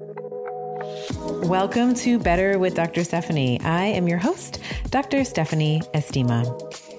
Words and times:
Welcome 0.00 1.94
to 1.96 2.20
Better 2.20 2.56
with 2.56 2.76
Dr. 2.76 3.02
Stephanie. 3.02 3.60
I 3.62 3.86
am 3.86 4.06
your 4.06 4.18
host, 4.18 4.60
Dr. 4.90 5.24
Stephanie 5.24 5.80
Estima. 5.92 6.46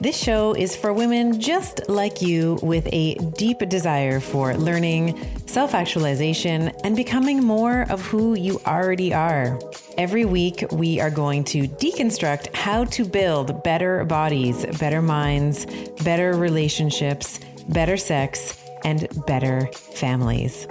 This 0.01 0.21
show 0.21 0.53
is 0.53 0.75
for 0.75 0.91
women 0.91 1.39
just 1.39 1.87
like 1.87 2.21
you 2.21 2.59
with 2.61 2.89
a 2.91 3.15
deep 3.37 3.59
desire 3.69 4.19
for 4.19 4.53
learning, 4.57 5.17
self 5.45 5.73
actualization, 5.73 6.73
and 6.83 6.97
becoming 6.97 7.41
more 7.41 7.83
of 7.89 8.05
who 8.05 8.33
you 8.33 8.59
already 8.67 9.13
are. 9.13 9.57
Every 9.97 10.25
week, 10.25 10.65
we 10.71 10.99
are 10.99 11.11
going 11.11 11.45
to 11.45 11.69
deconstruct 11.69 12.53
how 12.53 12.83
to 12.85 13.05
build 13.05 13.63
better 13.63 14.03
bodies, 14.03 14.65
better 14.77 15.01
minds, 15.01 15.65
better 16.03 16.33
relationships, 16.33 17.39
better 17.69 17.95
sex, 17.95 18.61
and 18.83 19.07
better 19.25 19.67
families. 19.73 20.67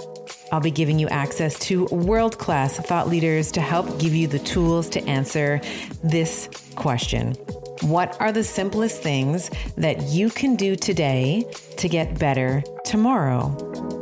I'll 0.51 0.59
be 0.59 0.71
giving 0.71 0.99
you 0.99 1.07
access 1.09 1.57
to 1.59 1.85
world 1.85 2.37
class 2.37 2.77
thought 2.77 3.07
leaders 3.07 3.51
to 3.53 3.61
help 3.61 3.99
give 3.99 4.15
you 4.15 4.27
the 4.27 4.39
tools 4.39 4.89
to 4.89 5.03
answer 5.05 5.61
this 6.03 6.49
question 6.75 7.33
What 7.81 8.19
are 8.19 8.31
the 8.31 8.43
simplest 8.43 9.01
things 9.01 9.49
that 9.77 10.01
you 10.03 10.29
can 10.29 10.55
do 10.55 10.75
today 10.75 11.45
to 11.77 11.87
get 11.87 12.17
better 12.17 12.63
tomorrow? 12.83 13.55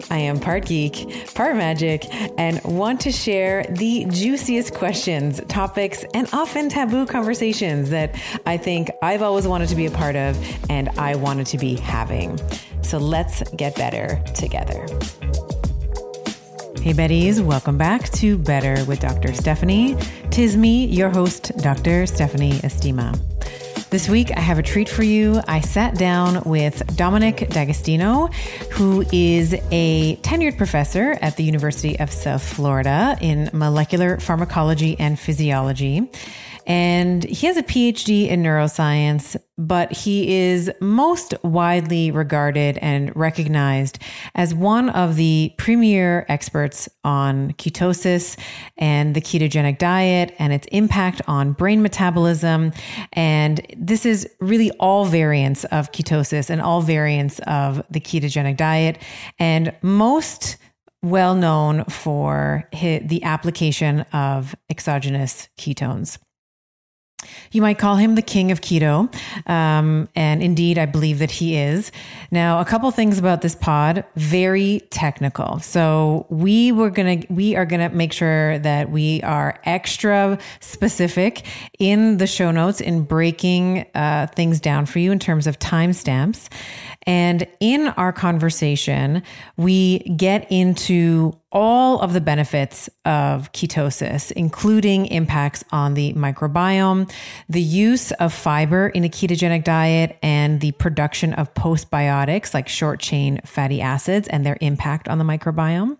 I 0.10 0.20
am 0.20 0.40
part 0.40 0.66
geek, 0.66 1.34
part 1.34 1.56
magic, 1.56 2.06
and 2.38 2.64
want 2.64 3.02
to 3.02 3.12
share 3.12 3.64
the 3.70 4.06
juiciest 4.06 4.74
questions, 4.74 5.42
topics, 5.50 6.06
and 6.14 6.30
often 6.32 6.70
taboo 6.70 7.06
conversations 7.06 7.90
that 7.90 8.16
I 8.46 8.58
think 8.58 8.90
I've 9.02 9.22
always 9.22 9.48
wanted 9.48 9.70
to 9.70 9.76
be 9.76 9.86
a 9.86 9.92
part 9.92 10.16
of 10.16 10.38
and 10.70 10.90
I 10.98 11.16
wanted 11.16 11.48
to 11.48 11.58
be 11.58 11.76
having. 11.76 12.40
So 12.84 12.98
let's 12.98 13.44
get 13.52 13.76
better 13.76 14.22
together. 14.34 14.88
Hey, 16.88 16.94
Betties, 16.94 17.44
welcome 17.44 17.78
back 17.78 18.10
to 18.12 18.38
Better 18.38 18.82
with 18.86 19.02
Dr. 19.02 19.34
Stephanie. 19.34 19.98
Tis 20.30 20.56
me, 20.56 20.86
your 20.86 21.10
host, 21.10 21.52
Dr. 21.58 22.06
Stephanie 22.06 22.60
Estima. 22.60 23.14
This 23.90 24.08
week, 24.08 24.32
I 24.32 24.40
have 24.40 24.58
a 24.58 24.64
treat 24.64 24.88
for 24.88 25.04
you. 25.04 25.42
I 25.50 25.60
sat 25.60 25.96
down 25.96 26.44
with 26.46 26.96
Dominic 26.96 27.50
D'Agostino, 27.50 28.28
who 28.72 29.04
is 29.12 29.54
a 29.70 30.16
tenured 30.22 30.56
professor 30.56 31.18
at 31.22 31.36
the 31.36 31.44
University 31.44 32.00
of 32.00 32.10
South 32.10 32.42
Florida 32.42 33.18
in 33.20 33.50
molecular 33.52 34.18
pharmacology 34.22 34.98
and 34.98 35.20
physiology. 35.20 36.10
And 36.66 37.22
he 37.22 37.48
has 37.48 37.58
a 37.58 37.64
PhD 37.64 38.30
in 38.30 38.44
neuroscience, 38.44 39.36
but 39.58 39.92
he 39.92 40.36
is 40.36 40.72
most 40.80 41.34
widely 41.44 42.12
regarded 42.12 42.78
and 42.80 43.16
recognized 43.16 44.00
as 44.36 44.54
one 44.54 44.90
of 44.90 45.16
the 45.16 45.54
premier 45.58 46.26
experts 46.30 46.88
on 47.04 47.52
ketosis 47.54 48.38
and 48.78 49.16
the 49.16 49.22
ketogenic 49.22 49.80
diet 49.80 50.36
and 50.38 50.54
its 50.54 50.68
impact 50.72 51.22
on 51.28 51.54
brain 51.54 51.82
metabolism. 51.82 52.72
And 53.14 53.66
this 53.76 54.06
is 54.06 54.30
really 54.40 54.70
all 54.80 55.06
variants 55.06 55.64
of 55.66 55.92
ketosis 55.92 56.50
and 56.50 56.62
all 56.62 56.82
variants 56.82 57.40
of 57.40 57.84
the 57.90 58.00
ketogenic 58.00 58.58
diet. 58.58 59.02
And 59.40 59.74
most 59.82 60.58
well 61.04 61.36
known 61.36 61.84
for 61.86 62.68
the 62.72 63.22
application 63.24 64.02
of 64.14 64.56
exogenous 64.70 65.48
ketones. 65.58 66.18
You 67.52 67.62
might 67.62 67.78
call 67.78 67.96
him 67.96 68.16
the 68.16 68.22
king 68.22 68.52
of 68.52 68.62
keto. 68.62 69.14
Um, 69.50 70.10
and 70.16 70.42
indeed, 70.42 70.78
I 70.78 70.86
believe 70.86 71.20
that 71.20 71.32
he 71.32 71.58
is. 71.58 71.92
Now, 72.32 72.60
a 72.60 72.66
couple 72.66 72.90
things 72.92 73.18
about 73.18 73.42
this 73.42 73.56
pod, 73.56 74.04
very 74.16 74.82
technical. 74.90 75.60
So 75.60 76.26
we 76.30 76.72
were 76.72 76.90
going 76.90 77.22
to, 77.22 77.34
we 77.34 77.56
are 77.56 77.66
going 77.66 77.90
to 77.90 77.96
make 77.96 78.14
sure 78.14 78.60
that 78.60 78.90
we 78.90 79.22
are 79.24 79.60
extra 79.64 80.38
specific 80.60 81.46
in 81.80 82.18
the 82.18 82.28
show 82.28 82.52
notes 82.52 82.82
in 82.82 83.04
breaking 83.04 83.86
uh, 83.96 84.28
things 84.36 84.60
down 84.60 84.86
for 84.86 85.00
you 85.00 85.12
in 85.12 85.20
terms 85.20 85.48
of 85.48 85.60
timestamps. 85.60 86.50
And 87.04 87.48
in 87.60 87.88
our 87.88 88.12
conversation, 88.12 89.24
we 89.56 90.00
get 90.00 90.52
into 90.52 91.34
all 91.52 92.00
of 92.02 92.14
the 92.14 92.22
benefits 92.22 92.90
of 93.06 93.52
ketosis, 93.54 94.32
including 94.34 95.06
impacts 95.08 95.64
on 95.72 95.94
the 95.94 96.14
microbiome, 96.14 97.12
the 97.48 97.62
use 97.62 98.12
of 98.14 98.34
fiber 98.34 98.90
in 98.90 99.04
a 99.04 99.10
ketogenic 99.10 99.64
diet, 99.64 100.18
and 100.22 100.60
the 100.60 100.74
production 100.74 101.34
of 101.34 101.54
postbiotics 101.54 102.54
like 102.54 102.68
short 102.68 103.00
chain 103.00 103.40
fatty 103.46 103.82
acids 103.82 104.28
and 104.28 104.46
their 104.46 104.58
impact 104.62 105.08
on 105.08 105.18
the 105.18 105.24
microbiome. 105.24 105.98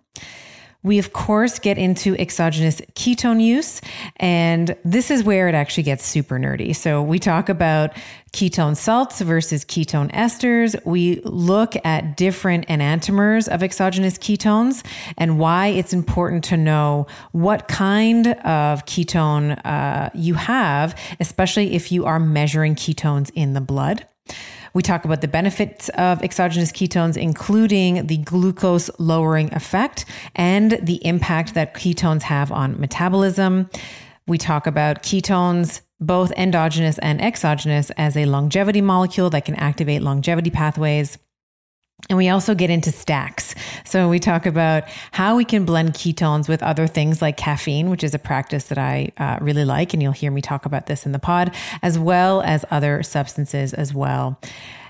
We, 0.84 0.98
of 0.98 1.12
course, 1.12 1.58
get 1.58 1.76
into 1.76 2.16
exogenous 2.16 2.80
ketone 2.94 3.42
use, 3.42 3.80
and 4.16 4.76
this 4.84 5.10
is 5.10 5.24
where 5.24 5.48
it 5.48 5.54
actually 5.54 5.82
gets 5.82 6.06
super 6.06 6.38
nerdy. 6.38 6.74
So, 6.74 7.02
we 7.02 7.18
talk 7.18 7.48
about 7.48 7.96
ketone 8.32 8.76
salts 8.76 9.20
versus 9.20 9.64
ketone 9.64 10.10
esters. 10.12 10.76
We 10.86 11.20
look 11.22 11.74
at 11.84 12.16
different 12.16 12.68
enantiomers 12.68 13.48
of 13.48 13.62
exogenous 13.62 14.18
ketones 14.18 14.84
and 15.16 15.38
why 15.38 15.68
it's 15.68 15.92
important 15.92 16.44
to 16.44 16.56
know 16.56 17.06
what 17.32 17.68
kind 17.68 18.28
of 18.28 18.84
ketone 18.86 19.60
uh, 19.64 20.10
you 20.14 20.34
have, 20.34 20.98
especially 21.18 21.74
if 21.74 21.90
you 21.90 22.04
are 22.04 22.20
measuring 22.20 22.74
ketones 22.74 23.30
in 23.34 23.54
the 23.54 23.60
blood. 23.60 24.06
We 24.74 24.82
talk 24.82 25.04
about 25.04 25.20
the 25.20 25.28
benefits 25.28 25.88
of 25.90 26.22
exogenous 26.22 26.72
ketones, 26.72 27.16
including 27.16 28.06
the 28.06 28.18
glucose 28.18 28.90
lowering 28.98 29.52
effect 29.54 30.04
and 30.34 30.78
the 30.82 31.04
impact 31.06 31.54
that 31.54 31.74
ketones 31.74 32.22
have 32.22 32.52
on 32.52 32.78
metabolism. 32.80 33.70
We 34.26 34.38
talk 34.38 34.66
about 34.66 35.02
ketones, 35.02 35.80
both 36.00 36.32
endogenous 36.32 36.98
and 36.98 37.20
exogenous, 37.20 37.90
as 37.96 38.16
a 38.16 38.26
longevity 38.26 38.80
molecule 38.80 39.30
that 39.30 39.44
can 39.44 39.54
activate 39.56 40.02
longevity 40.02 40.50
pathways. 40.50 41.18
And 42.08 42.16
we 42.16 42.28
also 42.28 42.54
get 42.54 42.70
into 42.70 42.90
stacks. 42.90 43.54
So 43.84 44.08
we 44.08 44.18
talk 44.18 44.46
about 44.46 44.84
how 45.12 45.36
we 45.36 45.44
can 45.44 45.64
blend 45.64 45.92
ketones 45.92 46.48
with 46.48 46.62
other 46.62 46.86
things 46.86 47.20
like 47.20 47.36
caffeine, 47.36 47.90
which 47.90 48.02
is 48.02 48.14
a 48.14 48.18
practice 48.18 48.64
that 48.64 48.78
I 48.78 49.12
uh, 49.18 49.38
really 49.42 49.64
like. 49.64 49.92
And 49.92 50.02
you'll 50.02 50.12
hear 50.12 50.30
me 50.30 50.40
talk 50.40 50.64
about 50.64 50.86
this 50.86 51.04
in 51.04 51.12
the 51.12 51.18
pod, 51.18 51.54
as 51.82 51.98
well 51.98 52.40
as 52.40 52.64
other 52.70 53.02
substances 53.02 53.74
as 53.74 53.92
well. 53.92 54.40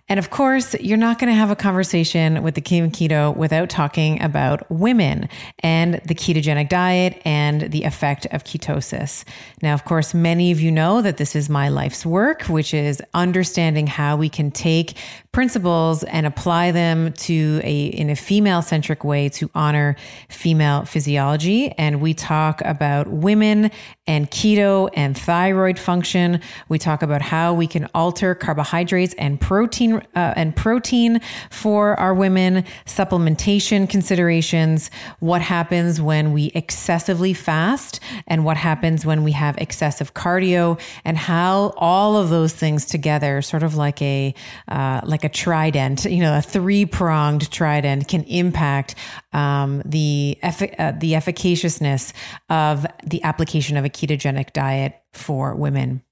And 0.08 0.18
of 0.18 0.30
course, 0.30 0.74
you're 0.80 0.96
not 0.96 1.18
going 1.18 1.30
to 1.30 1.38
have 1.38 1.50
a 1.50 1.56
conversation 1.56 2.42
with 2.42 2.54
the 2.54 2.60
King 2.60 2.84
of 2.84 2.92
Keto 2.92 3.36
without 3.36 3.68
talking 3.68 4.22
about 4.22 4.68
women 4.70 5.28
and 5.60 6.00
the 6.04 6.14
ketogenic 6.14 6.68
diet 6.68 7.20
and 7.24 7.70
the 7.70 7.84
effect 7.84 8.26
of 8.26 8.44
ketosis. 8.44 9.24
Now, 9.60 9.74
of 9.74 9.84
course, 9.84 10.14
many 10.14 10.50
of 10.50 10.60
you 10.60 10.70
know 10.70 11.02
that 11.02 11.18
this 11.18 11.36
is 11.36 11.50
my 11.50 11.68
life's 11.68 12.06
work, 12.06 12.42
which 12.44 12.72
is 12.72 13.02
understanding 13.12 13.86
how 13.86 14.16
we 14.16 14.30
can 14.30 14.50
take 14.50 14.96
principles 15.32 16.02
and 16.04 16.26
apply 16.26 16.72
them 16.72 17.12
to 17.12 17.60
a 17.62 17.86
in 17.86 18.10
a 18.10 18.16
female 18.16 18.62
centric 18.62 19.04
way 19.04 19.28
to 19.28 19.50
honor 19.54 19.94
female 20.28 20.84
physiology 20.84 21.70
and 21.78 22.00
we 22.00 22.14
talk 22.14 22.60
about 22.64 23.06
women 23.06 23.70
and 24.08 24.30
keto 24.30 24.88
and 24.94 25.16
thyroid 25.16 25.78
function. 25.78 26.40
We 26.68 26.78
talk 26.78 27.02
about 27.02 27.22
how 27.22 27.52
we 27.52 27.66
can 27.68 27.88
alter 27.94 28.34
carbohydrates 28.34 29.14
and 29.18 29.40
protein 29.40 29.96
uh, 30.16 30.32
and 30.34 30.56
protein 30.56 31.20
for 31.50 31.94
our 32.00 32.14
women 32.14 32.64
supplementation 32.86 33.88
considerations 33.88 34.90
what 35.20 35.42
happens 35.42 36.00
when 36.00 36.32
we 36.32 36.46
excessively 36.54 37.34
fast 37.34 38.00
and 38.26 38.44
what 38.44 38.56
happens 38.56 39.04
when 39.04 39.22
we 39.22 39.32
have 39.32 39.58
excessive 39.58 40.14
cardio 40.14 40.80
and 41.04 41.18
how 41.18 41.74
all 41.76 42.16
of 42.16 42.30
those 42.30 42.54
things 42.54 42.86
together 42.86 43.42
sort 43.42 43.62
of 43.62 43.76
like 43.76 44.00
a 44.00 44.34
uh, 44.68 45.02
like 45.04 45.24
a 45.24 45.28
trident, 45.28 46.06
you 46.06 46.20
know, 46.20 46.38
a 46.38 46.42
three 46.42 46.86
pronged 46.86 47.50
trident 47.50 48.08
can 48.08 48.24
impact 48.24 48.94
um, 49.34 49.82
the 49.84 50.38
effic- 50.42 50.74
uh, 50.78 50.92
the 50.98 51.12
efficaciousness 51.12 52.14
of 52.48 52.86
the 53.04 53.22
application 53.22 53.76
of 53.76 53.84
a 53.84 53.90
ketogenic 53.98 54.52
diet 54.52 55.02
for 55.12 55.54
women. 55.54 56.02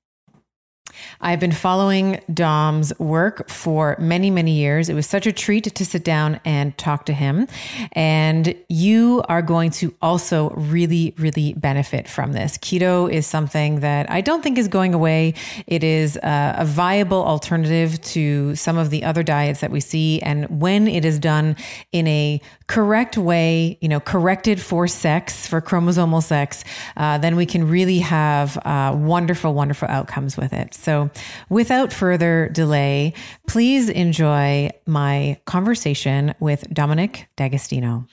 I've 1.21 1.41
been 1.41 1.53
following 1.53 2.21
Dom's 2.33 2.97
work 2.99 3.49
for 3.49 3.97
many, 3.99 4.31
many 4.31 4.53
years. 4.53 4.89
It 4.89 4.95
was 4.95 5.07
such 5.07 5.27
a 5.27 5.33
treat 5.33 5.75
to 5.75 5.85
sit 5.85 6.05
down 6.05 6.41
and 6.45 6.77
talk 6.79 7.07
to 7.07 7.13
him. 7.13 7.49
And 7.93 8.55
you 8.69 9.23
are 9.29 9.43
going 9.43 9.71
to 9.73 9.95
also 10.03 10.51
really, 10.51 11.15
really 11.19 11.55
benefit 11.55 12.09
from 12.09 12.33
this. 12.33 12.59
Keto 12.59 13.11
is 13.11 13.27
something 13.27 13.81
that 13.81 14.11
I 14.11 14.21
don't 14.21 14.43
think 14.43 14.59
is 14.59 14.69
going 14.69 14.95
away. 14.95 15.35
It 15.67 15.83
is 15.83 16.17
a, 16.17 16.57
a 16.59 16.65
viable 16.65 17.25
alternative 17.25 18.01
to 18.03 18.55
some 18.55 18.79
of 18.79 18.91
the 18.91 19.05
other 19.05 19.23
diets 19.23 19.61
that 19.61 19.71
we 19.71 19.81
see. 19.81 20.21
And 20.23 20.61
when 20.61 20.89
it 20.89 21.05
is 21.05 21.19
done 21.19 21.57
in 21.93 22.07
a 22.07 22.41
correct 22.67 23.17
way, 23.17 23.79
you 23.81 23.89
know, 23.89 24.01
corrected 24.01 24.61
for 24.61 24.89
sex, 24.89 25.47
for 25.47 25.61
chromosomal 25.61 26.23
sex, 26.23 26.65
uh, 26.97 27.19
then 27.19 27.37
we 27.37 27.47
can 27.47 27.69
really 27.69 27.99
have 28.01 28.57
uh, 28.59 28.95
wonderful, 28.97 29.55
wonderful 29.55 29.89
outcomes 29.89 30.37
with 30.37 30.53
it. 30.53 30.75
So, 30.87 31.11
without 31.49 31.93
further 31.93 32.49
delay, 32.51 33.13
please 33.49 33.89
enjoy 33.89 34.71
my 34.87 35.37
conversation 35.45 36.33
with 36.39 36.73
Dominic 36.73 37.27
D'Agostino. 37.35 38.07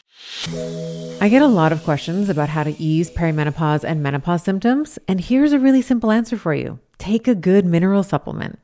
I 1.21 1.29
get 1.29 1.43
a 1.43 1.47
lot 1.47 1.71
of 1.71 1.83
questions 1.83 2.29
about 2.29 2.49
how 2.49 2.63
to 2.63 2.75
ease 2.81 3.11
perimenopause 3.11 3.83
and 3.83 4.01
menopause 4.01 4.41
symptoms, 4.41 4.97
and 5.07 5.21
here's 5.21 5.53
a 5.53 5.59
really 5.59 5.83
simple 5.83 6.09
answer 6.09 6.35
for 6.35 6.55
you 6.55 6.79
take 6.97 7.27
a 7.27 7.35
good 7.35 7.63
mineral 7.63 8.01
supplement. 8.01 8.57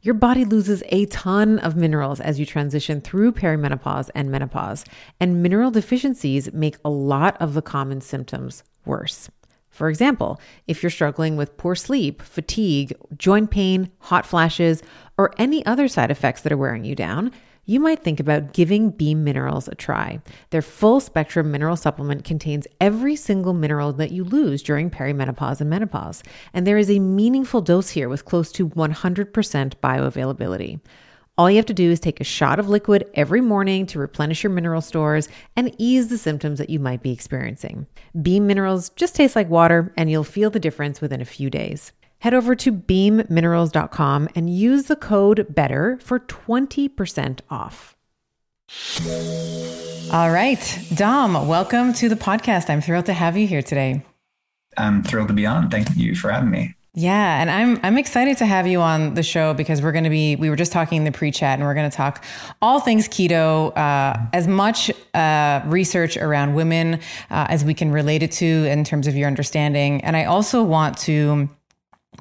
Your 0.00 0.14
body 0.14 0.44
loses 0.44 0.82
a 0.88 1.06
ton 1.06 1.60
of 1.60 1.76
minerals 1.76 2.18
as 2.18 2.40
you 2.40 2.44
transition 2.44 3.00
through 3.00 3.30
perimenopause 3.30 4.10
and 4.12 4.28
menopause, 4.28 4.84
and 5.20 5.40
mineral 5.40 5.70
deficiencies 5.70 6.52
make 6.52 6.78
a 6.84 6.90
lot 6.90 7.40
of 7.40 7.54
the 7.54 7.62
common 7.62 8.00
symptoms 8.00 8.64
worse. 8.84 9.30
For 9.72 9.88
example, 9.88 10.38
if 10.68 10.82
you're 10.82 10.90
struggling 10.90 11.36
with 11.36 11.56
poor 11.56 11.74
sleep, 11.74 12.20
fatigue, 12.22 12.94
joint 13.16 13.50
pain, 13.50 13.90
hot 14.00 14.26
flashes, 14.26 14.82
or 15.16 15.32
any 15.38 15.64
other 15.64 15.88
side 15.88 16.10
effects 16.10 16.42
that 16.42 16.52
are 16.52 16.58
wearing 16.58 16.84
you 16.84 16.94
down, 16.94 17.32
you 17.64 17.80
might 17.80 18.02
think 18.02 18.20
about 18.20 18.52
giving 18.52 18.90
Beam 18.90 19.24
Minerals 19.24 19.68
a 19.68 19.74
try. 19.74 20.20
Their 20.50 20.62
full 20.62 21.00
spectrum 21.00 21.50
mineral 21.50 21.76
supplement 21.76 22.22
contains 22.24 22.66
every 22.80 23.16
single 23.16 23.54
mineral 23.54 23.92
that 23.94 24.10
you 24.10 24.24
lose 24.24 24.62
during 24.62 24.90
perimenopause 24.90 25.60
and 25.60 25.70
menopause, 25.70 26.22
and 26.52 26.66
there 26.66 26.76
is 26.76 26.90
a 26.90 26.98
meaningful 26.98 27.62
dose 27.62 27.90
here 27.90 28.10
with 28.10 28.26
close 28.26 28.52
to 28.52 28.68
100% 28.68 29.32
bioavailability. 29.82 30.80
All 31.38 31.50
you 31.50 31.56
have 31.56 31.66
to 31.66 31.74
do 31.74 31.90
is 31.90 31.98
take 31.98 32.20
a 32.20 32.24
shot 32.24 32.58
of 32.58 32.68
liquid 32.68 33.08
every 33.14 33.40
morning 33.40 33.86
to 33.86 33.98
replenish 33.98 34.42
your 34.42 34.50
mineral 34.50 34.82
stores 34.82 35.30
and 35.56 35.74
ease 35.78 36.08
the 36.08 36.18
symptoms 36.18 36.58
that 36.58 36.68
you 36.68 36.78
might 36.78 37.02
be 37.02 37.10
experiencing. 37.10 37.86
Beam 38.20 38.46
Minerals 38.46 38.90
just 38.90 39.16
taste 39.16 39.34
like 39.34 39.48
water, 39.48 39.94
and 39.96 40.10
you'll 40.10 40.24
feel 40.24 40.50
the 40.50 40.60
difference 40.60 41.00
within 41.00 41.22
a 41.22 41.26
few 41.26 41.48
days 41.48 41.92
head 42.18 42.34
over 42.34 42.54
to 42.54 42.70
beamminerals.com 42.70 44.28
and 44.36 44.48
use 44.48 44.84
the 44.84 44.94
code 44.94 45.44
BETTER 45.52 45.98
for 46.00 46.20
20% 46.20 47.40
off. 47.50 47.96
All 50.12 50.30
right, 50.30 50.78
Dom, 50.94 51.48
welcome 51.48 51.92
to 51.94 52.08
the 52.08 52.14
podcast. 52.14 52.70
I'm 52.70 52.80
thrilled 52.80 53.06
to 53.06 53.12
have 53.12 53.36
you 53.36 53.48
here 53.48 53.62
today. 53.62 54.04
I'm 54.76 55.02
thrilled 55.02 55.28
to 55.28 55.34
be 55.34 55.46
on. 55.46 55.68
Thank 55.68 55.96
you 55.96 56.14
for 56.14 56.30
having 56.30 56.50
me. 56.50 56.76
Yeah, 56.94 57.40
and 57.40 57.50
I'm 57.50 57.80
I'm 57.82 57.96
excited 57.96 58.36
to 58.38 58.46
have 58.46 58.66
you 58.66 58.82
on 58.82 59.14
the 59.14 59.22
show 59.22 59.54
because 59.54 59.80
we're 59.80 59.92
going 59.92 60.04
to 60.04 60.10
be 60.10 60.36
we 60.36 60.50
were 60.50 60.56
just 60.56 60.72
talking 60.72 60.98
in 60.98 61.04
the 61.04 61.12
pre-chat 61.12 61.58
and 61.58 61.66
we're 61.66 61.72
going 61.72 61.90
to 61.90 61.96
talk 61.96 62.22
all 62.60 62.80
things 62.80 63.08
keto, 63.08 63.74
uh, 63.74 64.18
as 64.34 64.46
much 64.46 64.90
uh, 65.14 65.62
research 65.64 66.18
around 66.18 66.52
women 66.54 67.00
uh, 67.30 67.46
as 67.48 67.64
we 67.64 67.72
can 67.72 67.92
relate 67.92 68.22
it 68.22 68.30
to 68.32 68.46
in 68.46 68.84
terms 68.84 69.06
of 69.06 69.16
your 69.16 69.26
understanding, 69.26 70.04
and 70.04 70.18
I 70.18 70.24
also 70.24 70.62
want 70.62 70.98
to 70.98 71.48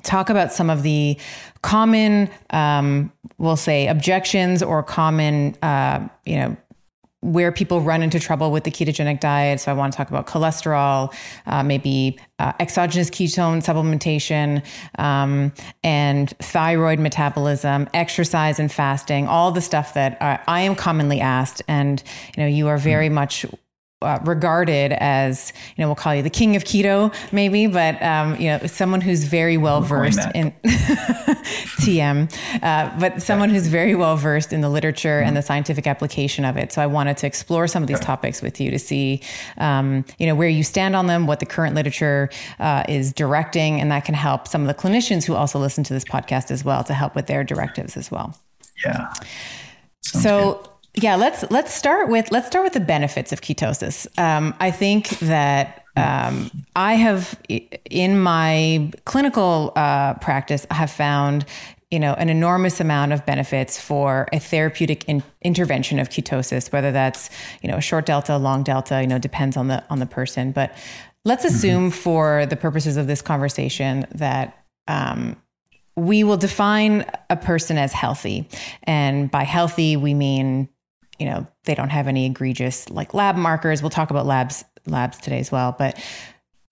talk 0.03 0.29
about 0.29 0.53
some 0.53 0.69
of 0.69 0.83
the 0.83 1.17
common, 1.61 2.29
um, 2.51 3.11
we'll 3.37 3.57
say, 3.57 3.87
objections 3.87 4.63
or 4.63 4.83
common, 4.83 5.53
uh, 5.61 6.07
you 6.25 6.37
know, 6.37 6.57
where 7.21 7.51
people 7.51 7.81
run 7.81 8.01
into 8.01 8.19
trouble 8.19 8.51
with 8.51 8.63
the 8.63 8.71
ketogenic 8.71 9.19
diet. 9.19 9.59
So 9.59 9.71
I 9.71 9.75
want 9.75 9.93
to 9.93 9.97
talk 9.97 10.09
about 10.09 10.25
cholesterol, 10.25 11.13
uh, 11.45 11.63
maybe 11.63 12.19
uh, 12.39 12.53
exogenous 12.59 13.09
ketone 13.09 13.63
supplementation, 13.63 14.63
um, 14.99 15.53
and 15.83 16.29
thyroid 16.39 16.99
metabolism, 16.99 17.87
exercise 17.93 18.59
and 18.59 18.71
fasting, 18.71 19.27
all 19.27 19.51
the 19.51 19.61
stuff 19.61 19.93
that 19.93 20.17
I 20.47 20.61
am 20.61 20.75
commonly 20.75 21.21
asked. 21.21 21.61
And 21.67 22.03
you 22.35 22.43
know, 22.43 22.49
you 22.49 22.67
are 22.67 22.77
very 22.77 23.09
much 23.09 23.45
uh, 24.01 24.19
regarded 24.23 24.93
as, 24.93 25.53
you 25.75 25.81
know, 25.81 25.87
we'll 25.87 25.95
call 25.95 26.15
you 26.15 26.23
the 26.23 26.29
king 26.29 26.55
of 26.55 26.63
keto, 26.63 27.13
maybe, 27.31 27.67
but 27.67 28.01
um, 28.01 28.35
you 28.37 28.47
know, 28.47 28.59
someone 28.65 29.01
who's 29.01 29.23
very 29.23 29.57
well 29.57 29.81
versed 29.81 30.19
in 30.33 30.51
TM, 30.63 32.33
uh, 32.63 32.99
but 32.99 33.21
someone 33.21 33.49
who's 33.49 33.67
very 33.67 33.93
well 33.95 34.17
versed 34.17 34.53
in 34.53 34.61
the 34.61 34.69
literature 34.69 35.19
mm-hmm. 35.19 35.27
and 35.27 35.37
the 35.37 35.41
scientific 35.41 35.85
application 35.85 36.45
of 36.45 36.57
it. 36.57 36.71
So 36.71 36.81
I 36.81 36.87
wanted 36.87 37.17
to 37.17 37.27
explore 37.27 37.67
some 37.67 37.83
of 37.83 37.87
these 37.87 37.99
topics 37.99 38.41
with 38.41 38.59
you 38.59 38.71
to 38.71 38.79
see, 38.79 39.21
um, 39.57 40.03
you 40.17 40.25
know, 40.25 40.35
where 40.35 40.49
you 40.49 40.63
stand 40.63 40.95
on 40.95 41.07
them, 41.07 41.27
what 41.27 41.39
the 41.39 41.45
current 41.45 41.75
literature 41.75 42.29
uh, 42.59 42.83
is 42.89 43.13
directing, 43.13 43.79
and 43.79 43.91
that 43.91 44.05
can 44.05 44.15
help 44.15 44.47
some 44.47 44.61
of 44.61 44.67
the 44.67 44.73
clinicians 44.73 45.25
who 45.25 45.35
also 45.35 45.59
listen 45.59 45.83
to 45.83 45.93
this 45.93 46.05
podcast 46.05 46.49
as 46.49 46.65
well 46.65 46.83
to 46.83 46.93
help 46.93 47.15
with 47.15 47.27
their 47.27 47.43
directives 47.43 47.95
as 47.95 48.09
well. 48.09 48.37
Yeah. 48.83 49.13
Sounds 50.01 50.23
so. 50.23 50.61
Good 50.63 50.70
yeah, 50.95 51.15
let's 51.15 51.49
let's 51.49 51.73
start 51.73 52.09
with 52.09 52.31
let's 52.31 52.47
start 52.47 52.63
with 52.63 52.73
the 52.73 52.81
benefits 52.81 53.31
of 53.31 53.41
ketosis. 53.41 54.07
Um, 54.19 54.53
I 54.59 54.71
think 54.71 55.09
that 55.19 55.85
um, 55.95 56.51
I 56.75 56.95
have 56.95 57.39
in 57.89 58.19
my 58.19 58.91
clinical 59.05 59.71
uh, 59.75 60.15
practice 60.15 60.65
have 60.69 60.91
found 60.91 61.45
you 61.91 61.99
know 61.99 62.13
an 62.15 62.27
enormous 62.29 62.81
amount 62.81 63.13
of 63.13 63.25
benefits 63.25 63.79
for 63.79 64.27
a 64.33 64.39
therapeutic 64.39 65.07
in- 65.07 65.23
intervention 65.41 65.97
of 65.97 66.09
ketosis, 66.09 66.71
whether 66.73 66.91
that's 66.91 67.29
you 67.61 67.69
know 67.69 67.77
a 67.77 67.81
short 67.81 68.05
delta, 68.05 68.37
long 68.37 68.63
delta, 68.63 69.01
you 69.01 69.07
know 69.07 69.19
depends 69.19 69.55
on 69.55 69.67
the 69.67 69.83
on 69.89 69.99
the 69.99 70.05
person. 70.05 70.51
But 70.51 70.75
let's 71.23 71.45
mm-hmm. 71.45 71.55
assume 71.55 71.89
mm-hmm. 71.89 71.99
for 71.99 72.45
the 72.47 72.57
purposes 72.57 72.97
of 72.97 73.07
this 73.07 73.21
conversation 73.21 74.07
that 74.11 74.57
um, 74.89 75.37
we 75.95 76.23
will 76.23 76.37
define 76.37 77.05
a 77.29 77.37
person 77.37 77.77
as 77.77 77.93
healthy. 77.93 78.47
And 78.83 79.29
by 79.31 79.43
healthy, 79.43 79.95
we 79.95 80.13
mean 80.13 80.69
you 81.21 81.27
know, 81.27 81.45
they 81.65 81.75
don't 81.75 81.89
have 81.89 82.07
any 82.07 82.25
egregious 82.25 82.89
like 82.89 83.13
lab 83.13 83.35
markers. 83.35 83.83
We'll 83.83 83.91
talk 83.91 84.09
about 84.09 84.25
labs 84.25 84.65
labs 84.87 85.19
today 85.19 85.39
as 85.39 85.51
well, 85.51 85.75
but 85.77 86.03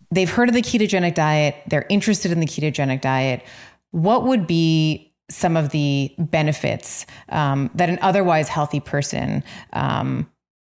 they've 0.10 0.30
heard 0.30 0.50
of 0.50 0.56
the 0.56 0.64
ketogenic 0.64 1.14
diet, 1.14 1.56
they're 1.68 1.86
interested 1.88 2.32
in 2.32 2.40
the 2.40 2.48
ketogenic 2.48 3.02
diet. 3.02 3.44
What 3.92 4.24
would 4.26 4.48
be 4.48 5.14
some 5.30 5.56
of 5.56 5.70
the 5.70 6.16
benefits 6.18 7.06
um, 7.30 7.70
that 7.76 7.90
an 7.90 8.00
otherwise 8.02 8.50
healthy 8.50 8.80
person 8.80 9.44
um, 9.74 10.28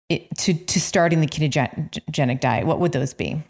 it, 0.09 0.29
to 0.39 0.53
to 0.55 0.81
starting 0.81 1.21
the 1.21 1.29
ketogenic 1.29 2.41
diet? 2.41 2.67
What 2.67 2.81
would 2.81 2.91
those 2.91 3.15
be? 3.15 3.41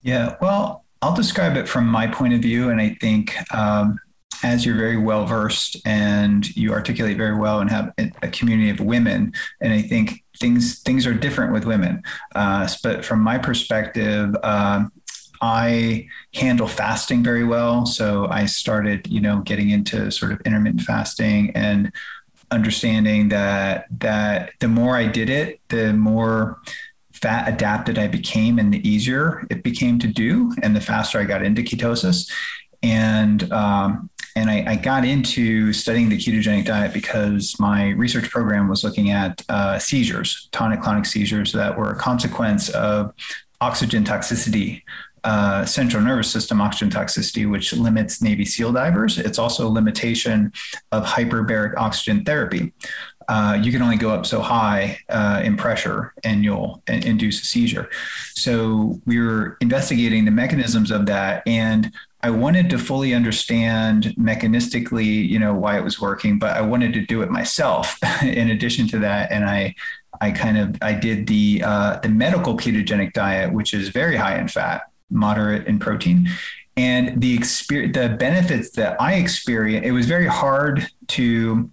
Yeah, 0.00 0.36
well, 0.40 0.86
I'll 1.02 1.14
describe 1.14 1.58
it 1.58 1.68
from 1.68 1.86
my 1.86 2.06
point 2.06 2.32
of 2.32 2.40
view, 2.40 2.70
and 2.70 2.80
I 2.80 2.96
think 3.02 3.36
um, 3.54 3.98
as 4.42 4.64
you're 4.64 4.76
very 4.76 4.96
well 4.96 5.26
versed 5.26 5.76
and 5.84 6.54
you 6.56 6.72
articulate 6.72 7.16
very 7.16 7.36
well 7.36 7.60
and 7.60 7.70
have 7.70 7.92
a 7.98 8.28
community 8.28 8.70
of 8.70 8.80
women, 8.80 9.32
and 9.60 9.72
I 9.72 9.82
think 9.82 10.24
things 10.38 10.80
things 10.80 11.06
are 11.06 11.14
different 11.14 11.52
with 11.52 11.64
women. 11.64 12.02
Uh, 12.34 12.68
but 12.82 13.04
from 13.04 13.20
my 13.20 13.38
perspective, 13.38 14.34
uh, 14.42 14.84
I 15.42 16.06
handle 16.34 16.68
fasting 16.68 17.22
very 17.22 17.44
well. 17.44 17.86
So 17.86 18.26
I 18.28 18.46
started, 18.46 19.06
you 19.06 19.20
know, 19.20 19.40
getting 19.40 19.70
into 19.70 20.10
sort 20.10 20.32
of 20.32 20.40
intermittent 20.42 20.82
fasting 20.82 21.52
and 21.54 21.92
understanding 22.50 23.28
that 23.28 23.86
that 24.00 24.52
the 24.60 24.68
more 24.68 24.96
I 24.96 25.06
did 25.06 25.30
it, 25.30 25.60
the 25.68 25.92
more 25.92 26.60
fat 27.12 27.48
adapted 27.48 27.98
I 27.98 28.08
became 28.08 28.58
and 28.58 28.72
the 28.72 28.86
easier 28.88 29.46
it 29.50 29.62
became 29.62 29.98
to 29.98 30.06
do 30.06 30.54
and 30.62 30.74
the 30.74 30.80
faster 30.80 31.18
I 31.18 31.24
got 31.24 31.42
into 31.42 31.62
ketosis. 31.62 32.30
And 32.82 33.50
um, 33.52 34.08
and 34.40 34.50
I, 34.50 34.64
I, 34.66 34.76
got 34.76 35.04
into 35.04 35.70
studying 35.74 36.08
the 36.08 36.16
ketogenic 36.16 36.64
diet 36.64 36.94
because 36.94 37.60
my 37.60 37.90
research 37.90 38.30
program 38.30 38.68
was 38.68 38.82
looking 38.82 39.10
at 39.10 39.44
uh, 39.50 39.78
seizures, 39.78 40.48
tonic 40.50 40.80
clonic 40.80 41.06
seizures 41.06 41.52
that 41.52 41.76
were 41.76 41.90
a 41.90 41.96
consequence 41.96 42.70
of 42.70 43.12
oxygen 43.60 44.02
toxicity, 44.02 44.82
uh, 45.24 45.66
central 45.66 46.02
nervous 46.02 46.32
system 46.32 46.58
oxygen 46.62 46.88
toxicity, 46.88 47.48
which 47.48 47.74
limits 47.74 48.22
Navy 48.22 48.46
SEAL 48.46 48.72
divers. 48.72 49.18
It's 49.18 49.38
also 49.38 49.66
a 49.66 49.68
limitation 49.68 50.54
of 50.90 51.04
hyperbaric 51.04 51.74
oxygen 51.76 52.24
therapy. 52.24 52.72
Uh, 53.28 53.58
you 53.62 53.70
can 53.70 53.82
only 53.82 53.98
go 53.98 54.10
up 54.10 54.24
so 54.24 54.40
high 54.40 54.98
uh, 55.10 55.42
in 55.44 55.56
pressure 55.56 56.14
and 56.24 56.42
you'll 56.42 56.82
induce 56.88 57.42
a 57.42 57.44
seizure. 57.44 57.88
So 58.34 59.00
we 59.04 59.20
were 59.20 59.58
investigating 59.60 60.24
the 60.24 60.30
mechanisms 60.32 60.90
of 60.90 61.06
that. 61.06 61.46
And 61.46 61.92
I 62.22 62.30
wanted 62.30 62.68
to 62.70 62.78
fully 62.78 63.14
understand 63.14 64.14
mechanistically, 64.18 65.26
you 65.26 65.38
know, 65.38 65.54
why 65.54 65.78
it 65.78 65.84
was 65.84 66.00
working, 66.00 66.38
but 66.38 66.56
I 66.56 66.60
wanted 66.60 66.92
to 66.94 67.06
do 67.06 67.22
it 67.22 67.30
myself. 67.30 67.98
in 68.22 68.50
addition 68.50 68.86
to 68.88 68.98
that, 68.98 69.32
and 69.32 69.44
I, 69.44 69.74
I 70.20 70.30
kind 70.30 70.58
of 70.58 70.76
I 70.82 70.92
did 70.92 71.26
the 71.26 71.62
uh, 71.64 71.98
the 72.00 72.08
medical 72.08 72.56
ketogenic 72.56 73.14
diet, 73.14 73.52
which 73.52 73.72
is 73.72 73.88
very 73.88 74.16
high 74.16 74.38
in 74.38 74.48
fat, 74.48 74.82
moderate 75.10 75.66
in 75.66 75.78
protein, 75.78 76.28
and 76.76 77.20
the 77.20 77.34
experience, 77.34 77.96
the 77.96 78.10
benefits 78.10 78.70
that 78.72 79.00
I 79.00 79.14
experienced. 79.14 79.86
It 79.86 79.92
was 79.92 80.06
very 80.06 80.26
hard 80.26 80.86
to 81.08 81.70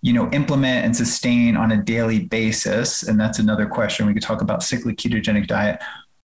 you 0.00 0.12
know 0.12 0.30
implement 0.32 0.84
and 0.84 0.96
sustain 0.96 1.56
on 1.56 1.72
a 1.72 1.82
daily 1.82 2.20
basis 2.26 3.02
and 3.04 3.18
that's 3.18 3.38
another 3.38 3.64
question 3.64 4.06
we 4.06 4.12
could 4.12 4.22
talk 4.22 4.42
about 4.42 4.62
cyclic 4.62 4.98
ketogenic 4.98 5.46
diet 5.46 5.80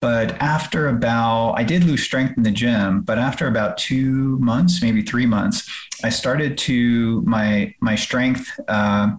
but 0.05 0.39
after 0.39 0.89
about, 0.89 1.53
I 1.53 1.63
did 1.63 1.83
lose 1.83 2.03
strength 2.03 2.37
in 2.37 2.43
the 2.43 2.51
gym, 2.51 3.01
but 3.01 3.17
after 3.17 3.47
about 3.47 3.75
two 3.79 4.37
months, 4.37 4.79
maybe 4.83 5.01
three 5.01 5.25
months, 5.25 5.67
I 6.03 6.09
started 6.09 6.59
to, 6.59 7.23
my, 7.23 7.73
my 7.79 7.95
strength, 7.95 8.47
uh, 8.67 9.15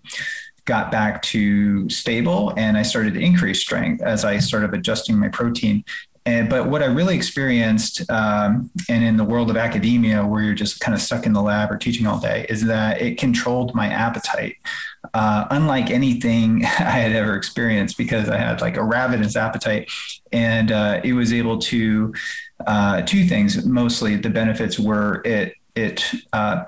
got 0.64 0.92
back 0.92 1.22
to 1.22 1.90
stable 1.90 2.54
and 2.56 2.78
I 2.78 2.82
started 2.82 3.14
to 3.14 3.20
increase 3.20 3.60
strength 3.60 4.00
as 4.00 4.24
I 4.24 4.38
started 4.38 4.72
adjusting 4.74 5.18
my 5.18 5.26
protein. 5.26 5.84
And, 6.24 6.48
but 6.48 6.68
what 6.68 6.84
I 6.84 6.86
really 6.86 7.16
experienced, 7.16 8.08
um, 8.08 8.70
and 8.88 9.02
in 9.02 9.16
the 9.16 9.24
world 9.24 9.50
of 9.50 9.56
academia, 9.56 10.24
where 10.24 10.42
you're 10.44 10.54
just 10.54 10.78
kind 10.78 10.94
of 10.94 11.00
stuck 11.00 11.26
in 11.26 11.32
the 11.32 11.42
lab 11.42 11.72
or 11.72 11.78
teaching 11.78 12.06
all 12.06 12.20
day, 12.20 12.46
is 12.48 12.64
that 12.66 13.02
it 13.02 13.18
controlled 13.18 13.74
my 13.74 13.88
appetite. 13.88 14.56
Uh, 15.14 15.46
unlike 15.50 15.90
anything 15.90 16.64
I 16.64 16.68
had 16.68 17.12
ever 17.12 17.34
experienced 17.34 17.96
because 17.96 18.28
I 18.28 18.36
had 18.36 18.60
like 18.60 18.76
a 18.76 18.84
ravenous 18.84 19.36
appetite, 19.36 19.90
and 20.32 20.72
uh, 20.72 21.00
it 21.04 21.12
was 21.12 21.32
able 21.32 21.58
to 21.58 22.14
uh, 22.66 23.02
two 23.02 23.26
things. 23.26 23.64
Mostly, 23.64 24.16
the 24.16 24.30
benefits 24.30 24.78
were 24.78 25.22
it 25.24 25.54
it 25.74 26.04
uh, 26.32 26.64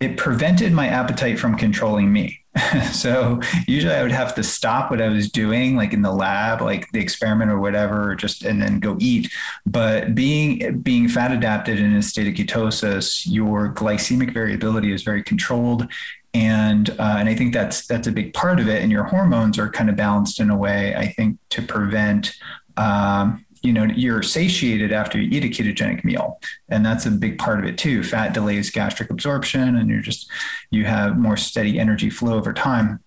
it 0.00 0.16
prevented 0.16 0.72
my 0.72 0.88
appetite 0.88 1.38
from 1.38 1.56
controlling 1.56 2.12
me. 2.12 2.40
so 2.92 3.40
usually 3.66 3.94
I 3.94 4.02
would 4.02 4.12
have 4.12 4.34
to 4.36 4.42
stop 4.42 4.90
what 4.90 5.00
I 5.00 5.08
was 5.08 5.30
doing, 5.30 5.76
like 5.76 5.92
in 5.92 6.02
the 6.02 6.12
lab, 6.12 6.60
like 6.60 6.90
the 6.92 7.00
experiment 7.00 7.50
or 7.50 7.58
whatever, 7.58 8.14
just 8.14 8.44
and 8.44 8.60
then 8.60 8.80
go 8.80 8.96
eat. 9.00 9.30
But 9.66 10.14
being 10.14 10.80
being 10.80 11.08
fat 11.08 11.32
adapted 11.32 11.78
in 11.78 11.94
a 11.94 12.02
state 12.02 12.26
of 12.26 12.34
ketosis, 12.34 13.26
your 13.26 13.72
glycemic 13.72 14.32
variability 14.32 14.92
is 14.92 15.02
very 15.02 15.22
controlled, 15.22 15.88
and 16.34 16.90
uh, 16.90 17.16
and 17.18 17.28
I 17.28 17.34
think 17.34 17.54
that's 17.54 17.86
that's 17.86 18.06
a 18.06 18.12
big 18.12 18.34
part 18.34 18.60
of 18.60 18.68
it. 18.68 18.82
And 18.82 18.92
your 18.92 19.04
hormones 19.04 19.58
are 19.58 19.70
kind 19.70 19.90
of 19.90 19.96
balanced 19.96 20.40
in 20.40 20.50
a 20.50 20.56
way, 20.56 20.94
I 20.94 21.08
think, 21.08 21.38
to 21.50 21.62
prevent. 21.62 22.34
Um, 22.76 23.44
you 23.62 23.72
know 23.72 23.84
you're 23.84 24.22
satiated 24.22 24.92
after 24.92 25.20
you 25.20 25.28
eat 25.36 25.44
a 25.44 25.48
ketogenic 25.48 26.04
meal 26.04 26.40
and 26.68 26.84
that's 26.84 27.06
a 27.06 27.10
big 27.10 27.38
part 27.38 27.58
of 27.58 27.64
it 27.64 27.76
too 27.76 28.02
fat 28.02 28.32
delays 28.32 28.70
gastric 28.70 29.10
absorption 29.10 29.76
and 29.76 29.90
you're 29.90 30.00
just 30.00 30.30
you 30.70 30.84
have 30.84 31.18
more 31.18 31.36
steady 31.36 31.78
energy 31.78 32.08
flow 32.10 32.34
over 32.34 32.52
time 32.52 33.00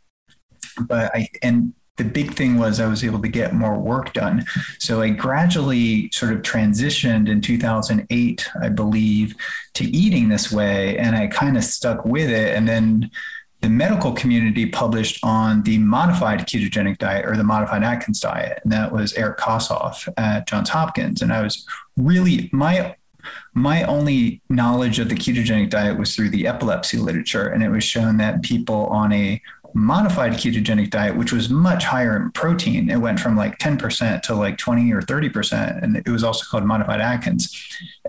but 0.87 1.09
i 1.15 1.27
and 1.41 1.73
the 1.97 2.03
big 2.03 2.33
thing 2.33 2.57
was 2.57 2.79
I 2.79 2.87
was 2.87 3.03
able 3.03 3.21
to 3.21 3.27
get 3.27 3.53
more 3.53 3.77
work 3.77 4.13
done. 4.13 4.45
So 4.79 5.01
I 5.01 5.09
gradually 5.09 6.09
sort 6.11 6.33
of 6.33 6.41
transitioned 6.41 7.29
in 7.29 7.41
2008, 7.41 8.49
I 8.61 8.69
believe, 8.69 9.35
to 9.75 9.83
eating 9.85 10.29
this 10.29 10.51
way. 10.51 10.97
And 10.97 11.15
I 11.15 11.27
kind 11.27 11.57
of 11.57 11.63
stuck 11.63 12.05
with 12.05 12.29
it. 12.29 12.55
And 12.55 12.67
then 12.67 13.11
the 13.61 13.69
medical 13.69 14.13
community 14.13 14.65
published 14.65 15.19
on 15.23 15.61
the 15.63 15.77
modified 15.77 16.39
ketogenic 16.47 16.97
diet 16.97 17.25
or 17.25 17.37
the 17.37 17.43
modified 17.43 17.83
Atkins 17.83 18.19
diet. 18.19 18.59
And 18.63 18.71
that 18.71 18.91
was 18.91 19.13
Eric 19.13 19.37
Kossoff 19.37 20.11
at 20.17 20.47
Johns 20.47 20.69
Hopkins. 20.69 21.21
And 21.21 21.31
I 21.31 21.41
was 21.41 21.65
really, 21.97 22.49
my 22.51 22.95
my 23.53 23.83
only 23.83 24.41
knowledge 24.49 24.97
of 24.97 25.07
the 25.09 25.15
ketogenic 25.15 25.69
diet 25.69 25.97
was 25.97 26.15
through 26.15 26.29
the 26.29 26.47
epilepsy 26.47 26.97
literature 26.97 27.49
and 27.49 27.61
it 27.61 27.69
was 27.69 27.83
shown 27.83 28.17
that 28.17 28.41
people 28.41 28.87
on 28.87 29.13
a 29.13 29.39
modified 29.73 30.33
ketogenic 30.33 30.89
diet, 30.89 31.15
which 31.15 31.31
was 31.31 31.49
much 31.49 31.83
higher 31.83 32.15
in 32.15 32.31
protein. 32.31 32.89
It 32.89 32.97
went 32.97 33.19
from 33.19 33.35
like 33.35 33.57
10% 33.59 34.21
to 34.23 34.35
like 34.35 34.57
20 34.57 34.91
or 34.91 35.01
30%. 35.01 35.83
And 35.83 35.97
it 35.97 36.09
was 36.09 36.23
also 36.23 36.45
called 36.49 36.65
modified 36.65 37.01
Atkins. 37.01 37.53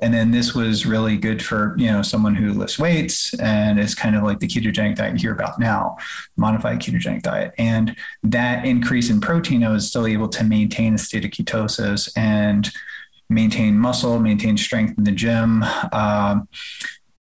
And 0.01 0.13
then 0.13 0.31
this 0.31 0.55
was 0.55 0.87
really 0.87 1.17
good 1.17 1.43
for, 1.43 1.75
you 1.79 1.87
know, 1.87 2.03
someone 2.03 2.35
who 2.35 2.53
lifts 2.53 2.79
weights 2.79 3.35
and 3.35 3.79
is 3.79 3.95
kind 3.95 4.17
of 4.17 4.23
like 4.23 4.41
the 4.41 4.49
ketogenic 4.49 4.97
diet 4.97 5.15
you 5.15 5.21
hear 5.21 5.33
about 5.33 5.59
now, 5.59 5.97
modified 6.37 6.81
ketogenic 6.81 7.23
diet. 7.23 7.55
And 7.59 7.97
that 8.23 8.65
increase 8.65 9.11
in 9.11 9.21
protein, 9.21 9.65
I 9.65 9.71
was 9.71 9.89
still 9.89 10.07
able 10.07 10.29
to 10.29 10.45
maintain 10.45 10.95
a 10.95 10.99
state 10.99 11.25
of 11.25 11.31
ketosis 11.31 12.11
and 12.17 12.71
maintain 13.29 13.79
muscle, 13.79 14.19
maintain 14.19 14.57
strength 14.57 14.99
in 14.99 15.05
the 15.05 15.13
gym. 15.13 15.65
Um, 15.93 16.49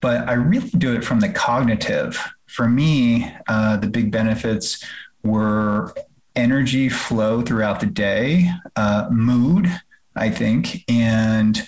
but 0.00 0.28
I 0.28 0.32
really 0.34 0.68
do 0.70 0.94
it 0.94 1.04
from 1.04 1.20
the 1.20 1.28
cognitive 1.28 2.18
for 2.52 2.68
me, 2.68 3.32
uh, 3.49 3.76
the 3.76 3.87
big 3.87 4.11
benefits 4.11 4.85
were 5.23 5.94
energy 6.37 6.88
flow 6.88 7.42
throughout 7.42 7.80
the 7.80 7.87
day, 7.87 8.49
uh, 8.76 9.09
mood, 9.11 9.68
I 10.14 10.30
think, 10.30 10.85
and 10.88 11.59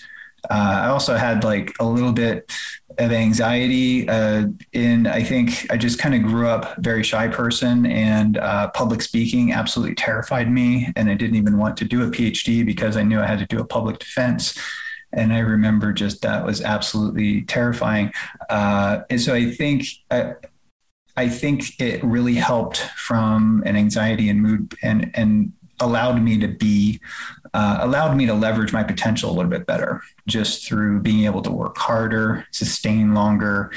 uh, 0.50 0.80
I 0.84 0.86
also 0.88 1.16
had 1.16 1.42
like 1.42 1.72
a 1.80 1.84
little 1.84 2.12
bit 2.12 2.50
of 2.98 3.12
anxiety. 3.12 4.06
Uh, 4.08 4.48
in 4.72 5.06
I 5.06 5.22
think 5.22 5.66
I 5.70 5.78
just 5.78 5.98
kind 5.98 6.14
of 6.14 6.22
grew 6.22 6.48
up 6.48 6.76
very 6.78 7.02
shy 7.02 7.28
person, 7.28 7.86
and 7.86 8.36
uh, 8.36 8.68
public 8.68 9.00
speaking 9.00 9.52
absolutely 9.52 9.94
terrified 9.94 10.50
me, 10.50 10.92
and 10.96 11.08
I 11.08 11.14
didn't 11.14 11.36
even 11.36 11.56
want 11.56 11.78
to 11.78 11.84
do 11.86 12.02
a 12.02 12.10
PhD 12.10 12.64
because 12.64 12.96
I 12.96 13.02
knew 13.02 13.20
I 13.20 13.26
had 13.26 13.38
to 13.38 13.46
do 13.46 13.60
a 13.60 13.64
public 13.64 13.98
defense 13.98 14.58
and 15.16 15.32
I 15.32 15.38
remember 15.38 15.92
just 15.92 16.22
that 16.22 16.44
was 16.44 16.60
absolutely 16.60 17.42
terrifying. 17.42 18.12
Uh, 18.50 19.00
and 19.10 19.20
so 19.20 19.32
I 19.34 19.50
think 19.52 19.84
uh, 20.10 20.32
I 21.16 21.28
think 21.28 21.80
it 21.80 22.02
really 22.02 22.34
helped 22.34 22.78
from 22.96 23.62
an 23.66 23.76
anxiety 23.76 24.28
and 24.28 24.42
mood 24.42 24.74
and 24.82 25.10
and 25.14 25.52
allowed 25.80 26.22
me 26.22 26.38
to 26.38 26.48
be 26.48 27.00
uh, 27.52 27.78
allowed 27.80 28.16
me 28.16 28.26
to 28.26 28.34
leverage 28.34 28.72
my 28.72 28.82
potential 28.82 29.30
a 29.30 29.34
little 29.34 29.50
bit 29.50 29.66
better 29.66 30.02
just 30.26 30.66
through 30.66 31.00
being 31.00 31.24
able 31.24 31.42
to 31.42 31.52
work 31.52 31.78
harder, 31.78 32.44
sustain 32.50 33.14
longer, 33.14 33.70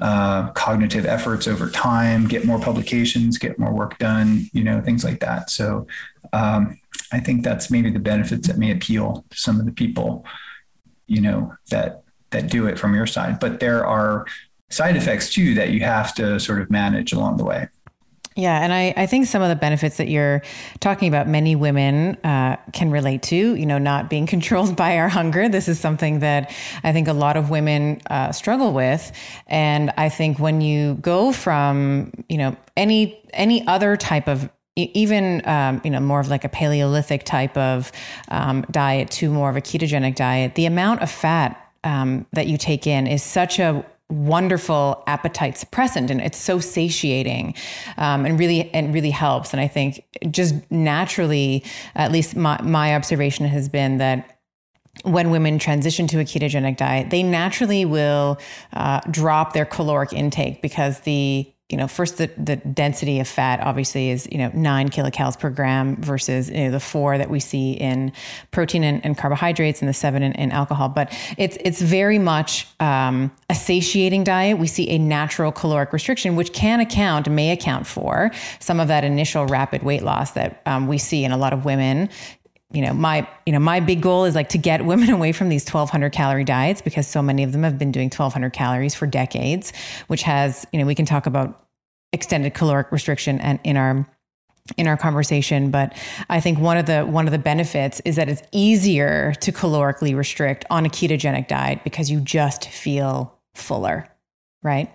uh, 0.00 0.50
cognitive 0.52 1.04
efforts 1.04 1.46
over 1.46 1.68
time, 1.68 2.26
get 2.26 2.46
more 2.46 2.58
publications, 2.58 3.36
get 3.36 3.58
more 3.58 3.72
work 3.72 3.98
done, 3.98 4.48
you 4.52 4.64
know, 4.64 4.80
things 4.80 5.04
like 5.04 5.20
that. 5.20 5.50
So 5.50 5.86
um, 6.32 6.78
I 7.12 7.20
think 7.20 7.42
that's 7.44 7.70
maybe 7.70 7.90
the 7.90 7.98
benefits 7.98 8.46
that 8.46 8.56
may 8.56 8.70
appeal 8.70 9.24
to 9.28 9.36
some 9.36 9.60
of 9.60 9.66
the 9.66 9.72
people, 9.72 10.24
you 11.06 11.20
know, 11.20 11.54
that 11.70 12.02
that 12.30 12.48
do 12.48 12.66
it 12.68 12.78
from 12.78 12.94
your 12.94 13.06
side. 13.06 13.40
But 13.40 13.58
there 13.58 13.84
are 13.84 14.24
side 14.70 14.96
effects 14.96 15.32
too 15.32 15.54
that 15.54 15.70
you 15.70 15.80
have 15.80 16.14
to 16.14 16.40
sort 16.40 16.60
of 16.60 16.70
manage 16.70 17.12
along 17.12 17.36
the 17.36 17.44
way. 17.44 17.68
Yeah, 18.36 18.62
and 18.62 18.72
I, 18.72 18.94
I 18.96 19.06
think 19.06 19.26
some 19.26 19.42
of 19.42 19.48
the 19.48 19.56
benefits 19.56 19.96
that 19.96 20.08
you're 20.08 20.40
talking 20.78 21.08
about, 21.08 21.26
many 21.26 21.56
women 21.56 22.14
uh, 22.24 22.56
can 22.72 22.90
relate 22.90 23.22
to, 23.24 23.36
you 23.36 23.66
know, 23.66 23.78
not 23.78 24.08
being 24.08 24.26
controlled 24.34 24.76
by 24.76 24.98
our 24.98 25.08
hunger. 25.08 25.48
This 25.48 25.68
is 25.68 25.80
something 25.80 26.20
that 26.20 26.50
I 26.84 26.92
think 26.92 27.08
a 27.08 27.12
lot 27.12 27.36
of 27.36 27.50
women 27.50 28.00
uh, 28.08 28.32
struggle 28.32 28.72
with. 28.72 29.12
And 29.48 29.92
I 29.96 30.08
think 30.08 30.38
when 30.38 30.60
you 30.60 30.94
go 30.94 31.32
from, 31.32 32.12
you 32.28 32.38
know, 32.38 32.56
any 32.76 33.20
any 33.32 33.66
other 33.66 33.96
type 33.96 34.28
of 34.28 34.48
even 34.76 35.46
um, 35.46 35.80
you 35.84 35.90
know 35.90 36.00
more 36.00 36.20
of 36.20 36.28
like 36.28 36.44
a 36.44 36.48
paleolithic 36.48 37.24
type 37.24 37.56
of 37.56 37.92
um, 38.28 38.64
diet 38.70 39.10
to 39.10 39.30
more 39.30 39.50
of 39.50 39.56
a 39.56 39.60
ketogenic 39.60 40.14
diet 40.14 40.54
the 40.54 40.64
amount 40.64 41.02
of 41.02 41.10
fat 41.10 41.70
um, 41.84 42.26
that 42.32 42.46
you 42.46 42.56
take 42.56 42.86
in 42.86 43.06
is 43.06 43.22
such 43.22 43.58
a 43.58 43.84
wonderful 44.10 45.02
appetite 45.06 45.54
suppressant 45.54 46.10
and 46.10 46.20
it's 46.20 46.38
so 46.38 46.58
satiating 46.60 47.54
um, 47.96 48.26
and 48.26 48.38
really 48.38 48.70
and 48.74 48.92
really 48.92 49.10
helps. 49.10 49.52
And 49.52 49.60
i 49.60 49.68
think 49.68 50.04
just 50.30 50.54
naturally 50.70 51.64
at 51.94 52.12
least 52.12 52.36
my, 52.36 52.60
my 52.62 52.94
observation 52.94 53.46
has 53.46 53.68
been 53.68 53.98
that 53.98 54.36
when 55.04 55.30
women 55.30 55.58
transition 55.58 56.06
to 56.08 56.18
a 56.18 56.24
ketogenic 56.24 56.76
diet, 56.76 57.10
they 57.10 57.22
naturally 57.22 57.84
will 57.84 58.38
uh, 58.72 59.00
drop 59.10 59.52
their 59.52 59.64
caloric 59.64 60.12
intake 60.12 60.60
because 60.62 61.00
the 61.00 61.50
you 61.70 61.76
know, 61.76 61.86
first 61.86 62.18
the, 62.18 62.28
the 62.36 62.56
density 62.56 63.20
of 63.20 63.28
fat 63.28 63.60
obviously 63.60 64.10
is, 64.10 64.28
you 64.30 64.38
know, 64.38 64.50
nine 64.54 64.88
kilocalories 64.88 65.38
per 65.38 65.50
gram 65.50 65.96
versus 65.96 66.50
you 66.50 66.64
know, 66.64 66.70
the 66.70 66.80
four 66.80 67.16
that 67.16 67.30
we 67.30 67.40
see 67.40 67.72
in 67.72 68.12
protein 68.50 68.82
and, 68.82 69.04
and 69.04 69.16
carbohydrates 69.16 69.80
and 69.80 69.88
the 69.88 69.94
seven 69.94 70.22
in, 70.22 70.32
in, 70.32 70.50
alcohol. 70.50 70.88
But 70.88 71.16
it's, 71.38 71.56
it's 71.60 71.80
very 71.80 72.18
much 72.18 72.66
um, 72.80 73.30
a 73.48 73.54
satiating 73.54 74.24
diet. 74.24 74.58
We 74.58 74.66
see 74.66 74.90
a 74.90 74.98
natural 74.98 75.52
caloric 75.52 75.92
restriction, 75.92 76.34
which 76.34 76.52
can 76.52 76.80
account, 76.80 77.28
may 77.28 77.52
account 77.52 77.86
for 77.86 78.32
some 78.58 78.80
of 78.80 78.88
that 78.88 79.04
initial 79.04 79.46
rapid 79.46 79.82
weight 79.82 80.02
loss 80.02 80.32
that 80.32 80.62
um, 80.66 80.88
we 80.88 80.98
see 80.98 81.24
in 81.24 81.30
a 81.30 81.36
lot 81.36 81.52
of 81.52 81.64
women 81.64 82.08
you 82.72 82.82
know 82.82 82.92
my 82.92 83.26
you 83.46 83.52
know 83.52 83.58
my 83.58 83.80
big 83.80 84.00
goal 84.00 84.24
is 84.24 84.34
like 84.34 84.48
to 84.50 84.58
get 84.58 84.84
women 84.84 85.10
away 85.18 85.32
from 85.32 85.48
these 85.48 85.62
1200 85.62 86.12
calorie 86.12 86.44
diets 86.44 86.80
because 86.80 87.06
so 87.06 87.22
many 87.22 87.42
of 87.42 87.52
them 87.52 87.62
have 87.62 87.78
been 87.78 87.92
doing 87.92 88.06
1200 88.06 88.52
calories 88.52 88.94
for 88.94 89.06
decades 89.06 89.72
which 90.06 90.22
has 90.22 90.66
you 90.72 90.78
know 90.78 90.86
we 90.86 90.94
can 90.94 91.06
talk 91.06 91.26
about 91.26 91.66
extended 92.12 92.54
caloric 92.54 92.90
restriction 92.90 93.40
and 93.40 93.58
in 93.64 93.76
our 93.76 94.06
in 94.76 94.86
our 94.86 94.96
conversation 94.96 95.70
but 95.70 95.96
i 96.28 96.38
think 96.38 96.58
one 96.58 96.76
of 96.76 96.86
the 96.86 97.02
one 97.02 97.26
of 97.26 97.32
the 97.32 97.38
benefits 97.38 98.00
is 98.04 98.16
that 98.16 98.28
it's 98.28 98.42
easier 98.52 99.32
to 99.40 99.50
calorically 99.50 100.14
restrict 100.16 100.64
on 100.70 100.86
a 100.86 100.88
ketogenic 100.88 101.48
diet 101.48 101.82
because 101.82 102.10
you 102.10 102.20
just 102.20 102.68
feel 102.68 103.36
fuller 103.54 104.06
right? 104.62 104.90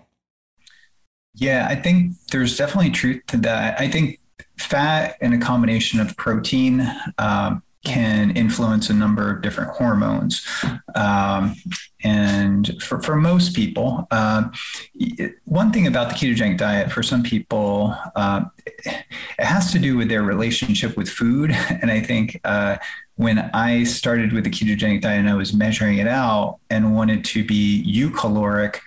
Yeah 1.34 1.66
i 1.68 1.74
think 1.74 2.12
there's 2.30 2.56
definitely 2.56 2.90
truth 2.90 3.22
to 3.26 3.36
that. 3.38 3.78
I 3.78 3.88
think 3.88 4.20
fat 4.58 5.16
and 5.20 5.34
a 5.34 5.38
combination 5.38 6.00
of 6.00 6.16
protein 6.16 6.90
um, 7.18 7.62
can 7.86 8.36
influence 8.36 8.90
a 8.90 8.92
number 8.92 9.30
of 9.30 9.42
different 9.42 9.70
hormones. 9.70 10.44
Um, 10.96 11.54
and 12.02 12.82
for, 12.82 13.00
for 13.00 13.14
most 13.14 13.54
people, 13.54 14.08
uh, 14.10 14.48
one 15.44 15.70
thing 15.70 15.86
about 15.86 16.08
the 16.08 16.16
ketogenic 16.16 16.58
diet, 16.58 16.90
for 16.90 17.04
some 17.04 17.22
people, 17.22 17.96
uh, 18.16 18.44
it 18.66 19.04
has 19.38 19.70
to 19.70 19.78
do 19.78 19.96
with 19.96 20.08
their 20.08 20.24
relationship 20.24 20.96
with 20.96 21.08
food. 21.08 21.56
And 21.80 21.90
I 21.90 22.00
think 22.00 22.40
uh, 22.42 22.76
when 23.16 23.38
I 23.54 23.84
started 23.84 24.32
with 24.32 24.44
the 24.44 24.50
ketogenic 24.50 25.02
diet 25.02 25.20
and 25.20 25.30
I 25.30 25.34
was 25.34 25.52
measuring 25.52 25.98
it 25.98 26.08
out 26.08 26.58
and 26.70 26.96
wanted 26.96 27.24
to 27.26 27.44
be 27.44 27.84
eucaloric, 27.86 28.80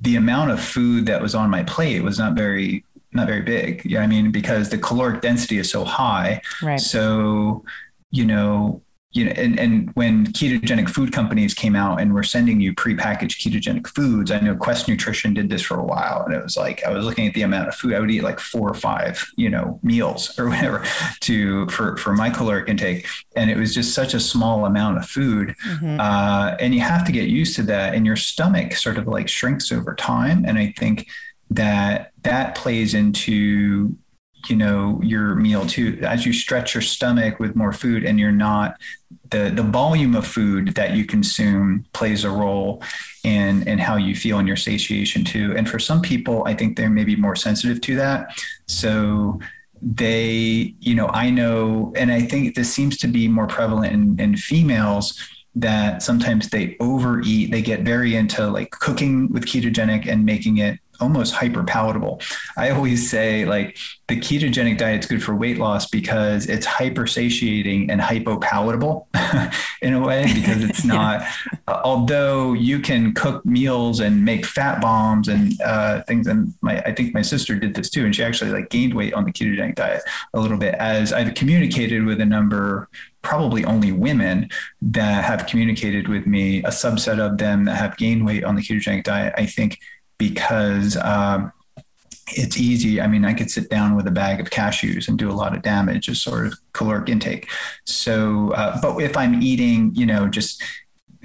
the 0.00 0.16
amount 0.16 0.50
of 0.50 0.62
food 0.62 1.04
that 1.06 1.20
was 1.20 1.34
on 1.34 1.50
my 1.50 1.62
plate 1.64 2.02
was 2.02 2.18
not 2.18 2.34
very 2.34 2.84
not 3.12 3.26
very 3.26 3.42
big. 3.42 3.84
Yeah, 3.84 4.02
I 4.02 4.06
mean, 4.06 4.30
because 4.30 4.68
the 4.68 4.78
caloric 4.78 5.22
density 5.22 5.58
is 5.58 5.70
so 5.70 5.84
high. 5.84 6.40
Right. 6.62 6.78
So 6.78 7.64
you 8.10 8.24
know, 8.24 8.82
you 9.12 9.24
know, 9.24 9.32
and, 9.32 9.58
and 9.58 9.90
when 9.94 10.26
ketogenic 10.26 10.90
food 10.90 11.10
companies 11.10 11.54
came 11.54 11.74
out 11.74 12.00
and 12.00 12.12
were 12.12 12.22
sending 12.22 12.60
you 12.60 12.74
prepackaged 12.74 13.40
ketogenic 13.40 13.86
foods, 13.86 14.30
I 14.30 14.40
know 14.40 14.54
Quest 14.54 14.88
Nutrition 14.88 15.32
did 15.32 15.48
this 15.48 15.62
for 15.62 15.78
a 15.78 15.82
while. 15.82 16.22
And 16.22 16.34
it 16.34 16.42
was 16.42 16.56
like, 16.56 16.84
I 16.84 16.90
was 16.90 17.04
looking 17.06 17.26
at 17.26 17.32
the 17.32 17.42
amount 17.42 17.68
of 17.68 17.74
food 17.74 17.94
I 17.94 18.00
would 18.00 18.10
eat 18.10 18.22
like 18.22 18.38
four 18.38 18.68
or 18.68 18.74
five, 18.74 19.26
you 19.36 19.48
know, 19.48 19.80
meals 19.82 20.38
or 20.38 20.50
whatever 20.50 20.84
to, 21.20 21.66
for, 21.68 21.96
for 21.96 22.12
my 22.12 22.28
caloric 22.28 22.68
intake. 22.68 23.06
And 23.34 23.50
it 23.50 23.56
was 23.56 23.74
just 23.74 23.94
such 23.94 24.12
a 24.12 24.20
small 24.20 24.66
amount 24.66 24.98
of 24.98 25.06
food. 25.06 25.54
Mm-hmm. 25.66 25.98
Uh, 25.98 26.56
and 26.60 26.74
you 26.74 26.80
have 26.80 27.06
to 27.06 27.12
get 27.12 27.28
used 27.28 27.56
to 27.56 27.62
that 27.62 27.94
and 27.94 28.04
your 28.04 28.16
stomach 28.16 28.74
sort 28.74 28.98
of 28.98 29.06
like 29.06 29.28
shrinks 29.28 29.72
over 29.72 29.94
time. 29.94 30.44
And 30.44 30.58
I 30.58 30.74
think 30.76 31.08
that 31.50 32.12
that 32.22 32.54
plays 32.54 32.92
into 32.92 33.96
you 34.48 34.56
know 34.56 35.00
your 35.02 35.34
meal 35.34 35.66
too 35.66 35.98
as 36.02 36.24
you 36.24 36.32
stretch 36.32 36.74
your 36.74 36.82
stomach 36.82 37.40
with 37.40 37.56
more 37.56 37.72
food 37.72 38.04
and 38.04 38.20
you're 38.20 38.30
not 38.30 38.76
the 39.30 39.50
the 39.54 39.62
volume 39.62 40.14
of 40.14 40.26
food 40.26 40.74
that 40.74 40.92
you 40.92 41.04
consume 41.04 41.84
plays 41.92 42.24
a 42.24 42.30
role 42.30 42.82
in 43.24 43.66
in 43.66 43.78
how 43.78 43.96
you 43.96 44.14
feel 44.14 44.38
in 44.38 44.46
your 44.46 44.56
satiation 44.56 45.24
too. 45.24 45.54
And 45.56 45.68
for 45.68 45.78
some 45.78 46.00
people 46.00 46.44
i 46.46 46.54
think 46.54 46.76
they're 46.76 46.90
maybe 46.90 47.16
more 47.16 47.36
sensitive 47.36 47.80
to 47.82 47.96
that. 47.96 48.38
So 48.66 49.40
they 49.82 50.74
you 50.80 50.94
know 50.94 51.08
i 51.08 51.28
know 51.28 51.92
and 51.96 52.10
i 52.10 52.22
think 52.22 52.54
this 52.54 52.72
seems 52.72 52.96
to 52.96 53.06
be 53.06 53.28
more 53.28 53.46
prevalent 53.46 53.92
in, 53.92 54.18
in 54.18 54.34
females 54.34 55.20
that 55.54 56.02
sometimes 56.02 56.48
they 56.48 56.76
overeat 56.80 57.50
they 57.50 57.60
get 57.60 57.80
very 57.80 58.16
into 58.16 58.46
like 58.46 58.70
cooking 58.70 59.30
with 59.32 59.44
ketogenic 59.44 60.06
and 60.06 60.24
making 60.24 60.58
it 60.58 60.78
almost 61.00 61.34
hyper 61.34 61.64
palatable. 61.64 62.20
I 62.56 62.70
always 62.70 63.10
say 63.10 63.44
like 63.44 63.78
the 64.08 64.16
ketogenic 64.16 64.78
diet 64.78 65.00
is 65.00 65.06
good 65.06 65.22
for 65.22 65.34
weight 65.34 65.58
loss 65.58 65.88
because 65.88 66.46
it's 66.46 66.64
hyper 66.64 67.06
satiating 67.06 67.90
and 67.90 68.00
hypo 68.00 68.38
palatable 68.38 69.08
in 69.82 69.94
a 69.94 70.00
way 70.00 70.30
because 70.34 70.62
it's 70.62 70.84
not. 70.96 71.22
uh, 71.66 71.80
although 71.84 72.52
you 72.52 72.78
can 72.78 73.12
cook 73.14 73.44
meals 73.44 74.00
and 74.00 74.24
make 74.24 74.46
fat 74.46 74.80
bombs 74.80 75.28
and 75.28 75.60
uh, 75.62 76.02
things, 76.02 76.26
and 76.26 76.54
my 76.60 76.80
I 76.82 76.94
think 76.94 77.14
my 77.14 77.22
sister 77.22 77.56
did 77.56 77.74
this 77.74 77.90
too, 77.90 78.04
and 78.04 78.14
she 78.14 78.22
actually 78.22 78.50
like 78.50 78.70
gained 78.70 78.94
weight 78.94 79.14
on 79.14 79.24
the 79.24 79.32
ketogenic 79.32 79.74
diet 79.74 80.02
a 80.34 80.40
little 80.40 80.58
bit. 80.58 80.74
As 80.74 81.12
I've 81.12 81.34
communicated 81.34 82.04
with 82.04 82.20
a 82.20 82.26
number 82.26 82.88
probably 83.26 83.64
only 83.64 83.90
women 83.90 84.48
that 84.80 85.24
have 85.24 85.46
communicated 85.48 86.06
with 86.06 86.28
me, 86.28 86.60
a 86.60 86.68
subset 86.68 87.18
of 87.18 87.38
them 87.38 87.64
that 87.64 87.76
have 87.76 87.96
gained 87.96 88.24
weight 88.24 88.44
on 88.44 88.54
the 88.54 88.62
ketogenic 88.62 89.02
diet. 89.02 89.34
I 89.36 89.46
think 89.46 89.80
because 90.18 90.96
um, 90.96 91.52
it's 92.28 92.56
easy. 92.56 93.00
I 93.00 93.06
mean, 93.06 93.24
I 93.24 93.34
could 93.34 93.50
sit 93.50 93.70
down 93.70 93.96
with 93.96 94.06
a 94.06 94.10
bag 94.10 94.40
of 94.40 94.50
cashews 94.50 95.08
and 95.08 95.18
do 95.18 95.30
a 95.30 95.32
lot 95.34 95.54
of 95.54 95.62
damage 95.62 96.08
as 96.08 96.20
sort 96.20 96.46
of 96.46 96.54
caloric 96.72 97.08
intake. 97.08 97.48
So, 97.84 98.52
uh, 98.52 98.80
but 98.80 98.98
if 98.98 99.16
I'm 99.16 99.42
eating, 99.42 99.92
you 99.94 100.06
know, 100.06 100.28
just 100.28 100.62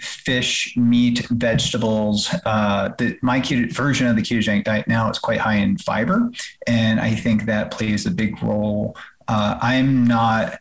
fish, 0.01 0.75
meat, 0.75 1.27
vegetables. 1.29 2.33
Uh, 2.45 2.89
the, 2.97 3.17
my 3.21 3.39
keto, 3.39 3.71
version 3.71 4.07
of 4.07 4.15
the 4.15 4.21
ketogenic 4.21 4.63
diet 4.63 4.87
now 4.87 5.09
is 5.09 5.19
quite 5.19 5.39
high 5.39 5.55
in 5.55 5.77
fiber, 5.77 6.31
and 6.67 6.99
I 6.99 7.15
think 7.15 7.45
that 7.45 7.71
plays 7.71 8.05
a 8.05 8.11
big 8.11 8.41
role. 8.41 8.97
Uh, 9.27 9.57
I'm 9.61 10.05
not 10.05 10.59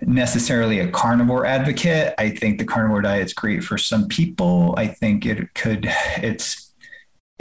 necessarily 0.00 0.80
a 0.80 0.90
carnivore 0.90 1.46
advocate. 1.46 2.14
I 2.18 2.30
think 2.30 2.58
the 2.58 2.64
carnivore 2.64 3.02
diet 3.02 3.26
is 3.26 3.34
great 3.34 3.62
for 3.62 3.78
some 3.78 4.08
people. 4.08 4.74
I 4.76 4.86
think 4.88 5.26
it 5.26 5.54
could. 5.54 5.86
It's 6.16 6.61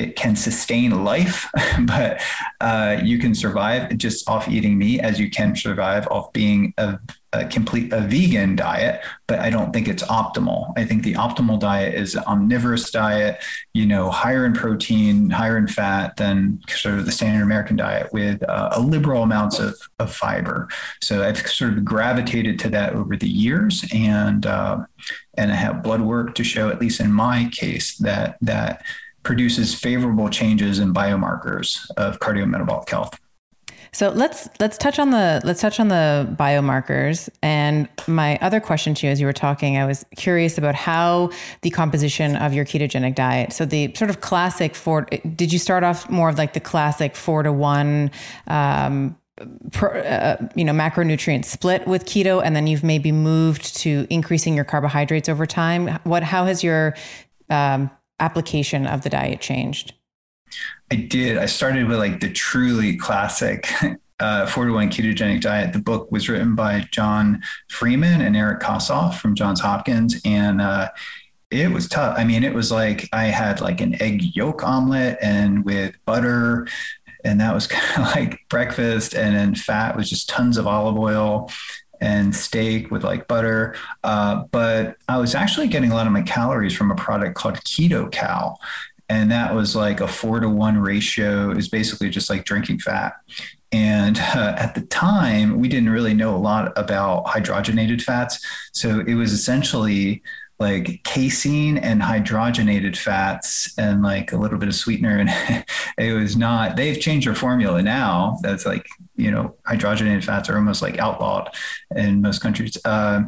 it 0.01 0.15
can 0.15 0.35
sustain 0.35 1.03
life, 1.03 1.49
but 1.85 2.21
uh, 2.59 2.97
you 3.03 3.19
can 3.19 3.35
survive 3.35 3.95
just 3.97 4.27
off 4.27 4.47
eating 4.47 4.77
meat 4.77 4.99
as 5.01 5.19
you 5.19 5.29
can 5.29 5.55
survive 5.55 6.07
off 6.07 6.33
being 6.33 6.73
a, 6.77 6.97
a, 7.33 7.45
complete 7.45 7.93
a 7.93 8.01
vegan 8.01 8.55
diet. 8.55 9.01
But 9.27 9.39
I 9.39 9.51
don't 9.51 9.71
think 9.71 9.87
it's 9.87 10.03
optimal. 10.03 10.73
I 10.75 10.85
think 10.85 11.03
the 11.03 11.13
optimal 11.13 11.59
diet 11.59 11.93
is 11.93 12.15
an 12.15 12.23
omnivorous 12.25 12.89
diet, 12.89 13.43
you 13.73 13.85
know, 13.85 14.09
higher 14.09 14.45
in 14.45 14.53
protein, 14.53 15.29
higher 15.29 15.57
in 15.57 15.67
fat 15.67 16.17
than 16.17 16.59
sort 16.67 16.97
of 16.97 17.05
the 17.05 17.11
standard 17.11 17.43
American 17.43 17.75
diet 17.75 18.11
with 18.11 18.41
uh, 18.49 18.69
a 18.71 18.81
liberal 18.81 19.21
amounts 19.21 19.59
of, 19.59 19.75
of 19.99 20.11
fiber. 20.11 20.67
So 21.01 21.23
I've 21.23 21.37
sort 21.47 21.73
of 21.73 21.85
gravitated 21.85 22.57
to 22.59 22.69
that 22.69 22.93
over 22.93 23.15
the 23.15 23.29
years, 23.29 23.85
and 23.93 24.45
uh, 24.45 24.79
and 25.35 25.51
I 25.51 25.55
have 25.55 25.83
blood 25.83 26.01
work 26.01 26.35
to 26.35 26.43
show, 26.43 26.69
at 26.69 26.81
least 26.81 26.99
in 26.99 27.13
my 27.13 27.49
case, 27.51 27.97
that 27.97 28.37
that 28.41 28.83
produces 29.23 29.73
favorable 29.75 30.29
changes 30.29 30.79
in 30.79 30.93
biomarkers 30.93 31.89
of 31.97 32.19
cardiometabolic 32.19 32.89
health. 32.89 33.19
So 33.93 34.09
let's 34.09 34.47
let's 34.59 34.77
touch 34.77 34.99
on 34.99 35.09
the 35.09 35.41
let's 35.43 35.59
touch 35.59 35.79
on 35.79 35.89
the 35.89 36.33
biomarkers. 36.39 37.27
And 37.43 37.89
my 38.07 38.37
other 38.37 38.61
question 38.61 38.93
to 38.95 39.05
you, 39.05 39.11
as 39.11 39.19
you 39.19 39.25
were 39.25 39.33
talking, 39.33 39.77
I 39.77 39.85
was 39.85 40.05
curious 40.15 40.57
about 40.57 40.75
how 40.75 41.31
the 41.61 41.71
composition 41.71 42.37
of 42.37 42.53
your 42.53 42.63
ketogenic 42.63 43.15
diet. 43.15 43.51
So 43.51 43.65
the 43.65 43.93
sort 43.95 44.09
of 44.09 44.21
classic 44.21 44.75
four. 44.75 45.07
Did 45.35 45.51
you 45.51 45.59
start 45.59 45.83
off 45.83 46.09
more 46.09 46.29
of 46.29 46.37
like 46.37 46.53
the 46.53 46.61
classic 46.61 47.15
four 47.15 47.43
to 47.43 47.51
one? 47.51 48.11
Um, 48.47 49.17
uh, 49.81 50.35
you 50.55 50.63
know 50.63 50.73
macronutrient 50.73 51.45
split 51.45 51.87
with 51.87 52.05
keto 52.05 52.43
and 52.43 52.55
then 52.55 52.67
you've 52.67 52.83
maybe 52.83 53.11
moved 53.11 53.75
to 53.75 54.05
increasing 54.11 54.55
your 54.55 54.65
carbohydrates 54.65 55.27
over 55.27 55.47
time 55.47 55.87
what 56.03 56.21
how 56.21 56.45
has 56.45 56.63
your 56.63 56.93
um, 57.49 57.89
application 58.21 58.87
of 58.87 59.01
the 59.01 59.09
diet 59.09 59.41
changed? 59.41 59.93
I 60.91 60.95
did. 60.95 61.37
I 61.37 61.45
started 61.45 61.87
with 61.87 61.97
like 61.97 62.19
the 62.19 62.31
truly 62.31 62.97
classic 62.97 63.69
uh, 64.19 64.45
4 64.45 64.65
to 64.65 64.73
1 64.73 64.89
ketogenic 64.89 65.41
diet. 65.41 65.73
The 65.73 65.79
book 65.79 66.11
was 66.11 66.29
written 66.29 66.55
by 66.55 66.87
John 66.91 67.41
Freeman 67.69 68.21
and 68.21 68.35
Eric 68.35 68.61
Kossoff 68.61 69.19
from 69.19 69.35
Johns 69.35 69.61
Hopkins. 69.61 70.21
And 70.25 70.61
uh, 70.61 70.89
it 71.49 71.71
was 71.71 71.89
tough. 71.89 72.17
I 72.17 72.23
mean, 72.23 72.43
it 72.43 72.53
was 72.53 72.71
like 72.71 73.09
I 73.11 73.25
had 73.25 73.61
like 73.61 73.81
an 73.81 74.01
egg 74.01 74.21
yolk 74.35 74.63
omelet 74.63 75.17
and 75.21 75.65
with 75.65 75.95
butter. 76.05 76.67
And 77.23 77.39
that 77.39 77.53
was 77.53 77.67
kind 77.67 78.07
of 78.07 78.15
like 78.15 78.39
breakfast. 78.49 79.13
And 79.13 79.35
then 79.35 79.55
fat 79.55 79.95
was 79.95 80.09
just 80.09 80.29
tons 80.29 80.57
of 80.57 80.67
olive 80.67 80.97
oil 80.97 81.49
and 82.01 82.35
steak 82.35 82.91
with 82.91 83.03
like 83.03 83.27
butter. 83.27 83.75
Uh, 84.03 84.43
but 84.51 84.97
I 85.07 85.17
was 85.19 85.35
actually 85.35 85.67
getting 85.67 85.91
a 85.91 85.95
lot 85.95 86.07
of 86.07 86.11
my 86.11 86.23
calories 86.23 86.75
from 86.75 86.91
a 86.91 86.95
product 86.95 87.35
called 87.35 87.55
Keto 87.59 88.11
Cal. 88.11 88.59
And 89.07 89.31
that 89.31 89.53
was 89.53 89.75
like 89.75 90.01
a 90.01 90.07
four 90.07 90.39
to 90.39 90.49
one 90.49 90.77
ratio, 90.77 91.51
is 91.51 91.69
basically 91.69 92.09
just 92.09 92.29
like 92.29 92.45
drinking 92.45 92.79
fat. 92.79 93.13
And 93.71 94.17
uh, 94.17 94.55
at 94.57 94.73
the 94.75 94.81
time, 94.81 95.59
we 95.59 95.69
didn't 95.69 95.89
really 95.89 96.13
know 96.13 96.35
a 96.35 96.37
lot 96.37 96.77
about 96.77 97.25
hydrogenated 97.25 98.01
fats. 98.01 98.45
So 98.73 99.01
it 99.01 99.13
was 99.13 99.31
essentially 99.31 100.21
like 100.61 101.01
casein 101.03 101.79
and 101.79 102.01
hydrogenated 102.01 102.95
fats 102.95 103.73
and 103.79 104.03
like 104.03 104.31
a 104.31 104.37
little 104.37 104.59
bit 104.59 104.69
of 104.69 104.75
sweetener 104.75 105.17
and 105.17 105.65
it 105.97 106.13
was 106.13 106.37
not 106.37 106.75
they've 106.75 107.01
changed 107.01 107.25
their 107.27 107.35
formula 107.35 107.81
now. 107.81 108.37
That's 108.43 108.65
like 108.65 108.87
you 109.15 109.31
know 109.31 109.55
hydrogenated 109.67 110.23
fats 110.23 110.49
are 110.49 110.55
almost 110.55 110.83
like 110.83 110.99
outlawed 110.99 111.49
in 111.95 112.21
most 112.21 112.41
countries. 112.41 112.77
Uh, 112.85 113.23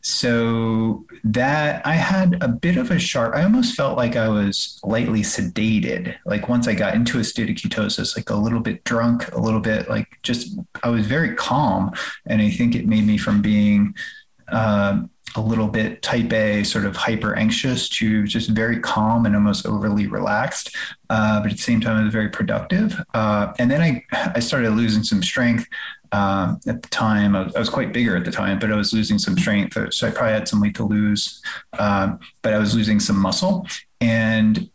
so 0.00 1.04
that 1.24 1.84
i 1.84 1.94
had 1.94 2.42
a 2.42 2.48
bit 2.48 2.76
of 2.76 2.90
a 2.90 2.98
sharp 2.98 3.34
i 3.34 3.42
almost 3.42 3.74
felt 3.74 3.96
like 3.96 4.16
i 4.16 4.28
was 4.28 4.80
lightly 4.84 5.20
sedated. 5.20 6.14
Like 6.24 6.48
once 6.48 6.66
i 6.66 6.72
got 6.72 6.94
into 6.94 7.18
a 7.18 7.24
state 7.24 7.50
of 7.50 7.56
ketosis 7.56 8.16
like 8.16 8.30
a 8.30 8.34
little 8.34 8.60
bit 8.60 8.84
drunk 8.84 9.30
a 9.32 9.40
little 9.40 9.60
bit 9.60 9.90
like 9.90 10.06
just 10.22 10.56
i 10.82 10.88
was 10.88 11.06
very 11.06 11.34
calm 11.34 11.92
and 12.26 12.40
i 12.40 12.48
think 12.48 12.74
it 12.74 12.86
made 12.86 13.06
me 13.06 13.18
from 13.18 13.42
being 13.42 13.94
uh, 14.52 15.02
a 15.36 15.40
little 15.40 15.68
bit 15.68 16.02
type 16.02 16.32
A, 16.32 16.64
sort 16.64 16.84
of 16.84 16.96
hyper 16.96 17.36
anxious 17.36 17.88
to 17.90 18.24
just 18.24 18.50
very 18.50 18.80
calm 18.80 19.26
and 19.26 19.34
almost 19.34 19.66
overly 19.66 20.06
relaxed. 20.06 20.74
Uh, 21.10 21.40
but 21.40 21.50
at 21.50 21.56
the 21.56 21.62
same 21.62 21.80
time, 21.80 22.00
it 22.00 22.04
was 22.04 22.12
very 22.12 22.28
productive. 22.28 23.00
Uh, 23.14 23.52
and 23.58 23.70
then 23.70 23.80
I, 23.80 24.04
I 24.34 24.40
started 24.40 24.70
losing 24.70 25.02
some 25.02 25.22
strength. 25.22 25.66
Um, 26.10 26.58
at 26.66 26.82
the 26.82 26.88
time, 26.88 27.36
I 27.36 27.42
was, 27.42 27.54
I 27.54 27.58
was, 27.58 27.68
quite 27.68 27.92
bigger 27.92 28.16
at 28.16 28.24
the 28.24 28.30
time, 28.30 28.58
but 28.58 28.72
I 28.72 28.76
was 28.76 28.94
losing 28.94 29.18
some 29.18 29.36
strength. 29.36 29.76
So 29.92 30.08
I 30.08 30.10
probably 30.10 30.32
had 30.32 30.48
some 30.48 30.60
weight 30.60 30.74
to 30.76 30.84
lose, 30.84 31.42
um, 31.78 32.18
but 32.40 32.54
I 32.54 32.58
was 32.58 32.74
losing 32.74 32.98
some 32.98 33.18
muscle. 33.18 33.66
And 34.00 34.70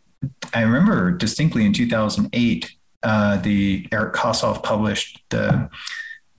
I 0.52 0.62
remember 0.62 1.10
distinctly 1.10 1.66
in 1.66 1.72
2008, 1.72 2.70
uh, 3.02 3.36
the 3.38 3.88
Eric 3.90 4.14
Kossoff 4.14 4.62
published 4.62 5.22
the 5.30 5.68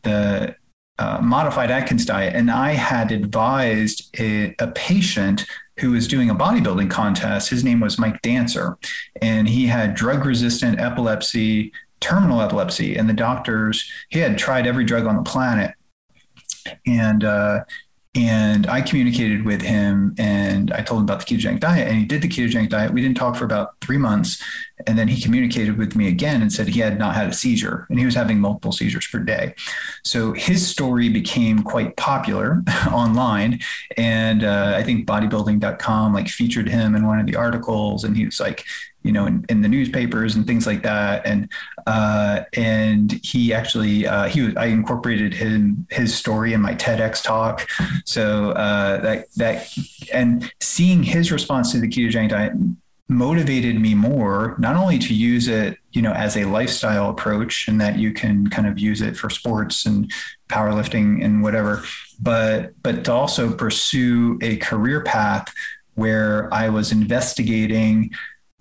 the 0.03 0.55
uh, 0.97 1.19
modified 1.21 1.71
Atkins 1.71 2.05
diet, 2.05 2.35
and 2.35 2.49
I 2.49 2.71
had 2.71 3.11
advised 3.11 4.15
a, 4.19 4.55
a, 4.59 4.67
patient 4.67 5.45
who 5.79 5.91
was 5.91 6.07
doing 6.07 6.29
a 6.29 6.35
bodybuilding 6.35 6.89
contest. 6.89 7.49
His 7.49 7.63
name 7.65 7.81
was 7.81 7.99
Mike 7.99 8.21
Dancer, 8.21 8.77
and 9.21 9.49
he 9.49 9.67
had 9.67 9.93
drug 9.93 10.25
resistant 10.25 10.79
epilepsy, 10.79 11.73
terminal 11.99 12.41
epilepsy, 12.41 12.95
and 12.95 13.09
the 13.09 13.13
doctors 13.13 13.91
he 14.09 14.19
had 14.19 14.37
tried 14.37 14.67
every 14.67 14.85
drug 14.85 15.05
on 15.05 15.17
the 15.17 15.23
planet, 15.23 15.73
and 16.87 17.25
uh, 17.25 17.65
and 18.15 18.65
I 18.67 18.81
communicated 18.81 19.43
with 19.43 19.61
him 19.61 20.15
and 20.17 20.71
I 20.71 20.81
told 20.81 20.99
him 20.99 21.03
about 21.03 21.19
the 21.19 21.25
ketogenic 21.25 21.59
diet 21.59 21.89
and 21.89 21.97
he 21.97 22.05
did 22.05 22.21
the 22.21 22.29
ketogenic 22.29 22.69
diet. 22.69 22.93
We 22.93 23.01
didn't 23.01 23.17
talk 23.17 23.35
for 23.35 23.43
about 23.43 23.75
three 23.81 23.97
months. 23.97 24.41
And 24.87 24.97
then 24.97 25.09
he 25.09 25.21
communicated 25.21 25.77
with 25.77 25.95
me 25.97 26.07
again 26.07 26.41
and 26.41 26.51
said 26.51 26.69
he 26.69 26.79
had 26.79 26.97
not 26.97 27.13
had 27.13 27.27
a 27.27 27.33
seizure 27.33 27.85
and 27.89 27.99
he 27.99 28.05
was 28.05 28.15
having 28.15 28.39
multiple 28.39 28.71
seizures 28.71 29.05
per 29.07 29.19
day. 29.19 29.53
So 30.03 30.31
his 30.31 30.65
story 30.65 31.09
became 31.09 31.61
quite 31.61 31.97
popular 31.97 32.63
online. 32.91 33.59
And 33.97 34.45
uh, 34.45 34.73
I 34.77 34.83
think 34.83 35.05
bodybuilding.com 35.05 36.13
like 36.13 36.29
featured 36.29 36.69
him 36.69 36.95
in 36.95 37.05
one 37.05 37.19
of 37.19 37.27
the 37.27 37.35
articles 37.35 38.05
and 38.05 38.15
he 38.15 38.25
was 38.25 38.39
like, 38.39 38.63
you 39.05 39.11
know, 39.11 39.27
in, 39.27 39.45
in 39.49 39.61
the 39.61 39.67
newspapers 39.67 40.35
and 40.35 40.47
things 40.47 40.65
like 40.65 40.81
that. 40.81 41.25
And 41.27 41.47
uh, 41.85 42.41
and 42.53 43.11
he 43.23 43.53
actually 43.53 44.07
uh, 44.07 44.25
he 44.27 44.41
was, 44.41 44.55
I 44.55 44.65
incorporated 44.65 45.33
him 45.33 45.85
his 45.91 46.15
story 46.15 46.53
in 46.53 46.61
my 46.61 46.73
TEDx 46.73 47.23
talk. 47.23 47.69
So 48.05 48.51
uh, 48.51 48.97
that 49.01 49.31
that 49.35 49.69
and 50.11 50.51
seeing 50.59 51.03
his 51.03 51.31
response 51.31 51.71
to 51.73 51.79
the 51.79 51.87
ketogenic 51.87 52.29
diet 52.29 52.53
motivated 53.07 53.79
me 53.79 53.93
more 53.93 54.55
not 54.57 54.75
only 54.75 54.97
to 54.97 55.13
use 55.13 55.47
it 55.47 55.77
you 55.91 56.01
know 56.01 56.11
as 56.13 56.35
a 56.35 56.45
lifestyle 56.45 57.11
approach 57.11 57.67
and 57.67 57.79
that 57.79 57.99
you 57.99 58.11
can 58.11 58.49
kind 58.49 58.67
of 58.67 58.79
use 58.79 58.99
it 58.99 59.15
for 59.15 59.29
sports 59.29 59.85
and 59.85 60.11
powerlifting 60.49 61.23
and 61.23 61.43
whatever 61.43 61.83
but 62.19 62.73
but 62.81 63.05
to 63.05 63.13
also 63.13 63.53
pursue 63.53 64.39
a 64.41 64.57
career 64.57 65.01
path 65.03 65.53
where 65.93 66.51
i 66.51 66.67
was 66.67 66.91
investigating 66.91 68.09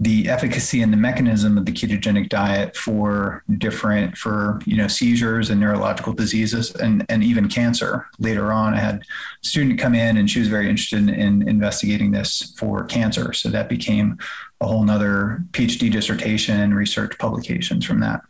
the 0.01 0.29
efficacy 0.29 0.83
and 0.83 0.93
the 0.93 0.97
mechanism 0.97 1.57
of 1.57 1.67
the 1.67 1.73
ketogenic 1.73 2.29
diet 2.29 2.77
for 2.77 3.45
different 3.59 4.17
for 4.17 4.61
you 4.67 4.77
know 4.77 4.89
seizures 4.89 5.51
and 5.51 5.61
neurological 5.61 6.13
diseases 6.13 6.75
and 6.75 7.07
and 7.09 7.23
even 7.23 7.49
cancer. 7.49 8.07
Later 8.19 8.53
on 8.53 8.75
i 8.75 8.81
had 8.81 8.97
a 8.97 9.47
student 9.47 9.79
come 9.79 9.95
in 9.95 10.17
and 10.17 10.29
she 10.29 10.41
was 10.41 10.49
very 10.49 10.69
interested 10.69 10.99
in, 10.99 11.09
in 11.09 11.49
investigating 11.49 12.11
this 12.11 12.55
for 12.59 12.85
cancer. 12.85 13.33
So 13.33 13.51
that 13.51 13.69
became 13.69 14.19
a 14.61 14.67
whole 14.67 14.83
nother 14.83 15.45
phd 15.53 15.93
dissertation 15.93 16.61
and 16.61 16.75
research 16.75 17.17
publications 17.19 17.85
from 17.85 18.01
that. 18.01 18.23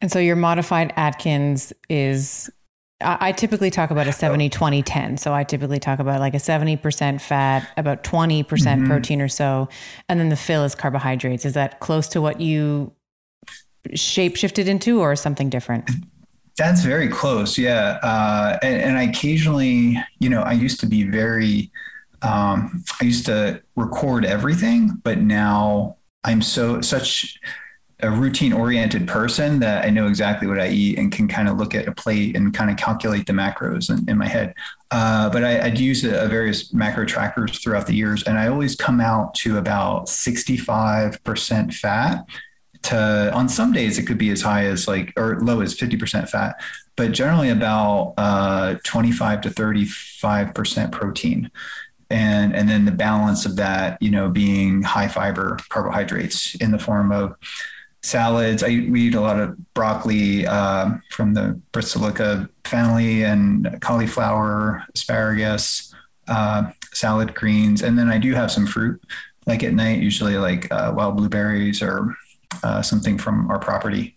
And 0.00 0.12
so 0.12 0.18
your 0.18 0.36
modified 0.36 0.92
atkins 0.96 1.72
is 1.88 2.50
I 3.02 3.32
typically 3.32 3.70
talk 3.70 3.90
about 3.90 4.06
a 4.06 4.12
70, 4.12 4.50
20, 4.50 4.82
10. 4.82 5.16
So 5.16 5.32
I 5.32 5.42
typically 5.42 5.78
talk 5.78 6.00
about 6.00 6.20
like 6.20 6.34
a 6.34 6.38
70% 6.38 7.20
fat, 7.20 7.66
about 7.76 8.04
20% 8.04 8.44
mm 8.44 8.78
hmm 8.78 8.86
protein 8.86 9.20
or 9.20 9.28
so. 9.28 9.68
And 10.08 10.18
then 10.18 10.30
the 10.30 10.36
fill 10.36 10.64
is 10.64 10.74
carbohydrates. 10.74 11.44
Is 11.44 11.54
that 11.54 11.80
close 11.80 12.08
to 12.08 12.20
what 12.20 12.40
you 12.40 12.92
shape 13.94 14.36
shifted 14.36 14.68
into 14.68 15.00
or 15.00 15.14
something 15.16 15.48
different? 15.48 15.88
That's 16.56 16.82
very 16.82 17.08
close. 17.08 17.56
Yeah. 17.56 17.98
Uh, 18.02 18.58
and, 18.62 18.82
and 18.82 18.98
I 18.98 19.04
occasionally, 19.04 19.96
you 20.18 20.28
know, 20.28 20.42
I 20.42 20.52
used 20.52 20.80
to 20.80 20.86
be 20.86 21.04
very, 21.04 21.70
um, 22.22 22.84
I 23.00 23.04
used 23.04 23.26
to 23.26 23.62
record 23.76 24.24
everything, 24.24 25.00
but 25.02 25.18
now 25.18 25.96
I'm 26.24 26.42
so, 26.42 26.80
such, 26.80 27.38
a 28.02 28.10
routine 28.10 28.52
oriented 28.52 29.06
person 29.06 29.60
that 29.60 29.84
I 29.84 29.90
know 29.90 30.06
exactly 30.06 30.48
what 30.48 30.60
I 30.60 30.68
eat 30.68 30.98
and 30.98 31.10
can 31.12 31.28
kind 31.28 31.48
of 31.48 31.56
look 31.56 31.74
at 31.74 31.88
a 31.88 31.92
plate 31.92 32.36
and 32.36 32.52
kind 32.54 32.70
of 32.70 32.76
calculate 32.76 33.26
the 33.26 33.32
macros 33.32 33.90
in, 33.90 34.08
in 34.08 34.18
my 34.18 34.26
head. 34.26 34.54
Uh, 34.90 35.30
but 35.30 35.44
I, 35.44 35.66
I'd 35.66 35.78
use 35.78 36.04
a, 36.04 36.24
a 36.24 36.28
various 36.28 36.72
macro 36.72 37.04
trackers 37.04 37.58
throughout 37.58 37.86
the 37.86 37.94
years, 37.94 38.22
and 38.24 38.38
I 38.38 38.48
always 38.48 38.74
come 38.74 39.00
out 39.00 39.34
to 39.36 39.58
about 39.58 40.06
65% 40.06 41.74
fat. 41.74 42.24
To 42.84 43.30
on 43.34 43.46
some 43.50 43.72
days 43.72 43.98
it 43.98 44.06
could 44.06 44.16
be 44.16 44.30
as 44.30 44.40
high 44.40 44.64
as 44.64 44.88
like 44.88 45.12
or 45.14 45.38
low 45.40 45.60
as 45.60 45.76
50% 45.76 46.30
fat, 46.30 46.56
but 46.96 47.12
generally 47.12 47.50
about 47.50 48.14
uh, 48.16 48.76
25 48.84 49.42
to 49.42 49.50
35% 49.50 50.90
protein 50.90 51.50
and 52.10 52.54
and 52.54 52.68
then 52.68 52.84
the 52.84 52.92
balance 52.92 53.46
of 53.46 53.56
that 53.56 54.00
you 54.02 54.10
know 54.10 54.28
being 54.28 54.82
high 54.82 55.08
fiber 55.08 55.58
carbohydrates 55.68 56.54
in 56.56 56.72
the 56.72 56.78
form 56.78 57.12
of 57.12 57.36
salads. 58.02 58.62
I 58.62 58.86
we 58.88 59.02
eat 59.02 59.14
a 59.14 59.20
lot 59.20 59.38
of 59.38 59.56
broccoli 59.74 60.46
uh, 60.46 60.92
from 61.10 61.34
the 61.34 61.60
Brassica 61.72 62.48
family 62.64 63.24
and 63.24 63.78
cauliflower, 63.80 64.84
asparagus, 64.94 65.94
uh, 66.28 66.70
salad 66.92 67.34
greens, 67.34 67.82
and 67.82 67.98
then 67.98 68.08
I 68.08 68.18
do 68.18 68.34
have 68.34 68.50
some 68.50 68.66
fruit. 68.66 69.02
Like 69.46 69.62
at 69.62 69.72
night, 69.72 70.00
usually 70.00 70.36
like 70.36 70.70
uh, 70.70 70.92
wild 70.94 71.16
blueberries 71.16 71.82
or 71.82 72.14
uh, 72.62 72.82
something 72.82 73.18
from 73.18 73.50
our 73.50 73.58
property. 73.58 74.16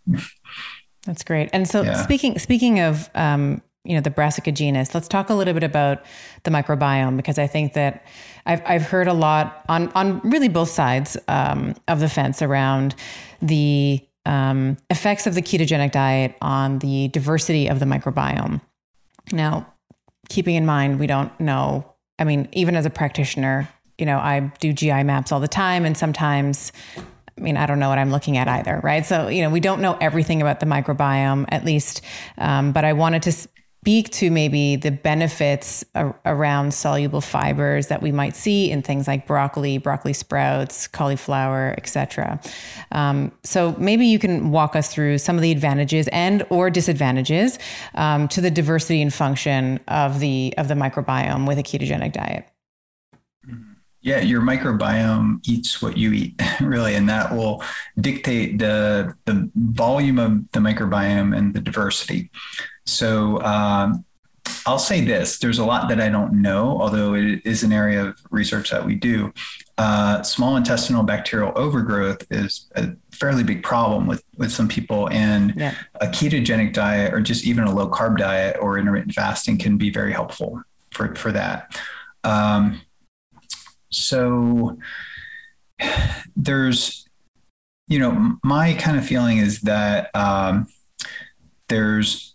That's 1.06 1.24
great. 1.24 1.50
And 1.54 1.67
so 1.67 1.82
yeah. 1.82 2.04
speaking 2.04 2.38
speaking 2.39 2.80
of 2.80 3.10
um, 3.15 3.62
you 3.84 3.96
know 3.96 4.02
the 4.02 4.10
Brassica 4.10 4.52
genus, 4.52 4.93
let's 4.93 5.08
talk 5.08 5.30
a 5.30 5.34
little 5.34 5.54
bit 5.54 5.63
about 5.63 6.04
the 6.43 6.52
microbiome 6.52 7.17
because 7.17 7.38
I 7.38 7.48
think 7.48 7.74
that 7.74 8.06
I've 8.46 8.62
I've 8.65 8.84
heard 8.84 9.08
a 9.08 9.13
lot 9.13 9.63
on 9.67 9.89
on 9.89 10.19
really 10.22 10.48
both 10.48 10.69
sides 10.69 11.17
um, 11.28 11.76
of 11.88 12.00
the 12.00 12.10
fence 12.10 12.41
around 12.41 12.96
the 13.41 14.06
um, 14.26 14.78
effects 14.89 15.28
of 15.28 15.36
the 15.36 15.41
ketogenic 15.41 15.91
diet 15.91 16.36
on 16.41 16.80
the 16.80 17.10
diversity 17.10 17.67
of 17.67 17.80
the 17.80 17.86
microbiome. 17.86 18.62
Now, 19.34 19.74
keeping 20.30 20.56
in 20.56 20.65
mind, 20.65 21.00
we 21.00 21.08
don't 21.08 21.38
know. 21.39 21.93
I 22.19 22.24
mean, 22.24 22.48
even 22.54 22.76
as 22.76 22.86
a 22.86 22.89
practitioner, 22.89 23.67
you 23.98 24.06
know, 24.06 24.17
I 24.17 24.52
do 24.60 24.72
GI 24.72 25.04
maps 25.04 25.34
all 25.34 25.41
the 25.41 25.48
time, 25.50 25.84
and 25.84 25.98
sometimes 25.98 26.72
I 27.38 27.41
mean, 27.41 27.58
I 27.58 27.65
don't 27.65 27.80
know 27.80 27.89
what 27.89 27.98
I'm 27.98 28.12
looking 28.12 28.38
at 28.38 28.48
either, 28.48 28.80
right? 28.84 29.06
So, 29.06 29.28
you 29.28 29.41
know, 29.41 29.50
we 29.50 29.60
don't 29.60 29.82
know 29.82 29.98
everything 30.00 30.41
about 30.41 30.60
the 30.60 30.67
microbiome, 30.67 31.46
at 31.50 31.65
least. 31.65 32.02
Um, 32.38 32.72
but 32.72 32.86
I 32.86 32.93
wanted 32.93 33.24
to 33.24 33.32
speak 33.84 34.10
to 34.12 34.32
maybe 34.32 34.78
the 34.78 34.91
benefits 34.91 35.84
around 36.24 36.74
soluble 36.74 37.19
fibers 37.19 37.88
that 37.88 38.02
we 38.02 38.13
might 38.13 38.34
see 38.34 38.72
in 38.72 38.82
things 38.82 39.10
like 39.10 39.28
broccoli, 39.28 39.78
broccoli 39.78 40.13
sprouts, 40.13 40.88
cauliflower, 40.88 41.76
etc. 41.78 42.39
Um, 42.93 43.34
so 43.43 43.76
maybe 43.78 44.06
you 44.06 44.19
can 44.19 44.52
walk 44.52 44.78
us 44.78 44.88
through 44.88 45.17
some 45.17 45.36
of 45.36 45.41
the 45.41 45.52
advantages 45.52 46.08
and 46.13 46.46
or 46.50 46.69
disadvantages 46.69 47.60
um, 47.96 48.30
to 48.30 48.39
the 48.39 48.50
diversity 48.50 49.02
and 49.02 49.13
function 49.13 49.82
of 49.89 50.22
the 50.22 50.54
of 50.58 50.69
the 50.69 50.76
microbiome 50.76 51.46
with 51.46 51.58
a 51.58 51.63
ketogenic 51.63 52.13
diet. 52.13 52.48
Yeah, 54.00 54.22
your 54.22 54.39
microbiome 54.41 55.46
eats 55.46 55.82
what 55.82 55.98
you 55.98 56.13
eat, 56.13 56.41
really, 56.62 56.96
and 56.96 57.10
that 57.10 57.36
will 57.36 57.62
dictate 58.00 58.60
the 58.60 59.13
the 59.26 59.52
volume 59.56 60.19
of 60.19 60.50
the 60.54 60.60
microbiome 60.60 61.38
and 61.38 61.54
the 61.54 61.60
diversity. 61.60 62.32
So 62.86 63.41
um, 63.41 64.06
I'll 64.65 64.80
say 64.80 65.04
this: 65.04 65.39
there's 65.39 65.60
a 65.60 65.65
lot 65.65 65.89
that 65.89 66.00
I 66.00 66.10
don't 66.10 66.41
know, 66.41 66.80
although 66.82 67.13
it 67.13 67.41
is 67.46 67.63
an 67.63 67.72
area 67.72 68.06
of 68.06 68.19
research 68.30 68.72
that 68.72 68.86
we 68.86 68.96
do. 68.96 69.34
Uh, 69.78 70.22
small 70.22 70.56
intestinal 70.56 71.04
bacterial 71.04 71.52
overgrowth 71.56 72.26
is 72.32 72.69
a 72.76 72.91
fairly 73.12 73.43
big 73.43 73.63
problem 73.63 74.08
with 74.08 74.24
with 74.38 74.52
some 74.52 74.67
people, 74.67 75.10
and 75.10 75.54
yeah. 75.56 75.76
a 76.02 76.08
ketogenic 76.08 76.74
diet 76.74 77.13
or 77.13 77.22
just 77.22 77.46
even 77.46 77.63
a 77.63 77.74
low 77.74 77.89
carb 77.89 78.17
diet 78.17 78.58
or 78.60 78.78
intermittent 78.78 79.13
fasting 79.13 79.58
can 79.58 79.78
be 79.78 79.89
very 79.89 80.12
helpful 80.12 80.62
for 80.91 81.15
for 81.15 81.32
that. 81.32 81.80
Um, 82.24 82.82
so 83.89 84.78
there's, 86.36 87.08
you 87.88 88.00
know, 88.00 88.38
my 88.43 88.74
kind 88.76 88.98
of 88.98 89.06
feeling 89.06 89.38
is 89.38 89.62
that 89.62 90.10
um, 90.15 90.67
there's 91.69 92.33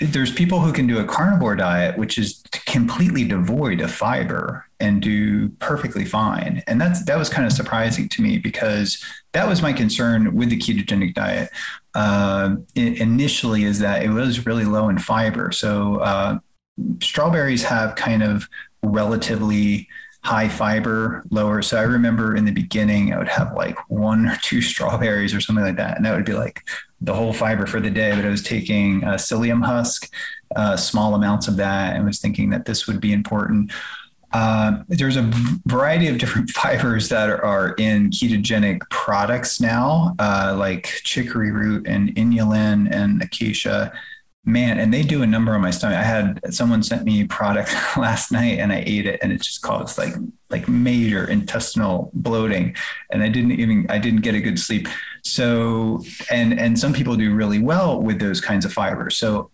there's 0.00 0.32
people 0.32 0.60
who 0.60 0.72
can 0.72 0.86
do 0.86 0.98
a 0.98 1.04
carnivore 1.04 1.56
diet, 1.56 1.98
which 1.98 2.18
is 2.18 2.42
completely 2.66 3.24
devoid 3.24 3.80
of 3.80 3.90
fiber 3.90 4.66
and 4.80 5.00
do 5.00 5.48
perfectly 5.60 6.04
fine. 6.04 6.62
And 6.66 6.80
that's 6.80 7.04
that 7.04 7.18
was 7.18 7.28
kind 7.28 7.46
of 7.46 7.52
surprising 7.52 8.08
to 8.10 8.22
me 8.22 8.38
because 8.38 9.02
that 9.32 9.48
was 9.48 9.62
my 9.62 9.72
concern 9.72 10.34
with 10.34 10.50
the 10.50 10.58
ketogenic 10.58 11.14
diet 11.14 11.50
uh, 11.94 12.56
initially 12.74 13.64
is 13.64 13.78
that 13.78 14.02
it 14.02 14.10
was 14.10 14.46
really 14.46 14.64
low 14.64 14.88
in 14.88 14.98
fiber. 14.98 15.52
So 15.52 15.96
uh, 15.96 16.38
strawberries 17.00 17.62
have 17.64 17.94
kind 17.94 18.22
of 18.22 18.48
relatively 18.82 19.88
high 20.24 20.48
fiber, 20.48 21.22
lower. 21.30 21.60
So 21.60 21.76
I 21.76 21.82
remember 21.82 22.34
in 22.34 22.46
the 22.46 22.52
beginning, 22.52 23.12
I 23.12 23.18
would 23.18 23.28
have 23.28 23.52
like 23.54 23.76
one 23.90 24.26
or 24.26 24.38
two 24.42 24.62
strawberries 24.62 25.34
or 25.34 25.40
something 25.40 25.64
like 25.64 25.76
that. 25.76 25.96
And 25.96 26.06
that 26.06 26.16
would 26.16 26.24
be 26.24 26.32
like 26.32 26.62
the 27.04 27.14
whole 27.14 27.32
fiber 27.32 27.66
for 27.66 27.80
the 27.80 27.90
day. 27.90 28.14
But 28.14 28.24
I 28.24 28.28
was 28.28 28.42
taking 28.42 29.02
a 29.04 29.14
psyllium 29.14 29.64
husk, 29.64 30.10
uh, 30.56 30.76
small 30.76 31.14
amounts 31.14 31.48
of 31.48 31.56
that, 31.56 31.96
and 31.96 32.04
was 32.04 32.20
thinking 32.20 32.50
that 32.50 32.64
this 32.64 32.86
would 32.86 33.00
be 33.00 33.12
important. 33.12 33.72
Uh, 34.32 34.82
there's 34.88 35.16
a 35.16 35.30
variety 35.66 36.08
of 36.08 36.18
different 36.18 36.50
fibers 36.60 37.08
that 37.08 37.30
are, 37.30 37.44
are 37.44 37.74
in 37.78 38.10
ketogenic 38.10 38.80
products 38.90 39.60
now, 39.60 40.14
uh, 40.18 40.54
like 40.58 40.86
chicory 41.04 41.52
root 41.52 41.86
and 41.86 42.14
inulin 42.16 42.92
and 42.92 43.22
acacia 43.22 43.92
man 44.44 44.78
and 44.78 44.92
they 44.92 45.02
do 45.02 45.22
a 45.22 45.26
number 45.26 45.54
on 45.54 45.60
my 45.60 45.70
stomach 45.70 45.96
i 45.96 46.02
had 46.02 46.38
someone 46.54 46.82
sent 46.82 47.04
me 47.04 47.24
product 47.24 47.74
last 47.96 48.30
night 48.30 48.58
and 48.58 48.72
i 48.72 48.82
ate 48.86 49.06
it 49.06 49.18
and 49.22 49.32
it 49.32 49.40
just 49.40 49.62
caused 49.62 49.96
like 49.96 50.14
like 50.50 50.68
major 50.68 51.24
intestinal 51.28 52.10
bloating 52.14 52.74
and 53.10 53.22
i 53.22 53.28
didn't 53.28 53.52
even 53.52 53.86
i 53.88 53.98
didn't 53.98 54.20
get 54.20 54.34
a 54.34 54.40
good 54.40 54.58
sleep 54.58 54.86
so 55.22 56.02
and 56.30 56.58
and 56.58 56.78
some 56.78 56.92
people 56.92 57.16
do 57.16 57.34
really 57.34 57.58
well 57.58 58.00
with 58.00 58.18
those 58.18 58.40
kinds 58.40 58.64
of 58.64 58.72
fibers 58.72 59.16
so 59.16 59.50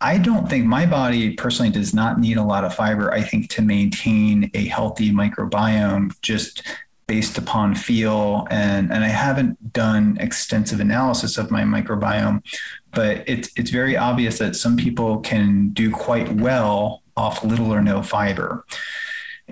I 0.00 0.16
don't 0.16 0.48
think 0.48 0.64
my 0.64 0.86
body 0.86 1.34
personally 1.34 1.72
does 1.72 1.92
not 1.92 2.20
need 2.20 2.36
a 2.36 2.42
lot 2.42 2.64
of 2.64 2.72
fiber. 2.72 3.12
I 3.12 3.20
think 3.20 3.50
to 3.50 3.62
maintain 3.62 4.48
a 4.54 4.66
healthy 4.66 5.10
microbiome, 5.10 6.14
just 6.22 6.62
based 7.08 7.38
upon 7.38 7.74
feel 7.74 8.46
and 8.50 8.92
and 8.92 9.02
I 9.02 9.08
haven't 9.08 9.72
done 9.72 10.16
extensive 10.20 10.78
analysis 10.78 11.38
of 11.38 11.50
my 11.50 11.62
microbiome, 11.62 12.44
but 12.92 13.24
it's 13.26 13.50
it's 13.56 13.70
very 13.70 13.96
obvious 13.96 14.38
that 14.38 14.54
some 14.54 14.76
people 14.76 15.18
can 15.20 15.70
do 15.70 15.90
quite 15.90 16.30
well 16.34 17.02
off 17.16 17.42
little 17.42 17.74
or 17.74 17.82
no 17.82 18.02
fiber. 18.02 18.64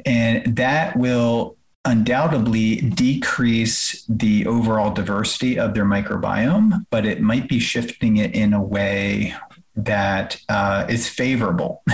And 0.04 0.56
that 0.56 0.96
will 0.96 1.56
undoubtedly 1.84 2.76
decrease 2.76 4.04
the 4.08 4.46
overall 4.46 4.92
diversity 4.92 5.58
of 5.58 5.72
their 5.72 5.84
microbiome, 5.84 6.84
but 6.90 7.06
it 7.06 7.20
might 7.20 7.48
be 7.48 7.58
shifting 7.58 8.18
it 8.18 8.34
in 8.34 8.52
a 8.52 8.62
way 8.62 9.34
that 9.76 10.40
uh, 10.48 10.86
is 10.88 11.08
favorable. 11.08 11.82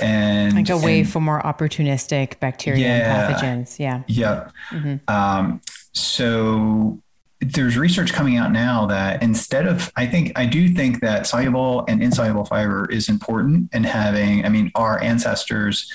And 0.00 0.54
like 0.54 0.68
away 0.68 1.00
and, 1.00 1.08
for 1.10 1.20
more 1.20 1.40
opportunistic 1.42 2.38
bacteria 2.38 2.86
yeah, 2.86 3.26
and 3.26 3.34
pathogens. 3.34 3.78
Yeah. 3.78 4.02
Yeah 4.06 4.50
mm-hmm. 4.70 4.96
um, 5.08 5.60
so 5.92 7.00
there's 7.40 7.76
research 7.76 8.12
coming 8.12 8.36
out 8.36 8.52
now 8.52 8.86
that 8.86 9.22
instead 9.22 9.66
of 9.66 9.92
i 9.96 10.06
think 10.06 10.32
i 10.36 10.46
do 10.46 10.68
think 10.68 11.00
that 11.00 11.26
soluble 11.26 11.84
and 11.88 12.02
insoluble 12.02 12.44
fiber 12.44 12.90
is 12.90 13.08
important 13.08 13.68
in 13.74 13.84
having 13.84 14.44
i 14.44 14.48
mean 14.48 14.70
our 14.74 15.00
ancestors 15.02 15.90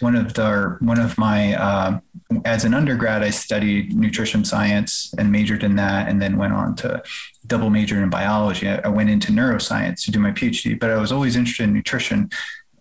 one 0.00 0.14
of 0.14 0.34
the 0.34 0.76
one 0.80 1.00
of 1.00 1.18
my 1.18 1.54
uh, 1.54 1.98
as 2.44 2.64
an 2.64 2.72
undergrad 2.72 3.22
i 3.22 3.30
studied 3.30 3.96
nutrition 3.96 4.44
science 4.44 5.12
and 5.18 5.32
majored 5.32 5.64
in 5.64 5.74
that 5.74 6.08
and 6.08 6.22
then 6.22 6.36
went 6.36 6.52
on 6.52 6.74
to 6.76 7.02
double 7.46 7.68
major 7.68 8.00
in 8.00 8.08
biology. 8.10 8.68
I, 8.68 8.76
I 8.84 8.88
went 8.88 9.10
into 9.10 9.32
neuroscience 9.32 10.04
to 10.04 10.12
do 10.12 10.20
my 10.20 10.30
phd 10.30 10.78
but 10.78 10.90
i 10.90 10.96
was 10.96 11.10
always 11.10 11.34
interested 11.34 11.64
in 11.64 11.72
nutrition 11.72 12.30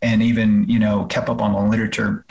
and 0.04 0.22
even 0.22 0.70
you 0.70 0.78
know 0.78 1.06
kept 1.06 1.28
up 1.30 1.42
on 1.42 1.54
the 1.54 1.60
literature 1.60 2.26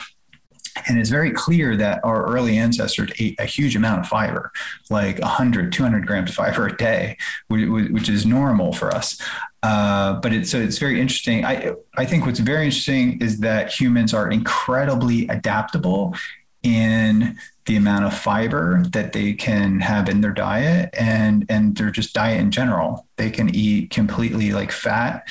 and 0.87 0.99
it's 0.99 1.09
very 1.09 1.31
clear 1.31 1.75
that 1.77 1.99
our 2.03 2.25
early 2.27 2.57
ancestors 2.57 3.11
ate 3.19 3.39
a 3.39 3.45
huge 3.45 3.75
amount 3.75 4.01
of 4.01 4.07
fiber, 4.07 4.51
like 4.89 5.19
100, 5.19 5.71
200 5.71 6.05
grams 6.05 6.29
of 6.29 6.35
fiber 6.35 6.67
a 6.67 6.77
day, 6.77 7.17
which 7.47 8.09
is 8.09 8.25
normal 8.25 8.73
for 8.73 8.93
us. 8.93 9.21
Uh, 9.61 10.13
but 10.21 10.31
it's 10.31 10.49
so 10.49 10.59
it's 10.59 10.77
very 10.77 11.01
interesting. 11.01 11.43
I 11.43 11.73
I 11.97 12.05
think 12.05 12.25
what's 12.25 12.39
very 12.39 12.65
interesting 12.65 13.21
is 13.21 13.39
that 13.39 13.71
humans 13.71 14.13
are 14.13 14.31
incredibly 14.31 15.27
adaptable 15.27 16.15
in 16.63 17.37
the 17.65 17.75
amount 17.75 18.05
of 18.05 18.17
fiber 18.17 18.83
that 18.89 19.13
they 19.13 19.33
can 19.33 19.79
have 19.79 20.09
in 20.09 20.21
their 20.21 20.31
diet 20.31 20.89
and 20.97 21.45
and 21.49 21.75
their 21.75 21.91
just 21.91 22.13
diet 22.13 22.39
in 22.39 22.51
general. 22.51 23.05
They 23.17 23.29
can 23.29 23.53
eat 23.53 23.89
completely 23.89 24.51
like 24.51 24.71
fat 24.71 25.27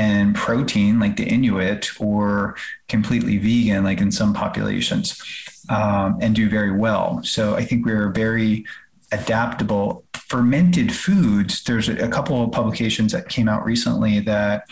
and 0.00 0.34
protein 0.34 0.98
like 0.98 1.16
the 1.16 1.28
Inuit 1.28 1.90
or 2.00 2.56
completely 2.88 3.36
vegan 3.36 3.84
like 3.84 4.00
in 4.00 4.10
some 4.10 4.32
populations 4.32 5.20
um, 5.68 6.16
and 6.22 6.34
do 6.34 6.48
very 6.48 6.72
well. 6.72 7.20
So 7.22 7.54
I 7.54 7.64
think 7.64 7.84
we're 7.84 8.10
very 8.10 8.64
adaptable 9.12 10.04
fermented 10.30 10.94
foods, 10.94 11.64
there's 11.64 11.88
a, 11.88 12.08
couple 12.08 12.40
of 12.42 12.52
publications 12.52 13.10
that 13.10 13.28
came 13.28 13.48
out 13.48 13.64
recently 13.64 14.20
that 14.20 14.64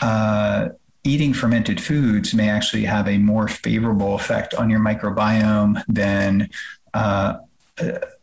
uh, 0.00 0.70
eating 1.04 1.34
fermented 1.34 1.78
foods 1.78 2.32
may 2.32 2.48
actually 2.48 2.84
have 2.84 3.06
a 3.06 3.18
more 3.18 3.46
favorable 3.46 4.14
effect 4.14 4.54
on 4.54 4.70
your 4.70 4.80
microbiome 4.80 5.84
than 5.88 6.48
uh, 6.94 7.34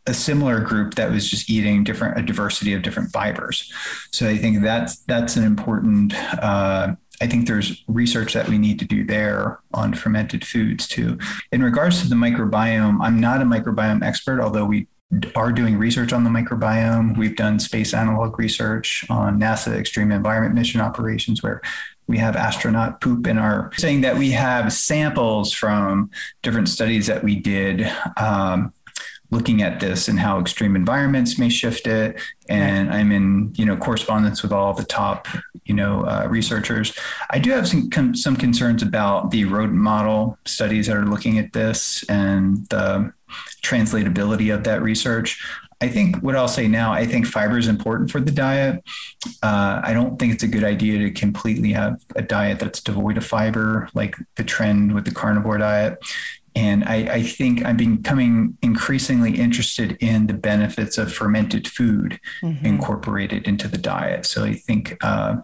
a, 0.06 0.14
similar 0.14 0.60
group 0.60 0.94
that 0.94 1.10
was 1.10 1.28
just 1.28 1.50
eating 1.50 1.84
different 1.84 2.18
a 2.18 2.22
diversity 2.22 2.74
of 2.74 2.82
different 2.82 3.10
fibers. 3.10 3.72
So 4.10 4.28
I 4.28 4.36
think 4.36 4.62
that's 4.62 4.98
that's 5.00 5.36
an 5.36 5.44
important. 5.44 6.14
Uh, 6.42 6.96
I 7.20 7.26
think 7.28 7.46
there's 7.46 7.84
research 7.86 8.32
that 8.32 8.48
we 8.48 8.58
need 8.58 8.78
to 8.80 8.84
do 8.84 9.04
there 9.04 9.60
on 9.74 9.94
fermented 9.94 10.44
foods 10.44 10.88
too. 10.88 11.18
In 11.52 11.62
regards 11.62 12.02
to 12.02 12.08
the 12.08 12.16
microbiome, 12.16 12.98
I'm 13.00 13.20
not 13.20 13.40
a 13.40 13.44
microbiome 13.44 14.02
expert, 14.02 14.40
although 14.40 14.64
we 14.64 14.88
are 15.36 15.52
doing 15.52 15.78
research 15.78 16.12
on 16.12 16.24
the 16.24 16.30
microbiome. 16.30 17.16
We've 17.16 17.36
done 17.36 17.58
space 17.60 17.92
analog 17.94 18.38
research 18.38 19.04
on 19.10 19.38
NASA 19.38 19.76
Extreme 19.78 20.10
Environment 20.10 20.54
Mission 20.54 20.80
operations 20.80 21.42
where 21.42 21.60
we 22.06 22.18
have 22.18 22.34
astronaut 22.34 23.00
poop 23.00 23.26
in 23.26 23.38
our 23.38 23.70
saying 23.76 24.00
that 24.00 24.16
we 24.16 24.30
have 24.32 24.72
samples 24.72 25.52
from 25.52 26.10
different 26.42 26.68
studies 26.68 27.06
that 27.06 27.22
we 27.22 27.36
did 27.36 27.90
um, 28.16 28.72
looking 29.32 29.62
at 29.62 29.80
this 29.80 30.06
and 30.06 30.20
how 30.20 30.38
extreme 30.38 30.76
environments 30.76 31.38
may 31.38 31.48
shift 31.48 31.86
it 31.88 32.20
and 32.48 32.92
i'm 32.92 33.10
in 33.10 33.52
you 33.56 33.64
know 33.64 33.76
correspondence 33.76 34.42
with 34.42 34.52
all 34.52 34.72
the 34.72 34.84
top 34.84 35.26
you 35.64 35.74
know 35.74 36.02
uh, 36.02 36.26
researchers 36.30 36.96
i 37.30 37.38
do 37.38 37.50
have 37.50 37.66
some 37.66 38.14
some 38.14 38.36
concerns 38.36 38.82
about 38.82 39.32
the 39.32 39.44
rodent 39.44 39.78
model 39.78 40.38
studies 40.44 40.86
that 40.86 40.96
are 40.96 41.06
looking 41.06 41.38
at 41.38 41.52
this 41.52 42.04
and 42.08 42.68
the 42.68 43.12
translatability 43.62 44.54
of 44.54 44.64
that 44.64 44.82
research. 44.82 45.42
I 45.80 45.88
think 45.88 46.16
what 46.18 46.36
I'll 46.36 46.46
say 46.46 46.68
now, 46.68 46.92
I 46.92 47.06
think 47.06 47.26
fiber 47.26 47.58
is 47.58 47.66
important 47.66 48.10
for 48.10 48.20
the 48.20 48.30
diet. 48.30 48.84
Uh, 49.42 49.80
I 49.82 49.92
don't 49.92 50.16
think 50.16 50.32
it's 50.32 50.44
a 50.44 50.48
good 50.48 50.62
idea 50.62 50.98
to 50.98 51.10
completely 51.10 51.72
have 51.72 52.00
a 52.14 52.22
diet 52.22 52.60
that's 52.60 52.80
devoid 52.80 53.16
of 53.16 53.26
fiber, 53.26 53.88
like 53.92 54.14
the 54.36 54.44
trend 54.44 54.94
with 54.94 55.04
the 55.04 55.10
carnivore 55.10 55.58
diet. 55.58 55.98
And 56.54 56.84
I, 56.84 56.96
I 56.96 57.22
think 57.22 57.64
I'm 57.64 57.76
becoming 57.76 58.58
increasingly 58.62 59.38
interested 59.38 59.96
in 60.00 60.26
the 60.26 60.34
benefits 60.34 60.98
of 60.98 61.12
fermented 61.12 61.66
food 61.66 62.20
mm-hmm. 62.42 62.64
incorporated 62.64 63.48
into 63.48 63.68
the 63.68 63.78
diet. 63.78 64.26
So 64.26 64.44
I 64.44 64.54
think 64.54 64.96
uh, 65.02 65.36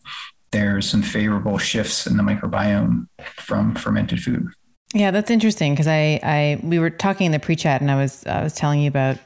there's 0.51 0.88
some 0.88 1.03
favorable 1.03 1.59
shifts 1.59 2.07
in 2.07 2.16
the 2.16 2.23
microbiome 2.23 3.07
from 3.37 3.75
fermented 3.75 4.21
food. 4.23 4.49
Yeah, 4.94 5.11
that's 5.11 5.31
interesting 5.31 5.75
because 5.75 5.87
I, 5.87 6.18
I, 6.23 6.61
we 6.62 6.79
were 6.79 6.90
talking 6.90 7.27
in 7.27 7.33
the 7.33 7.38
pre-chat, 7.38 7.81
and 7.81 7.90
I 7.90 7.97
was, 7.97 8.27
I 8.27 8.42
was 8.42 8.55
telling 8.55 8.81
you 8.81 8.88
about 8.88 9.18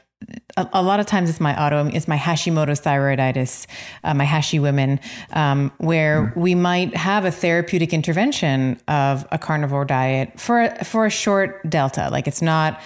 a, 0.57 0.69
a 0.73 0.81
lot 0.83 0.99
of 0.99 1.05
times 1.05 1.29
it's 1.29 1.39
my 1.39 1.59
auto, 1.61 1.87
it's 1.87 2.07
my 2.07 2.17
Hashimoto's 2.17 2.81
thyroiditis, 2.81 3.65
uh, 4.03 4.13
my 4.13 4.25
Hashi 4.25 4.59
women, 4.59 4.99
um, 5.31 5.71
where 5.77 6.27
mm. 6.27 6.37
we 6.37 6.55
might 6.55 6.95
have 6.95 7.25
a 7.25 7.31
therapeutic 7.31 7.93
intervention 7.93 8.79
of 8.87 9.27
a 9.31 9.37
carnivore 9.37 9.85
diet 9.85 10.39
for 10.39 10.69
for 10.83 11.05
a 11.05 11.09
short 11.09 11.67
delta. 11.69 12.09
Like 12.11 12.27
it's 12.27 12.41
not 12.41 12.79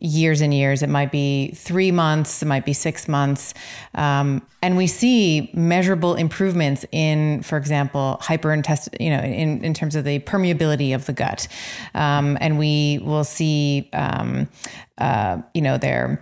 years 0.00 0.40
and 0.40 0.52
years. 0.52 0.82
It 0.82 0.88
might 0.88 1.12
be 1.12 1.52
three 1.52 1.92
months, 1.92 2.42
it 2.42 2.46
might 2.46 2.64
be 2.64 2.72
six 2.72 3.08
months. 3.08 3.54
Um, 3.94 4.42
and 4.60 4.76
we 4.76 4.86
see 4.86 5.50
measurable 5.54 6.14
improvements 6.14 6.84
in, 6.92 7.42
for 7.42 7.56
example, 7.56 8.18
hyperintestinal, 8.20 9.00
you 9.00 9.10
know, 9.10 9.22
in, 9.22 9.64
in 9.64 9.74
terms 9.74 9.94
of 9.94 10.04
the 10.04 10.18
permeability 10.20 10.94
of 10.94 11.06
the 11.06 11.12
gut. 11.12 11.46
Um, 11.94 12.36
and 12.40 12.58
we 12.58 13.00
will 13.02 13.24
see, 13.24 13.88
um, 13.92 14.48
uh, 14.98 15.38
you 15.54 15.62
know, 15.62 15.78
their 15.78 16.20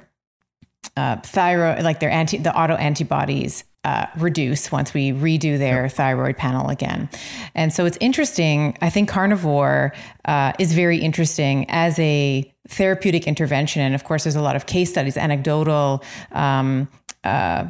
uh, 0.97 1.17
thyroid, 1.17 1.83
like 1.83 2.01
their 2.01 2.11
anti, 2.11 2.39
the 2.39 2.57
auto 2.57 2.75
antibodies 2.75 3.65
uh, 3.85 4.07
reduce 4.17 4.71
once 4.71 4.93
we 4.93 5.11
redo 5.13 5.59
their 5.59 5.89
thyroid 5.89 6.37
panel 6.37 6.69
again. 6.69 7.09
And 7.55 7.73
so 7.73 7.87
it's 7.87 7.97
interesting. 8.01 8.77
I 8.83 8.91
think 8.91 9.09
carnivore 9.09 9.95
uh, 10.27 10.53
is 10.59 10.75
very 10.75 10.99
interesting 10.99 11.65
as 11.71 11.99
a 11.99 12.53
therapeutic 12.69 13.27
intervention. 13.27 13.83
And 13.83 13.95
of 13.95 14.05
course, 14.05 14.25
there's 14.25 14.37
a 14.37 14.43
lot 14.43 14.57
of 14.57 14.67
case 14.67 14.91
studies, 14.91 15.17
anecdotal. 15.17 16.03
Um, 16.33 16.89
uh, 17.25 17.67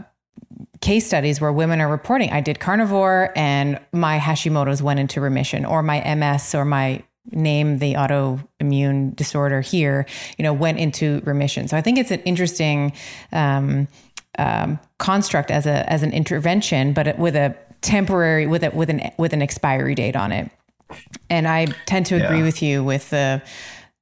case 0.80 1.06
studies 1.06 1.40
where 1.40 1.52
women 1.52 1.80
are 1.80 1.88
reporting 1.88 2.30
I 2.30 2.40
did 2.40 2.58
carnivore 2.58 3.32
and 3.36 3.78
my 3.92 4.18
Hashimoto's 4.18 4.82
went 4.82 4.98
into 4.98 5.20
remission 5.20 5.64
or 5.64 5.82
my 5.82 6.14
MS 6.14 6.54
or 6.54 6.64
my 6.64 7.02
name 7.30 7.78
the 7.78 7.94
autoimmune 7.94 9.14
disorder 9.14 9.60
here, 9.60 10.06
you 10.38 10.42
know, 10.42 10.52
went 10.52 10.78
into 10.78 11.20
remission. 11.24 11.68
So 11.68 11.76
I 11.76 11.80
think 11.80 11.98
it's 11.98 12.10
an 12.10 12.20
interesting 12.20 12.92
um, 13.32 13.88
um, 14.38 14.78
construct 14.98 15.50
as 15.50 15.66
a 15.66 15.90
as 15.90 16.02
an 16.02 16.12
intervention, 16.12 16.92
but 16.92 17.18
with 17.18 17.36
a 17.36 17.54
temporary 17.80 18.46
with 18.46 18.64
a 18.64 18.70
with 18.70 18.90
an 18.90 19.10
with 19.18 19.32
an 19.32 19.42
expiry 19.42 19.94
date 19.94 20.16
on 20.16 20.32
it. 20.32 20.50
And 21.28 21.46
I 21.46 21.66
tend 21.86 22.06
to 22.06 22.16
agree 22.16 22.38
yeah. 22.38 22.44
with 22.44 22.62
you 22.62 22.82
with 22.82 23.10
the 23.10 23.42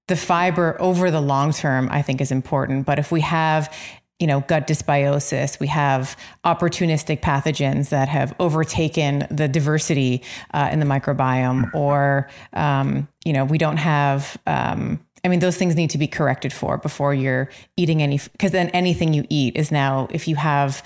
the 0.07 0.17
fiber 0.17 0.77
over 0.81 1.11
the 1.11 1.21
long 1.21 1.53
term. 1.53 1.89
I 1.91 2.03
think 2.03 2.21
is 2.21 2.33
important. 2.33 2.87
But 2.87 2.99
if 2.99 3.13
we 3.13 3.21
have 3.23 3.73
you 4.19 4.27
know, 4.27 4.41
gut 4.41 4.67
dysbiosis. 4.67 5.61
We 5.61 5.69
have 5.69 6.17
opportunistic 6.45 7.21
pathogens 7.21 7.91
that 7.91 8.09
have 8.09 8.35
overtaken 8.41 9.27
the 9.31 9.49
diversity 9.49 10.23
uh, 10.53 10.69
in 10.73 10.81
the 10.81 10.87
microbiome, 10.87 11.73
or 11.75 12.29
um, 12.53 13.09
you 13.25 13.33
know, 13.33 13.45
we 13.45 13.59
don't 13.59 13.77
have. 13.77 14.37
Um, 14.47 15.01
I 15.25 15.29
mean, 15.29 15.41
those 15.41 15.57
things 15.57 15.75
need 15.75 15.91
to 15.91 15.99
be 15.99 16.07
corrected 16.07 16.53
for 16.53 16.79
before 16.79 17.13
you're 17.13 17.51
eating 17.77 18.03
any, 18.03 18.21
because 18.33 18.53
then 18.53 18.69
anything 18.69 19.13
you 19.13 19.25
eat 19.29 19.57
is 19.57 19.73
now, 19.73 20.07
if 20.13 20.29
you 20.29 20.37
have 20.37 20.83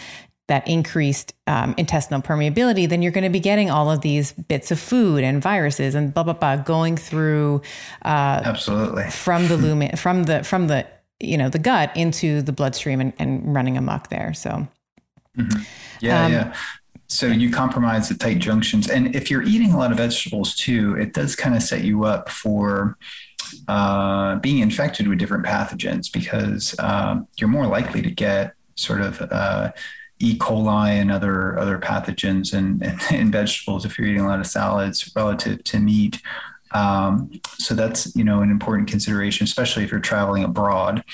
that 0.48 0.66
increased 0.66 1.34
um, 1.46 1.74
intestinal 1.78 2.20
permeability, 2.20 2.88
then 2.88 3.02
you're 3.02 3.12
going 3.12 3.24
to 3.24 3.30
be 3.30 3.40
getting 3.40 3.70
all 3.70 3.90
of 3.90 4.00
these 4.00 4.32
bits 4.32 4.70
of 4.70 4.78
food 4.78 5.22
and 5.22 5.40
viruses 5.40 5.94
and 5.94 6.12
blah 6.12 6.22
blah 6.22 6.32
blah 6.32 6.56
going 6.56 6.96
through. 6.96 7.62
Uh, 8.04 8.42
Absolutely. 8.44 9.08
From 9.10 9.48
the 9.48 9.56
lumen, 9.64 9.96
from 9.96 10.24
the 10.24 10.42
from 10.44 10.66
the 10.66 10.86
you 11.22 11.36
know 11.36 11.48
the 11.48 11.58
gut 11.58 11.96
into 11.96 12.42
the 12.42 12.52
bloodstream 12.52 13.00
and, 13.00 13.12
and 13.18 13.54
running 13.54 13.76
amok 13.76 14.08
there. 14.08 14.34
So 14.34 14.66
mm-hmm. 15.36 15.62
yeah, 16.00 16.24
um, 16.24 16.32
yeah. 16.32 16.54
So 17.08 17.26
you 17.26 17.50
compromise 17.50 18.08
the 18.08 18.14
tight 18.14 18.38
junctions. 18.38 18.88
And 18.88 19.14
if 19.14 19.30
you're 19.30 19.42
eating 19.42 19.72
a 19.72 19.78
lot 19.78 19.90
of 19.90 19.98
vegetables 19.98 20.54
too, 20.54 20.96
it 20.96 21.12
does 21.12 21.36
kind 21.36 21.54
of 21.54 21.62
set 21.62 21.84
you 21.84 22.04
up 22.04 22.30
for 22.30 22.96
uh, 23.68 24.36
being 24.36 24.60
infected 24.60 25.06
with 25.06 25.18
different 25.18 25.44
pathogens 25.44 26.10
because 26.10 26.74
um, 26.78 27.28
you're 27.36 27.50
more 27.50 27.66
likely 27.66 28.00
to 28.00 28.10
get 28.10 28.54
sort 28.76 29.02
of 29.02 29.20
uh, 29.30 29.72
E. 30.20 30.38
coli 30.38 30.88
and 30.88 31.10
other 31.10 31.58
other 31.58 31.78
pathogens 31.78 32.54
in, 32.54 32.80
in, 33.14 33.30
vegetables 33.30 33.84
if 33.84 33.98
you're 33.98 34.06
eating 34.06 34.22
a 34.22 34.26
lot 34.26 34.40
of 34.40 34.46
salads 34.46 35.12
relative 35.14 35.62
to 35.64 35.78
meat. 35.78 36.20
Um, 36.74 37.30
so 37.58 37.74
that's 37.74 38.14
you 38.16 38.24
know 38.24 38.40
an 38.40 38.50
important 38.50 38.88
consideration, 38.88 39.44
especially 39.44 39.84
if 39.84 39.90
you're 39.90 40.00
traveling 40.00 40.44
abroad 40.44 41.04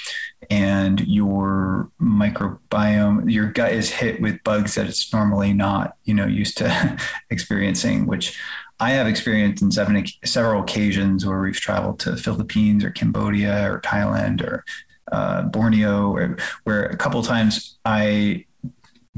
and 0.50 1.00
your 1.00 1.90
microbiome, 2.00 3.30
your 3.30 3.50
gut 3.52 3.72
is 3.72 3.90
hit 3.90 4.20
with 4.20 4.42
bugs 4.44 4.74
that 4.76 4.86
it's 4.86 5.12
normally 5.12 5.52
not 5.52 5.96
you 6.04 6.14
know 6.14 6.26
used 6.26 6.58
to 6.58 6.98
experiencing, 7.30 8.06
which 8.06 8.38
I 8.80 8.90
have 8.90 9.06
experienced 9.06 9.62
in 9.62 9.72
seven, 9.72 10.04
several 10.24 10.62
occasions 10.62 11.26
where 11.26 11.40
we've 11.40 11.60
traveled 11.60 11.98
to 12.00 12.16
Philippines 12.16 12.84
or 12.84 12.90
Cambodia 12.90 13.70
or 13.70 13.80
Thailand 13.80 14.40
or 14.42 14.64
uh, 15.10 15.42
Borneo, 15.42 16.12
where, 16.12 16.36
where 16.64 16.84
a 16.84 16.96
couple 16.96 17.20
times 17.22 17.78
I 17.84 18.44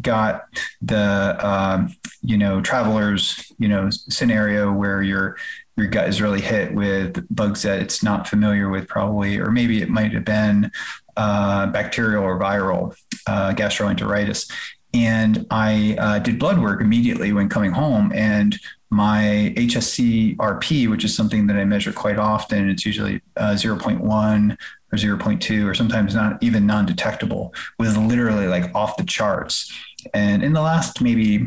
got 0.00 0.44
the 0.81 1.37
um, 1.46 1.94
you 2.22 2.38
know 2.38 2.61
travelers 2.61 3.53
you 3.59 3.68
know 3.68 3.90
scenario 3.90 4.72
where 4.72 5.03
your 5.03 5.37
your 5.81 5.88
gut 5.88 6.09
is 6.09 6.21
really 6.21 6.40
hit 6.40 6.75
with 6.75 7.27
bugs 7.35 7.62
that 7.62 7.81
it's 7.81 8.03
not 8.03 8.29
familiar 8.29 8.69
with 8.69 8.87
probably 8.87 9.38
or 9.38 9.51
maybe 9.51 9.81
it 9.81 9.88
might 9.88 10.12
have 10.12 10.25
been 10.25 10.71
uh, 11.16 11.66
bacterial 11.69 12.23
or 12.23 12.38
viral 12.38 12.95
uh, 13.27 13.53
gastroenteritis 13.53 14.51
and 14.93 15.47
I 15.51 15.97
uh, 15.99 16.19
did 16.19 16.38
blood 16.38 16.61
work 16.61 16.81
immediately 16.81 17.33
when 17.33 17.49
coming 17.49 17.73
home 17.73 18.12
and 18.14 18.59
my 18.90 19.55
HSCRP, 19.57 20.90
which 20.90 21.05
is 21.05 21.14
something 21.14 21.47
that 21.47 21.57
I 21.57 21.64
measure 21.64 21.93
quite 21.93 22.19
often, 22.19 22.69
it's 22.69 22.85
usually 22.85 23.23
uh, 23.37 23.53
0.1 23.53 24.57
or 24.93 24.97
0.2 24.97 25.64
or 25.64 25.75
sometimes 25.75 26.14
not 26.14 26.43
even 26.43 26.66
non-detectable, 26.66 27.55
was 27.79 27.97
literally 27.97 28.49
like 28.49 28.75
off 28.75 28.97
the 28.97 29.05
charts. 29.05 29.73
And 30.12 30.43
in 30.43 30.55
the 30.55 30.61
last 30.61 31.01
maybe 31.01 31.47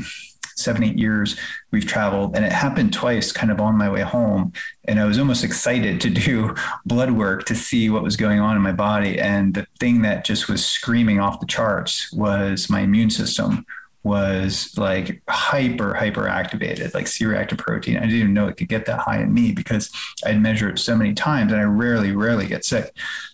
seven, 0.64 0.84
eight 0.84 0.98
years, 0.98 1.38
we've 1.72 1.86
traveled, 1.86 2.36
and 2.36 2.46
it 2.46 2.52
happened 2.52 2.94
twice 2.94 3.32
kind 3.32 3.52
of 3.52 3.60
on 3.60 3.78
my 3.78 3.90
way 3.90 4.02
home. 4.02 4.54
And 4.86 5.00
I 5.00 5.06
was 5.06 5.20
almost 5.20 5.44
excited 5.44 6.02
to 6.02 6.10
do 6.26 6.56
blood 6.86 7.12
work 7.12 7.46
to 7.46 7.56
see 7.56 7.90
what 7.90 8.04
was 8.04 8.16
going 8.16 8.40
on 8.40 8.56
in 8.56 8.62
my 8.62 8.72
body. 8.72 9.20
And 9.20 9.54
the 9.54 9.68
thing 9.80 10.02
that 10.04 10.26
just 10.26 10.48
was 10.48 10.66
screaming 10.66 11.20
off 11.20 11.40
the 11.40 11.46
charts 11.46 12.12
was 12.14 12.70
my 12.70 12.82
immune 12.82 13.10
system 13.10 13.66
was 14.04 14.78
like 14.78 15.22
hyper 15.30 15.94
hyper 15.94 16.28
activated 16.28 16.94
like 16.94 17.08
c-reactive 17.08 17.58
protein 17.58 17.96
i 17.96 18.02
didn't 18.02 18.16
even 18.16 18.34
know 18.34 18.48
it 18.50 18.58
could 18.58 18.68
get 18.68 18.86
that 18.86 19.00
high 19.00 19.22
in 19.22 19.34
me 19.34 19.54
because 19.54 19.90
i'd 20.26 20.42
measured 20.42 20.78
it 20.78 20.82
so 20.82 20.94
many 20.94 21.14
times 21.14 21.54
and 21.54 21.62
i 21.62 21.64
rarely 21.64 22.12
rarely 22.12 22.46
get 22.46 22.66
sick 22.66 22.94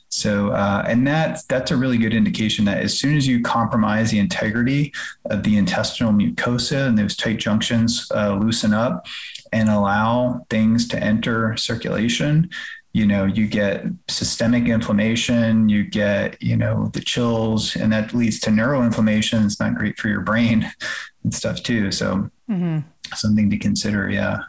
so, 0.10 0.50
uh, 0.50 0.84
and 0.88 1.08
that's 1.08 1.44
that's 1.44 1.70
a 1.70 1.78
really 1.78 1.98
good 1.98 2.14
indication 2.14 2.66
that 2.66 2.80
as 2.80 3.00
soon 3.00 3.16
as 3.16 3.28
you 3.28 3.42
compromise 3.42 4.10
the 4.10 4.20
integrity 4.20 4.92
of 5.30 5.44
the 5.44 5.56
intestinal 5.56 6.12
mucosa 6.12 6.88
and 6.88 6.98
those 6.98 7.16
tight 7.16 7.38
junctions 7.38 8.12
uh, 8.16 8.34
loosen 8.36 8.74
up 8.74 9.06
and 9.54 9.70
allow 9.70 10.46
things 10.50 10.88
to 10.88 11.02
enter 11.02 11.56
circulation, 11.58 12.50
you 12.94 13.06
know, 13.06 13.26
you 13.26 13.46
get 13.46 13.86
systemic 14.08 14.68
inflammation, 14.68 15.70
you 15.70 15.84
get, 15.84 16.42
you 16.42 16.58
know, 16.58 16.90
the 16.94 17.02
chills, 17.02 17.76
and 17.76 17.94
that 17.94 18.14
leads 18.14 18.40
to 18.40 18.50
neuroinflammation. 18.50 19.46
It's 19.46 19.60
not 19.60 19.76
great 19.76 20.00
for 20.00 20.08
your 20.08 20.22
brain 20.22 20.70
and 21.24 21.34
stuff 21.34 21.62
too. 21.62 21.92
So, 21.92 22.32
mm-hmm. 22.50 22.80
something 23.14 23.50
to 23.52 23.60
consider. 23.60 24.10
Yeah. 24.10 24.40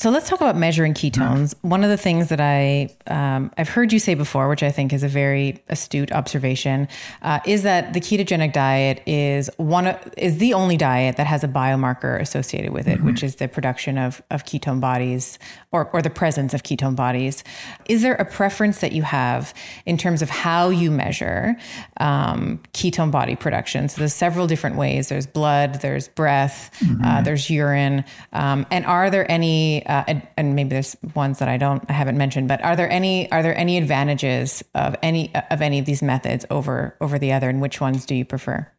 So 0.00 0.08
let's 0.08 0.30
talk 0.30 0.40
about 0.40 0.56
measuring 0.56 0.94
ketones. 0.94 1.54
One 1.60 1.84
of 1.84 1.90
the 1.90 1.98
things 1.98 2.30
that 2.30 2.40
I 2.40 2.88
um, 3.06 3.52
I've 3.58 3.68
heard 3.68 3.92
you 3.92 3.98
say 3.98 4.14
before, 4.14 4.48
which 4.48 4.62
I 4.62 4.70
think 4.70 4.94
is 4.94 5.02
a 5.02 5.08
very 5.08 5.62
astute 5.68 6.10
observation, 6.10 6.88
uh, 7.20 7.40
is 7.44 7.64
that 7.64 7.92
the 7.92 8.00
ketogenic 8.00 8.54
diet 8.54 9.02
is 9.04 9.50
one 9.58 9.88
of, 9.88 10.14
is 10.16 10.38
the 10.38 10.54
only 10.54 10.78
diet 10.78 11.18
that 11.18 11.26
has 11.26 11.44
a 11.44 11.48
biomarker 11.48 12.18
associated 12.18 12.72
with 12.72 12.88
it, 12.88 12.96
mm-hmm. 12.96 13.08
which 13.08 13.22
is 13.22 13.36
the 13.36 13.46
production 13.46 13.98
of 13.98 14.22
of 14.30 14.46
ketone 14.46 14.80
bodies 14.80 15.38
or 15.72 15.90
or 15.92 16.02
the 16.02 16.10
presence 16.10 16.54
of 16.54 16.62
ketone 16.62 16.96
bodies. 16.96 17.44
Is 17.88 18.02
there 18.02 18.14
a 18.14 18.24
preference 18.24 18.80
that 18.80 18.92
you 18.92 19.02
have 19.02 19.54
in 19.86 19.96
terms 19.96 20.22
of 20.22 20.30
how 20.30 20.68
you 20.68 20.90
measure 20.90 21.56
um, 21.98 22.60
ketone 22.72 23.10
body 23.10 23.36
production? 23.36 23.88
So 23.88 23.98
there's 23.98 24.14
several 24.14 24.46
different 24.46 24.76
ways. 24.76 25.08
There's 25.08 25.26
blood, 25.26 25.80
there's 25.82 26.08
breath, 26.08 26.70
uh, 26.82 26.84
mm-hmm. 26.84 27.04
uh, 27.04 27.22
there's 27.22 27.50
urine, 27.50 28.04
um, 28.32 28.66
and 28.70 28.84
are 28.86 29.10
there 29.10 29.30
any 29.30 29.84
uh, 29.86 30.04
and, 30.06 30.26
and, 30.36 30.54
maybe 30.54 30.70
there's 30.70 30.96
ones 31.14 31.38
that 31.38 31.48
I 31.48 31.56
don't, 31.56 31.84
I 31.88 31.92
haven't 31.92 32.18
mentioned, 32.18 32.48
but 32.48 32.62
are 32.62 32.76
there 32.76 32.90
any, 32.90 33.30
are 33.30 33.42
there 33.42 33.56
any 33.56 33.78
advantages 33.78 34.62
of 34.74 34.96
any, 35.02 35.32
of 35.50 35.62
any 35.62 35.78
of 35.78 35.86
these 35.86 36.02
methods 36.02 36.44
over, 36.50 36.96
over 37.00 37.18
the 37.18 37.32
other? 37.32 37.48
And 37.48 37.60
which 37.60 37.80
ones 37.80 38.04
do 38.06 38.14
you 38.14 38.24
prefer? 38.24 38.70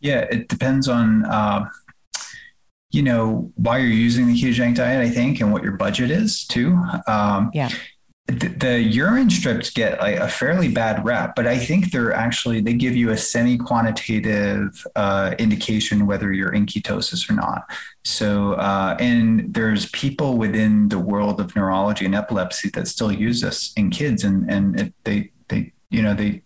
Yeah, 0.00 0.20
it 0.30 0.48
depends 0.48 0.88
on, 0.88 1.24
uh, 1.24 1.68
you 2.92 3.02
know, 3.02 3.50
why 3.56 3.78
you're 3.78 3.88
using 3.88 4.26
the 4.26 4.34
ketogenic 4.34 4.76
diet, 4.76 5.00
I 5.00 5.10
think, 5.10 5.40
and 5.40 5.52
what 5.52 5.62
your 5.62 5.72
budget 5.72 6.10
is 6.10 6.46
too. 6.46 6.80
Um, 7.06 7.50
yeah 7.52 7.70
the, 8.26 8.48
the, 8.48 8.82
urine 8.82 9.30
strips 9.30 9.70
get 9.70 10.00
like 10.00 10.16
a 10.16 10.28
fairly 10.28 10.68
bad 10.68 11.04
rep, 11.04 11.34
but 11.34 11.46
I 11.46 11.58
think 11.58 11.90
they're 11.90 12.12
actually 12.12 12.60
they 12.60 12.74
give 12.74 12.94
you 12.94 13.10
a 13.10 13.16
semi-quantitative 13.16 14.86
uh, 14.94 15.34
indication 15.38 16.06
whether 16.06 16.32
you're 16.32 16.52
in 16.52 16.66
ketosis 16.66 17.28
or 17.28 17.34
not. 17.34 17.68
So, 18.04 18.52
uh, 18.54 18.96
and 19.00 19.52
there's 19.52 19.90
people 19.90 20.38
within 20.38 20.88
the 20.88 21.00
world 21.00 21.40
of 21.40 21.54
neurology 21.56 22.04
and 22.04 22.14
epilepsy 22.14 22.70
that 22.70 22.86
still 22.86 23.10
use 23.10 23.40
this 23.40 23.72
in 23.76 23.90
kids, 23.90 24.22
and 24.22 24.48
and 24.50 24.78
it, 24.78 24.94
they 25.04 25.32
they 25.48 25.72
you 25.90 26.02
know 26.02 26.14
they 26.14 26.42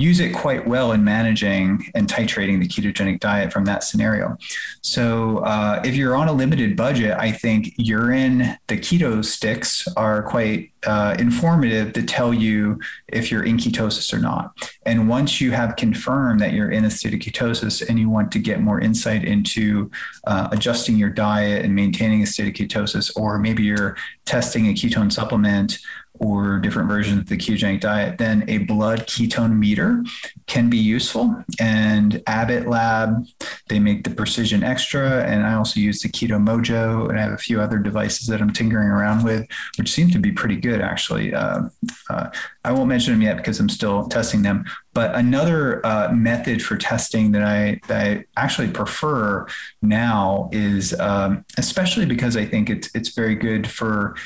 use 0.00 0.18
it 0.18 0.34
quite 0.34 0.66
well 0.66 0.92
in 0.92 1.04
managing 1.04 1.84
and 1.94 2.08
titrating 2.08 2.58
the 2.58 2.66
ketogenic 2.66 3.20
diet 3.20 3.52
from 3.52 3.66
that 3.66 3.84
scenario. 3.84 4.36
So, 4.80 5.38
uh, 5.38 5.82
if 5.84 5.94
you're 5.94 6.16
on 6.16 6.28
a 6.28 6.32
limited 6.32 6.74
budget, 6.74 7.16
I 7.18 7.32
think 7.32 7.74
urine, 7.76 8.56
the 8.68 8.78
keto 8.78 9.22
sticks 9.22 9.86
are 9.96 10.22
quite 10.22 10.72
uh, 10.86 11.16
informative 11.18 11.92
to 11.92 12.02
tell 12.02 12.32
you 12.32 12.80
if 13.08 13.30
you're 13.30 13.44
in 13.44 13.58
ketosis 13.58 14.14
or 14.14 14.18
not. 14.18 14.56
And 14.86 15.06
once 15.06 15.38
you 15.38 15.50
have 15.50 15.76
confirmed 15.76 16.40
that 16.40 16.54
you're 16.54 16.70
in 16.70 16.86
a 16.86 16.90
state 16.90 17.12
of 17.12 17.20
ketosis 17.20 17.86
and 17.86 17.98
you 17.98 18.08
want 18.08 18.32
to 18.32 18.38
get 18.38 18.62
more 18.62 18.80
insight 18.80 19.24
into 19.24 19.90
uh, 20.26 20.48
adjusting 20.50 20.96
your 20.96 21.10
diet 21.10 21.64
and 21.64 21.74
maintaining 21.74 22.22
a 22.22 22.26
state 22.26 22.48
of 22.48 22.54
ketosis, 22.54 23.14
or 23.16 23.38
maybe 23.38 23.62
you're 23.62 23.96
testing 24.24 24.68
a 24.68 24.72
ketone 24.72 25.12
supplement 25.12 25.78
or 26.20 26.58
different 26.58 26.88
versions 26.88 27.18
of 27.18 27.28
the 27.28 27.36
ketogenic 27.36 27.80
diet, 27.80 28.18
then 28.18 28.44
a 28.48 28.58
blood 28.58 29.06
ketone 29.06 29.58
meter 29.58 30.04
can 30.46 30.68
be 30.68 30.76
useful. 30.76 31.42
And 31.58 32.22
Abbott 32.26 32.68
Lab, 32.68 33.26
they 33.68 33.78
make 33.78 34.04
the 34.04 34.10
Precision 34.10 34.60
Xtra, 34.60 35.24
and 35.24 35.46
I 35.46 35.54
also 35.54 35.80
use 35.80 36.00
the 36.00 36.08
Keto 36.08 36.38
Mojo, 36.38 37.08
and 37.08 37.18
I 37.18 37.22
have 37.22 37.32
a 37.32 37.38
few 37.38 37.60
other 37.60 37.78
devices 37.78 38.26
that 38.26 38.42
I'm 38.42 38.52
tinkering 38.52 38.88
around 38.88 39.24
with, 39.24 39.46
which 39.78 39.90
seem 39.90 40.10
to 40.10 40.18
be 40.18 40.30
pretty 40.30 40.56
good 40.56 40.82
actually. 40.82 41.34
Uh, 41.34 41.62
uh, 42.10 42.30
I 42.64 42.72
won't 42.72 42.88
mention 42.88 43.14
them 43.14 43.22
yet 43.22 43.38
because 43.38 43.58
I'm 43.58 43.68
still 43.70 44.06
testing 44.08 44.42
them. 44.42 44.66
But 44.92 45.14
another 45.14 45.84
uh, 45.86 46.12
method 46.12 46.62
for 46.62 46.76
testing 46.76 47.32
that 47.32 47.42
I 47.42 47.80
that 47.86 48.06
I 48.06 48.24
actually 48.36 48.70
prefer 48.70 49.46
now 49.80 50.50
is, 50.52 50.98
um, 50.98 51.44
especially 51.56 52.06
because 52.06 52.36
I 52.36 52.44
think 52.44 52.68
it's 52.68 52.90
it's 52.94 53.10
very 53.10 53.36
good 53.36 53.70
for 53.70 54.16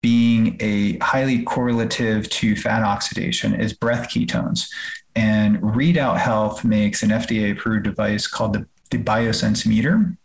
being 0.00 0.56
a 0.60 0.98
highly 0.98 1.42
correlative 1.42 2.28
to 2.30 2.54
fat 2.56 2.82
oxidation 2.82 3.54
is 3.54 3.72
breath 3.72 4.08
ketones. 4.08 4.68
And 5.16 5.58
Readout 5.58 6.18
Health 6.18 6.64
makes 6.64 7.02
an 7.02 7.10
FDA 7.10 7.52
approved 7.52 7.84
device 7.84 8.26
called 8.26 8.52
the, 8.52 8.66
the 8.90 8.98
Biosense 8.98 9.66
meter. 9.66 10.16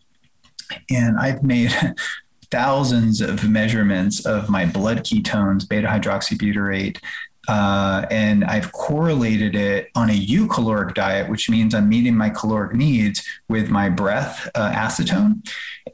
And 0.91 1.17
I've 1.17 1.43
made 1.43 1.73
thousands 2.51 3.19
of 3.19 3.49
measurements 3.49 4.25
of 4.25 4.49
my 4.49 4.65
blood 4.65 4.99
ketones, 4.99 5.67
beta 5.67 5.87
hydroxybutyrate, 5.87 6.99
uh, 7.47 8.05
and 8.09 8.45
I've 8.45 8.71
correlated 8.71 9.55
it 9.55 9.89
on 9.95 10.09
a 10.09 10.13
eucaloric 10.13 10.93
diet, 10.93 11.29
which 11.29 11.49
means 11.49 11.75
I'm 11.75 11.89
meeting 11.89 12.15
my 12.15 12.29
caloric 12.29 12.73
needs 12.73 13.25
with 13.49 13.69
my 13.69 13.89
breath 13.89 14.49
uh, 14.55 14.71
acetone, 14.71 15.45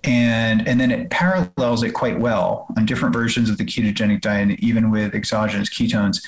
and 0.04 0.68
and 0.68 0.80
then 0.80 0.92
it 0.92 1.10
parallels 1.10 1.84
it 1.84 1.92
quite 1.92 2.20
well 2.20 2.68
on 2.78 2.86
different 2.86 3.14
versions 3.14 3.50
of 3.50 3.58
the 3.58 3.66
ketogenic 3.66 4.22
diet, 4.22 4.60
even 4.60 4.92
with 4.92 5.14
exogenous 5.14 5.70
ketones. 5.70 6.24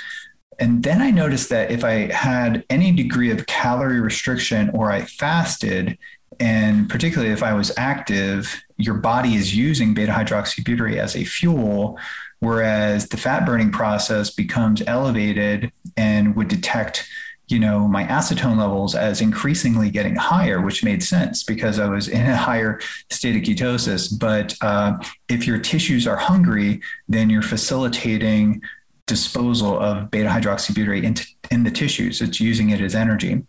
And 0.59 0.83
then 0.83 1.01
I 1.01 1.09
noticed 1.09 1.49
that 1.49 1.71
if 1.71 1.83
I 1.83 2.11
had 2.11 2.63
any 2.69 2.91
degree 2.91 3.31
of 3.31 3.47
calorie 3.47 3.99
restriction 3.99 4.69
or 4.71 4.91
I 4.91 5.03
fasted, 5.03 5.97
and 6.39 6.89
particularly 6.89 7.33
if 7.33 7.41
I 7.41 7.53
was 7.53 7.71
active, 7.77 8.61
your 8.77 8.95
body 8.95 9.35
is 9.35 9.55
using 9.55 9.93
beta 9.93 10.11
hydroxybutyrate 10.11 10.97
as 10.97 11.15
a 11.15 11.23
fuel 11.23 11.99
whereas 12.41 13.07
the 13.09 13.17
fat 13.17 13.45
burning 13.45 13.71
process 13.71 14.31
becomes 14.31 14.81
elevated 14.87 15.71
and 15.95 16.35
would 16.35 16.47
detect 16.47 17.07
you 17.51 17.59
know, 17.59 17.87
my 17.87 18.05
acetone 18.05 18.57
levels 18.57 18.95
as 18.95 19.21
increasingly 19.21 19.89
getting 19.89 20.15
higher, 20.15 20.61
which 20.61 20.83
made 20.83 21.03
sense 21.03 21.43
because 21.43 21.79
I 21.79 21.87
was 21.87 22.07
in 22.07 22.25
a 22.25 22.37
higher 22.37 22.79
state 23.09 23.35
of 23.35 23.41
ketosis. 23.41 24.17
But 24.17 24.55
uh, 24.61 24.97
if 25.29 25.45
your 25.45 25.59
tissues 25.59 26.07
are 26.07 26.17
hungry, 26.17 26.81
then 27.09 27.29
you're 27.29 27.41
facilitating 27.41 28.61
disposal 29.05 29.77
of 29.77 30.09
beta 30.09 30.29
hydroxybutyrate 30.29 31.03
into 31.03 31.27
in 31.51 31.63
the 31.63 31.71
tissues. 31.71 32.21
It's 32.21 32.39
using 32.39 32.69
it 32.69 32.79
as 32.79 32.95
energy. 32.95 33.43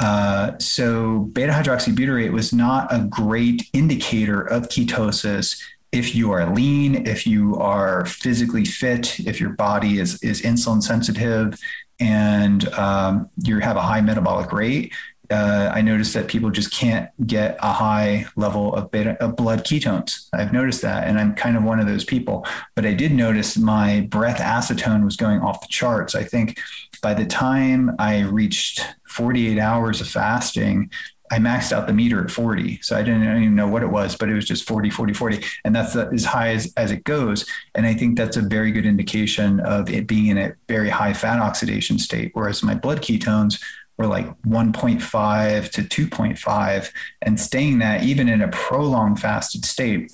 Uh, 0.00 0.58
so 0.58 1.20
beta 1.32 1.52
hydroxybutyrate 1.52 2.32
was 2.32 2.52
not 2.52 2.92
a 2.92 3.00
great 3.00 3.68
indicator 3.72 4.40
of 4.40 4.68
ketosis 4.68 5.60
if 5.92 6.14
you 6.14 6.32
are 6.32 6.52
lean, 6.52 7.06
if 7.06 7.26
you 7.26 7.56
are 7.56 8.04
physically 8.04 8.64
fit, 8.64 9.18
if 9.20 9.40
your 9.40 9.50
body 9.50 9.98
is 9.98 10.22
is 10.22 10.42
insulin 10.42 10.82
sensitive, 10.82 11.58
and 12.00 12.68
um, 12.74 13.28
you 13.36 13.58
have 13.58 13.76
a 13.76 13.82
high 13.82 14.00
metabolic 14.00 14.52
rate, 14.52 14.92
uh, 15.30 15.70
I 15.74 15.82
noticed 15.82 16.14
that 16.14 16.26
people 16.26 16.50
just 16.50 16.72
can't 16.72 17.10
get 17.26 17.58
a 17.60 17.72
high 17.72 18.26
level 18.36 18.74
of 18.74 18.90
beta 18.90 19.22
of 19.22 19.36
blood 19.36 19.64
ketones. 19.64 20.28
I've 20.32 20.52
noticed 20.52 20.80
that, 20.82 21.06
and 21.06 21.18
I'm 21.18 21.34
kind 21.34 21.56
of 21.56 21.64
one 21.64 21.80
of 21.80 21.86
those 21.86 22.04
people. 22.04 22.46
But 22.74 22.86
I 22.86 22.94
did 22.94 23.12
notice 23.12 23.56
my 23.58 24.06
breath 24.08 24.38
acetone 24.38 25.04
was 25.04 25.16
going 25.16 25.40
off 25.40 25.60
the 25.60 25.66
charts. 25.68 26.14
I 26.14 26.24
think 26.24 26.58
by 27.02 27.14
the 27.14 27.26
time 27.26 27.94
I 27.98 28.20
reached 28.20 28.80
48 29.06 29.58
hours 29.58 30.00
of 30.00 30.08
fasting, 30.08 30.90
I 31.30 31.38
maxed 31.38 31.72
out 31.72 31.86
the 31.86 31.92
meter 31.92 32.22
at 32.24 32.30
40. 32.30 32.80
So 32.82 32.96
I 32.96 33.02
didn't 33.02 33.22
even 33.22 33.54
know 33.54 33.68
what 33.68 33.82
it 33.82 33.88
was, 33.88 34.16
but 34.16 34.28
it 34.28 34.34
was 34.34 34.46
just 34.46 34.66
40, 34.66 34.90
40, 34.90 35.12
40. 35.12 35.44
And 35.64 35.74
that's 35.74 35.94
as 35.96 36.24
high 36.24 36.50
as, 36.50 36.72
as 36.76 36.90
it 36.90 37.04
goes. 37.04 37.46
And 37.74 37.86
I 37.86 37.94
think 37.94 38.16
that's 38.16 38.36
a 38.36 38.42
very 38.42 38.72
good 38.72 38.86
indication 38.86 39.60
of 39.60 39.90
it 39.90 40.06
being 40.06 40.26
in 40.26 40.38
a 40.38 40.52
very 40.68 40.88
high 40.88 41.12
fat 41.12 41.40
oxidation 41.40 41.98
state. 41.98 42.30
Whereas 42.34 42.62
my 42.62 42.74
blood 42.74 43.02
ketones 43.02 43.62
were 43.98 44.06
like 44.06 44.26
1.5 44.42 45.70
to 45.70 45.82
2.5 45.82 46.92
and 47.22 47.38
staying 47.40 47.78
that 47.80 48.04
even 48.04 48.28
in 48.28 48.40
a 48.40 48.48
prolonged 48.48 49.20
fasted 49.20 49.64
state. 49.64 50.12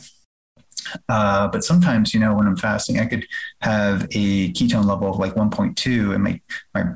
Uh, 1.08 1.48
but 1.48 1.64
sometimes, 1.64 2.12
you 2.12 2.20
know, 2.20 2.34
when 2.34 2.46
I'm 2.46 2.56
fasting, 2.56 2.98
I 2.98 3.06
could 3.06 3.26
have 3.60 4.04
a 4.10 4.52
ketone 4.52 4.84
level 4.84 5.08
of 5.08 5.18
like 5.18 5.34
1.2 5.34 6.14
and 6.14 6.24
my, 6.24 6.40
my 6.74 6.94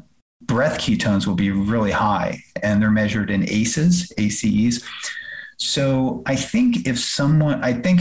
breath 0.49 0.81
ketones 0.81 1.27
will 1.27 1.37
be 1.37 1.53
really 1.53 1.93
high 1.93 2.43
and 2.63 2.83
they're 2.83 2.91
measured 2.91 3.31
in 3.31 3.49
ACEs, 3.49 4.13
ACEs. 4.19 4.83
So 5.59 6.23
I 6.27 6.35
think 6.35 6.89
if 6.89 6.99
someone, 6.99 7.63
I 7.63 7.75
think 7.75 8.01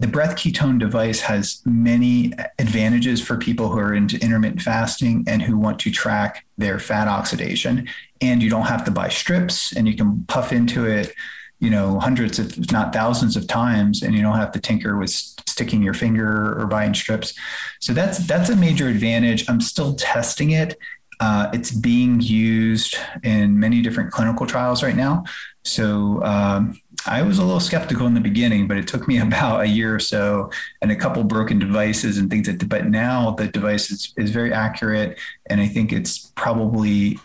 the 0.00 0.08
breath 0.08 0.36
ketone 0.36 0.78
device 0.78 1.20
has 1.20 1.62
many 1.64 2.32
advantages 2.58 3.22
for 3.22 3.36
people 3.36 3.68
who 3.68 3.78
are 3.78 3.94
into 3.94 4.18
intermittent 4.20 4.62
fasting 4.62 5.24
and 5.26 5.40
who 5.42 5.56
want 5.58 5.78
to 5.80 5.90
track 5.90 6.44
their 6.58 6.78
fat 6.78 7.06
oxidation. 7.06 7.88
And 8.20 8.42
you 8.42 8.50
don't 8.50 8.66
have 8.66 8.84
to 8.84 8.90
buy 8.90 9.08
strips 9.08 9.74
and 9.76 9.86
you 9.86 9.96
can 9.96 10.24
puff 10.24 10.52
into 10.52 10.86
it, 10.86 11.14
you 11.60 11.70
know, 11.70 12.00
hundreds 12.00 12.38
if 12.38 12.72
not 12.72 12.92
thousands 12.92 13.36
of 13.36 13.46
times 13.46 14.02
and 14.02 14.14
you 14.14 14.22
don't 14.22 14.36
have 14.36 14.52
to 14.52 14.60
tinker 14.60 14.96
with 14.96 15.10
sticking 15.10 15.82
your 15.82 15.94
finger 15.94 16.58
or 16.58 16.66
buying 16.66 16.94
strips. 16.94 17.34
So 17.78 17.92
that's 17.92 18.26
that's 18.26 18.48
a 18.48 18.56
major 18.56 18.88
advantage. 18.88 19.48
I'm 19.48 19.60
still 19.60 19.94
testing 19.94 20.50
it 20.50 20.78
uh, 21.20 21.50
it's 21.52 21.70
being 21.70 22.20
used 22.20 22.96
in 23.22 23.58
many 23.58 23.82
different 23.82 24.10
clinical 24.10 24.46
trials 24.46 24.82
right 24.82 24.96
now. 24.96 25.22
So 25.64 26.22
um, 26.24 26.80
I 27.06 27.22
was 27.22 27.38
a 27.38 27.44
little 27.44 27.60
skeptical 27.60 28.06
in 28.06 28.14
the 28.14 28.20
beginning, 28.20 28.66
but 28.66 28.78
it 28.78 28.88
took 28.88 29.06
me 29.06 29.18
about 29.20 29.60
a 29.60 29.66
year 29.66 29.94
or 29.94 30.00
so 30.00 30.50
and 30.80 30.90
a 30.90 30.96
couple 30.96 31.22
broken 31.24 31.58
devices 31.58 32.16
and 32.16 32.30
things 32.30 32.46
that. 32.46 32.66
But 32.68 32.86
now 32.86 33.32
the 33.32 33.48
device 33.48 33.90
is, 33.90 34.14
is 34.16 34.30
very 34.30 34.52
accurate. 34.52 35.18
And 35.46 35.60
I 35.60 35.68
think 35.68 35.92
it's 35.92 36.32
probably 36.36 37.18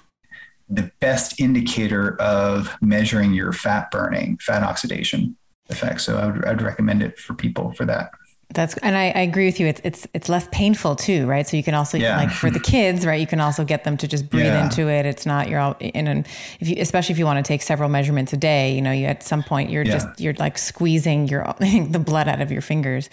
the 0.68 0.91
best 1.00 1.39
indicator 1.39 2.20
of 2.20 2.76
measuring 2.82 3.34
your 3.34 3.54
fat 3.54 3.91
burning, 3.91 4.38
fat 4.41 4.64
oxidation 4.64 5.38
effect. 5.70 6.02
So 6.02 6.18
I 6.18 6.26
would, 6.26 6.46
I'd 6.46 6.62
recommend 6.62 7.02
it 7.02 7.18
for 7.18 7.34
people 7.34 7.72
for 7.74 7.86
that. 7.86 8.12
That's 8.54 8.78
and 8.78 8.96
I, 8.96 9.06
I, 9.06 9.22
agree 9.22 9.48
with 9.48 9.60
you. 9.60 9.68
It's 9.68 9.82
it's 9.84 10.08
it's 10.14 10.30
less 10.30 10.48
painful 10.52 10.96
too, 10.96 11.26
right? 11.26 11.48
So 11.48 11.58
you 11.58 11.64
can 11.64 11.74
also 11.74 11.98
yeah. 11.98 12.18
like 12.18 12.30
for 12.32 12.50
the 12.50 12.60
kids, 12.60 13.06
right? 13.06 13.20
You 13.20 13.28
can 13.28 13.41
also 13.41 13.66
get 13.66 13.84
them 13.84 13.98
to 13.98 14.08
just 14.08 14.30
breathe 14.30 14.46
yeah. 14.46 14.64
into 14.64 14.88
it. 14.88 15.06
It's 15.06 15.26
not 15.26 15.50
you're 15.50 15.60
all 15.60 15.76
in 15.80 16.08
and 16.08 16.28
if 16.60 16.70
you 16.70 16.76
especially 16.80 17.14
if 17.14 17.20
you 17.20 17.26
want 17.26 17.43
to 17.43 17.48
take 17.48 17.62
several 17.62 17.89
measurements 17.89 18.34
a 18.34 18.38
day, 18.38 18.74
you 18.74 18.82
know, 18.82 18.91
you 18.91 19.08
at 19.08 19.24
some 19.24 19.43
point 19.43 19.72
you're 19.72 19.84
yeah. 19.84 19.93
just 19.93 20.22
you're 20.22 20.36
like 20.36 20.58
squeezing 20.58 21.28
your 21.28 21.43
the 21.60 22.02
blood 22.04 22.28
out 22.28 22.41
of 22.41 22.52
your 22.52 22.62
fingers. 22.62 23.10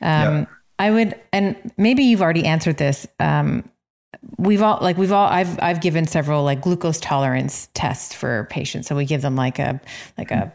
Um, 0.00 0.46
I 0.78 0.90
would, 0.90 1.18
and 1.32 1.56
maybe 1.76 2.04
you've 2.04 2.22
already 2.22 2.44
answered 2.44 2.76
this. 2.76 3.06
Um, 3.18 3.68
we've 4.36 4.62
all 4.62 4.78
like 4.80 4.96
we've 4.96 5.12
all 5.12 5.28
I've 5.28 5.60
I've 5.62 5.80
given 5.80 6.06
several 6.06 6.44
like 6.44 6.60
glucose 6.60 7.00
tolerance 7.00 7.68
tests 7.74 8.14
for 8.14 8.46
patients. 8.50 8.88
So 8.88 8.96
we 8.96 9.04
give 9.04 9.22
them 9.22 9.36
like 9.36 9.58
a 9.58 9.80
like 10.16 10.30
a 10.30 10.52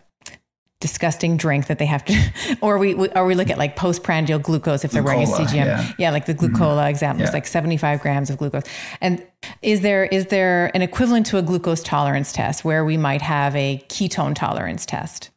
disgusting 0.83 1.37
drink 1.37 1.67
that 1.67 1.79
they 1.79 1.85
have 1.85 2.03
to, 2.03 2.57
or 2.61 2.77
we, 2.77 2.93
we 2.93 3.07
or 3.09 3.25
we 3.25 3.35
look 3.35 3.49
at 3.49 3.57
like 3.57 3.77
postprandial 3.77 4.37
glucose 4.37 4.83
if 4.83 4.91
they're 4.91 5.01
wearing 5.01 5.23
a 5.23 5.25
CGM. 5.25 5.53
Yeah. 5.53 5.91
yeah 5.97 6.11
like 6.11 6.25
the 6.25 6.35
glucola 6.35 6.81
mm-hmm. 6.81 6.89
example 6.89 7.21
yeah. 7.21 7.29
is 7.29 7.33
like 7.33 7.47
75 7.47 8.01
grams 8.01 8.29
of 8.29 8.37
glucose. 8.37 8.65
And 8.99 9.25
is 9.61 9.79
there 9.79 10.03
is 10.03 10.25
there 10.25 10.69
an 10.75 10.81
equivalent 10.81 11.25
to 11.27 11.37
a 11.37 11.41
glucose 11.41 11.81
tolerance 11.81 12.33
test 12.33 12.65
where 12.65 12.83
we 12.83 12.97
might 12.97 13.21
have 13.21 13.55
a 13.55 13.81
ketone 13.87 14.35
tolerance 14.35 14.85
test? 14.85 15.29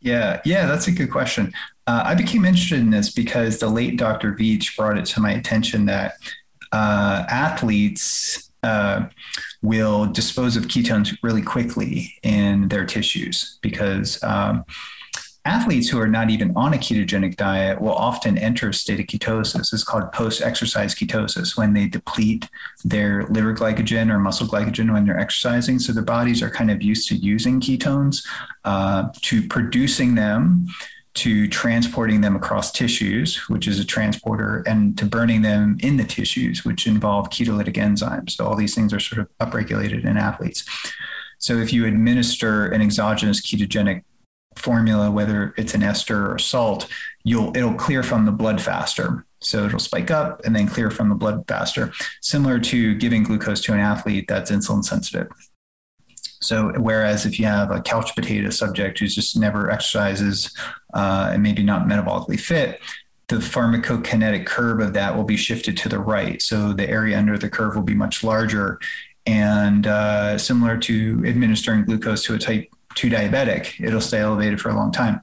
Yeah, 0.00 0.40
yeah, 0.44 0.66
that's 0.66 0.86
a 0.86 0.92
good 0.92 1.10
question. 1.10 1.52
Uh, 1.88 2.02
I 2.06 2.14
became 2.14 2.44
interested 2.44 2.78
in 2.78 2.90
this 2.90 3.10
because 3.10 3.58
the 3.58 3.68
late 3.68 3.96
Dr. 3.96 4.32
Veech 4.32 4.76
brought 4.76 4.96
it 4.96 5.06
to 5.06 5.20
my 5.20 5.32
attention 5.32 5.86
that 5.86 6.14
uh, 6.72 7.24
athletes 7.28 8.50
uh, 8.62 9.08
will 9.64 10.04
dispose 10.06 10.56
of 10.56 10.64
ketones 10.64 11.16
really 11.22 11.42
quickly 11.42 12.14
in 12.22 12.68
their 12.68 12.84
tissues 12.84 13.58
because 13.62 14.22
um, 14.22 14.62
athletes 15.46 15.88
who 15.88 15.98
are 15.98 16.06
not 16.06 16.28
even 16.28 16.52
on 16.54 16.74
a 16.74 16.76
ketogenic 16.76 17.36
diet 17.36 17.80
will 17.80 17.94
often 17.94 18.36
enter 18.36 18.68
a 18.68 18.74
state 18.74 19.00
of 19.00 19.06
ketosis. 19.06 19.72
It's 19.72 19.82
called 19.82 20.12
post 20.12 20.42
exercise 20.42 20.94
ketosis 20.94 21.56
when 21.56 21.72
they 21.72 21.86
deplete 21.86 22.48
their 22.84 23.24
liver 23.28 23.54
glycogen 23.54 24.10
or 24.10 24.18
muscle 24.18 24.46
glycogen 24.46 24.92
when 24.92 25.06
they're 25.06 25.18
exercising. 25.18 25.78
So 25.78 25.92
their 25.92 26.04
bodies 26.04 26.42
are 26.42 26.50
kind 26.50 26.70
of 26.70 26.82
used 26.82 27.08
to 27.08 27.16
using 27.16 27.58
ketones, 27.58 28.22
uh, 28.64 29.08
to 29.22 29.46
producing 29.48 30.14
them 30.14 30.66
to 31.14 31.46
transporting 31.48 32.20
them 32.20 32.34
across 32.34 32.72
tissues, 32.72 33.48
which 33.48 33.68
is 33.68 33.78
a 33.78 33.84
transporter, 33.84 34.64
and 34.66 34.98
to 34.98 35.06
burning 35.06 35.42
them 35.42 35.78
in 35.80 35.96
the 35.96 36.04
tissues, 36.04 36.64
which 36.64 36.86
involve 36.86 37.30
ketolytic 37.30 37.74
enzymes. 37.74 38.32
So 38.32 38.46
all 38.46 38.56
these 38.56 38.74
things 38.74 38.92
are 38.92 39.00
sort 39.00 39.20
of 39.20 39.28
upregulated 39.38 40.04
in 40.04 40.16
athletes. 40.16 40.64
So 41.38 41.58
if 41.58 41.72
you 41.72 41.86
administer 41.86 42.66
an 42.66 42.80
exogenous 42.80 43.40
ketogenic 43.40 44.02
formula, 44.56 45.10
whether 45.10 45.54
it's 45.56 45.74
an 45.74 45.82
ester 45.82 46.32
or 46.32 46.38
salt, 46.38 46.88
you'll 47.22 47.56
it'll 47.56 47.74
clear 47.74 48.02
from 48.02 48.24
the 48.24 48.32
blood 48.32 48.60
faster. 48.60 49.26
So 49.40 49.66
it'll 49.66 49.78
spike 49.78 50.10
up 50.10 50.44
and 50.44 50.56
then 50.56 50.66
clear 50.66 50.90
from 50.90 51.10
the 51.10 51.14
blood 51.14 51.44
faster, 51.46 51.92
similar 52.22 52.58
to 52.60 52.94
giving 52.94 53.22
glucose 53.22 53.60
to 53.62 53.74
an 53.74 53.80
athlete 53.80 54.26
that's 54.26 54.50
insulin 54.50 54.84
sensitive. 54.84 55.28
So, 56.44 56.72
whereas 56.78 57.24
if 57.24 57.38
you 57.38 57.46
have 57.46 57.70
a 57.70 57.80
couch 57.80 58.14
potato 58.14 58.50
subject 58.50 58.98
who's 58.98 59.14
just 59.14 59.36
never 59.36 59.70
exercises 59.70 60.54
uh, 60.92 61.30
and 61.32 61.42
maybe 61.42 61.62
not 61.62 61.86
metabolically 61.86 62.38
fit, 62.38 62.80
the 63.28 63.36
pharmacokinetic 63.36 64.44
curve 64.44 64.80
of 64.80 64.92
that 64.92 65.16
will 65.16 65.24
be 65.24 65.38
shifted 65.38 65.76
to 65.78 65.88
the 65.88 65.98
right. 65.98 66.42
So, 66.42 66.72
the 66.74 66.88
area 66.88 67.18
under 67.18 67.38
the 67.38 67.48
curve 67.48 67.74
will 67.74 67.82
be 67.82 67.94
much 67.94 68.22
larger. 68.22 68.78
And 69.26 69.86
uh, 69.86 70.36
similar 70.36 70.76
to 70.78 71.24
administering 71.26 71.84
glucose 71.86 72.24
to 72.24 72.34
a 72.34 72.38
type 72.38 72.68
2 72.96 73.08
diabetic, 73.08 73.82
it'll 73.82 74.02
stay 74.02 74.20
elevated 74.20 74.60
for 74.60 74.68
a 74.68 74.74
long 74.74 74.92
time. 74.92 75.22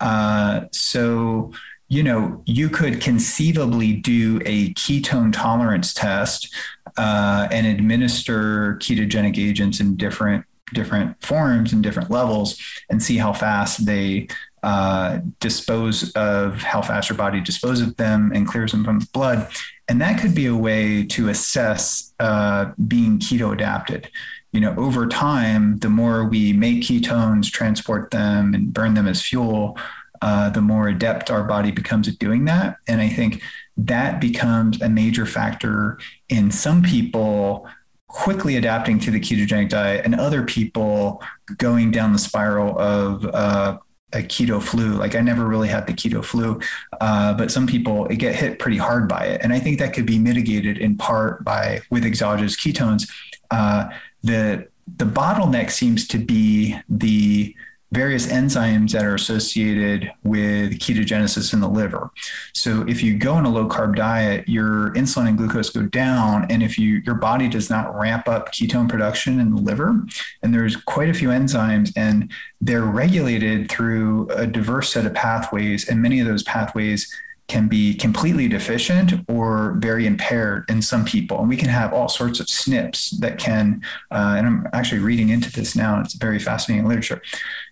Uh, 0.00 0.62
so, 0.72 1.52
you 1.88 2.02
know, 2.02 2.42
you 2.44 2.68
could 2.68 3.00
conceivably 3.00 3.92
do 3.92 4.40
a 4.44 4.74
ketone 4.74 5.32
tolerance 5.32 5.94
test 5.94 6.52
uh, 6.96 7.46
and 7.52 7.66
administer 7.68 8.74
ketogenic 8.76 9.38
agents 9.38 9.78
in 9.78 9.96
different 9.96 10.44
different 10.72 11.20
forms 11.24 11.72
and 11.72 11.82
different 11.82 12.10
levels 12.10 12.60
and 12.90 13.02
see 13.02 13.16
how 13.16 13.32
fast 13.32 13.86
they 13.86 14.28
uh, 14.62 15.20
dispose 15.38 16.12
of 16.12 16.60
how 16.60 16.82
fast 16.82 17.08
your 17.08 17.16
body 17.16 17.40
disposes 17.40 17.86
of 17.86 17.96
them 17.96 18.32
and 18.34 18.48
clears 18.48 18.72
them 18.72 18.84
from 18.84 18.98
the 18.98 19.06
blood. 19.12 19.48
And 19.88 20.00
that 20.00 20.20
could 20.20 20.34
be 20.34 20.46
a 20.46 20.56
way 20.56 21.04
to 21.06 21.28
assess 21.28 22.12
uh, 22.18 22.72
being 22.88 23.20
keto 23.20 23.52
adapted. 23.52 24.10
You 24.50 24.60
know, 24.60 24.74
over 24.76 25.06
time, 25.06 25.78
the 25.78 25.88
more 25.88 26.24
we 26.24 26.52
make 26.52 26.82
ketones, 26.82 27.50
transport 27.50 28.10
them, 28.10 28.54
and 28.54 28.72
burn 28.72 28.94
them 28.94 29.06
as 29.06 29.22
fuel, 29.22 29.78
uh, 30.22 30.50
the 30.50 30.62
more 30.62 30.88
adept 30.88 31.30
our 31.30 31.44
body 31.44 31.70
becomes 31.70 32.08
at 32.08 32.18
doing 32.18 32.46
that. 32.46 32.78
And 32.88 33.00
I 33.00 33.08
think 33.08 33.42
that 33.76 34.20
becomes 34.20 34.80
a 34.80 34.88
major 34.88 35.26
factor 35.26 35.98
in 36.28 36.50
some 36.50 36.82
people 36.82 37.68
quickly 38.08 38.56
adapting 38.56 38.98
to 39.00 39.10
the 39.10 39.20
ketogenic 39.20 39.68
diet 39.68 40.04
and 40.04 40.14
other 40.14 40.44
people 40.44 41.22
going 41.58 41.90
down 41.90 42.12
the 42.12 42.18
spiral 42.18 42.78
of 42.78 43.24
uh, 43.26 43.78
a 44.12 44.18
keto 44.18 44.62
flu. 44.62 44.94
Like 44.94 45.14
I 45.14 45.20
never 45.20 45.46
really 45.46 45.68
had 45.68 45.86
the 45.86 45.92
keto 45.92 46.24
flu, 46.24 46.60
uh, 47.00 47.34
but 47.34 47.50
some 47.50 47.66
people 47.66 48.06
get 48.06 48.34
hit 48.34 48.58
pretty 48.58 48.78
hard 48.78 49.08
by 49.08 49.24
it, 49.24 49.40
and 49.42 49.52
I 49.52 49.58
think 49.58 49.78
that 49.80 49.92
could 49.92 50.06
be 50.06 50.18
mitigated 50.18 50.78
in 50.78 50.96
part 50.96 51.44
by 51.44 51.80
with 51.90 52.04
exogenous 52.04 52.56
ketones 52.56 53.10
uh, 53.50 53.88
the 54.22 54.68
the 54.96 55.04
bottleneck 55.04 55.70
seems 55.70 56.06
to 56.08 56.18
be 56.18 56.76
the 56.88 57.54
various 57.96 58.26
enzymes 58.26 58.92
that 58.92 59.06
are 59.06 59.14
associated 59.14 60.12
with 60.22 60.78
ketogenesis 60.78 61.54
in 61.54 61.60
the 61.60 61.68
liver. 61.68 62.10
So 62.52 62.84
if 62.86 63.02
you 63.02 63.16
go 63.16 63.32
on 63.32 63.46
a 63.46 63.48
low 63.48 63.66
carb 63.66 63.96
diet, 63.96 64.46
your 64.46 64.90
insulin 64.90 65.28
and 65.28 65.38
glucose 65.38 65.70
go 65.70 65.80
down 65.80 66.46
and 66.50 66.62
if 66.62 66.78
you 66.78 67.02
your 67.06 67.14
body 67.14 67.48
does 67.48 67.70
not 67.70 67.98
ramp 67.98 68.28
up 68.28 68.52
ketone 68.52 68.86
production 68.86 69.40
in 69.40 69.54
the 69.54 69.62
liver 69.62 69.98
and 70.42 70.52
there's 70.52 70.76
quite 70.76 71.08
a 71.08 71.14
few 71.14 71.30
enzymes 71.30 71.90
and 71.96 72.30
they're 72.60 72.82
regulated 72.82 73.70
through 73.70 74.28
a 74.28 74.46
diverse 74.46 74.92
set 74.92 75.06
of 75.06 75.14
pathways 75.14 75.88
and 75.88 76.02
many 76.02 76.20
of 76.20 76.26
those 76.26 76.42
pathways 76.42 77.10
can 77.48 77.68
be 77.68 77.94
completely 77.94 78.48
deficient 78.48 79.12
or 79.28 79.76
very 79.78 80.06
impaired 80.06 80.64
in 80.68 80.82
some 80.82 81.04
people. 81.04 81.38
And 81.38 81.48
we 81.48 81.56
can 81.56 81.68
have 81.68 81.92
all 81.92 82.08
sorts 82.08 82.40
of 82.40 82.46
SNPs 82.46 83.18
that 83.20 83.38
can, 83.38 83.82
uh, 84.10 84.34
and 84.36 84.46
I'm 84.46 84.68
actually 84.72 85.00
reading 85.00 85.28
into 85.28 85.52
this 85.52 85.76
now, 85.76 86.00
it's 86.00 86.14
very 86.14 86.40
fascinating 86.40 86.88
literature. 86.88 87.22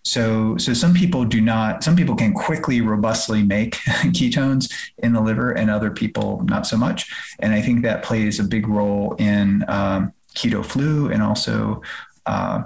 So, 0.05 0.57
so 0.59 0.75
some 0.75 0.95
people 0.95 1.25
do 1.25 1.41
not, 1.41 1.83
some 1.83 1.97
people 1.97 2.15
can 2.15 2.33
quickly, 2.33 2.81
robustly 2.81 3.43
make 3.43 3.75
ketones 4.13 4.73
in 4.99 5.13
the 5.13 5.21
liver 5.21 5.51
and 5.53 5.71
other 5.71 5.91
people 5.91 6.45
not 6.45 6.67
so 6.67 6.77
much. 6.77 7.13
And 7.41 7.53
I 7.53 7.61
think 7.61 7.83
that 7.83 8.05
plays 8.05 8.39
a 8.39 8.45
big 8.45 8.69
role 8.69 9.15
in 9.19 9.65
um, 9.67 10.13
keto 10.37 10.65
flu 10.65 11.11
and 11.11 11.23
also 11.23 11.83
uh, 12.27 12.63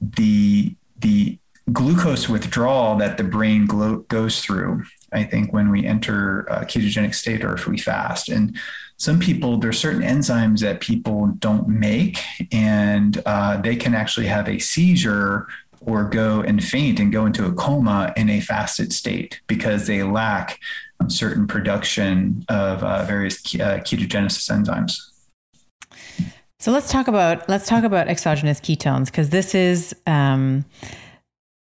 the, 0.00 0.76
the 0.98 1.38
glucose 1.72 2.28
withdrawal 2.28 2.96
that 2.96 3.16
the 3.16 3.24
brain 3.24 3.66
glo- 3.66 4.04
goes 4.08 4.40
through 4.40 4.84
I 5.12 5.24
think, 5.24 5.52
when 5.52 5.70
we 5.70 5.84
enter 5.84 6.40
a 6.42 6.64
ketogenic 6.64 7.14
state 7.14 7.44
or 7.44 7.54
if 7.54 7.66
we 7.66 7.78
fast. 7.78 8.28
And 8.28 8.56
some 8.96 9.18
people, 9.18 9.58
there's 9.58 9.78
certain 9.78 10.02
enzymes 10.02 10.60
that 10.60 10.80
people 10.80 11.26
don't 11.38 11.68
make, 11.68 12.20
and 12.52 13.20
uh, 13.26 13.56
they 13.56 13.76
can 13.76 13.94
actually 13.94 14.26
have 14.26 14.48
a 14.48 14.58
seizure 14.58 15.48
or 15.80 16.04
go 16.04 16.40
and 16.40 16.62
faint 16.62 17.00
and 17.00 17.12
go 17.12 17.26
into 17.26 17.44
a 17.44 17.52
coma 17.52 18.12
in 18.16 18.30
a 18.30 18.40
fasted 18.40 18.92
state 18.92 19.40
because 19.48 19.88
they 19.88 20.04
lack 20.04 20.60
certain 21.08 21.46
production 21.46 22.44
of 22.48 22.82
uh, 22.82 23.04
various 23.04 23.36
uh, 23.56 23.78
ketogenesis 23.80 24.50
enzymes. 24.50 24.98
So 26.58 26.70
let's 26.70 26.92
talk 26.92 27.08
about 27.08 27.48
let's 27.48 27.66
talk 27.66 27.82
about 27.82 28.06
exogenous 28.08 28.60
ketones 28.60 29.06
because 29.06 29.30
this 29.30 29.54
is 29.54 29.94
um, 30.06 30.64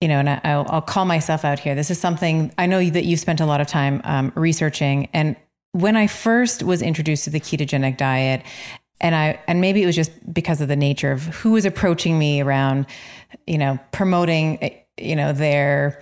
you 0.04 0.10
know, 0.10 0.20
and 0.20 0.30
I, 0.30 0.58
will 0.58 0.66
I'll 0.68 0.82
call 0.82 1.06
myself 1.06 1.46
out 1.46 1.60
here. 1.60 1.76
This 1.76 1.90
is 1.90 1.98
something 1.98 2.52
I 2.58 2.66
know 2.66 2.84
that 2.90 3.06
you've 3.06 3.22
spent 3.22 3.40
a 3.40 3.46
lot 3.46 3.62
of 3.62 3.68
time 3.68 4.02
um, 4.04 4.34
researching. 4.36 5.08
And 5.14 5.38
when 5.72 5.96
I 5.96 6.08
first 6.08 6.62
was 6.62 6.82
introduced 6.82 7.24
to 7.24 7.30
the 7.30 7.40
ketogenic 7.40 7.96
diet, 7.96 8.44
and 9.00 9.16
I 9.16 9.40
and 9.48 9.62
maybe 9.62 9.82
it 9.82 9.86
was 9.86 9.96
just 9.96 10.12
because 10.34 10.60
of 10.60 10.68
the 10.68 10.76
nature 10.76 11.14
of 11.14 11.24
who 11.28 11.52
was 11.52 11.64
approaching 11.64 12.20
me 12.20 12.42
around, 12.42 12.86
you 13.48 13.58
know, 13.58 13.80
promoting, 13.94 14.62
eh, 14.62 14.72
you 14.98 15.16
know, 15.16 15.32
their 15.32 16.02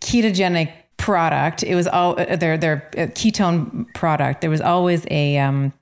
ketogenic 0.00 0.72
product. 0.96 1.62
It 1.62 1.74
was 1.74 1.86
all 1.86 2.18
uh, 2.18 2.36
their 2.36 2.56
their 2.56 2.88
uh, 2.96 3.00
ketone 3.08 3.92
product. 3.92 4.40
There 4.40 4.48
was 4.48 4.62
always 4.62 5.06
a 5.10 5.36
um, 5.36 5.74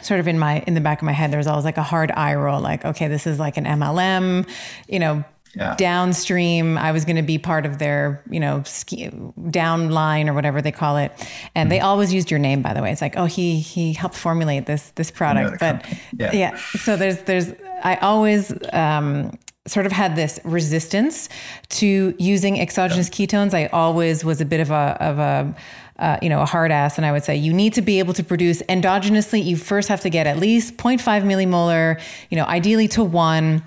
sort 0.00 0.20
of 0.20 0.26
in 0.26 0.38
my 0.38 0.60
in 0.66 0.72
the 0.72 0.80
back 0.80 1.02
of 1.02 1.04
my 1.04 1.12
head 1.12 1.30
there 1.30 1.38
was 1.38 1.46
always 1.46 1.66
like 1.66 1.76
a 1.76 1.82
hard 1.82 2.10
eye 2.12 2.34
roll 2.34 2.60
like 2.60 2.84
okay 2.84 3.06
this 3.06 3.26
is 3.26 3.38
like 3.38 3.56
an 3.56 3.64
mlm 3.64 4.44
you 4.88 4.98
know 4.98 5.24
yeah. 5.54 5.74
downstream. 5.76 6.76
I 6.78 6.92
was 6.92 7.04
going 7.04 7.16
to 7.16 7.22
be 7.22 7.38
part 7.38 7.66
of 7.66 7.78
their, 7.78 8.22
you 8.30 8.40
know, 8.40 8.62
ski, 8.64 9.08
downline 9.08 10.28
or 10.28 10.34
whatever 10.34 10.60
they 10.60 10.72
call 10.72 10.96
it. 10.96 11.12
And 11.54 11.66
mm-hmm. 11.66 11.68
they 11.70 11.80
always 11.80 12.12
used 12.12 12.30
your 12.30 12.40
name, 12.40 12.62
by 12.62 12.74
the 12.74 12.82
way. 12.82 12.92
It's 12.92 13.00
like, 13.00 13.16
oh, 13.16 13.26
he 13.26 13.60
he 13.60 13.92
helped 13.92 14.16
formulate 14.16 14.66
this 14.66 14.90
this 14.96 15.10
product. 15.10 15.60
But 15.60 15.86
yeah. 16.18 16.32
yeah. 16.32 16.56
so 16.56 16.96
there's 16.96 17.18
there's 17.22 17.52
I 17.82 17.96
always 17.96 18.52
um, 18.72 19.38
sort 19.66 19.86
of 19.86 19.92
had 19.92 20.16
this 20.16 20.40
resistance 20.44 21.28
to 21.70 22.14
using 22.18 22.60
exogenous 22.60 23.08
yeah. 23.08 23.26
ketones. 23.26 23.54
I 23.54 23.66
always 23.66 24.24
was 24.24 24.40
a 24.40 24.44
bit 24.44 24.60
of 24.60 24.70
a 24.70 24.96
of 25.00 25.18
a 25.18 25.54
uh, 25.98 26.18
you 26.20 26.28
know, 26.28 26.40
a 26.40 26.46
hard 26.46 26.72
ass. 26.72 26.96
And 26.96 27.06
I 27.06 27.12
would 27.12 27.24
say 27.24 27.36
you 27.36 27.52
need 27.52 27.74
to 27.74 27.82
be 27.82 27.98
able 27.98 28.14
to 28.14 28.24
produce 28.24 28.62
endogenously. 28.62 29.44
You 29.44 29.56
first 29.56 29.88
have 29.88 30.00
to 30.00 30.10
get 30.10 30.26
at 30.26 30.38
least 30.38 30.76
0.5 30.76 31.22
millimolar, 31.22 32.00
you 32.30 32.36
know, 32.36 32.44
ideally 32.44 32.88
to 32.88 33.04
one 33.04 33.62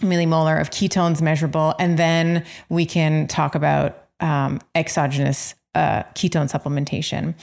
millimolar 0.00 0.60
of 0.60 0.70
ketones 0.70 1.20
measurable, 1.20 1.74
and 1.78 1.98
then 1.98 2.44
we 2.68 2.86
can 2.86 3.26
talk 3.26 3.54
about 3.54 4.06
um, 4.20 4.60
exogenous 4.74 5.54
uh, 5.74 6.02
ketone 6.14 6.50
supplementation. 6.50 7.34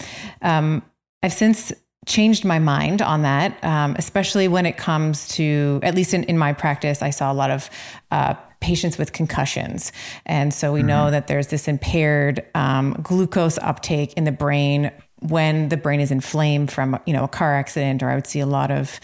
Um, 0.41 0.83
I've 1.23 1.33
since 1.33 1.71
changed 2.05 2.45
my 2.45 2.59
mind 2.59 3.01
on 3.01 3.23
that, 3.23 3.63
um, 3.63 3.95
especially 3.97 4.47
when 4.47 4.65
it 4.65 4.77
comes 4.77 5.27
to, 5.29 5.79
at 5.83 5.95
least 5.95 6.13
in, 6.13 6.23
in 6.25 6.37
my 6.37 6.53
practice, 6.53 7.01
I 7.01 7.09
saw 7.09 7.31
a 7.31 7.33
lot 7.33 7.49
of 7.49 7.69
uh, 8.11 8.35
patients 8.61 8.97
with 8.97 9.11
concussions. 9.11 9.91
And 10.25 10.53
so 10.53 10.71
we 10.71 10.79
mm-hmm. 10.79 10.87
know 10.87 11.11
that 11.11 11.27
there's 11.27 11.47
this 11.47 11.67
impaired 11.67 12.45
um, 12.53 12.93
glucose 13.01 13.57
uptake 13.57 14.13
in 14.13 14.23
the 14.23 14.31
brain 14.31 14.91
when 15.19 15.69
the 15.69 15.77
brain 15.77 15.99
is 15.99 16.11
inflamed 16.11 16.71
from, 16.71 16.99
you 17.05 17.13
know, 17.13 17.23
a 17.23 17.27
car 17.27 17.55
accident, 17.55 18.03
or 18.03 18.09
I 18.09 18.15
would 18.15 18.27
see 18.27 18.39
a 18.39 18.45
lot 18.45 18.69
of 18.69 18.99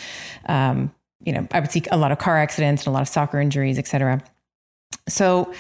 um, 0.46 0.94
you 1.26 1.34
know, 1.34 1.48
I 1.52 1.60
would 1.60 1.72
see 1.72 1.84
a 1.92 1.98
lot 1.98 2.12
of 2.12 2.18
car 2.18 2.38
accidents 2.38 2.84
and 2.84 2.88
a 2.88 2.94
lot 2.94 3.02
of 3.02 3.08
soccer 3.08 3.40
injuries, 3.40 3.78
et 3.78 3.88
cetera. 3.88 4.22
So 5.08 5.54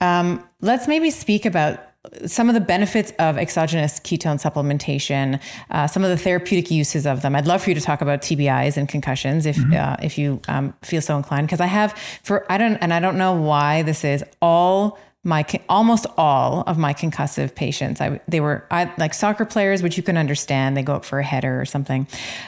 um, 0.00 0.46
let's 0.60 0.88
maybe 0.88 1.10
speak 1.10 1.46
about 1.46 1.80
some 2.24 2.48
of 2.48 2.54
the 2.54 2.60
benefits 2.60 3.12
of 3.18 3.36
exogenous 3.36 3.98
ketone 3.98 4.40
supplementation, 4.40 5.40
uh, 5.70 5.86
some 5.86 6.04
of 6.04 6.10
the 6.10 6.16
therapeutic 6.16 6.70
uses 6.70 7.04
of 7.06 7.22
them. 7.22 7.34
I'd 7.34 7.46
love 7.46 7.62
for 7.62 7.70
you 7.70 7.74
to 7.74 7.80
talk 7.80 8.00
about 8.00 8.20
TBIs 8.22 8.76
and 8.76 8.88
concussions 8.88 9.44
if 9.44 9.56
mm-hmm. 9.56 9.72
uh, 9.74 9.96
if 10.02 10.16
you 10.16 10.40
um, 10.48 10.74
feel 10.82 11.02
so 11.02 11.16
inclined, 11.16 11.48
because 11.48 11.60
I 11.60 11.66
have 11.66 11.98
for 12.22 12.50
I 12.50 12.58
don't 12.58 12.76
and 12.76 12.94
I 12.94 13.00
don't 13.00 13.18
know 13.18 13.32
why 13.32 13.82
this 13.82 14.04
is 14.04 14.24
all 14.40 14.98
my 15.26 15.44
almost 15.68 16.06
all 16.16 16.62
of 16.68 16.78
my 16.78 16.94
concussive 16.94 17.52
patients 17.54 18.00
I, 18.00 18.20
they 18.28 18.38
were 18.38 18.64
I, 18.70 18.92
like 18.96 19.12
soccer 19.12 19.44
players 19.44 19.82
which 19.82 19.96
you 19.96 20.02
can 20.02 20.16
understand 20.16 20.76
they 20.76 20.84
go 20.84 20.94
up 20.94 21.04
for 21.04 21.18
a 21.18 21.24
header 21.24 21.60
or 21.60 21.64
something. 21.64 22.06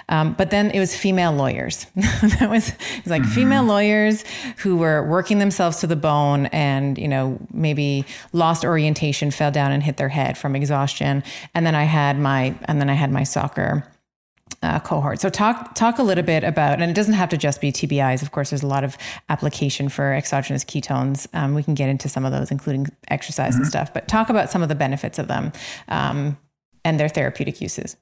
Um, 0.09 0.35
but 0.35 0.51
then 0.51 0.71
it 0.71 0.79
was 0.79 0.97
female 0.97 1.33
lawyers. 1.33 1.87
That 2.39 2.51
was, 2.51 2.69
it 2.69 3.05
was 3.05 3.11
like 3.11 3.23
mm-hmm. 3.23 3.31
female 3.33 3.65
lawyers 3.65 4.23
who 4.59 4.77
were 4.77 5.03
working 5.09 5.39
themselves 5.39 5.79
to 5.81 5.87
the 5.87 5.97
bone 5.97 6.47
and 6.47 6.97
you 6.97 7.09
know 7.09 7.39
maybe 7.53 8.05
lost 8.33 8.65
orientation 8.65 9.31
fell 9.31 9.51
down 9.51 9.73
and 9.73 9.83
hit 9.83 9.97
their 9.97 10.09
head 10.09 10.39
from 10.39 10.55
exhaustion. 10.55 11.25
And 11.55 11.67
then 11.67 11.75
i 11.75 11.85
had 11.85 12.19
my 12.19 12.55
and 12.67 12.81
then 12.81 12.89
i 12.89 12.95
had 12.95 13.11
my 13.11 13.25
soccer 13.25 13.85
uh, 14.63 14.81
cohort. 14.81 15.21
So 15.21 15.29
talk 15.29 15.75
talk 15.75 15.99
a 15.99 16.03
little 16.03 16.25
bit 16.25 16.45
about, 16.45 16.81
and 16.81 16.91
it 16.91 16.95
doesn't 16.95 17.15
have 17.15 17.29
to 17.31 17.37
just 17.37 17.61
be 17.61 17.73
TBIs. 17.73 18.23
Of 18.23 18.33
course, 18.33 18.51
there's 18.51 18.63
a 18.63 18.67
lot 18.67 18.85
of 18.85 18.97
application 19.29 19.89
for 19.89 20.13
exogenous 20.13 20.65
ketones. 20.65 21.27
Um, 21.35 21.55
we 21.55 21.63
can 21.63 21.75
get 21.75 21.89
into 21.89 22.09
some 22.09 22.25
of 22.25 22.33
those, 22.33 22.51
including 22.51 22.87
exercise 23.09 23.53
mm-hmm. 23.53 23.63
and 23.63 23.67
stuff. 23.67 23.95
But 23.95 24.09
talk 24.09 24.31
about 24.31 24.51
some 24.51 24.63
of 24.63 24.69
the 24.69 24.75
benefits 24.75 25.19
of 25.19 25.29
them 25.29 25.53
um, 25.89 26.37
and 26.85 26.99
their 26.99 27.09
therapeutic 27.09 27.61
uses. 27.61 27.97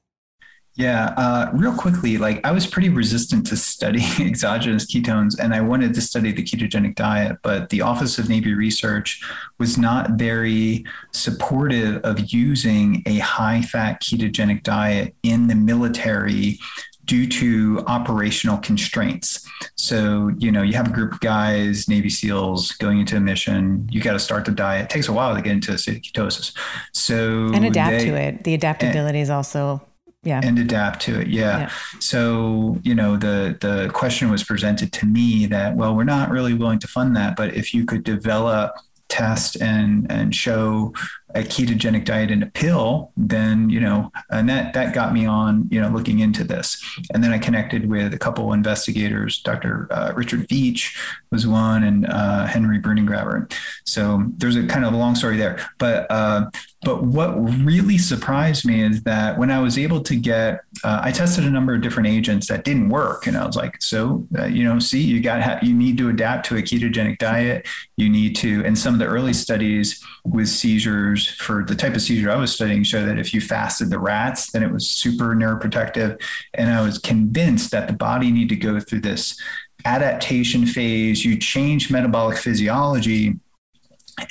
Yeah, 0.77 1.15
uh, 1.17 1.49
real 1.53 1.73
quickly, 1.73 2.19
like 2.19 2.39
I 2.45 2.51
was 2.51 2.67
pretty 2.67 2.89
resistant 2.89 3.47
to 3.47 3.57
studying 3.57 4.05
exogenous 4.19 4.85
ketones 4.85 5.39
and 5.39 5.55
I 5.55 5.59
wanted 5.59 5.95
to 5.95 6.01
study 6.01 6.31
the 6.31 6.43
ketogenic 6.43 6.93
diet, 6.93 7.37
but 7.41 7.69
the 7.69 7.81
Office 7.81 8.19
of 8.19 8.29
Navy 8.29 8.53
Research 8.53 9.19
was 9.57 9.79
not 9.79 10.11
very 10.11 10.85
supportive 11.11 11.99
of 12.03 12.31
using 12.31 13.01
a 13.07 13.17
high 13.17 13.63
fat 13.63 14.03
ketogenic 14.03 14.61
diet 14.61 15.15
in 15.23 15.47
the 15.47 15.55
military 15.55 16.59
due 17.05 17.25
to 17.25 17.83
operational 17.87 18.57
constraints. 18.59 19.49
So, 19.75 20.31
you 20.37 20.51
know, 20.51 20.61
you 20.61 20.73
have 20.73 20.89
a 20.89 20.91
group 20.91 21.13
of 21.13 21.19
guys, 21.21 21.87
Navy 21.87 22.09
SEALs 22.09 22.73
going 22.73 22.99
into 22.99 23.17
a 23.17 23.19
mission, 23.19 23.87
you 23.89 23.99
got 23.99 24.13
to 24.13 24.19
start 24.19 24.45
the 24.45 24.51
diet. 24.51 24.83
It 24.83 24.89
takes 24.91 25.07
a 25.07 25.13
while 25.13 25.33
to 25.33 25.41
get 25.41 25.53
into 25.53 25.71
a 25.71 25.77
state 25.77 25.97
of 25.97 26.03
ketosis. 26.03 26.55
So, 26.93 27.49
and 27.51 27.65
adapt 27.65 27.97
they, 27.97 28.05
to 28.05 28.15
it. 28.15 28.43
The 28.43 28.53
adaptability 28.53 29.19
and, 29.19 29.23
is 29.23 29.29
also 29.31 29.81
yeah. 30.23 30.41
and 30.43 30.59
adapt 30.59 31.01
to 31.03 31.19
it. 31.19 31.27
Yeah. 31.27 31.59
yeah. 31.59 31.71
So, 31.99 32.79
you 32.83 32.95
know, 32.95 33.17
the 33.17 33.57
the 33.59 33.89
question 33.93 34.29
was 34.29 34.43
presented 34.43 34.91
to 34.93 35.05
me 35.05 35.45
that, 35.47 35.75
well, 35.75 35.95
we're 35.95 36.03
not 36.03 36.29
really 36.29 36.53
willing 36.53 36.79
to 36.79 36.87
fund 36.87 37.15
that, 37.15 37.35
but 37.35 37.53
if 37.53 37.73
you 37.73 37.85
could 37.85 38.03
develop 38.03 38.73
test 39.09 39.61
and 39.61 40.05
and 40.11 40.35
show 40.35 40.93
a 41.35 41.41
ketogenic 41.41 42.03
diet 42.03 42.31
in 42.31 42.41
a 42.43 42.47
pill, 42.47 43.11
then 43.15 43.69
you 43.69 43.79
know, 43.79 44.11
and 44.31 44.49
that 44.49 44.73
that 44.73 44.93
got 44.93 45.13
me 45.13 45.25
on 45.25 45.67
you 45.69 45.79
know 45.79 45.89
looking 45.89 46.19
into 46.19 46.43
this. 46.43 46.81
And 47.13 47.23
then 47.23 47.31
I 47.31 47.37
connected 47.37 47.89
with 47.89 48.13
a 48.13 48.17
couple 48.17 48.51
investigators. 48.53 49.41
Dr. 49.41 49.87
Uh, 49.91 50.13
Richard 50.15 50.47
Veech 50.47 50.97
was 51.31 51.47
one, 51.47 51.83
and 51.83 52.05
uh, 52.07 52.47
Henri 52.47 52.79
Brunengraber. 52.79 53.51
So 53.85 54.23
there's 54.37 54.55
a 54.55 54.65
kind 54.67 54.85
of 54.85 54.93
a 54.93 54.97
long 54.97 55.15
story 55.15 55.37
there, 55.37 55.59
but 55.77 56.07
uh, 56.09 56.49
but 56.83 57.03
what 57.03 57.33
really 57.65 57.97
surprised 57.97 58.63
me 58.63 58.83
is 58.83 59.01
that 59.01 59.37
when 59.39 59.49
I 59.49 59.59
was 59.59 59.79
able 59.79 59.99
to 60.01 60.15
get, 60.15 60.61
uh, 60.83 60.99
I 61.01 61.11
tested 61.11 61.43
a 61.43 61.49
number 61.49 61.73
of 61.73 61.81
different 61.81 62.07
agents 62.07 62.47
that 62.49 62.65
didn't 62.65 62.89
work, 62.89 63.25
and 63.25 63.35
I 63.35 63.47
was 63.47 63.55
like, 63.55 63.81
so 63.81 64.27
uh, 64.37 64.45
you 64.45 64.63
know, 64.63 64.77
see, 64.77 65.01
you 65.01 65.19
got 65.19 65.63
you 65.63 65.73
need 65.73 65.97
to 65.97 66.09
adapt 66.09 66.45
to 66.47 66.57
a 66.57 66.61
ketogenic 66.61 67.17
diet. 67.17 67.67
You 67.97 68.09
need 68.09 68.35
to, 68.37 68.63
and 68.63 68.77
some 68.77 68.93
of 68.93 68.99
the 68.99 69.07
early 69.07 69.33
studies 69.33 70.03
with 70.23 70.47
seizures 70.47 71.27
for 71.27 71.63
the 71.63 71.75
type 71.75 71.95
of 71.95 72.01
seizure 72.01 72.29
I 72.29 72.35
was 72.35 72.53
studying 72.53 72.83
show 72.83 73.03
that 73.05 73.17
if 73.17 73.33
you 73.33 73.41
fasted 73.41 73.89
the 73.89 73.99
rats, 73.99 74.51
then 74.51 74.61
it 74.61 74.71
was 74.71 74.87
super 74.87 75.35
neuroprotective, 75.35 76.21
and 76.53 76.69
I 76.69 76.81
was 76.81 76.99
convinced 76.99 77.71
that 77.71 77.87
the 77.87 77.93
body 77.93 78.29
needed 78.29 78.49
to 78.49 78.55
go 78.55 78.79
through 78.79 79.01
this 79.01 79.35
adaptation 79.83 80.67
phase, 80.67 81.25
you 81.25 81.37
change 81.37 81.89
metabolic 81.89 82.37
physiology, 82.37 83.39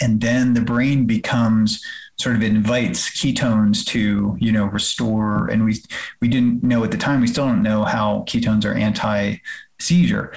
and 0.01 0.21
then 0.21 0.55
the 0.55 0.61
brain 0.61 1.07
becomes 1.07 1.85
sort 2.19 2.35
of 2.35 2.43
invites 2.43 3.11
ketones 3.11 3.85
to 3.85 4.37
you 4.41 4.51
know 4.51 4.67
restore 4.67 5.49
and 5.49 5.65
we 5.65 5.77
we 6.21 6.29
didn't 6.29 6.63
know 6.63 6.83
at 6.83 6.91
the 6.91 6.97
time 6.97 7.21
we 7.21 7.27
still 7.27 7.47
don't 7.47 7.63
know 7.63 7.85
how 7.85 8.25
ketones 8.27 8.65
are 8.65 8.75
anti 8.75 9.37
seizure 9.79 10.33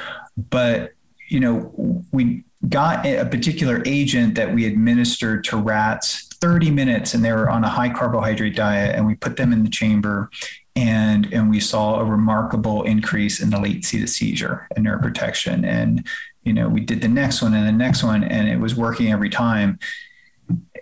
but 0.49 0.93
you 1.27 1.39
know 1.39 2.03
we 2.11 2.43
got 2.67 3.05
a 3.05 3.25
particular 3.25 3.81
agent 3.85 4.35
that 4.35 4.53
we 4.53 4.65
administered 4.65 5.43
to 5.45 5.55
rats 5.55 6.27
30 6.41 6.71
minutes 6.71 7.13
and 7.13 7.23
they 7.23 7.31
were 7.31 7.49
on 7.49 7.63
a 7.63 7.69
high 7.69 7.89
carbohydrate 7.89 8.55
diet 8.55 8.95
and 8.95 9.05
we 9.07 9.15
put 9.15 9.37
them 9.37 9.53
in 9.53 9.63
the 9.63 9.69
chamber 9.69 10.29
and 10.75 11.31
and 11.33 11.49
we 11.49 11.59
saw 11.59 11.99
a 11.99 12.03
remarkable 12.03 12.83
increase 12.83 13.41
in 13.41 13.49
the 13.49 13.59
latency 13.59 13.99
to 13.99 14.07
seizure 14.07 14.67
and 14.75 14.85
neuroprotection 14.85 15.65
and 15.65 16.05
you 16.43 16.51
know 16.51 16.67
we 16.67 16.81
did 16.81 17.01
the 17.01 17.07
next 17.07 17.41
one 17.41 17.53
and 17.53 17.67
the 17.67 17.71
next 17.71 18.03
one 18.03 18.23
and 18.23 18.49
it 18.49 18.59
was 18.59 18.75
working 18.75 19.11
every 19.11 19.29
time 19.29 19.79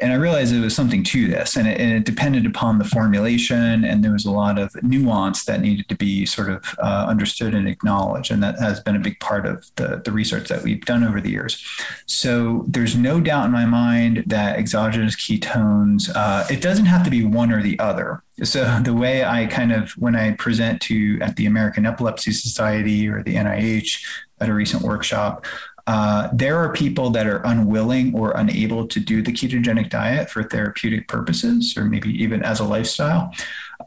and 0.02 0.12
I 0.12 0.16
realized 0.16 0.54
there 0.54 0.62
was 0.62 0.76
something 0.76 1.04
to 1.06 1.28
this, 1.28 1.56
and 1.56 1.68
it, 1.68 1.80
and 1.80 1.92
it, 1.92 2.06
depended 2.06 2.46
upon 2.46 2.78
the 2.78 2.86
formulation, 2.86 3.84
and 3.84 4.04
there 4.04 4.12
was 4.12 4.26
a 4.26 4.32
lot 4.32 4.58
of 4.58 4.76
nuance 4.84 5.46
that 5.46 5.62
needed 5.62 5.88
to 5.90 5.96
be 5.96 6.26
sort 6.26 6.50
of 6.50 6.64
uh, 6.80 7.06
understood 7.08 7.54
and 7.54 7.68
acknowledged, 7.68 8.32
and 8.32 8.42
that 8.44 8.60
has 8.60 8.80
been 8.80 8.96
a 8.96 9.00
big 9.00 9.20
part 9.20 9.46
of 9.46 9.70
the, 9.76 10.02
the 10.04 10.12
research 10.12 10.48
that 10.50 10.64
we've 10.64 10.86
done 10.86 11.04
over 11.04 11.22
the 11.22 11.30
years. 11.30 11.64
So 12.06 12.66
there's 12.68 12.96
no 12.96 13.20
doubt 13.20 13.46
in 13.46 13.52
my 13.52 13.66
mind 13.66 14.24
that 14.28 14.58
exogenous 14.58 15.16
ketones, 15.16 16.10
uh, 16.16 16.46
it 16.50 16.62
doesn't 16.62 16.86
have 16.86 17.04
to 17.04 17.10
be 17.10 17.26
one 17.26 17.52
or 17.52 17.62
the 17.62 17.78
other. 17.80 18.24
So 18.44 18.80
the 18.84 18.94
way 18.94 19.24
I 19.24 19.48
kind 19.48 19.72
of 19.72 19.92
when 19.94 20.16
I 20.16 20.32
present 20.34 20.82
to 20.84 21.20
at 21.22 21.36
the 21.36 21.48
American 21.48 21.86
Epilepsy 21.86 22.32
Society 22.32 23.10
or 23.10 23.24
the 23.24 23.36
NIH 23.36 24.04
at 24.40 24.50
a 24.50 24.54
recent 24.54 24.84
workshop, 24.84 25.46
uh, 25.88 26.28
there 26.34 26.58
are 26.58 26.74
people 26.74 27.10
that 27.10 27.26
are 27.26 27.42
unwilling 27.46 28.14
or 28.14 28.32
unable 28.32 28.86
to 28.88 29.00
do 29.00 29.22
the 29.22 29.32
ketogenic 29.32 29.90
diet 29.90 30.30
for 30.30 30.44
therapeutic 30.44 31.08
purposes 31.08 31.78
or 31.78 31.86
maybe 31.86 32.10
even 32.22 32.44
as 32.44 32.60
a 32.60 32.64
lifestyle. 32.64 33.34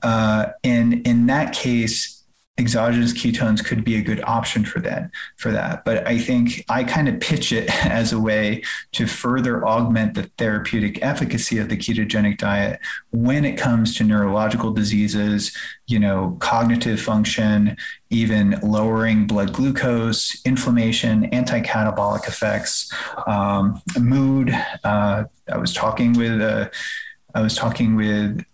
Uh, 0.02 0.46
and 0.64 1.06
in 1.06 1.26
that 1.26 1.52
case, 1.52 2.19
exogenous 2.60 3.12
ketones 3.12 3.64
could 3.64 3.82
be 3.82 3.96
a 3.96 4.02
good 4.02 4.22
option 4.24 4.64
for 4.64 4.80
that 4.80 5.10
for 5.36 5.50
that. 5.50 5.84
But 5.84 6.06
i 6.06 6.18
think 6.18 6.64
i 6.68 6.84
kind 6.84 7.08
of 7.08 7.18
pitch 7.20 7.52
it 7.52 7.66
as 7.86 8.12
a 8.12 8.20
way 8.20 8.62
to 8.92 9.06
further 9.06 9.66
augment 9.66 10.14
the 10.14 10.24
therapeutic 10.38 11.02
efficacy 11.02 11.58
of 11.58 11.68
the 11.68 11.76
ketogenic 11.76 12.38
diet 12.38 12.80
when 13.10 13.44
it 13.44 13.56
comes 13.56 13.96
to 13.96 14.04
neurological 14.04 14.72
diseases 14.72 15.56
you 15.86 15.98
know 15.98 16.36
cognitive 16.40 17.00
function 17.00 17.76
even 18.10 18.58
lowering 18.62 19.26
blood 19.26 19.52
glucose 19.52 20.40
inflammation 20.44 21.24
anti-catabolic 21.26 22.26
effects 22.28 22.92
um, 23.26 23.80
mood. 23.98 24.50
Uh, 24.84 25.24
i 25.52 25.56
was 25.56 25.72
talking 25.72 26.12
with 26.12 26.40
uh, 26.40 26.68
I 27.34 27.42
was 27.42 27.54
talking 27.56 27.94
with 27.94 28.44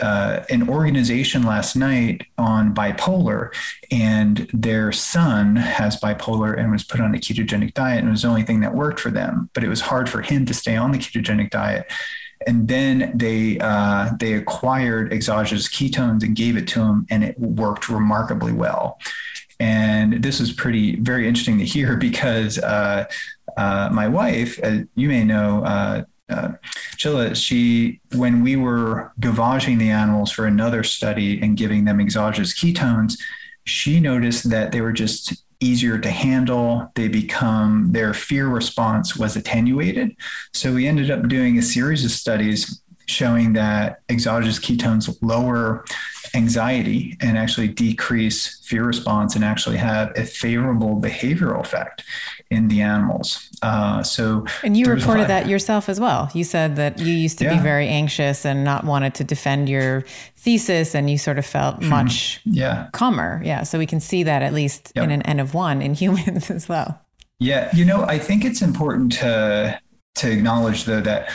uh, 0.00 0.44
an 0.50 0.68
organization 0.68 1.42
last 1.42 1.74
night 1.74 2.22
on 2.38 2.74
bipolar, 2.74 3.52
and 3.90 4.48
their 4.52 4.92
son 4.92 5.56
has 5.56 6.00
bipolar 6.00 6.56
and 6.58 6.70
was 6.70 6.84
put 6.84 7.00
on 7.00 7.14
a 7.14 7.18
ketogenic 7.18 7.74
diet, 7.74 7.98
and 7.98 8.08
it 8.08 8.12
was 8.12 8.22
the 8.22 8.28
only 8.28 8.42
thing 8.42 8.60
that 8.60 8.74
worked 8.74 9.00
for 9.00 9.10
them. 9.10 9.50
But 9.52 9.64
it 9.64 9.68
was 9.68 9.80
hard 9.80 10.08
for 10.08 10.22
him 10.22 10.46
to 10.46 10.54
stay 10.54 10.76
on 10.76 10.92
the 10.92 10.98
ketogenic 10.98 11.50
diet. 11.50 11.90
And 12.46 12.68
then 12.68 13.12
they 13.14 13.58
uh, 13.58 14.12
they 14.18 14.34
acquired 14.34 15.12
exogenous 15.12 15.68
ketones 15.68 16.22
and 16.22 16.34
gave 16.34 16.56
it 16.56 16.68
to 16.68 16.80
him, 16.80 17.06
and 17.10 17.24
it 17.24 17.38
worked 17.38 17.88
remarkably 17.88 18.52
well. 18.52 18.98
And 19.58 20.22
this 20.22 20.40
is 20.40 20.52
pretty 20.52 20.96
very 20.96 21.28
interesting 21.28 21.58
to 21.58 21.64
hear 21.64 21.96
because 22.08 22.58
uh, 22.58 23.04
uh, 23.56 23.90
my 23.92 24.08
wife, 24.08 24.58
as 24.60 24.84
you 24.94 25.08
may 25.08 25.24
know, 25.24 26.06
uh, 26.30 26.52
Csilla, 26.96 27.34
she, 27.34 28.00
when 28.14 28.42
we 28.42 28.56
were 28.56 29.12
gavaging 29.20 29.78
the 29.78 29.90
animals 29.90 30.30
for 30.30 30.46
another 30.46 30.82
study 30.82 31.40
and 31.40 31.56
giving 31.56 31.84
them 31.84 32.00
exogenous 32.00 32.54
ketones, 32.54 33.18
she 33.64 34.00
noticed 34.00 34.50
that 34.50 34.72
they 34.72 34.80
were 34.80 34.92
just 34.92 35.44
easier 35.60 35.98
to 35.98 36.10
handle. 36.10 36.90
They 36.94 37.08
become, 37.08 37.92
their 37.92 38.14
fear 38.14 38.48
response 38.48 39.16
was 39.16 39.36
attenuated. 39.36 40.16
So 40.54 40.72
we 40.72 40.86
ended 40.86 41.10
up 41.10 41.28
doing 41.28 41.58
a 41.58 41.62
series 41.62 42.04
of 42.04 42.10
studies 42.10 42.80
showing 43.06 43.52
that 43.54 44.00
exogenous 44.08 44.58
ketones 44.58 45.14
lower 45.20 45.84
anxiety 46.34 47.16
and 47.20 47.36
actually 47.36 47.68
decrease 47.68 48.58
fear 48.64 48.84
response 48.84 49.34
and 49.34 49.44
actually 49.44 49.76
have 49.76 50.12
a 50.16 50.24
favorable 50.24 51.00
behavioral 51.00 51.60
effect 51.60 52.04
in 52.50 52.68
the 52.68 52.80
animals. 52.80 53.48
Uh, 53.62 54.02
so, 54.02 54.44
and 54.62 54.76
you 54.76 54.86
reported 54.86 55.28
that 55.28 55.48
yourself 55.48 55.88
as 55.88 56.00
well. 56.00 56.30
You 56.34 56.44
said 56.44 56.76
that 56.76 56.98
you 56.98 57.12
used 57.12 57.38
to 57.38 57.44
yeah. 57.44 57.56
be 57.56 57.60
very 57.60 57.88
anxious 57.88 58.44
and 58.44 58.64
not 58.64 58.84
wanted 58.84 59.14
to 59.14 59.24
defend 59.24 59.68
your 59.68 60.04
thesis, 60.36 60.94
and 60.94 61.10
you 61.10 61.18
sort 61.18 61.38
of 61.38 61.46
felt 61.46 61.76
hmm. 61.76 61.88
much 61.88 62.40
yeah. 62.44 62.88
calmer. 62.92 63.40
Yeah. 63.44 63.62
So 63.62 63.78
we 63.78 63.86
can 63.86 64.00
see 64.00 64.22
that 64.22 64.42
at 64.42 64.52
least 64.52 64.92
yep. 64.94 65.04
in 65.04 65.10
an 65.10 65.22
N 65.22 65.40
of 65.40 65.54
one 65.54 65.82
in 65.82 65.94
humans 66.02 66.50
as 66.50 66.68
well. 66.68 67.00
Yeah. 67.38 67.74
You 67.74 67.84
know, 67.84 68.02
I 68.04 68.18
think 68.18 68.44
it's 68.44 68.62
important 68.62 69.12
to 69.12 69.80
to 70.16 70.30
acknowledge 70.30 70.84
though 70.84 71.00
that 71.00 71.30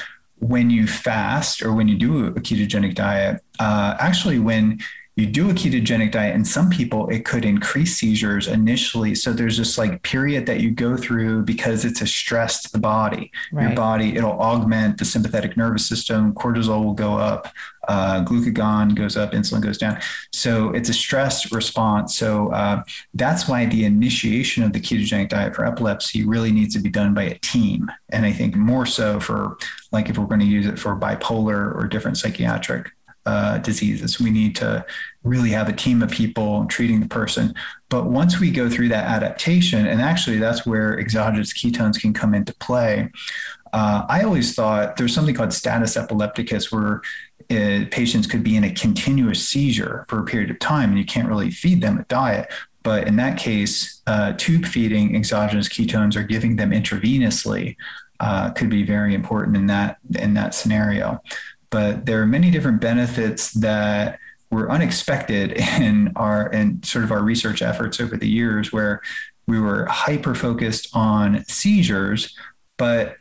when 0.47 0.69
you 0.69 0.87
fast 0.87 1.63
or 1.63 1.73
when 1.73 1.87
you 1.87 1.97
do 1.97 2.27
a 2.27 2.33
ketogenic 2.33 2.95
diet, 2.95 3.41
uh, 3.59 3.95
actually 3.99 4.39
when 4.39 4.79
you 5.15 5.25
do 5.25 5.49
a 5.49 5.53
ketogenic 5.53 6.11
diet 6.11 6.35
and 6.35 6.45
some 6.45 6.69
people 6.69 7.07
it 7.09 7.23
could 7.23 7.45
increase 7.45 7.95
seizures 7.95 8.47
initially. 8.47 9.15
So 9.15 9.31
there's 9.31 9.57
this 9.57 9.77
like 9.77 10.01
period 10.03 10.45
that 10.47 10.59
you 10.59 10.71
go 10.71 10.97
through 10.97 11.43
because 11.43 11.85
it's 11.85 12.01
a 12.01 12.07
stress 12.07 12.63
to 12.63 12.71
the 12.71 12.79
body. 12.79 13.31
Right. 13.51 13.67
your 13.67 13.75
body 13.75 14.17
it'll 14.17 14.39
augment 14.39 14.97
the 14.97 15.05
sympathetic 15.05 15.55
nervous 15.55 15.87
system 15.87 16.33
cortisol 16.33 16.83
will 16.83 16.93
go 16.93 17.17
up 17.17 17.47
uh, 17.87 18.25
glucagon 18.25 18.95
goes 18.95 19.15
up 19.15 19.31
insulin 19.31 19.61
goes 19.61 19.77
down. 19.77 19.99
So 20.33 20.71
it's 20.71 20.89
a 20.89 20.93
stress 20.93 21.51
response. 21.51 22.15
So 22.15 22.51
uh, 22.51 22.83
that's 23.13 23.47
why 23.47 23.67
the 23.67 23.85
initiation 23.85 24.63
of 24.63 24.73
the 24.73 24.81
ketogenic 24.81 25.29
diet 25.29 25.55
for 25.55 25.65
epilepsy 25.65 26.25
really 26.25 26.51
needs 26.51 26.73
to 26.75 26.81
be 26.81 26.89
done 26.89 27.13
by 27.13 27.23
a 27.23 27.39
team. 27.39 27.89
And 28.09 28.25
i 28.25 28.31
think 28.31 28.55
more 28.55 28.85
so 28.85 29.19
for 29.19 29.57
like 29.91 30.09
if 30.09 30.17
we're 30.17 30.25
going 30.25 30.39
to 30.39 30.45
use 30.45 30.65
it 30.65 30.77
for 30.77 30.95
bipolar 30.95 31.75
or 31.75 31.87
different 31.87 32.17
psychiatric 32.17 32.91
uh, 33.25 33.57
diseases. 33.59 34.19
We 34.19 34.29
need 34.29 34.55
to 34.57 34.85
really 35.23 35.49
have 35.49 35.67
a 35.67 35.73
team 35.73 36.01
of 36.03 36.11
people 36.11 36.65
treating 36.67 36.99
the 36.99 37.07
person. 37.07 37.53
But 37.89 38.05
once 38.05 38.39
we 38.39 38.51
go 38.51 38.69
through 38.69 38.89
that 38.89 39.05
adaptation, 39.05 39.87
and 39.87 40.01
actually 40.01 40.37
that's 40.37 40.65
where 40.65 40.99
exogenous 40.99 41.53
ketones 41.53 41.99
can 41.99 42.13
come 42.13 42.33
into 42.33 42.53
play. 42.55 43.09
Uh, 43.73 44.05
I 44.07 44.23
always 44.23 44.55
thought 44.55 44.95
there's 44.97 45.13
something 45.13 45.35
called 45.35 45.53
status 45.53 45.97
epilepticus 45.97 46.71
where 46.71 47.01
uh, 47.51 47.85
patients 47.91 48.27
could 48.27 48.43
be 48.43 48.55
in 48.55 48.63
a 48.63 48.71
continuous 48.71 49.45
seizure 49.45 50.05
for 50.07 50.19
a 50.19 50.23
period 50.23 50.49
of 50.49 50.59
time 50.59 50.89
and 50.89 50.97
you 50.97 51.05
can't 51.05 51.27
really 51.27 51.51
feed 51.51 51.81
them 51.81 51.99
a 51.99 52.03
diet. 52.05 52.51
But 52.83 53.07
in 53.07 53.15
that 53.15 53.37
case, 53.37 54.01
uh, 54.05 54.33
tube 54.33 54.65
feeding 54.65 55.15
exogenous 55.15 55.67
ketones 55.67 56.15
or 56.15 56.23
giving 56.23 56.55
them 56.55 56.71
intravenously 56.71 57.75
uh, 58.19 58.51
could 58.51 58.69
be 58.69 58.83
very 58.83 59.13
important 59.13 59.57
in 59.57 59.67
that 59.67 59.97
in 60.17 60.35
that 60.35 60.53
scenario 60.53 61.21
but 61.75 62.05
there 62.05 62.21
are 62.21 62.25
many 62.25 62.51
different 62.51 62.79
benefits 62.79 63.51
that 63.51 64.17
were 64.49 64.71
unexpected 64.71 65.51
in 65.81 66.13
our 66.15 66.49
in 66.53 66.81
sort 66.83 67.03
of 67.03 67.11
our 67.11 67.21
research 67.21 67.61
efforts 67.61 67.99
over 67.99 68.15
the 68.15 68.29
years 68.29 68.71
where 68.71 69.01
we 69.45 69.59
were 69.59 69.85
hyper 69.87 70.33
focused 70.33 70.87
on 70.93 71.43
seizures 71.49 72.33
but 72.77 73.17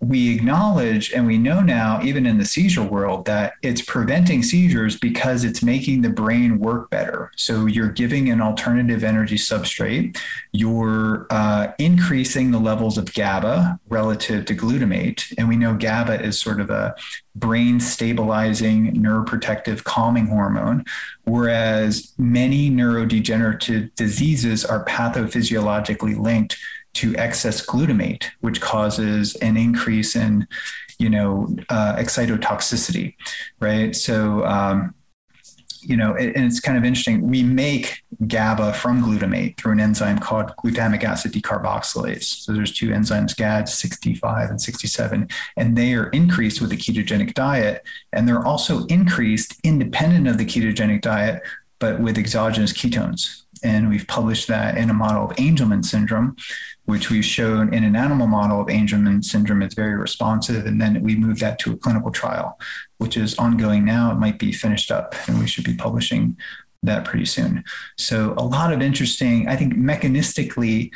we 0.00 0.34
acknowledge 0.34 1.12
and 1.12 1.26
we 1.26 1.36
know 1.36 1.60
now, 1.60 2.00
even 2.02 2.24
in 2.24 2.38
the 2.38 2.44
seizure 2.44 2.82
world, 2.82 3.26
that 3.26 3.52
it's 3.62 3.82
preventing 3.82 4.42
seizures 4.42 4.98
because 4.98 5.44
it's 5.44 5.62
making 5.62 6.00
the 6.00 6.08
brain 6.08 6.58
work 6.58 6.88
better. 6.88 7.30
So 7.36 7.66
you're 7.66 7.90
giving 7.90 8.30
an 8.30 8.40
alternative 8.40 9.04
energy 9.04 9.36
substrate, 9.36 10.18
you're 10.52 11.26
uh, 11.28 11.72
increasing 11.78 12.50
the 12.50 12.58
levels 12.58 12.96
of 12.96 13.12
GABA 13.12 13.78
relative 13.90 14.46
to 14.46 14.54
glutamate. 14.54 15.34
And 15.36 15.48
we 15.48 15.56
know 15.56 15.74
GABA 15.74 16.22
is 16.22 16.40
sort 16.40 16.60
of 16.60 16.70
a 16.70 16.94
brain 17.34 17.78
stabilizing, 17.78 18.94
neuroprotective, 18.94 19.84
calming 19.84 20.28
hormone, 20.28 20.84
whereas 21.24 22.14
many 22.16 22.70
neurodegenerative 22.70 23.94
diseases 23.96 24.64
are 24.64 24.84
pathophysiologically 24.86 26.18
linked 26.18 26.56
to 26.94 27.16
excess 27.16 27.64
glutamate, 27.64 28.26
which 28.40 28.60
causes 28.60 29.36
an 29.36 29.56
increase 29.56 30.16
in, 30.16 30.46
you 30.98 31.08
know, 31.08 31.54
uh, 31.68 31.96
excitotoxicity, 31.96 33.14
right? 33.60 33.94
So, 33.94 34.44
um, 34.44 34.94
you 35.82 35.96
know, 35.96 36.14
it, 36.14 36.36
and 36.36 36.44
it's 36.44 36.60
kind 36.60 36.76
of 36.76 36.84
interesting. 36.84 37.26
We 37.28 37.42
make 37.42 38.02
GABA 38.26 38.74
from 38.74 39.02
glutamate 39.02 39.56
through 39.56 39.72
an 39.72 39.80
enzyme 39.80 40.18
called 40.18 40.52
glutamic 40.62 41.04
acid 41.04 41.32
decarboxylase. 41.32 42.24
So 42.24 42.52
there's 42.52 42.72
two 42.72 42.88
enzymes, 42.88 43.36
GAD 43.36 43.68
65 43.68 44.50
and 44.50 44.60
67, 44.60 45.28
and 45.56 45.76
they 45.76 45.94
are 45.94 46.08
increased 46.08 46.60
with 46.60 46.70
the 46.70 46.76
ketogenic 46.76 47.34
diet. 47.34 47.82
And 48.12 48.28
they're 48.28 48.44
also 48.44 48.84
increased 48.86 49.58
independent 49.64 50.28
of 50.28 50.38
the 50.38 50.44
ketogenic 50.44 51.00
diet, 51.00 51.42
but 51.78 52.00
with 52.00 52.18
exogenous 52.18 52.72
ketones. 52.72 53.42
and 53.62 53.90
we've 53.90 54.06
published 54.06 54.48
that 54.48 54.78
in 54.78 54.88
a 54.88 54.94
model 54.94 55.24
of 55.24 55.36
Angelman 55.36 55.84
syndrome, 55.84 56.34
which 56.90 57.08
we've 57.08 57.24
shown 57.24 57.72
in 57.72 57.84
an 57.84 57.94
animal 57.94 58.26
model 58.26 58.60
of 58.60 58.66
Angelman 58.66 59.24
syndrome 59.24 59.62
is 59.62 59.74
very 59.74 59.96
responsive. 59.96 60.66
And 60.66 60.80
then 60.80 61.00
we 61.02 61.14
moved 61.14 61.40
that 61.40 61.58
to 61.60 61.72
a 61.72 61.76
clinical 61.76 62.10
trial, 62.10 62.58
which 62.98 63.16
is 63.16 63.38
ongoing 63.38 63.84
now. 63.84 64.10
It 64.10 64.16
might 64.16 64.38
be 64.38 64.52
finished 64.52 64.90
up, 64.90 65.14
and 65.26 65.38
we 65.38 65.46
should 65.46 65.64
be 65.64 65.74
publishing 65.74 66.36
that 66.82 67.04
pretty 67.04 67.26
soon. 67.26 67.62
So 67.96 68.34
a 68.36 68.44
lot 68.44 68.72
of 68.72 68.82
interesting, 68.82 69.48
I 69.48 69.56
think 69.56 69.74
mechanistically, 69.74 70.90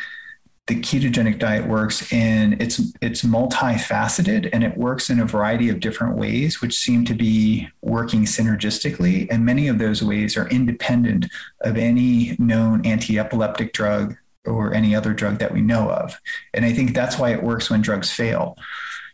the 0.66 0.80
ketogenic 0.80 1.38
diet 1.38 1.66
works 1.66 2.11
and 2.11 2.61
it's 2.61 2.80
it's 3.03 3.22
multifaceted 3.22 4.49
and 4.55 4.64
it 4.64 4.74
works 4.78 5.11
in 5.11 5.20
a 5.20 5.26
variety 5.26 5.68
of 5.68 5.78
different 5.78 6.16
ways 6.16 6.62
which 6.62 6.74
seem 6.74 7.05
to 7.05 7.12
be 7.12 7.68
working 7.82 8.22
synergistically 8.22 9.28
and 9.30 9.45
many 9.45 9.68
of 9.68 9.78
those 9.78 10.03
ways 10.03 10.38
are 10.38 10.49
independent 10.49 11.26
of 11.61 11.76
any 11.76 12.34
known 12.38 12.84
anti-epileptic 12.86 13.74
drug 13.74 14.16
or 14.47 14.74
any 14.74 14.95
other 14.95 15.12
drug 15.12 15.38
that 15.38 15.53
we 15.53 15.61
know 15.61 15.90
of. 15.90 16.18
And 16.53 16.64
i 16.64 16.72
think 16.72 16.95
that's 16.95 17.18
why 17.18 17.30
it 17.30 17.42
works 17.42 17.70
when 17.70 17.82
drugs 17.82 18.11
fail. 18.11 18.57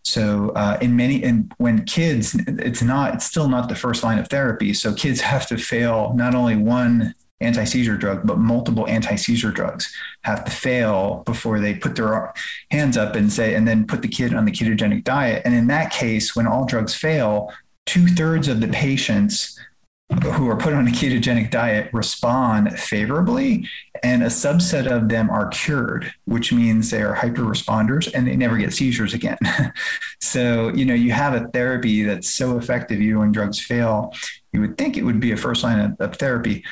So 0.03 0.51
uh, 0.51 0.79
in 0.81 0.97
many 0.97 1.23
and 1.23 1.53
when 1.59 1.85
kids 1.85 2.35
it's 2.47 2.83
not 2.83 3.15
it's 3.15 3.27
still 3.27 3.49
not 3.49 3.69
the 3.69 3.75
first 3.75 4.03
line 4.03 4.19
of 4.19 4.29
therapy. 4.29 4.73
So 4.75 4.95
kids 4.95 5.21
have 5.33 5.47
to 5.49 5.59
fail 5.59 6.13
not 6.15 6.35
only 6.35 6.57
one 6.57 7.15
anti 7.41 7.65
seizure 7.65 7.97
drug, 7.97 8.27
but 8.27 8.39
multiple 8.39 8.87
anti 8.87 9.17
seizure 9.17 9.51
drugs 9.51 9.93
have 10.23 10.45
to 10.45 10.51
fail 10.51 11.23
before 11.27 11.61
they 11.61 11.75
put 11.75 11.97
their 11.97 12.33
hands 12.71 12.97
up 12.97 13.17
and 13.17 13.33
say, 13.33 13.55
and 13.55 13.67
then 13.67 13.87
put 13.87 14.03
the 14.03 14.09
kid 14.09 14.35
on 14.35 14.45
the 14.45 14.53
ketogenic 14.53 15.05
diet. 15.05 15.43
And 15.45 15.55
in 15.55 15.67
that 15.69 15.93
case, 15.93 16.37
when 16.37 16.47
all 16.47 16.67
drugs 16.67 16.95
fail, 16.95 17.53
two 17.87 18.07
thirds 18.07 18.49
of 18.49 18.61
the 18.61 18.69
patients 18.69 19.59
who 20.35 20.49
are 20.49 20.57
put 20.57 20.73
on 20.73 20.89
a 20.89 20.91
ketogenic 20.91 21.51
diet 21.51 21.89
respond 21.93 22.79
favorably, 22.79 23.69
and 24.03 24.23
a 24.23 24.27
subset 24.27 24.91
of 24.91 25.09
them 25.09 25.31
are 25.31 25.49
cured, 25.49 26.13
which 26.25 26.53
means 26.53 26.91
they 26.91 27.03
are 27.03 27.15
hyper 27.15 27.43
responders 27.43 28.13
and 28.13 28.27
they 28.27 28.37
never 28.37 28.57
get 28.57 28.73
seizures 28.73 29.15
again. 29.15 29.39
so, 30.21 30.69
you 30.75 30.85
know, 30.85 30.95
you 30.95 31.13
have 31.13 31.35
a 31.35 31.47
therapy 31.49 32.03
that's 32.03 32.29
so 32.29 32.59
effective, 32.59 33.01
even 33.01 33.21
when 33.21 33.33
drugs 33.33 33.61
fail, 33.61 34.13
you 34.53 34.61
would 34.61 34.77
think 34.77 34.97
it 34.97 35.05
would 35.05 35.21
be 35.21 35.33
a 35.33 35.37
first 35.37 35.63
line 35.63 35.79
of, 35.79 36.01
of 36.01 36.17
therapy 36.17 36.65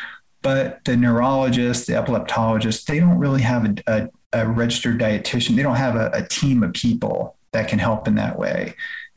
but 0.43 0.84
the 0.84 0.97
neurologists, 0.97 1.86
the 1.86 1.95
epileptologists, 1.95 2.84
they 2.84 3.01
don't 3.01 3.18
really 3.18 3.43
have 3.43 3.64
a, 3.64 3.74
a, 3.86 4.09
a 4.32 4.49
registered 4.49 5.01
dietitian. 5.01 5.57
They 5.57 5.62
don't 5.62 5.76
have 5.76 5.97
a, 5.97 6.11
a 6.12 6.26
team 6.26 6.62
of 6.62 6.72
people 6.72 7.36
that 7.53 7.68
can 7.68 7.78
help 7.78 8.07
in 8.07 8.14
that 8.16 8.39
way 8.39 8.74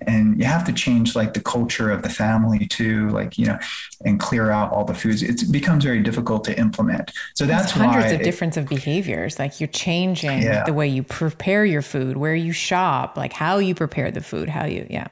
and 0.08 0.40
you 0.40 0.46
have 0.46 0.64
to 0.66 0.74
change 0.74 1.16
like 1.16 1.34
the 1.34 1.42
culture 1.42 1.92
of 1.92 2.02
the 2.02 2.10
family 2.10 2.68
too 2.68 3.10
like 3.10 3.38
you 3.38 3.46
know 3.46 3.58
and 4.04 4.20
clear 4.20 4.52
out 4.52 4.72
all 4.72 4.84
the 4.84 4.94
foods. 4.94 5.22
It 5.22 5.52
becomes 5.52 5.84
very 5.84 6.02
difficult 6.02 6.44
to 6.46 6.58
implement. 6.58 7.12
So 7.36 7.46
that's 7.46 7.72
hundreds 7.72 8.08
why 8.08 8.12
of 8.12 8.24
difference 8.24 8.58
of 8.58 8.68
behaviors. 8.68 9.38
Like 9.40 9.60
you're 9.60 9.68
changing 9.68 10.42
yeah. 10.42 10.64
the 10.64 10.74
way 10.74 10.88
you 10.88 11.04
prepare 11.04 11.66
your 11.66 11.82
food 11.82 12.18
where 12.18 12.36
you 12.36 12.52
shop 12.52 13.18
like 13.18 13.34
how 13.34 13.58
you 13.58 13.76
prepare 13.76 14.12
the 14.12 14.22
food 14.22 14.50
how 14.50 14.66
you 14.66 14.86
yeah 14.90 15.08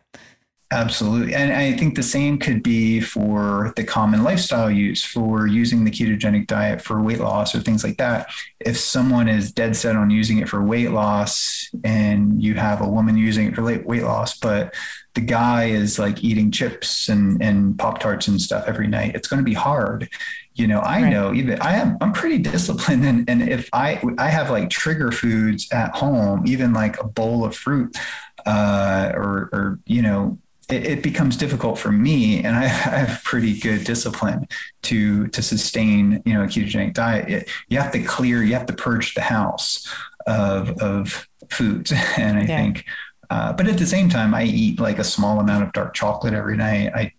Absolutely. 0.72 1.34
And 1.34 1.51
I 1.51 1.74
think 1.74 1.95
the 1.95 2.03
same 2.03 2.38
could 2.38 2.61
be 2.61 2.99
for 2.99 3.74
the 3.76 3.84
common 3.84 4.24
lifestyle 4.24 4.70
use 4.70 5.03
for 5.03 5.47
using 5.47 5.84
the 5.84 5.89
ketogenic 5.89 6.45
diet 6.45 6.80
for 6.80 7.01
weight 7.01 7.20
loss 7.20 7.55
or 7.55 7.59
things 7.59 7.84
like 7.84 7.97
that. 7.97 8.30
If 8.59 8.78
someone 8.78 9.28
is 9.28 9.51
dead 9.51 9.76
set 9.76 9.95
on 9.95 10.11
using 10.11 10.38
it 10.38 10.47
for 10.47 10.63
weight 10.63 10.91
loss 10.91 11.67
and 11.84 12.43
you 12.43 12.53
have 12.53 12.82
a 12.82 12.88
woman 12.88 13.17
using 13.17 13.47
it 13.47 13.55
for 13.55 13.63
weight 13.63 14.03
loss, 14.03 14.38
but 14.38 14.76
the 15.15 15.22
guy 15.22 15.65
is 15.65 15.97
like 15.97 16.24
eating 16.24 16.51
chips 16.51 17.09
and, 17.09 17.41
and 17.41 17.78
Pop 17.80 17.97
Tarts 17.97 18.28
and 18.28 18.39
stuff 18.39 18.65
every 18.67 18.88
night, 18.88 19.15
it's 19.15 19.28
going 19.28 19.39
to 19.39 19.43
be 19.43 19.55
hard. 19.55 20.07
You 20.53 20.67
know, 20.67 20.82
I 20.82 21.01
right. 21.01 21.09
know 21.09 21.34
even 21.34 21.59
I 21.61 21.78
am, 21.78 21.97
I'm 21.99 22.13
pretty 22.13 22.38
disciplined. 22.38 23.03
And, 23.05 23.28
and 23.28 23.41
if 23.41 23.70
I, 23.74 23.99
I 24.20 24.30
have 24.30 24.51
like 24.51 24.70
trigger 24.70 25.11
foods 25.11 25.67
at 25.72 25.95
home, 25.95 26.43
even 26.45 26.74
like 26.74 26.99
a 27.01 27.07
bowl 27.07 27.43
of 27.43 27.55
fruit, 27.55 27.97
uh, 28.45 29.11
or, 29.15 29.49
or, 29.51 29.80
you 29.88 30.03
know, 30.03 30.38
it, 30.70 30.86
it, 30.86 31.03
becomes 31.03 31.36
difficult 31.38 31.78
for 31.78 31.91
me, 31.91 32.43
and 32.43 32.55
I, 32.55 32.67
have 32.67 33.24
pretty 33.24 33.59
good 33.59 33.84
discipline 33.84 34.47
to 34.84 35.28
to 35.28 35.41
sustain, 35.41 36.22
you 36.26 36.34
know, 36.34 36.43
a 36.43 36.47
ketogenic 36.47 36.93
diet. 36.93 37.30
It, 37.30 37.49
you 37.70 37.80
have 37.80 37.91
to 37.93 38.03
clear, 38.03 38.43
you 38.43 38.53
have 38.53 38.67
to 38.67 38.74
purge 38.74 39.13
the 39.13 39.22
house 39.22 39.88
of 40.28 40.70
of 40.82 41.28
foods, 41.49 41.91
and 42.17 42.38
I 42.38 42.41
yeah. 42.41 42.57
think. 42.57 42.86
Uh, 43.30 43.53
but 43.53 43.67
at 43.67 43.78
the 43.78 43.86
same 43.86 44.09
time, 44.09 44.34
I 44.34 44.43
eat 44.43 44.80
like 44.80 44.97
a 44.97 45.03
small 45.03 45.39
amount 45.39 45.63
of 45.63 45.72
dark 45.72 45.93
chocolate 45.93 46.34
every 46.34 46.57
night. 46.57 46.91
I, 46.95 47.13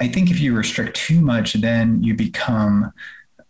I 0.00 0.06
think 0.06 0.30
if 0.30 0.38
you 0.38 0.54
restrict 0.54 0.96
too 0.96 1.20
much, 1.20 1.54
then 1.54 2.04
you 2.04 2.14
become 2.14 2.92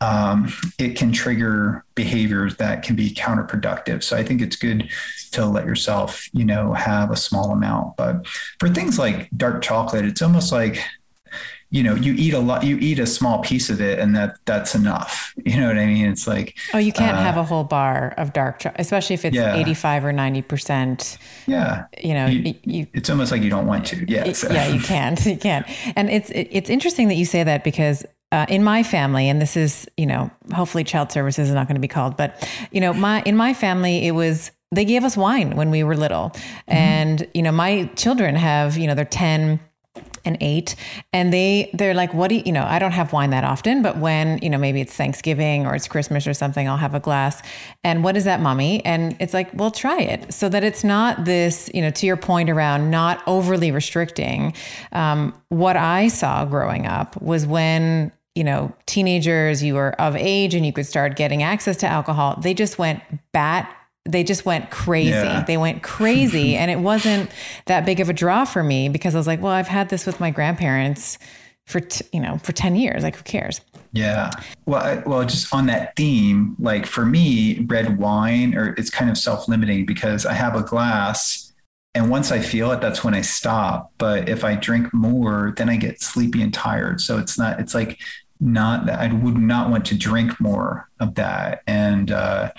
um, 0.00 0.52
it 0.78 0.96
can 0.96 1.12
trigger 1.12 1.84
behaviors 1.94 2.56
that 2.56 2.82
can 2.82 2.96
be 2.96 3.12
counterproductive. 3.12 4.02
So 4.02 4.16
I 4.16 4.22
think 4.24 4.40
it's 4.40 4.56
good 4.56 4.88
to 5.32 5.44
let 5.44 5.66
yourself, 5.66 6.28
you 6.32 6.44
know, 6.44 6.72
have 6.72 7.10
a 7.10 7.16
small 7.16 7.52
amount. 7.52 7.96
But 7.96 8.26
for 8.58 8.68
things 8.68 8.98
like 8.98 9.28
dark 9.36 9.62
chocolate, 9.62 10.06
it's 10.06 10.22
almost 10.22 10.52
like, 10.52 10.82
you 11.72 11.82
know, 11.84 11.94
you 11.94 12.14
eat 12.14 12.34
a 12.34 12.38
lot, 12.40 12.64
you 12.64 12.78
eat 12.78 12.98
a 12.98 13.06
small 13.06 13.42
piece 13.42 13.70
of 13.70 13.80
it, 13.80 14.00
and 14.00 14.16
that 14.16 14.36
that's 14.44 14.74
enough. 14.74 15.32
You 15.44 15.58
know 15.58 15.68
what 15.68 15.78
I 15.78 15.86
mean? 15.86 16.06
It's 16.06 16.26
like 16.26 16.58
oh, 16.74 16.78
you 16.78 16.92
can't 16.92 17.16
uh, 17.16 17.22
have 17.22 17.36
a 17.36 17.42
whole 17.42 17.64
bar 17.64 18.14
of 18.18 18.32
dark 18.32 18.58
chocolate, 18.60 18.80
especially 18.80 19.14
if 19.14 19.24
it's 19.24 19.34
yeah. 19.34 19.56
eighty-five 19.56 20.04
or 20.04 20.12
ninety 20.12 20.42
percent. 20.42 21.18
Yeah, 21.46 21.86
you 22.02 22.14
know, 22.14 22.26
you, 22.26 22.54
you, 22.64 22.86
it's 22.92 23.08
almost 23.08 23.32
like 23.32 23.42
you 23.42 23.50
don't 23.50 23.66
want 23.66 23.86
to. 23.86 24.04
Yeah, 24.06 24.30
so. 24.32 24.52
yeah, 24.52 24.68
you 24.68 24.80
can't, 24.80 25.24
you 25.26 25.36
can't. 25.36 25.66
And 25.96 26.10
it's 26.10 26.30
it's 26.34 26.68
interesting 26.68 27.08
that 27.08 27.14
you 27.14 27.24
say 27.24 27.42
that 27.42 27.64
because 27.64 28.04
uh, 28.32 28.46
in 28.48 28.62
my 28.62 28.82
family, 28.82 29.28
and 29.28 29.40
this 29.40 29.56
is, 29.56 29.88
you 29.96 30.06
know, 30.06 30.30
hopefully 30.54 30.84
child 30.84 31.10
services 31.10 31.48
is 31.48 31.54
not 31.54 31.66
going 31.66 31.74
to 31.74 31.80
be 31.80 31.88
called, 31.88 32.16
but 32.16 32.48
you 32.70 32.80
know, 32.80 32.92
my 32.92 33.22
in 33.22 33.36
my 33.36 33.54
family, 33.54 34.06
it 34.06 34.12
was 34.12 34.50
they 34.72 34.84
gave 34.84 35.02
us 35.02 35.16
wine 35.16 35.56
when 35.56 35.70
we 35.70 35.82
were 35.82 35.96
little, 35.96 36.30
mm-hmm. 36.30 36.72
and 36.72 37.28
you 37.34 37.42
know, 37.42 37.52
my 37.52 37.90
children 37.96 38.36
have, 38.36 38.76
you 38.76 38.86
know, 38.86 38.94
they're 38.94 39.04
ten 39.04 39.60
and 40.24 40.36
eight 40.40 40.76
and 41.12 41.32
they 41.32 41.70
they're 41.72 41.94
like 41.94 42.12
what 42.12 42.28
do 42.28 42.36
you 42.36 42.42
you 42.44 42.52
know 42.52 42.64
i 42.64 42.78
don't 42.78 42.92
have 42.92 43.12
wine 43.12 43.30
that 43.30 43.42
often 43.42 43.82
but 43.82 43.96
when 43.96 44.38
you 44.42 44.50
know 44.50 44.58
maybe 44.58 44.80
it's 44.80 44.94
thanksgiving 44.94 45.66
or 45.66 45.74
it's 45.74 45.88
christmas 45.88 46.26
or 46.26 46.34
something 46.34 46.68
i'll 46.68 46.76
have 46.76 46.94
a 46.94 47.00
glass. 47.00 47.42
And 47.82 48.04
what 48.04 48.16
is 48.16 48.24
that 48.24 48.40
mommy? 48.40 48.84
And 48.84 49.16
it's 49.18 49.32
like 49.32 49.50
well 49.54 49.70
try 49.70 49.98
it. 50.00 50.32
So 50.32 50.48
that 50.48 50.62
it's 50.62 50.84
not 50.84 51.24
this 51.24 51.70
you 51.72 51.80
know 51.80 51.90
to 51.90 52.06
your 52.06 52.16
point 52.16 52.50
around 52.50 52.90
not 52.90 53.22
overly 53.26 53.70
restricting 53.70 54.54
um, 54.92 55.34
what 55.48 55.76
i 55.76 56.08
saw 56.08 56.44
growing 56.44 56.86
up 56.86 57.20
was 57.20 57.46
when 57.46 58.12
you 58.40 58.44
know, 58.44 58.72
teenagers, 58.86 59.62
you 59.62 59.74
were 59.74 59.92
of 60.00 60.16
age 60.16 60.54
and 60.54 60.64
you 60.64 60.72
could 60.72 60.86
start 60.86 61.14
getting 61.14 61.42
access 61.42 61.76
to 61.76 61.86
alcohol, 61.86 62.38
they 62.40 62.54
just 62.54 62.78
went 62.78 63.02
bat 63.32 63.70
they 64.06 64.24
just 64.24 64.46
went 64.46 64.70
crazy. 64.70 65.10
Yeah. 65.10 65.44
They 65.44 65.58
went 65.58 65.82
crazy. 65.82 66.56
and 66.60 66.70
it 66.70 66.78
wasn't 66.78 67.30
that 67.66 67.84
big 67.84 68.00
of 68.00 68.08
a 68.08 68.14
draw 68.14 68.46
for 68.46 68.62
me 68.62 68.88
because 68.88 69.14
I 69.14 69.18
was 69.18 69.26
like, 69.26 69.42
well, 69.42 69.52
I've 69.52 69.68
had 69.68 69.90
this 69.90 70.06
with 70.06 70.18
my 70.18 70.30
grandparents 70.30 71.18
for, 71.66 71.80
t- 71.80 72.06
you 72.10 72.18
know, 72.18 72.38
for 72.38 72.52
10 72.52 72.76
years. 72.76 73.02
Like, 73.02 73.16
who 73.16 73.22
cares? 73.24 73.60
Yeah. 73.92 74.30
Well, 74.64 74.82
I, 74.82 75.02
well, 75.06 75.22
just 75.26 75.54
on 75.54 75.66
that 75.66 75.94
theme, 75.96 76.56
like 76.58 76.86
for 76.86 77.04
me, 77.04 77.60
red 77.66 77.98
wine 77.98 78.54
or 78.54 78.74
it's 78.78 78.88
kind 78.88 79.10
of 79.10 79.18
self-limiting 79.18 79.84
because 79.84 80.24
I 80.24 80.32
have 80.32 80.56
a 80.56 80.62
glass 80.62 81.50
and 81.94 82.08
once 82.08 82.30
I 82.30 82.38
feel 82.38 82.70
it, 82.70 82.80
that's 82.80 83.02
when 83.02 83.14
I 83.14 83.20
stop. 83.20 83.92
But 83.98 84.28
if 84.28 84.44
I 84.44 84.54
drink 84.54 84.92
more, 84.94 85.54
then 85.56 85.68
I 85.68 85.76
get 85.76 86.00
sleepy 86.00 86.40
and 86.40 86.54
tired. 86.54 87.00
So 87.00 87.18
it's 87.18 87.36
not, 87.36 87.58
it's 87.58 87.74
like 87.74 88.00
not 88.40 88.86
that 88.86 88.98
I 88.98 89.12
would 89.12 89.36
not 89.36 89.70
want 89.70 89.84
to 89.86 89.94
drink 89.94 90.40
more 90.40 90.88
of 90.98 91.14
that. 91.16 91.62
And, 91.66 92.10
uh, 92.10 92.52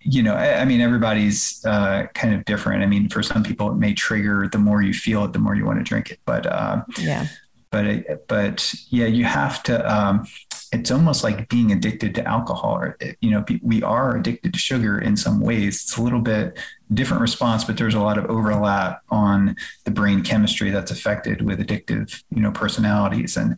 you 0.00 0.22
know, 0.22 0.34
I, 0.34 0.60
I 0.60 0.64
mean, 0.64 0.80
everybody's 0.80 1.64
uh, 1.64 2.06
kind 2.14 2.34
of 2.34 2.44
different. 2.44 2.82
I 2.82 2.86
mean, 2.86 3.08
for 3.08 3.22
some 3.22 3.42
people, 3.42 3.70
it 3.70 3.76
may 3.76 3.92
trigger 3.92 4.48
the 4.50 4.58
more 4.58 4.80
you 4.80 4.94
feel 4.94 5.24
it, 5.24 5.32
the 5.32 5.38
more 5.38 5.54
you 5.54 5.66
want 5.66 5.78
to 5.78 5.84
drink 5.84 6.10
it. 6.10 6.20
But 6.24 6.46
uh, 6.46 6.82
yeah, 6.98 7.26
but 7.70 8.26
but 8.28 8.74
yeah, 8.88 9.06
you 9.06 9.24
have 9.24 9.62
to. 9.64 9.92
Um, 9.92 10.26
it's 10.72 10.90
almost 10.90 11.22
like 11.22 11.48
being 11.48 11.72
addicted 11.72 12.14
to 12.16 12.26
alcohol. 12.26 12.84
You 13.20 13.30
know, 13.30 13.44
we 13.62 13.82
are 13.82 14.16
addicted 14.16 14.52
to 14.52 14.58
sugar 14.58 14.98
in 14.98 15.16
some 15.16 15.40
ways. 15.40 15.82
It's 15.82 15.96
a 15.96 16.02
little 16.02 16.20
bit 16.20 16.58
different 16.92 17.20
response, 17.20 17.64
but 17.64 17.76
there's 17.76 17.94
a 17.94 18.00
lot 18.00 18.18
of 18.18 18.26
overlap 18.26 19.00
on 19.10 19.56
the 19.84 19.90
brain 19.90 20.22
chemistry 20.22 20.70
that's 20.70 20.90
affected 20.90 21.42
with 21.42 21.60
addictive, 21.60 22.22
you 22.30 22.40
know, 22.40 22.50
personalities 22.50 23.36
and 23.36 23.56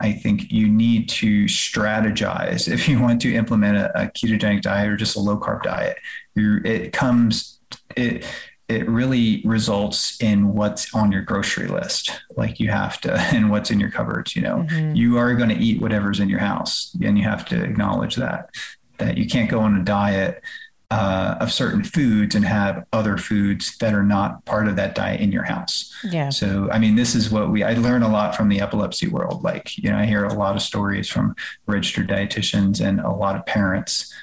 I 0.00 0.12
think 0.12 0.50
you 0.50 0.68
need 0.68 1.08
to 1.10 1.44
strategize 1.46 2.70
if 2.72 2.88
you 2.88 3.00
want 3.00 3.20
to 3.22 3.34
implement 3.34 3.76
a, 3.76 4.02
a 4.02 4.06
ketogenic 4.06 4.62
diet 4.62 4.88
or 4.88 4.96
just 4.96 5.16
a 5.16 5.20
low 5.20 5.38
carb 5.38 5.62
diet. 5.62 5.98
You're, 6.34 6.64
it 6.64 6.92
comes, 6.92 7.60
it, 7.96 8.24
it 8.68 8.88
really 8.88 9.42
results 9.44 10.20
in 10.20 10.52
what's 10.52 10.94
on 10.94 11.10
your 11.10 11.22
grocery 11.22 11.66
list. 11.66 12.10
Like 12.36 12.60
you 12.60 12.70
have 12.70 13.00
to, 13.02 13.12
and 13.34 13.50
what's 13.50 13.70
in 13.70 13.80
your 13.80 13.90
cupboards, 13.90 14.36
you 14.36 14.42
know, 14.42 14.66
mm-hmm. 14.68 14.94
you 14.94 15.18
are 15.18 15.34
going 15.34 15.48
to 15.50 15.56
eat 15.56 15.80
whatever's 15.80 16.20
in 16.20 16.28
your 16.28 16.40
house 16.40 16.94
and 17.02 17.18
you 17.18 17.24
have 17.24 17.44
to 17.46 17.62
acknowledge 17.62 18.16
that, 18.16 18.50
that 18.98 19.16
you 19.16 19.26
can't 19.26 19.50
go 19.50 19.60
on 19.60 19.76
a 19.76 19.84
diet 19.84 20.42
uh, 20.90 21.36
of 21.40 21.52
certain 21.52 21.84
foods 21.84 22.34
and 22.34 22.44
have 22.44 22.86
other 22.92 23.18
foods 23.18 23.76
that 23.78 23.92
are 23.92 24.02
not 24.02 24.44
part 24.46 24.68
of 24.68 24.76
that 24.76 24.94
diet 24.94 25.20
in 25.20 25.30
your 25.30 25.42
house. 25.42 25.94
Yeah. 26.02 26.30
So, 26.30 26.70
I 26.70 26.78
mean, 26.78 26.96
this 26.96 27.14
is 27.14 27.30
what 27.30 27.50
we, 27.50 27.62
I 27.62 27.74
learn 27.74 28.02
a 28.02 28.08
lot 28.08 28.34
from 28.34 28.48
the 28.48 28.60
epilepsy 28.60 29.08
world. 29.08 29.42
Like, 29.42 29.76
you 29.76 29.90
know, 29.90 29.98
I 29.98 30.06
hear 30.06 30.24
a 30.24 30.32
lot 30.32 30.56
of 30.56 30.62
stories 30.62 31.08
from 31.08 31.34
registered 31.66 32.08
dietitians 32.08 32.84
and 32.84 33.00
a 33.00 33.10
lot 33.10 33.36
of 33.36 33.44
parents 33.44 34.14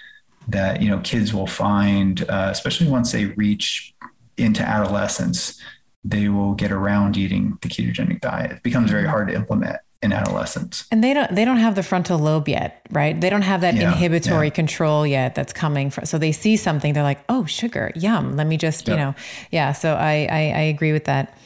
that, 0.48 0.82
you 0.82 0.90
know, 0.90 1.00
kids 1.00 1.34
will 1.34 1.48
find, 1.48 2.28
uh, 2.30 2.50
especially 2.52 2.88
once 2.88 3.12
they 3.12 3.26
reach 3.26 3.94
into 4.38 4.64
adolescence, 4.64 5.62
they 6.04 6.30
will 6.30 6.54
get 6.54 6.72
around 6.72 7.16
eating 7.16 7.58
the 7.62 7.68
ketogenic 7.68 8.22
diet. 8.22 8.52
It 8.52 8.64
becomes 8.64 8.90
very 8.90 9.04
mm-hmm. 9.04 9.12
hard 9.12 9.28
to 9.28 9.36
implement 9.36 9.78
in 10.02 10.14
adolescence. 10.14 10.86
And 10.92 11.04
they 11.04 11.14
don't 11.14 11.34
they 11.34 11.46
don't 11.46 11.58
have 11.58 11.76
the 11.76 11.84
frontal 11.84 12.20
lobe 12.20 12.48
yet, 12.48 12.86
right? 12.92 13.20
They 13.20 13.30
don't 13.30 13.42
have 13.42 13.62
that 13.62 13.76
yeah, 13.76 13.92
inhibitory 13.92 14.48
yeah. 14.48 14.54
control 14.54 15.08
yet 15.08 15.36
that's 15.36 15.54
coming 15.54 15.90
from 15.90 16.06
so 16.06 16.18
they 16.18 16.32
see 16.32 16.58
something, 16.58 16.94
they're 16.94 17.04
like, 17.04 17.24
oh 17.30 17.46
sugar, 17.46 17.92
yum. 17.96 18.36
Let 18.36 18.48
me 18.48 18.58
just, 18.58 18.88
yep. 18.88 18.94
you 18.94 19.04
know, 19.04 19.16
yeah. 19.52 19.72
So 19.72 19.94
I, 19.96 20.28
I, 20.32 20.40
I 20.56 20.62
agree 20.62 20.92
with 20.92 21.06
that. 21.06 21.38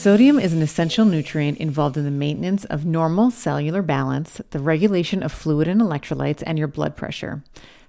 Sodium 0.00 0.38
is 0.38 0.54
an 0.54 0.62
essential 0.62 1.04
nutrient 1.04 1.58
involved 1.58 1.98
in 1.98 2.04
the 2.04 2.10
maintenance 2.10 2.64
of 2.64 2.86
normal 2.86 3.30
cellular 3.30 3.82
balance, 3.82 4.40
the 4.50 4.58
regulation 4.58 5.22
of 5.22 5.30
fluid 5.30 5.68
and 5.68 5.80
electrolytes, 5.80 6.42
and 6.46 6.58
your 6.58 6.68
blood 6.68 6.96
pressure. 6.96 7.44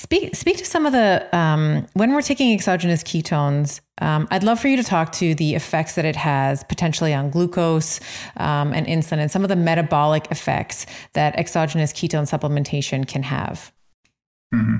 Speak 0.00 0.34
speak 0.34 0.56
to 0.56 0.64
some 0.64 0.86
of 0.86 0.92
the 0.92 1.28
um, 1.36 1.86
when 1.92 2.14
we're 2.14 2.22
taking 2.22 2.54
exogenous 2.54 3.02
ketones. 3.02 3.82
Um, 3.98 4.28
I'd 4.30 4.42
love 4.42 4.58
for 4.58 4.68
you 4.68 4.78
to 4.78 4.82
talk 4.82 5.12
to 5.12 5.34
the 5.34 5.54
effects 5.54 5.94
that 5.96 6.06
it 6.06 6.16
has 6.16 6.64
potentially 6.64 7.12
on 7.12 7.28
glucose 7.28 8.00
um, 8.38 8.72
and 8.72 8.86
insulin, 8.86 9.18
and 9.18 9.30
some 9.30 9.42
of 9.42 9.50
the 9.50 9.56
metabolic 9.56 10.26
effects 10.30 10.86
that 11.12 11.38
exogenous 11.38 11.92
ketone 11.92 12.26
supplementation 12.26 13.06
can 13.06 13.24
have. 13.24 13.72
Mm-hmm. 14.54 14.76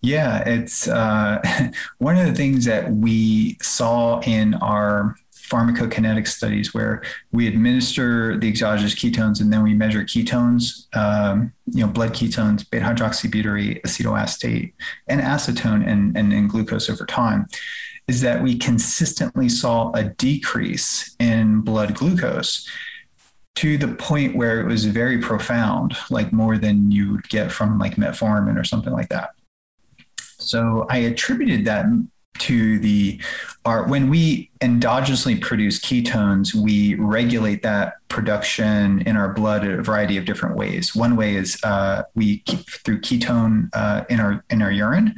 Yeah, 0.00 0.42
it's 0.44 0.88
uh, 0.88 1.40
one 1.98 2.18
of 2.18 2.26
the 2.26 2.34
things 2.34 2.64
that 2.64 2.90
we 2.90 3.58
saw 3.62 4.18
in 4.22 4.54
our 4.54 5.14
pharmacokinetic 5.48 6.26
studies 6.26 6.74
where 6.74 7.02
we 7.32 7.46
administer 7.46 8.36
the 8.36 8.48
exogenous 8.48 8.94
ketones 8.94 9.40
and 9.40 9.52
then 9.52 9.62
we 9.62 9.74
measure 9.74 10.02
ketones, 10.02 10.94
um, 10.96 11.52
you 11.66 11.84
know, 11.84 11.90
blood 11.90 12.12
ketones, 12.12 12.68
beta 12.68 12.84
hydroxybutyrate, 12.84 13.80
acetoacetate, 13.82 14.72
and 15.06 15.20
acetone 15.20 15.86
and, 15.86 16.16
and, 16.16 16.32
and 16.32 16.50
glucose 16.50 16.90
over 16.90 17.06
time, 17.06 17.46
is 18.06 18.20
that 18.20 18.42
we 18.42 18.56
consistently 18.58 19.48
saw 19.48 19.92
a 19.92 20.04
decrease 20.04 21.14
in 21.18 21.60
blood 21.60 21.94
glucose 21.94 22.68
to 23.56 23.76
the 23.76 23.88
point 23.88 24.36
where 24.36 24.60
it 24.60 24.66
was 24.66 24.84
very 24.84 25.18
profound, 25.18 25.96
like 26.10 26.32
more 26.32 26.56
than 26.58 26.90
you 26.90 27.12
would 27.12 27.28
get 27.28 27.50
from 27.50 27.78
like 27.78 27.96
metformin 27.96 28.58
or 28.58 28.64
something 28.64 28.92
like 28.92 29.08
that. 29.08 29.30
So 30.38 30.86
I 30.88 30.98
attributed 30.98 31.64
that 31.64 31.86
to 32.40 32.78
the 32.78 33.20
our 33.64 33.86
when 33.86 34.08
we 34.08 34.50
endogenously 34.60 35.40
produce 35.40 35.78
ketones 35.78 36.54
we 36.54 36.94
regulate 36.94 37.62
that 37.62 37.94
production 38.08 39.00
in 39.02 39.16
our 39.16 39.32
blood 39.32 39.64
a 39.64 39.82
variety 39.82 40.16
of 40.16 40.24
different 40.24 40.56
ways. 40.56 40.94
One 40.94 41.14
way 41.16 41.36
is 41.36 41.62
uh, 41.62 42.04
we 42.14 42.38
keep 42.40 42.68
through 42.68 43.00
ketone 43.02 43.68
uh, 43.72 44.04
in 44.08 44.20
our 44.20 44.44
in 44.50 44.62
our 44.62 44.72
urine 44.72 45.14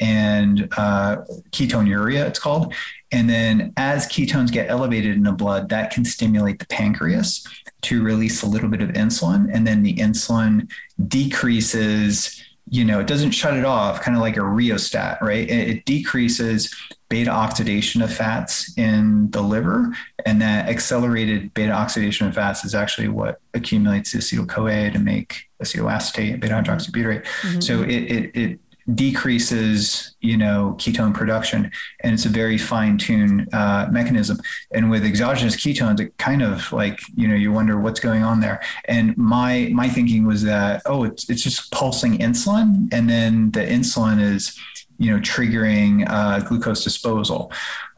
and 0.00 0.68
uh, 0.76 1.18
ketonuria 1.52 2.26
it's 2.26 2.38
called. 2.38 2.74
And 3.12 3.28
then 3.28 3.72
as 3.76 4.06
ketones 4.06 4.52
get 4.52 4.70
elevated 4.70 5.16
in 5.16 5.24
the 5.24 5.32
blood 5.32 5.68
that 5.70 5.90
can 5.90 6.04
stimulate 6.04 6.58
the 6.58 6.66
pancreas 6.66 7.46
to 7.82 8.02
release 8.02 8.42
a 8.42 8.46
little 8.46 8.68
bit 8.68 8.82
of 8.82 8.90
insulin. 8.90 9.48
And 9.52 9.66
then 9.66 9.82
the 9.82 9.96
insulin 9.96 10.70
decreases 11.08 12.39
you 12.70 12.84
know, 12.84 13.00
it 13.00 13.08
doesn't 13.08 13.32
shut 13.32 13.56
it 13.56 13.64
off, 13.64 14.00
kind 14.00 14.16
of 14.16 14.20
like 14.20 14.36
a 14.36 14.44
rheostat, 14.44 15.18
right? 15.20 15.50
It, 15.50 15.68
it, 15.68 15.84
decreases 15.84 16.72
beta 17.08 17.30
oxidation 17.30 18.00
of 18.00 18.14
fats 18.14 18.76
in 18.78 19.28
the 19.32 19.42
liver. 19.42 19.92
And 20.24 20.40
that 20.40 20.68
accelerated 20.68 21.52
beta 21.52 21.72
oxidation 21.72 22.28
of 22.28 22.34
fats 22.34 22.64
is 22.64 22.74
actually 22.74 23.08
what 23.08 23.40
accumulates 23.54 24.14
acetyl 24.14 24.48
CoA 24.48 24.92
to 24.92 24.98
make 25.00 25.48
acetoacetate 25.60 26.32
and 26.32 26.40
beta 26.40 26.54
hydroxybutyrate. 26.54 27.24
Mm-hmm. 27.24 27.60
So 27.60 27.82
it, 27.82 27.90
it, 27.90 28.36
it 28.36 28.60
decreases, 28.94 30.14
you 30.20 30.36
know, 30.36 30.74
ketone 30.78 31.14
production, 31.14 31.70
and 32.00 32.14
it's 32.14 32.24
a 32.24 32.28
very 32.28 32.58
fine-tuned 32.58 33.48
uh, 33.52 33.88
mechanism. 33.90 34.38
And 34.72 34.90
with 34.90 35.04
exogenous 35.04 35.56
ketones, 35.56 36.00
it 36.00 36.16
kind 36.18 36.42
of 36.42 36.72
like 36.72 37.00
you 37.14 37.28
know 37.28 37.34
you 37.34 37.52
wonder 37.52 37.78
what's 37.78 38.00
going 38.00 38.22
on 38.22 38.40
there. 38.40 38.62
And 38.86 39.16
my 39.16 39.70
my 39.72 39.88
thinking 39.88 40.26
was 40.26 40.42
that 40.42 40.82
oh, 40.86 41.04
it's 41.04 41.28
it's 41.28 41.42
just 41.42 41.70
pulsing 41.72 42.18
insulin, 42.18 42.92
and 42.92 43.08
then 43.08 43.50
the 43.52 43.60
insulin 43.60 44.20
is 44.20 44.58
you 44.98 45.10
know 45.10 45.20
triggering 45.20 46.04
uh, 46.08 46.40
glucose 46.40 46.84
disposal. 46.84 47.52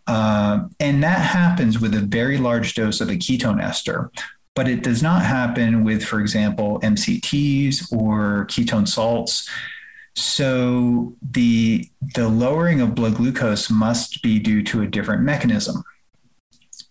Uh, 0.07 0.66
and 0.80 1.03
that 1.03 1.20
happens 1.20 1.80
with 1.80 1.95
a 1.95 2.01
very 2.01 2.36
large 2.36 2.74
dose 2.74 3.01
of 3.01 3.09
a 3.09 3.14
ketone 3.14 3.62
ester, 3.62 4.11
but 4.55 4.68
it 4.68 4.82
does 4.82 5.03
not 5.03 5.22
happen 5.22 5.84
with, 5.84 6.05
for 6.05 6.20
example, 6.20 6.80
MCTs 6.80 7.93
or 7.93 8.47
ketone 8.47 8.86
salts. 8.86 9.49
So 10.14 11.14
the 11.22 11.88
the 12.14 12.28
lowering 12.28 12.80
of 12.80 12.94
blood 12.94 13.16
glucose 13.16 13.70
must 13.70 14.22
be 14.22 14.38
due 14.38 14.62
to 14.64 14.82
a 14.82 14.86
different 14.86 15.22
mechanism. 15.22 15.82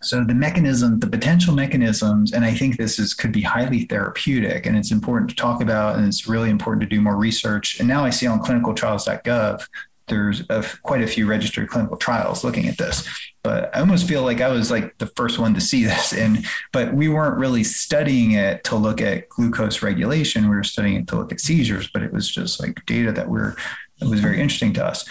So 0.04 0.24
the 0.24 0.34
mechanism, 0.34 1.00
the 1.00 1.08
potential 1.08 1.54
mechanisms, 1.54 2.34
and 2.34 2.44
I 2.44 2.56
think 2.56 2.78
this 2.78 2.98
is 2.98 3.14
could 3.14 3.32
be 3.32 3.42
highly 3.42 3.86
therapeutic, 3.86 4.66
and 4.66 4.76
it's 4.76 4.92
important 4.92 5.30
to 5.30 5.36
talk 5.36 5.62
about, 5.62 5.98
and 5.98 6.08
it's 6.08 6.28
really 6.28 6.50
important 6.50 6.82
to 6.82 6.88
do 6.88 7.02
more 7.02 7.16
research. 7.16 7.80
And 7.80 7.88
now 7.88 8.04
I 8.04 8.10
see 8.10 8.26
on 8.26 8.42
clinicaltrials.gov 8.42 9.68
there's 10.08 10.44
a, 10.50 10.66
quite 10.84 11.02
a 11.02 11.08
few 11.08 11.26
registered 11.26 11.70
clinical 11.70 11.98
trials 11.98 12.44
looking 12.44 12.68
at 12.68 12.78
this 12.78 13.08
but 13.44 13.76
i 13.76 13.80
almost 13.80 14.08
feel 14.08 14.24
like 14.24 14.42
i 14.42 14.50
was 14.50 14.70
like 14.72 14.98
the 14.98 15.08
first 15.08 15.40
one 15.40 15.54
to 15.54 15.62
see 15.62 15.84
this. 15.92 16.14
And 16.14 16.46
but 16.72 16.94
we 16.94 17.10
weren't 17.10 17.38
really 17.38 17.64
studying 17.64 18.32
it 18.32 18.64
to 18.66 18.76
look 18.76 19.02
at 19.02 19.30
glucose 19.30 19.82
regulation. 19.82 20.50
We 20.50 20.56
were 20.56 20.64
studying 20.64 21.02
it 21.02 21.08
to 21.10 21.16
look 21.16 21.32
at 21.32 21.40
seizures 21.40 21.90
but 21.92 22.04
it 22.04 22.12
was 22.12 22.30
just 22.30 22.60
like 22.60 22.86
data 22.86 23.12
that 23.12 23.28
were 23.28 23.56
that 24.00 24.10
was 24.10 24.20
very 24.20 24.42
interesting 24.42 24.74
to 24.74 24.86
us. 24.86 25.08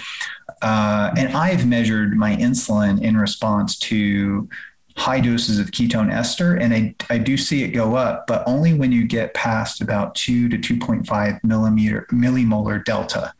Uh, 0.63 1.11
and 1.17 1.35
i've 1.37 1.67
measured 1.67 2.15
my 2.15 2.37
insulin 2.37 3.01
in 3.01 3.17
response 3.17 3.79
to 3.79 4.49
high 4.97 5.21
doses 5.21 5.59
of 5.59 5.71
ketone 5.71 6.13
ester 6.13 6.57
and 6.57 6.75
I, 6.75 6.95
I 7.09 7.17
do 7.17 7.37
see 7.37 7.63
it 7.63 7.69
go 7.69 7.95
up 7.95 8.27
but 8.27 8.43
only 8.47 8.75
when 8.75 8.93
you 8.93 9.07
get 9.07 9.33
past 9.33 9.81
about 9.81 10.15
2 10.17 10.49
to 10.51 10.59
2.5 10.59 11.43
millimeter 11.43 12.07
millimolar 12.13 12.85
delta 12.85 13.33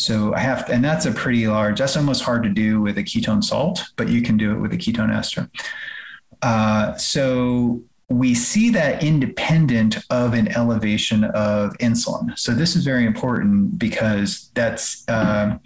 so 0.00 0.34
I 0.34 0.40
have, 0.40 0.68
and 0.70 0.84
that's 0.84 1.06
a 1.06 1.12
pretty 1.12 1.46
large, 1.46 1.78
that's 1.78 1.96
almost 1.96 2.22
hard 2.22 2.42
to 2.44 2.48
do 2.48 2.80
with 2.80 2.96
a 2.98 3.02
ketone 3.02 3.44
salt, 3.44 3.84
but 3.96 4.08
you 4.08 4.22
can 4.22 4.36
do 4.36 4.52
it 4.52 4.58
with 4.58 4.72
a 4.72 4.76
ketone 4.76 5.14
ester. 5.14 5.50
Uh, 6.42 6.96
so 6.96 7.82
we 8.08 8.34
see 8.34 8.70
that 8.70 9.04
independent 9.04 9.98
of 10.10 10.34
an 10.34 10.48
elevation 10.56 11.24
of 11.24 11.76
insulin. 11.78 12.36
So 12.36 12.52
this 12.52 12.74
is 12.74 12.84
very 12.84 13.06
important 13.06 13.78
because 13.78 14.50
that's 14.54 15.08
uh, 15.08 15.58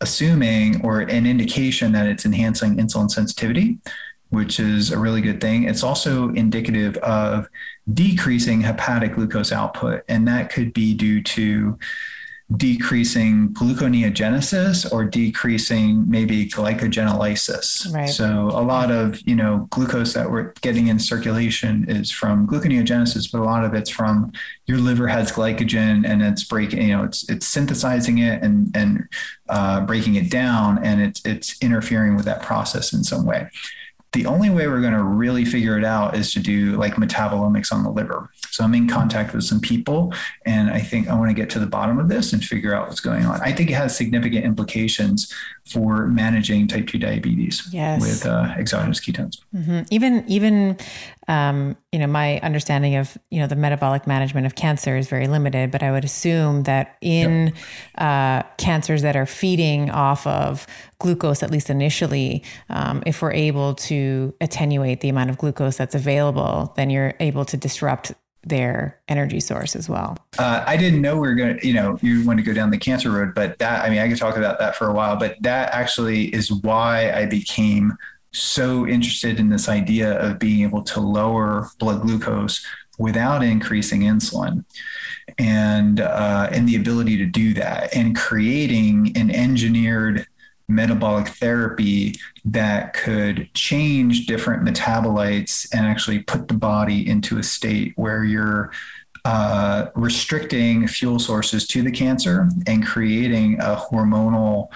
assuming 0.00 0.84
or 0.84 1.00
an 1.00 1.26
indication 1.26 1.92
that 1.92 2.06
it's 2.06 2.24
enhancing 2.24 2.76
insulin 2.76 3.10
sensitivity, 3.10 3.78
which 4.28 4.60
is 4.60 4.92
a 4.92 4.98
really 4.98 5.20
good 5.22 5.40
thing. 5.40 5.64
It's 5.64 5.82
also 5.82 6.28
indicative 6.34 6.96
of 6.98 7.48
decreasing 7.92 8.60
hepatic 8.60 9.14
glucose 9.14 9.50
output, 9.50 10.04
and 10.08 10.28
that 10.28 10.52
could 10.52 10.72
be 10.72 10.94
due 10.94 11.22
to 11.22 11.78
decreasing 12.56 13.50
gluconeogenesis 13.50 14.90
or 14.90 15.04
decreasing 15.04 16.08
maybe 16.08 16.48
glycogenolysis. 16.48 17.92
Right. 17.92 18.08
So 18.08 18.46
a 18.46 18.64
lot 18.64 18.90
of 18.90 19.20
you 19.26 19.36
know 19.36 19.66
glucose 19.70 20.14
that 20.14 20.30
we're 20.30 20.52
getting 20.62 20.88
in 20.88 20.98
circulation 20.98 21.84
is 21.88 22.10
from 22.10 22.46
gluconeogenesis, 22.46 23.30
but 23.30 23.40
a 23.40 23.44
lot 23.44 23.64
of 23.64 23.74
it's 23.74 23.90
from 23.90 24.32
your 24.66 24.78
liver 24.78 25.08
has 25.08 25.30
glycogen 25.30 26.08
and 26.08 26.22
it's 26.22 26.44
breaking 26.44 26.82
you 26.82 26.96
know 26.96 27.04
it's 27.04 27.28
it's 27.28 27.46
synthesizing 27.46 28.18
it 28.18 28.42
and 28.42 28.74
and 28.74 29.08
uh, 29.48 29.80
breaking 29.82 30.14
it 30.14 30.30
down 30.30 30.82
and 30.84 31.02
it's 31.02 31.24
it's 31.26 31.60
interfering 31.62 32.16
with 32.16 32.24
that 32.24 32.42
process 32.42 32.92
in 32.92 33.04
some 33.04 33.26
way 33.26 33.48
the 34.12 34.24
only 34.26 34.48
way 34.48 34.66
we're 34.66 34.80
going 34.80 34.94
to 34.94 35.02
really 35.02 35.44
figure 35.44 35.76
it 35.76 35.84
out 35.84 36.16
is 36.16 36.32
to 36.32 36.40
do 36.40 36.76
like 36.76 36.94
metabolomics 36.94 37.72
on 37.72 37.82
the 37.82 37.90
liver. 37.90 38.30
So 38.50 38.64
I'm 38.64 38.74
in 38.74 38.88
contact 38.88 39.34
with 39.34 39.44
some 39.44 39.60
people, 39.60 40.14
and 40.46 40.70
I 40.70 40.80
think 40.80 41.08
I 41.08 41.14
want 41.14 41.28
to 41.30 41.34
get 41.34 41.50
to 41.50 41.58
the 41.58 41.66
bottom 41.66 41.98
of 41.98 42.08
this 42.08 42.32
and 42.32 42.42
figure 42.42 42.74
out 42.74 42.88
what's 42.88 43.00
going 43.00 43.26
on. 43.26 43.40
I 43.42 43.52
think 43.52 43.70
it 43.70 43.74
has 43.74 43.96
significant 43.96 44.44
implications 44.44 45.32
for 45.70 46.06
managing 46.06 46.66
type 46.66 46.86
2 46.86 46.98
diabetes 46.98 47.68
yes. 47.72 48.00
with 48.00 48.26
uh, 48.26 48.54
exogenous 48.56 49.00
ketones. 49.00 49.40
Mm-hmm. 49.54 49.80
Even, 49.90 50.24
even, 50.26 50.76
um, 51.28 51.76
you 51.92 51.98
know, 51.98 52.06
my 52.06 52.38
understanding 52.40 52.96
of, 52.96 53.16
you 53.30 53.40
know, 53.40 53.46
the 53.46 53.56
metabolic 53.56 54.06
management 54.06 54.46
of 54.46 54.54
cancer 54.54 54.96
is 54.96 55.08
very 55.08 55.26
limited, 55.26 55.70
but 55.70 55.82
I 55.82 55.90
would 55.90 56.04
assume 56.04 56.62
that 56.64 56.96
in 57.00 57.48
yep. 57.48 57.54
uh, 57.98 58.48
cancers 58.56 59.02
that 59.02 59.16
are 59.16 59.26
feeding 59.26 59.90
off 59.90 60.26
of 60.26 60.66
glucose, 60.98 61.42
at 61.42 61.50
least 61.50 61.70
initially, 61.70 62.42
um, 62.70 63.02
if 63.06 63.22
we're 63.22 63.32
able 63.32 63.74
to 63.74 64.34
attenuate 64.40 65.00
the 65.00 65.08
amount 65.08 65.30
of 65.30 65.38
glucose 65.38 65.76
that's 65.76 65.94
available, 65.94 66.72
then 66.76 66.90
you're 66.90 67.14
able 67.20 67.44
to 67.44 67.56
disrupt 67.56 68.12
their 68.48 68.98
energy 69.08 69.40
source 69.40 69.76
as 69.76 69.88
well. 69.88 70.16
Uh, 70.38 70.64
I 70.66 70.76
didn't 70.76 71.00
know 71.02 71.14
we 71.14 71.28
were 71.28 71.34
going 71.34 71.58
to, 71.58 71.66
you 71.66 71.74
know, 71.74 71.98
you 72.02 72.26
want 72.26 72.38
to 72.38 72.42
go 72.42 72.52
down 72.52 72.70
the 72.70 72.78
cancer 72.78 73.10
road, 73.10 73.34
but 73.34 73.58
that, 73.58 73.84
I 73.84 73.90
mean, 73.90 73.98
I 73.98 74.08
could 74.08 74.18
talk 74.18 74.36
about 74.36 74.58
that 74.58 74.76
for 74.76 74.88
a 74.88 74.92
while, 74.92 75.16
but 75.16 75.36
that 75.42 75.72
actually 75.72 76.34
is 76.34 76.52
why 76.52 77.12
I 77.12 77.26
became 77.26 77.96
so 78.32 78.86
interested 78.86 79.40
in 79.40 79.48
this 79.48 79.68
idea 79.68 80.18
of 80.20 80.38
being 80.38 80.62
able 80.62 80.82
to 80.82 81.00
lower 81.00 81.68
blood 81.78 82.02
glucose 82.02 82.64
without 82.98 83.42
increasing 83.42 84.02
insulin 84.02 84.64
and 85.38 86.00
uh, 86.00 86.48
and 86.50 86.68
the 86.68 86.76
ability 86.76 87.16
to 87.16 87.26
do 87.26 87.54
that 87.54 87.94
and 87.94 88.16
creating 88.16 89.12
an 89.16 89.30
engineered 89.30 90.26
metabolic 90.68 91.28
therapy 91.28 92.14
that 92.44 92.92
could 92.92 93.48
change 93.54 94.26
different 94.26 94.64
metabolites 94.64 95.66
and 95.72 95.86
actually 95.86 96.20
put 96.20 96.48
the 96.48 96.54
body 96.54 97.08
into 97.08 97.38
a 97.38 97.42
state 97.42 97.92
where 97.96 98.24
you're 98.24 98.70
uh, 99.24 99.86
restricting 99.94 100.86
fuel 100.86 101.18
sources 101.18 101.66
to 101.66 101.82
the 101.82 101.90
cancer 101.90 102.48
and 102.66 102.86
creating 102.86 103.58
a 103.60 103.76
hormonal 103.76 104.68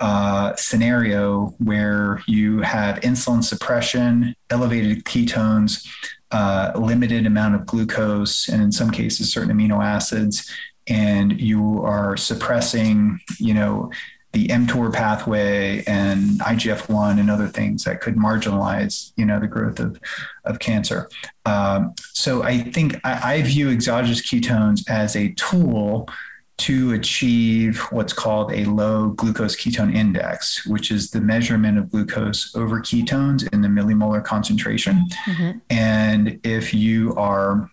uh, 0.00 0.54
scenario 0.56 1.54
where 1.58 2.22
you 2.26 2.60
have 2.60 3.00
insulin 3.00 3.42
suppression, 3.42 4.34
elevated 4.50 5.04
ketones, 5.04 5.86
uh, 6.30 6.72
limited 6.74 7.26
amount 7.26 7.54
of 7.54 7.66
glucose, 7.66 8.48
and 8.48 8.62
in 8.62 8.72
some 8.72 8.90
cases, 8.90 9.32
certain 9.32 9.56
amino 9.56 9.84
acids, 9.84 10.50
and 10.88 11.40
you 11.40 11.82
are 11.82 12.16
suppressing, 12.16 13.20
you 13.38 13.54
know, 13.54 13.90
the 14.34 14.48
mTOR 14.48 14.92
pathway 14.92 15.82
and 15.86 16.40
IGF-1 16.40 17.18
and 17.18 17.30
other 17.30 17.48
things 17.48 17.84
that 17.84 18.00
could 18.00 18.16
marginalize, 18.16 19.12
you 19.16 19.24
know, 19.24 19.40
the 19.40 19.46
growth 19.46 19.78
of, 19.78 19.98
of 20.44 20.58
cancer. 20.58 21.08
Um, 21.46 21.94
so 22.12 22.42
I 22.42 22.58
think 22.58 22.96
I, 23.04 23.36
I, 23.36 23.42
view 23.42 23.70
exogenous 23.70 24.20
ketones 24.20 24.88
as 24.90 25.14
a 25.14 25.32
tool 25.34 26.08
to 26.56 26.92
achieve 26.92 27.80
what's 27.90 28.12
called 28.12 28.52
a 28.52 28.64
low 28.64 29.10
glucose 29.10 29.56
ketone 29.56 29.94
index, 29.94 30.66
which 30.66 30.90
is 30.90 31.10
the 31.10 31.20
measurement 31.20 31.78
of 31.78 31.90
glucose 31.90 32.54
over 32.56 32.80
ketones 32.80 33.48
in 33.52 33.60
the 33.60 33.68
millimolar 33.68 34.24
concentration. 34.24 35.06
Mm-hmm. 35.26 35.58
And 35.70 36.40
if 36.44 36.74
you 36.74 37.14
are, 37.16 37.70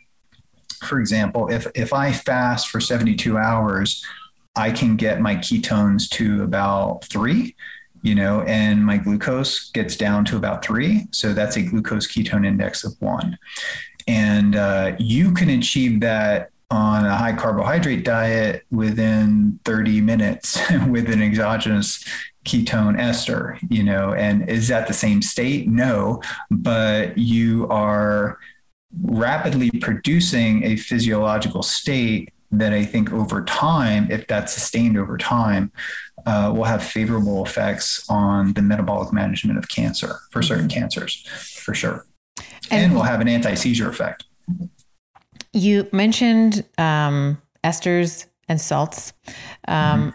for 0.83 0.99
example, 0.99 1.51
if, 1.51 1.67
if 1.75 1.93
I 1.93 2.11
fast 2.11 2.69
for 2.69 2.79
72 2.79 3.37
hours, 3.37 4.03
I 4.55 4.71
can 4.71 4.95
get 4.95 5.21
my 5.21 5.35
ketones 5.35 6.09
to 6.11 6.43
about 6.43 7.05
three, 7.05 7.55
you 8.01 8.15
know, 8.15 8.41
and 8.41 8.85
my 8.85 8.97
glucose 8.97 9.71
gets 9.71 9.95
down 9.95 10.25
to 10.25 10.37
about 10.37 10.63
three. 10.63 11.07
So 11.11 11.33
that's 11.33 11.55
a 11.55 11.61
glucose 11.61 12.07
ketone 12.07 12.45
index 12.45 12.83
of 12.83 12.93
one. 12.99 13.37
And 14.07 14.55
uh, 14.55 14.95
you 14.99 15.33
can 15.33 15.49
achieve 15.49 16.01
that 16.01 16.49
on 16.69 17.05
a 17.05 17.15
high 17.15 17.33
carbohydrate 17.33 18.03
diet 18.03 18.63
within 18.71 19.59
30 19.65 20.01
minutes 20.01 20.59
with 20.87 21.09
an 21.09 21.21
exogenous 21.21 22.03
ketone 22.45 22.99
ester, 22.99 23.59
you 23.69 23.83
know, 23.83 24.13
and 24.13 24.49
is 24.49 24.67
that 24.69 24.87
the 24.87 24.93
same 24.93 25.21
state? 25.21 25.67
No, 25.67 26.21
but 26.49 27.17
you 27.17 27.67
are 27.69 28.39
rapidly 29.03 29.69
producing 29.79 30.63
a 30.63 30.75
physiological 30.75 31.61
state 31.61 32.33
that 32.51 32.73
I 32.73 32.83
think 32.83 33.11
over 33.13 33.43
time, 33.43 34.11
if 34.11 34.27
that's 34.27 34.53
sustained 34.53 34.97
over 34.97 35.17
time, 35.17 35.71
uh, 36.25 36.51
will 36.55 36.65
have 36.65 36.83
favorable 36.83 37.43
effects 37.45 38.07
on 38.09 38.53
the 38.53 38.61
metabolic 38.61 39.13
management 39.13 39.57
of 39.57 39.69
cancer 39.69 40.19
for 40.31 40.41
certain 40.41 40.67
mm-hmm. 40.67 40.79
cancers, 40.79 41.25
for 41.63 41.73
sure. 41.73 42.05
And, 42.69 42.85
and 42.85 42.95
will 42.95 43.03
have 43.03 43.21
an 43.21 43.27
anti 43.27 43.53
seizure 43.55 43.89
effect. 43.89 44.25
You 45.53 45.87
mentioned 45.91 46.65
um, 46.77 47.41
esters 47.63 48.25
and 48.47 48.59
salts. 48.59 49.13
Um, 49.67 49.75
mm-hmm. 49.75 50.09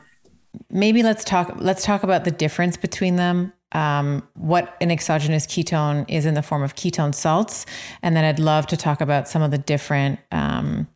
Maybe 0.70 1.02
let's 1.02 1.24
talk. 1.24 1.54
Let's 1.56 1.84
talk 1.84 2.02
about 2.02 2.24
the 2.24 2.30
difference 2.30 2.76
between 2.76 3.16
them. 3.16 3.52
Um, 3.72 4.26
what 4.34 4.76
an 4.80 4.90
exogenous 4.90 5.46
ketone 5.46 6.06
is 6.08 6.24
in 6.24 6.34
the 6.34 6.42
form 6.42 6.62
of 6.62 6.76
ketone 6.76 7.14
salts, 7.14 7.66
and 8.02 8.16
then 8.16 8.24
I'd 8.24 8.38
love 8.38 8.66
to 8.68 8.76
talk 8.76 9.00
about 9.00 9.28
some 9.28 9.42
of 9.42 9.50
the 9.50 9.58
different 9.58 10.18
um, 10.32 10.88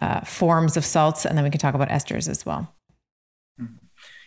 uh, 0.00 0.20
forms 0.20 0.76
of 0.76 0.84
salts, 0.84 1.24
and 1.24 1.36
then 1.36 1.44
we 1.44 1.50
can 1.50 1.60
talk 1.60 1.74
about 1.74 1.88
esters 1.88 2.28
as 2.28 2.44
well. 2.44 2.72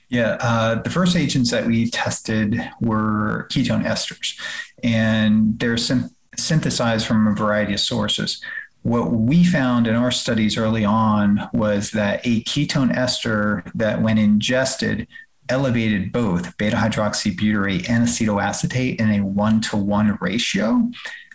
Yeah, 0.09 0.37
uh, 0.41 0.81
the 0.81 0.89
first 0.89 1.15
agents 1.15 1.51
that 1.51 1.67
we 1.67 1.89
tested 1.89 2.59
were 2.81 3.47
ketone 3.51 3.85
esters, 3.85 4.39
and 4.83 5.59
they're 5.59 5.77
syn- 5.77 6.09
synthesized 6.35 7.05
from 7.05 7.27
a 7.27 7.35
variety 7.35 7.73
of 7.73 7.79
sources. 7.79 8.41
What 8.81 9.11
we 9.11 9.43
found 9.43 9.87
in 9.87 9.95
our 9.95 10.09
studies 10.09 10.57
early 10.57 10.83
on 10.83 11.47
was 11.53 11.91
that 11.91 12.21
a 12.23 12.43
ketone 12.45 12.95
ester 12.95 13.63
that, 13.75 14.01
when 14.01 14.17
ingested, 14.17 15.07
elevated 15.47 16.11
both 16.11 16.57
beta 16.57 16.77
hydroxybutyrate 16.77 17.89
and 17.89 18.07
acetoacetate 18.07 18.99
in 18.99 19.11
a 19.11 19.21
one 19.21 19.61
to 19.61 19.77
one 19.77 20.17
ratio. 20.21 20.89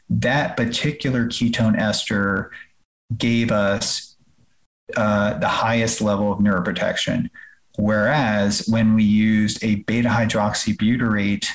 That 0.09 0.57
particular 0.57 1.27
ketone 1.27 1.79
ester 1.79 2.51
gave 3.17 3.53
us 3.53 4.14
uh, 4.97 5.39
the 5.39 5.49
highest 5.49 6.01
level 6.01 6.33
of 6.33 6.39
neuroprotection. 6.39 7.31
Whereas 7.77 8.67
when 8.69 8.95
we 8.95 9.03
used 9.03 9.63
a 9.65 9.77
beta 9.77 10.09
hydroxybutyrate 10.09 11.47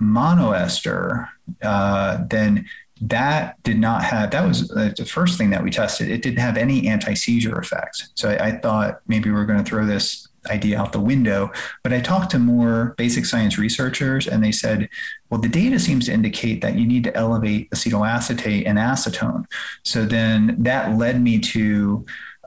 monoester, 0.00 1.28
uh, 1.62 2.18
then 2.28 2.66
that 3.00 3.62
did 3.62 3.78
not 3.78 4.02
have 4.04 4.30
that 4.30 4.46
was 4.46 4.70
uh, 4.72 4.92
the 4.96 5.04
first 5.04 5.36
thing 5.36 5.50
that 5.50 5.62
we 5.62 5.70
tested. 5.70 6.08
It 6.10 6.22
didn't 6.22 6.38
have 6.38 6.56
any 6.56 6.88
anti-seizure 6.88 7.58
effects. 7.58 8.10
So 8.14 8.30
I, 8.30 8.46
I 8.46 8.52
thought 8.52 9.00
maybe 9.06 9.30
we 9.30 9.38
are 9.38 9.44
going 9.44 9.62
to 9.62 9.68
throw 9.68 9.84
this 9.84 10.28
idea 10.50 10.78
out 10.78 10.92
the 10.92 11.00
window 11.00 11.50
but 11.82 11.90
i 11.90 11.98
talked 11.98 12.30
to 12.30 12.38
more 12.38 12.94
basic 12.98 13.24
science 13.24 13.56
researchers 13.56 14.26
and 14.26 14.44
they 14.44 14.52
said 14.52 14.86
well 15.30 15.40
the 15.40 15.48
data 15.48 15.78
seems 15.78 16.04
to 16.04 16.12
indicate 16.12 16.60
that 16.60 16.74
you 16.74 16.86
need 16.86 17.02
to 17.02 17.16
elevate 17.16 17.70
acetoacetate 17.70 18.64
and 18.66 18.78
acetone. 18.78 19.44
So 19.84 20.04
then 20.04 20.54
that 20.60 20.96
led 20.96 21.20
me 21.20 21.38
to 21.40 22.04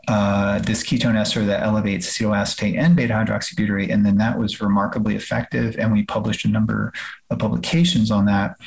uh, 0.08 0.60
this 0.60 0.84
ketone 0.84 1.18
ester 1.18 1.46
that 1.46 1.64
elevates 1.64 2.08
acetoacetate 2.08 2.78
and 2.78 2.96
beta 2.96 3.14
hydroxybutyrate. 3.14 3.92
And 3.92 4.06
then 4.06 4.18
that 4.18 4.40
was 4.40 4.62
remarkably 4.62 5.16
effective. 5.16 5.78
And 5.78 5.92
we 5.92 6.04
published 6.04 6.46
a 6.46 6.50
number 6.50 6.94
of 7.30 7.40
publications 7.40 8.10
on 8.10 8.26
that. 8.26 8.58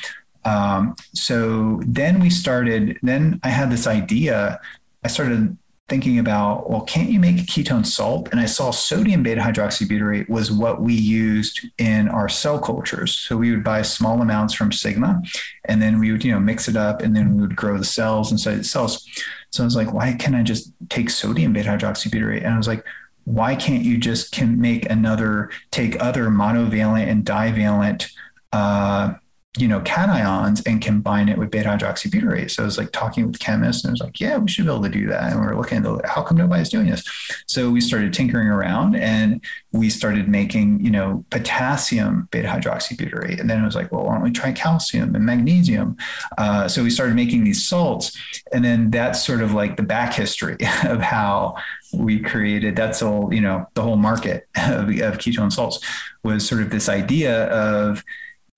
Um, 0.44 0.96
so 1.14 1.80
then 1.86 2.20
we 2.20 2.30
started, 2.30 2.98
then 3.02 3.40
I 3.42 3.48
had 3.48 3.70
this 3.70 3.86
idea. 3.86 4.60
I 5.02 5.08
started 5.08 5.56
thinking 5.90 6.20
about, 6.20 6.70
well, 6.70 6.82
can't 6.82 7.10
you 7.10 7.18
make 7.18 7.38
a 7.38 7.42
ketone 7.42 7.84
salt? 7.84 8.28
And 8.30 8.40
I 8.40 8.46
saw 8.46 8.70
sodium 8.70 9.22
beta 9.22 9.40
hydroxybutyrate 9.40 10.28
was 10.28 10.52
what 10.52 10.80
we 10.80 10.94
used 10.94 11.66
in 11.78 12.08
our 12.08 12.28
cell 12.28 12.60
cultures. 12.60 13.12
So 13.12 13.36
we 13.36 13.50
would 13.50 13.64
buy 13.64 13.82
small 13.82 14.22
amounts 14.22 14.54
from 14.54 14.72
Sigma 14.72 15.20
and 15.64 15.82
then 15.82 15.98
we 15.98 16.12
would, 16.12 16.24
you 16.24 16.32
know, 16.32 16.38
mix 16.38 16.68
it 16.68 16.76
up 16.76 17.02
and 17.02 17.14
then 17.14 17.34
we 17.34 17.40
would 17.40 17.56
grow 17.56 17.76
the 17.76 17.84
cells 17.84 18.30
inside 18.30 18.56
the 18.56 18.64
cells. 18.64 19.06
So 19.50 19.62
I 19.62 19.66
was 19.66 19.76
like, 19.76 19.92
why 19.92 20.12
can't 20.12 20.36
I 20.36 20.42
just 20.42 20.72
take 20.88 21.10
sodium 21.10 21.52
beta 21.52 21.70
hydroxybutyrate? 21.70 22.44
And 22.44 22.54
I 22.54 22.56
was 22.56 22.68
like, 22.68 22.84
why 23.24 23.54
can't 23.54 23.84
you 23.84 23.98
just 23.98 24.32
can 24.32 24.60
make 24.60 24.88
another, 24.90 25.50
take 25.70 26.00
other 26.02 26.28
monovalent 26.28 27.08
and 27.08 27.24
divalent 27.24 28.08
uh, 28.52 29.14
you 29.58 29.66
know, 29.66 29.80
cations 29.80 30.64
and 30.64 30.80
combine 30.80 31.28
it 31.28 31.36
with 31.36 31.50
beta 31.50 31.68
hydroxybutyrate. 31.68 32.52
So 32.52 32.62
I 32.62 32.66
was 32.66 32.78
like 32.78 32.92
talking 32.92 33.26
with 33.26 33.40
chemists 33.40 33.82
and 33.82 33.90
I 33.90 33.92
was 33.92 34.00
like, 34.00 34.20
yeah, 34.20 34.38
we 34.38 34.48
should 34.48 34.64
be 34.64 34.70
able 34.70 34.84
to 34.84 34.88
do 34.88 35.08
that. 35.08 35.32
And 35.32 35.40
we 35.40 35.46
are 35.48 35.56
looking 35.56 35.84
at 35.84 36.06
how 36.06 36.22
come 36.22 36.36
nobody's 36.36 36.68
doing 36.68 36.86
this? 36.86 37.02
So 37.48 37.68
we 37.68 37.80
started 37.80 38.12
tinkering 38.12 38.46
around 38.46 38.94
and 38.94 39.42
we 39.72 39.90
started 39.90 40.28
making, 40.28 40.84
you 40.84 40.92
know, 40.92 41.24
potassium 41.30 42.28
beta 42.30 42.46
hydroxybutyrate. 42.46 43.40
And 43.40 43.50
then 43.50 43.60
it 43.60 43.64
was 43.64 43.74
like, 43.74 43.90
well, 43.90 44.04
why 44.04 44.14
don't 44.14 44.22
we 44.22 44.30
try 44.30 44.52
calcium 44.52 45.16
and 45.16 45.26
magnesium? 45.26 45.96
Uh, 46.38 46.68
so 46.68 46.84
we 46.84 46.90
started 46.90 47.16
making 47.16 47.42
these 47.42 47.66
salts. 47.66 48.16
And 48.52 48.64
then 48.64 48.92
that's 48.92 49.26
sort 49.26 49.42
of 49.42 49.52
like 49.52 49.76
the 49.76 49.82
back 49.82 50.14
history 50.14 50.58
of 50.84 51.00
how 51.00 51.56
we 51.92 52.20
created 52.20 52.76
that's 52.76 53.02
all, 53.02 53.34
you 53.34 53.40
know, 53.40 53.66
the 53.74 53.82
whole 53.82 53.96
market 53.96 54.46
of, 54.56 54.90
of 54.90 55.18
ketone 55.18 55.52
salts 55.52 55.80
was 56.22 56.46
sort 56.46 56.62
of 56.62 56.70
this 56.70 56.88
idea 56.88 57.46
of, 57.46 58.04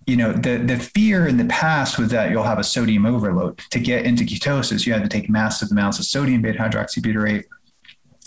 you 0.06 0.16
know 0.16 0.32
the 0.32 0.58
the 0.58 0.76
fear 0.76 1.26
in 1.26 1.36
the 1.36 1.44
past 1.46 1.98
was 1.98 2.08
that 2.10 2.30
you'll 2.30 2.42
have 2.42 2.58
a 2.58 2.64
sodium 2.64 3.06
overload 3.06 3.58
to 3.70 3.78
get 3.78 4.04
into 4.04 4.24
ketosis 4.24 4.86
you 4.86 4.92
had 4.92 5.02
to 5.02 5.08
take 5.08 5.28
massive 5.28 5.70
amounts 5.70 5.98
of 5.98 6.04
sodium 6.04 6.42
beta 6.42 6.58
hydroxybutyrate 6.58 7.44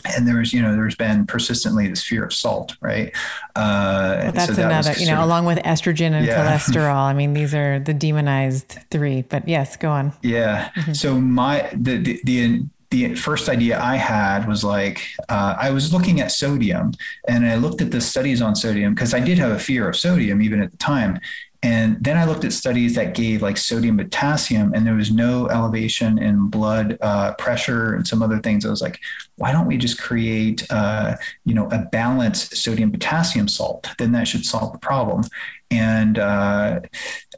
and 0.06 0.28
there's 0.28 0.54
you 0.54 0.62
know 0.62 0.74
there's 0.74 0.96
been 0.96 1.26
persistently 1.26 1.88
this 1.88 2.04
fear 2.04 2.24
of 2.24 2.34
salt 2.34 2.76
right 2.82 3.12
uh, 3.56 4.20
well, 4.24 4.32
that's 4.32 4.48
so 4.48 4.54
that 4.54 4.66
another 4.66 4.94
you 5.00 5.08
know 5.08 5.24
along 5.24 5.46
with 5.46 5.58
estrogen 5.60 6.12
and 6.12 6.26
yeah. 6.26 6.58
cholesterol 6.58 6.96
i 6.96 7.14
mean 7.14 7.34
these 7.34 7.54
are 7.54 7.80
the 7.80 7.94
demonized 7.94 8.78
three 8.92 9.24
but 9.24 9.48
yes 9.48 9.76
go 9.76 9.90
on 9.90 10.14
yeah 10.22 10.70
mm-hmm. 10.76 10.94
so 10.94 11.20
my 11.20 11.70
the, 11.74 11.98
the 11.98 12.22
the 12.24 12.66
the 12.92 13.16
first 13.16 13.50
idea 13.50 13.82
I 13.82 13.96
had 13.96 14.48
was 14.48 14.64
like 14.64 15.02
uh, 15.28 15.56
I 15.60 15.72
was 15.72 15.92
looking 15.92 16.22
at 16.22 16.32
sodium 16.32 16.94
and 17.28 17.46
I 17.46 17.56
looked 17.56 17.82
at 17.82 17.92
the 17.92 18.00
studies 18.00 18.42
on 18.42 18.56
sodium 18.56 18.94
because 18.94 19.14
I 19.14 19.20
did 19.20 19.38
have 19.38 19.52
a 19.52 19.60
fear 19.60 19.90
of 19.90 19.98
sodium 19.98 20.42
even 20.42 20.62
at 20.62 20.72
the 20.72 20.78
time. 20.78 21.20
And 21.66 21.97
then 21.99 22.16
I 22.16 22.26
looked 22.26 22.45
at 22.45 22.53
studies 22.53 22.93
that 22.93 23.16
gave 23.16 23.41
like 23.41 23.57
sodium 23.57 23.97
potassium, 23.97 24.76
and 24.76 24.86
there 24.86 24.93
was 24.93 25.11
no 25.11 25.49
elevation 25.49 26.20
in 26.20 26.47
blood 26.47 26.95
uh, 27.01 27.34
pressure 27.39 27.95
and 27.95 28.07
some 28.07 28.22
other 28.22 28.38
things. 28.38 28.68
I 28.68 28.70
was 28.70 28.84
like, 28.84 28.99
why 29.38 29.51
don't 29.51 29.66
we 29.66 29.76
just 29.76 29.99
create, 29.99 30.63
uh, 30.70 31.16
you 31.43 31.55
know, 31.55 31.68
a 31.72 31.80
balanced 31.80 32.55
sodium 32.55 32.91
potassium 32.91 33.47
salt? 33.47 33.89
Then 33.97 34.11
that 34.11 34.28
should 34.28 34.45
solve 34.45 34.74
the 34.74 34.78
problem. 34.78 35.24
And 35.72 36.20
uh, 36.20 36.82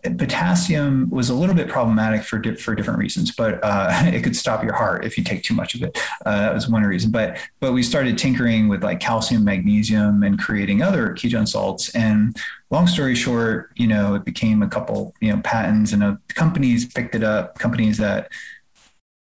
potassium 0.04 1.10
was 1.10 1.30
a 1.30 1.34
little 1.34 1.56
bit 1.56 1.70
problematic 1.70 2.24
for 2.24 2.38
di- 2.38 2.56
for 2.56 2.76
different 2.76 3.00
reasons, 3.00 3.34
but 3.34 3.64
uh, 3.64 3.90
it 4.08 4.24
could 4.24 4.36
stop 4.36 4.62
your 4.62 4.74
heart 4.74 5.06
if 5.06 5.18
you 5.18 5.24
take 5.24 5.44
too 5.44 5.54
much 5.54 5.74
of 5.74 5.84
it. 5.84 5.98
Uh, 6.26 6.42
that 6.42 6.54
was 6.54 6.68
one 6.68 6.84
reason. 6.84 7.12
But 7.12 7.38
but 7.62 7.72
we 7.72 7.82
started 7.82 8.18
tinkering 8.18 8.68
with 8.68 8.84
like 8.84 9.00
calcium, 9.00 9.46
magnesium, 9.46 10.24
and 10.24 10.38
creating 10.38 10.82
other 10.82 11.14
ketone 11.14 11.48
salts. 11.48 11.96
And 11.96 12.38
long 12.70 12.88
story 12.88 13.16
short, 13.16 13.72
you 13.76 13.88
know, 13.88 14.16
it 14.16 14.26
became 14.26 14.62
a 14.62 14.68
couple 14.68 15.14
you 15.22 15.34
know 15.34 15.42
patents, 15.42 15.94
and 15.94 16.04
uh, 16.04 16.16
companies 16.30 16.86
picked 16.86 17.16
it 17.16 17.24
up. 17.24 17.58
Companies 17.60 17.98
that 17.98 18.30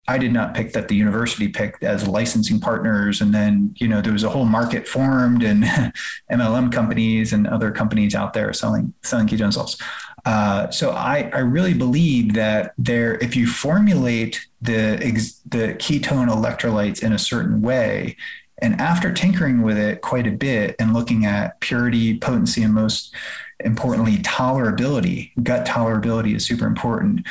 I 0.07 0.17
did 0.17 0.33
not 0.33 0.53
pick 0.53 0.73
that 0.73 0.87
the 0.87 0.95
university 0.95 1.47
picked 1.47 1.83
as 1.83 2.07
licensing 2.07 2.59
partners. 2.59 3.21
And 3.21 3.33
then, 3.33 3.75
you 3.77 3.87
know, 3.87 4.01
there 4.01 4.13
was 4.13 4.23
a 4.23 4.29
whole 4.29 4.45
market 4.45 4.87
formed 4.87 5.43
and 5.43 5.63
MLM 6.31 6.71
companies 6.71 7.33
and 7.33 7.47
other 7.47 7.71
companies 7.71 8.15
out 8.15 8.33
there 8.33 8.51
selling, 8.51 8.93
selling 9.03 9.27
ketone 9.27 9.53
salts. 9.53 9.77
Uh, 10.25 10.69
so 10.69 10.91
I, 10.91 11.29
I 11.33 11.39
really 11.39 11.73
believe 11.73 12.33
that 12.33 12.73
there, 12.77 13.15
if 13.19 13.35
you 13.35 13.47
formulate 13.47 14.47
the, 14.61 14.97
the 15.49 15.75
ketone 15.75 16.29
electrolytes 16.29 17.03
in 17.03 17.13
a 17.13 17.19
certain 17.19 17.61
way, 17.61 18.17
and 18.62 18.80
after 18.80 19.12
tinkering 19.12 19.62
with 19.62 19.78
it 19.78 20.01
quite 20.01 20.28
a 20.28 20.32
bit 20.32 20.76
and 20.80 20.93
looking 20.93 21.26
at 21.26 21.59
purity, 21.59 22.18
potency, 22.18 22.64
and 22.64 22.74
most 22.74 23.14
importantly, 23.59 24.18
tolerability, 24.18 25.32
gut 25.43 25.66
tolerability 25.66 26.36
is 26.36 26.45
super 26.45 26.66
important 26.66 27.26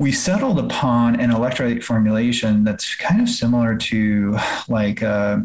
we 0.00 0.10
settled 0.10 0.58
upon 0.58 1.20
an 1.20 1.30
electrolyte 1.30 1.84
formulation 1.84 2.64
that's 2.64 2.94
kind 2.96 3.20
of 3.20 3.28
similar 3.28 3.76
to 3.76 4.38
like 4.66 5.02
uh, 5.02 5.36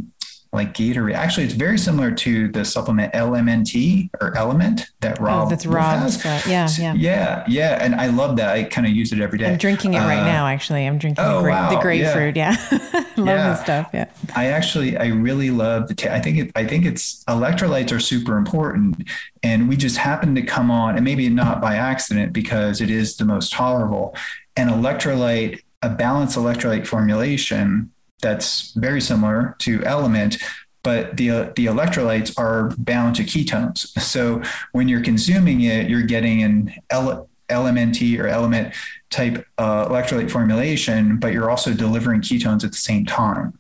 like 0.55 0.73
Gatorade. 0.73 1.13
Actually, 1.13 1.45
it's 1.45 1.53
very 1.53 1.77
similar 1.77 2.11
to 2.11 2.47
the 2.49 2.65
supplement 2.65 3.13
LMNT 3.13 4.09
or 4.21 4.35
Element 4.35 4.87
that 5.01 5.19
oh, 5.19 5.23
Robb. 5.23 5.47
Oh, 5.47 5.49
that's 5.49 5.65
Robb. 5.65 6.09
Yeah, 6.47 6.67
yeah, 6.77 6.93
yeah, 6.93 7.43
yeah. 7.47 7.83
And 7.83 7.95
I 7.95 8.07
love 8.07 8.37
that. 8.37 8.49
I 8.49 8.63
kind 8.63 8.87
of 8.87 8.93
use 8.93 9.11
it 9.11 9.19
every 9.19 9.37
day. 9.37 9.51
I'm 9.51 9.57
drinking 9.57 9.93
it 9.93 9.99
right 9.99 10.19
uh, 10.19 10.25
now. 10.25 10.47
Actually, 10.47 10.87
I'm 10.87 10.97
drinking 10.97 11.23
oh, 11.23 11.37
the, 11.37 11.41
gra- 11.41 11.51
wow. 11.51 11.69
the 11.69 11.79
grapefruit. 11.79 12.35
Yeah, 12.35 12.55
yeah. 12.71 12.79
love 13.17 13.27
yeah. 13.27 13.49
this 13.51 13.61
stuff. 13.61 13.89
Yeah. 13.93 14.09
I 14.35 14.47
actually, 14.47 14.97
I 14.97 15.07
really 15.07 15.51
love 15.51 15.87
the. 15.87 15.95
T- 15.95 16.09
I 16.09 16.19
think 16.19 16.37
it. 16.37 16.51
I 16.55 16.65
think 16.65 16.85
it's 16.85 17.23
electrolytes 17.25 17.91
are 17.91 17.99
super 17.99 18.37
important, 18.37 19.07
and 19.43 19.69
we 19.69 19.77
just 19.77 19.97
happen 19.97 20.33
to 20.35 20.41
come 20.41 20.71
on, 20.71 20.95
and 20.95 21.03
maybe 21.05 21.29
not 21.29 21.61
by 21.61 21.75
accident 21.75 22.33
because 22.33 22.81
it 22.81 22.89
is 22.89 23.17
the 23.17 23.25
most 23.25 23.51
tolerable 23.53 24.15
an 24.55 24.69
electrolyte, 24.69 25.61
a 25.81 25.89
balanced 25.89 26.37
electrolyte 26.37 26.87
formulation 26.87 27.91
that's 28.21 28.71
very 28.73 29.01
similar 29.01 29.55
to 29.59 29.83
element, 29.83 30.37
but 30.83 31.17
the, 31.17 31.51
the 31.55 31.65
electrolytes 31.65 32.37
are 32.37 32.71
bound 32.77 33.15
to 33.17 33.23
ketones. 33.23 33.91
So 34.01 34.41
when 34.71 34.87
you're 34.87 35.03
consuming 35.03 35.61
it, 35.61 35.89
you're 35.89 36.03
getting 36.03 36.43
an 36.43 36.73
L- 36.89 37.27
LMNT 37.49 38.19
or 38.19 38.27
element 38.27 38.73
type 39.09 39.45
uh, 39.57 39.87
electrolyte 39.87 40.31
formulation, 40.31 41.17
but 41.17 41.33
you're 41.33 41.49
also 41.49 41.73
delivering 41.73 42.21
ketones 42.21 42.63
at 42.63 42.71
the 42.71 42.77
same 42.77 43.05
time. 43.05 43.59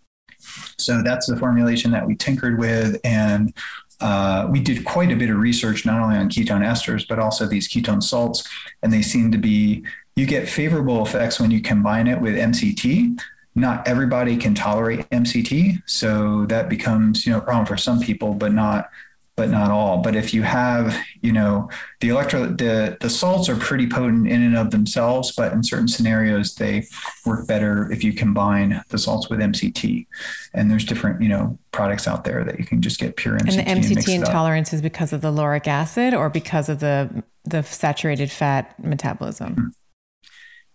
So 0.77 1.01
that's 1.01 1.27
the 1.27 1.37
formulation 1.37 1.91
that 1.91 2.05
we 2.05 2.15
tinkered 2.15 2.59
with. 2.59 2.99
And 3.03 3.53
uh, 4.01 4.47
we 4.49 4.59
did 4.59 4.85
quite 4.85 5.11
a 5.11 5.15
bit 5.15 5.29
of 5.29 5.37
research, 5.37 5.85
not 5.85 6.01
only 6.01 6.17
on 6.17 6.29
ketone 6.29 6.65
esters, 6.65 7.07
but 7.07 7.19
also 7.19 7.47
these 7.47 7.67
ketone 7.67 8.03
salts. 8.03 8.47
And 8.83 8.91
they 8.91 9.01
seem 9.01 9.31
to 9.31 9.37
be 9.37 9.85
you 10.15 10.25
get 10.25 10.47
favorable 10.47 11.05
effects 11.05 11.39
when 11.39 11.51
you 11.51 11.61
combine 11.61 12.07
it 12.07 12.21
with 12.21 12.35
MCT. 12.35 13.19
Not 13.55 13.87
everybody 13.87 14.35
can 14.37 14.53
tolerate 14.53 15.09
MCT, 15.09 15.83
so 15.85 16.45
that 16.47 16.69
becomes 16.69 17.25
you 17.25 17.31
know 17.31 17.37
a 17.39 17.41
problem 17.41 17.65
for 17.65 17.77
some 17.77 17.99
people, 17.99 18.33
but 18.33 18.51
not 18.51 18.89
but 19.35 19.49
not 19.49 19.69
all. 19.69 19.97
But 19.97 20.15
if 20.15 20.33
you 20.33 20.43
have, 20.43 20.97
you 21.21 21.33
know, 21.33 21.69
the 21.99 22.09
electro 22.09 22.45
the 22.45 22.97
the 23.01 23.09
salts 23.09 23.49
are 23.49 23.55
pretty 23.55 23.87
potent 23.87 24.27
in 24.27 24.41
and 24.41 24.57
of 24.57 24.71
themselves, 24.71 25.33
but 25.33 25.51
in 25.51 25.63
certain 25.63 25.87
scenarios 25.87 26.55
they 26.55 26.87
work 27.25 27.47
better 27.47 27.91
if 27.91 28.03
you 28.03 28.13
combine 28.13 28.81
the 28.89 28.97
salts 28.97 29.29
with 29.29 29.39
MCT. 29.39 30.07
And 30.53 30.71
there's 30.71 30.85
different, 30.85 31.21
you 31.21 31.29
know, 31.29 31.57
products 31.71 32.07
out 32.07 32.23
there 32.23 32.43
that 32.45 32.59
you 32.59 32.65
can 32.65 32.81
just 32.81 32.99
get 32.99 33.17
pure 33.17 33.37
MCT. 33.37 33.67
And 33.67 33.83
the 33.83 33.89
MCT 33.89 34.15
and 34.15 34.23
intolerance 34.25 34.71
is 34.71 34.81
because 34.81 35.11
of 35.11 35.21
the 35.21 35.31
lauric 35.31 35.67
acid 35.67 36.13
or 36.13 36.29
because 36.29 36.69
of 36.69 36.79
the 36.79 37.23
the 37.43 37.61
saturated 37.63 38.31
fat 38.31 38.73
metabolism. 38.83 39.51
Mm-hmm. 39.51 39.67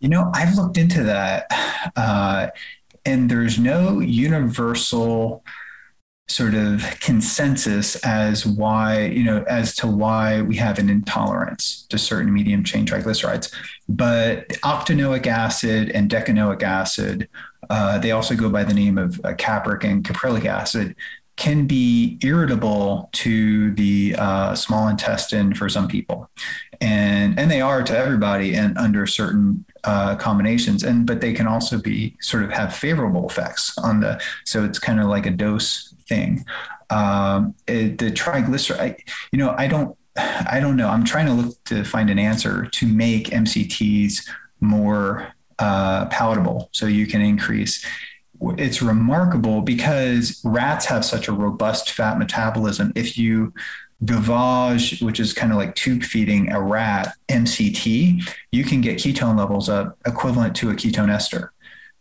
You 0.01 0.09
know, 0.09 0.31
I've 0.35 0.57
looked 0.57 0.79
into 0.79 1.03
that, 1.05 1.47
uh, 1.97 2.49
and 3.05 3.31
there's 3.31 3.59
no 3.59 4.01
universal 4.01 5.45
sort 6.29 6.55
of 6.55 6.85
consensus 7.01 7.97
as 8.05 8.47
why 8.47 9.07
you 9.07 9.25
know 9.25 9.43
as 9.49 9.75
to 9.75 9.89
why 9.89 10.41
we 10.41 10.55
have 10.55 10.79
an 10.79 10.89
intolerance 10.89 11.87
to 11.89 11.99
certain 11.99 12.33
medium 12.33 12.63
chain 12.63 12.87
triglycerides. 12.87 13.53
But 13.89 14.49
octanoic 14.61 15.27
acid 15.27 15.91
and 15.91 16.09
decanoic 16.09 16.63
acid 16.63 17.29
uh, 17.71 17.99
they 17.99 18.11
also 18.11 18.35
go 18.35 18.51
by 18.51 18.65
the 18.65 18.75
name 18.75 18.99
of 18.99 19.21
uh, 19.25 19.35
capric 19.35 19.85
and 19.85 20.05
caprylic 20.05 20.45
acid 20.45 20.97
can 21.37 21.67
be 21.67 22.19
irritable 22.23 23.09
to 23.13 23.73
the 23.75 24.15
uh, 24.19 24.55
small 24.55 24.89
intestine 24.89 25.55
for 25.55 25.69
some 25.69 25.89
people. 25.89 26.29
And 26.81 27.39
and 27.39 27.51
they 27.51 27.61
are 27.61 27.83
to 27.83 27.97
everybody 27.97 28.55
and 28.55 28.77
under 28.77 29.07
certain 29.07 29.65
uh, 29.85 30.17
combinations. 30.17 30.83
And 30.83 31.07
but 31.07 31.21
they 31.21 31.33
can 31.33 31.47
also 31.47 31.81
be 31.81 32.17
sort 32.21 32.45
of 32.45 32.51
have 32.51 32.75
favorable 32.75 33.29
effects 33.29 33.77
on 33.79 34.01
the 34.01 34.21
so 34.45 34.65
it's 34.65 34.79
kind 34.79 35.01
of 35.01 35.07
like 35.07 35.27
a 35.27 35.31
dose 35.31 35.95
thing. 36.09 36.45
Um, 36.91 37.55
it, 37.69 37.99
the 37.99 38.11
triglyceride 38.11 38.99
you 39.31 39.39
know 39.39 39.55
i 39.57 39.69
don't 39.69 39.97
i 40.17 40.59
don't 40.61 40.77
know. 40.77 40.89
I'm 40.89 41.05
trying 41.05 41.27
to 41.27 41.33
look 41.33 41.65
to 41.65 41.85
find 41.85 42.11
an 42.11 42.19
answer 42.19 42.67
to 42.67 42.87
make 42.87 43.29
mcts 43.29 44.29
more 44.61 45.33
uh, 45.59 46.07
palatable. 46.07 46.69
So 46.73 46.87
you 46.87 47.07
can 47.07 47.21
increase. 47.21 47.85
It's 48.57 48.81
remarkable 48.81 49.61
because 49.61 50.41
rats 50.45 50.87
have 50.87 51.05
such 51.05 51.29
a 51.29 51.33
robust 51.33 51.91
fat 51.91 52.19
metabolism. 52.19 52.93
If 52.97 53.19
you 53.19 53.53
gavage, 54.05 55.03
which 55.03 55.21
is 55.21 55.33
kind 55.33 55.53
of 55.53 55.59
like 55.59 55.75
tube 55.75 56.03
feeding 56.03 56.51
a 56.53 56.61
rat 56.61 57.15
MCT, 57.29 58.29
you 58.53 58.65
can 58.65 58.81
get 58.81 58.99
ketone 58.99 59.39
levels 59.39 59.69
up 59.69 59.99
equivalent 60.07 60.57
to 60.57 60.71
a 60.71 60.75
ketone 60.75 61.11
ester. 61.11 61.53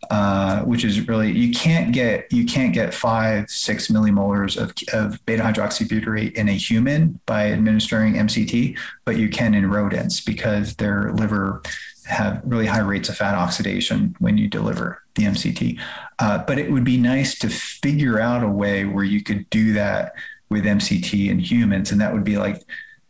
Uh, 0.09 0.61
which 0.61 0.85
is 0.85 1.09
really 1.09 1.29
you 1.29 1.53
can't 1.53 1.91
get 1.91 2.31
you 2.31 2.45
can't 2.45 2.73
get 2.73 2.93
five 2.93 3.49
six 3.49 3.89
millimolars 3.89 4.55
of, 4.55 4.73
of 4.93 5.23
beta 5.25 5.43
hydroxybutyrate 5.43 6.31
in 6.35 6.47
a 6.47 6.53
human 6.53 7.19
by 7.25 7.51
administering 7.51 8.13
MCT, 8.13 8.79
but 9.03 9.17
you 9.17 9.27
can 9.27 9.53
in 9.53 9.69
rodents 9.69 10.21
because 10.21 10.77
their 10.77 11.11
liver 11.11 11.61
have 12.05 12.41
really 12.45 12.65
high 12.65 12.79
rates 12.79 13.09
of 13.09 13.17
fat 13.17 13.35
oxidation 13.35 14.15
when 14.19 14.37
you 14.37 14.47
deliver 14.47 15.03
the 15.15 15.23
MCT. 15.23 15.77
Uh, 16.17 16.39
but 16.39 16.57
it 16.57 16.71
would 16.71 16.85
be 16.85 16.97
nice 16.97 17.37
to 17.37 17.49
figure 17.49 18.21
out 18.21 18.41
a 18.41 18.49
way 18.49 18.85
where 18.85 19.03
you 19.03 19.21
could 19.21 19.49
do 19.49 19.73
that 19.73 20.13
with 20.49 20.65
MCT 20.65 21.29
in 21.29 21.39
humans, 21.39 21.91
and 21.91 22.01
that 22.01 22.13
would 22.13 22.23
be 22.23 22.37
like 22.37 22.63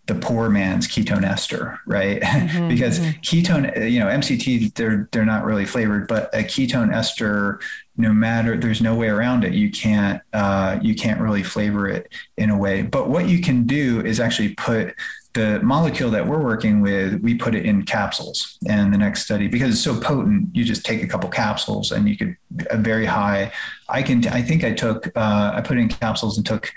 the 0.09 0.15
poor 0.15 0.49
man's 0.49 0.87
ketone 0.87 1.23
ester, 1.23 1.79
right? 1.85 2.21
Mm-hmm, 2.39 2.67
because 2.69 2.99
mm-hmm. 2.99 3.19
ketone, 3.19 3.91
you 3.91 3.99
know, 3.99 4.07
MCT, 4.07 4.73
they're 4.73 5.09
they're 5.11 5.25
not 5.25 5.45
really 5.45 5.65
flavored, 5.65 6.07
but 6.07 6.33
a 6.33 6.43
ketone 6.43 6.93
ester, 6.93 7.59
no 7.97 8.13
matter, 8.13 8.57
there's 8.57 8.81
no 8.81 8.95
way 8.95 9.07
around 9.07 9.43
it. 9.43 9.53
You 9.53 9.69
can't 9.69 10.21
uh, 10.33 10.79
you 10.81 10.95
can't 10.95 11.19
really 11.19 11.43
flavor 11.43 11.87
it 11.87 12.11
in 12.37 12.49
a 12.49 12.57
way. 12.57 12.81
But 12.81 13.09
what 13.09 13.27
you 13.27 13.41
can 13.41 13.65
do 13.65 14.01
is 14.01 14.19
actually 14.19 14.55
put 14.55 14.95
the 15.33 15.59
molecule 15.61 16.09
that 16.11 16.25
we're 16.25 16.41
working 16.41 16.81
with, 16.81 17.21
we 17.21 17.35
put 17.35 17.53
it 17.53 17.65
in 17.65 17.83
capsules. 17.83 18.57
And 18.67 18.93
the 18.93 18.97
next 18.97 19.25
study, 19.25 19.47
because 19.47 19.69
it's 19.71 19.83
so 19.83 19.99
potent, 19.99 20.55
you 20.55 20.63
just 20.63 20.85
take 20.85 21.03
a 21.03 21.07
couple 21.07 21.29
capsules 21.29 21.91
and 21.91 22.09
you 22.09 22.17
could 22.17 22.35
a 22.71 22.77
very 22.77 23.05
high. 23.05 23.51
I 23.87 24.01
can, 24.01 24.27
I 24.27 24.41
think 24.41 24.63
I 24.63 24.73
took, 24.73 25.07
uh, 25.15 25.51
I 25.53 25.61
put 25.61 25.77
in 25.77 25.87
capsules 25.87 26.37
and 26.37 26.45
took 26.45 26.73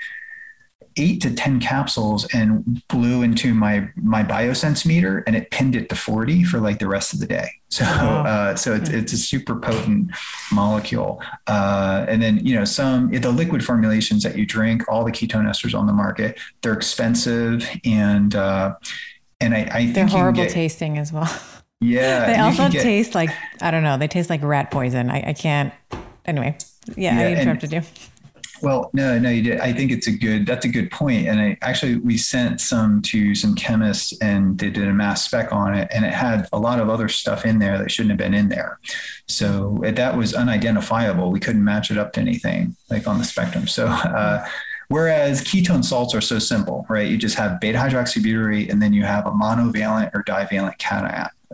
eight 0.96 1.20
to 1.22 1.34
10 1.34 1.60
capsules 1.60 2.26
and 2.34 2.82
blew 2.88 3.22
into 3.22 3.54
my, 3.54 3.88
my 3.96 4.22
biosense 4.22 4.84
meter 4.84 5.18
and 5.26 5.36
it 5.36 5.50
pinned 5.50 5.74
it 5.74 5.88
to 5.88 5.96
40 5.96 6.44
for 6.44 6.58
like 6.58 6.78
the 6.78 6.88
rest 6.88 7.12
of 7.12 7.20
the 7.20 7.26
day. 7.26 7.48
So, 7.72 7.86
uh, 7.86 8.54
so 8.54 8.74
it's, 8.74 8.90
it's 8.90 9.14
a 9.14 9.16
super 9.16 9.56
potent 9.56 10.10
molecule. 10.52 11.22
Uh, 11.46 12.04
and 12.06 12.22
then, 12.22 12.44
you 12.44 12.54
know, 12.54 12.66
some, 12.66 13.10
the 13.10 13.32
liquid 13.32 13.64
formulations 13.64 14.22
that 14.24 14.36
you 14.36 14.44
drink, 14.44 14.86
all 14.90 15.04
the 15.04 15.10
ketone 15.10 15.48
esters 15.48 15.74
on 15.74 15.86
the 15.86 15.92
market, 15.94 16.38
they're 16.60 16.74
expensive 16.74 17.66
and, 17.86 18.34
uh, 18.34 18.74
and 19.40 19.54
I, 19.54 19.60
I 19.72 19.82
think 19.84 19.94
they're 19.94 20.06
horrible 20.06 20.42
get, 20.42 20.52
tasting 20.52 20.98
as 20.98 21.14
well. 21.14 21.34
Yeah. 21.80 22.26
they 22.26 22.38
also 22.38 22.68
get, 22.68 22.82
taste 22.82 23.14
like, 23.14 23.30
I 23.60 23.70
don't 23.70 23.82
know, 23.82 23.96
they 23.96 24.06
taste 24.06 24.30
like 24.30 24.42
rat 24.42 24.70
poison. 24.70 25.10
I, 25.10 25.30
I 25.30 25.32
can't, 25.32 25.72
anyway. 26.24 26.56
Yeah, 26.94 27.18
yeah 27.18 27.26
I 27.26 27.40
interrupted 27.40 27.72
and, 27.72 27.84
you. 27.84 27.90
Well, 28.62 28.90
no, 28.92 29.18
no, 29.18 29.28
you 29.28 29.42
did. 29.42 29.60
I 29.60 29.72
think 29.72 29.90
it's 29.90 30.06
a 30.06 30.12
good. 30.12 30.46
That's 30.46 30.64
a 30.64 30.68
good 30.68 30.90
point. 30.90 31.26
And 31.26 31.40
I 31.40 31.58
actually 31.62 31.96
we 31.96 32.16
sent 32.16 32.60
some 32.60 33.02
to 33.02 33.34
some 33.34 33.54
chemists, 33.54 34.16
and 34.20 34.56
they 34.58 34.70
did 34.70 34.86
a 34.86 34.92
mass 34.92 35.24
spec 35.24 35.52
on 35.52 35.74
it, 35.74 35.88
and 35.92 36.04
it 36.04 36.12
had 36.12 36.48
a 36.52 36.58
lot 36.58 36.78
of 36.78 36.88
other 36.88 37.08
stuff 37.08 37.44
in 37.44 37.58
there 37.58 37.76
that 37.78 37.90
shouldn't 37.90 38.10
have 38.10 38.18
been 38.18 38.34
in 38.34 38.48
there. 38.48 38.78
So 39.26 39.80
that 39.82 40.16
was 40.16 40.32
unidentifiable. 40.32 41.32
We 41.32 41.40
couldn't 41.40 41.64
match 41.64 41.90
it 41.90 41.98
up 41.98 42.12
to 42.14 42.20
anything 42.20 42.76
like 42.88 43.06
on 43.06 43.18
the 43.18 43.24
spectrum. 43.24 43.66
So. 43.66 43.86
Uh, 43.86 44.46
Whereas 44.88 45.40
ketone 45.40 45.82
salts 45.82 46.14
are 46.14 46.20
so 46.20 46.38
simple, 46.38 46.84
right? 46.86 47.08
You 47.08 47.16
just 47.16 47.38
have 47.38 47.60
beta 47.60 47.78
hydroxybutyrate 47.78 48.70
and 48.70 48.82
then 48.82 48.92
you 48.92 49.04
have 49.04 49.26
a 49.26 49.30
monovalent 49.30 50.14
or 50.14 50.22
divalent 50.22 50.76
cation 50.76 51.06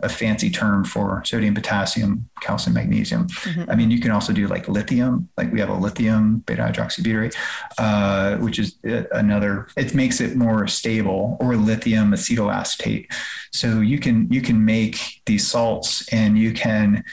a 0.03 0.09
fancy 0.09 0.49
term 0.49 0.83
for 0.83 1.23
sodium, 1.25 1.55
potassium, 1.55 2.29
calcium, 2.41 2.73
magnesium. 2.73 3.27
Mm-hmm. 3.27 3.69
I 3.69 3.75
mean, 3.75 3.91
you 3.91 3.99
can 3.99 4.11
also 4.11 4.33
do 4.33 4.47
like 4.47 4.67
lithium, 4.67 5.29
like 5.37 5.51
we 5.51 5.59
have 5.59 5.69
a 5.69 5.73
lithium 5.73 6.39
beta 6.39 6.63
hydroxybutyrate, 6.63 7.35
uh, 7.77 8.37
which 8.37 8.59
is 8.59 8.77
uh, 8.87 9.03
another. 9.11 9.67
It 9.75 9.93
makes 9.93 10.21
it 10.21 10.35
more 10.35 10.67
stable, 10.67 11.37
or 11.39 11.55
lithium 11.55 12.11
acetoacetate. 12.11 13.07
So 13.51 13.81
you 13.81 13.99
can 13.99 14.31
you 14.31 14.41
can 14.41 14.63
make 14.63 15.21
these 15.25 15.47
salts, 15.47 16.07
and 16.13 16.37
you 16.37 16.53
can. 16.53 17.03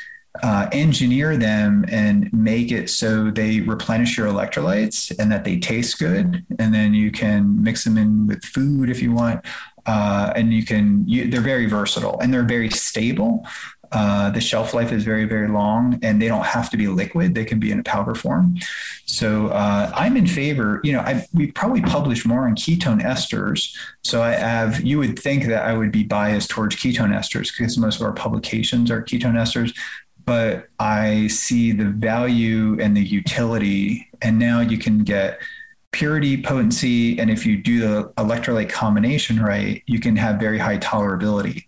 Uh, 0.43 0.69
engineer 0.71 1.35
them 1.35 1.83
and 1.89 2.31
make 2.31 2.71
it 2.71 2.91
so 2.91 3.31
they 3.31 3.61
replenish 3.61 4.19
your 4.19 4.27
electrolytes 4.27 5.11
and 5.19 5.33
that 5.33 5.45
they 5.45 5.59
taste 5.59 5.99
good. 5.99 6.45
And 6.59 6.75
then 6.75 6.93
you 6.93 7.11
can 7.11 7.63
mix 7.63 7.85
them 7.85 7.97
in 7.97 8.27
with 8.27 8.45
food 8.45 8.91
if 8.91 9.01
you 9.01 9.13
want 9.13 9.43
uh, 9.87 10.33
and 10.37 10.53
you 10.53 10.65
can 10.65 11.07
you, 11.09 11.29
they're 11.29 11.41
very 11.41 11.67
versatile 11.67 12.19
and 12.21 12.33
they're 12.33 12.43
very 12.43 12.71
stable. 12.71 13.47
Uh, 13.93 14.31
the 14.31 14.41
shelf 14.41 14.75
life 14.75 14.91
is 14.91 15.05
very 15.05 15.25
very 15.25 15.47
long, 15.49 15.99
and 16.03 16.21
they 16.21 16.27
don't 16.27 16.45
have 16.45 16.69
to 16.71 16.77
be 16.77 16.89
liquid; 16.89 17.35
they 17.35 17.45
can 17.45 17.61
be 17.61 17.71
in 17.71 17.79
a 17.79 17.85
powder 17.85 18.17
form. 18.17 18.57
So 19.05 19.49
uh, 19.49 19.93
I'm 19.95 20.17
in 20.17 20.27
favor. 20.27 20.81
You 20.83 20.95
know, 20.95 21.01
I, 21.01 21.25
we 21.33 21.53
probably 21.53 21.83
publish 21.83 22.27
more 22.27 22.49
on 22.49 22.57
ketone 22.57 23.01
esters. 23.01 23.77
So 24.03 24.23
I 24.23 24.33
have. 24.33 24.81
You 24.81 24.99
would 24.99 25.19
think 25.19 25.47
that 25.47 25.65
I 25.65 25.75
would 25.75 25.93
be 25.93 26.03
biased 26.03 26.51
towards 26.51 26.75
ketone 26.75 27.17
esters 27.17 27.57
because 27.57 27.79
most 27.79 28.01
of 28.01 28.07
our 28.07 28.13
publications 28.13 28.91
are 28.91 29.03
ketone 29.03 29.35
esters 29.35 29.73
but 30.27 30.67
I 30.81 31.29
see 31.29 31.71
the 31.73 31.85
value 31.85 32.79
and 32.81 32.97
the 32.97 33.01
utility. 33.01 34.11
And 34.21 34.39
now 34.39 34.61
you 34.61 34.77
can 34.77 35.05
get 35.05 35.39
purity, 35.97 36.43
potency, 36.43 37.19
and 37.19 37.31
if 37.31 37.47
you 37.47 37.57
do 37.57 37.81
the 37.81 38.05
electrolyte 38.19 38.69
combination 38.69 39.41
right, 39.43 39.83
you 39.87 39.99
can 39.99 40.15
have 40.15 40.39
very 40.39 40.59
high 40.59 40.77
tolerability 40.77 41.65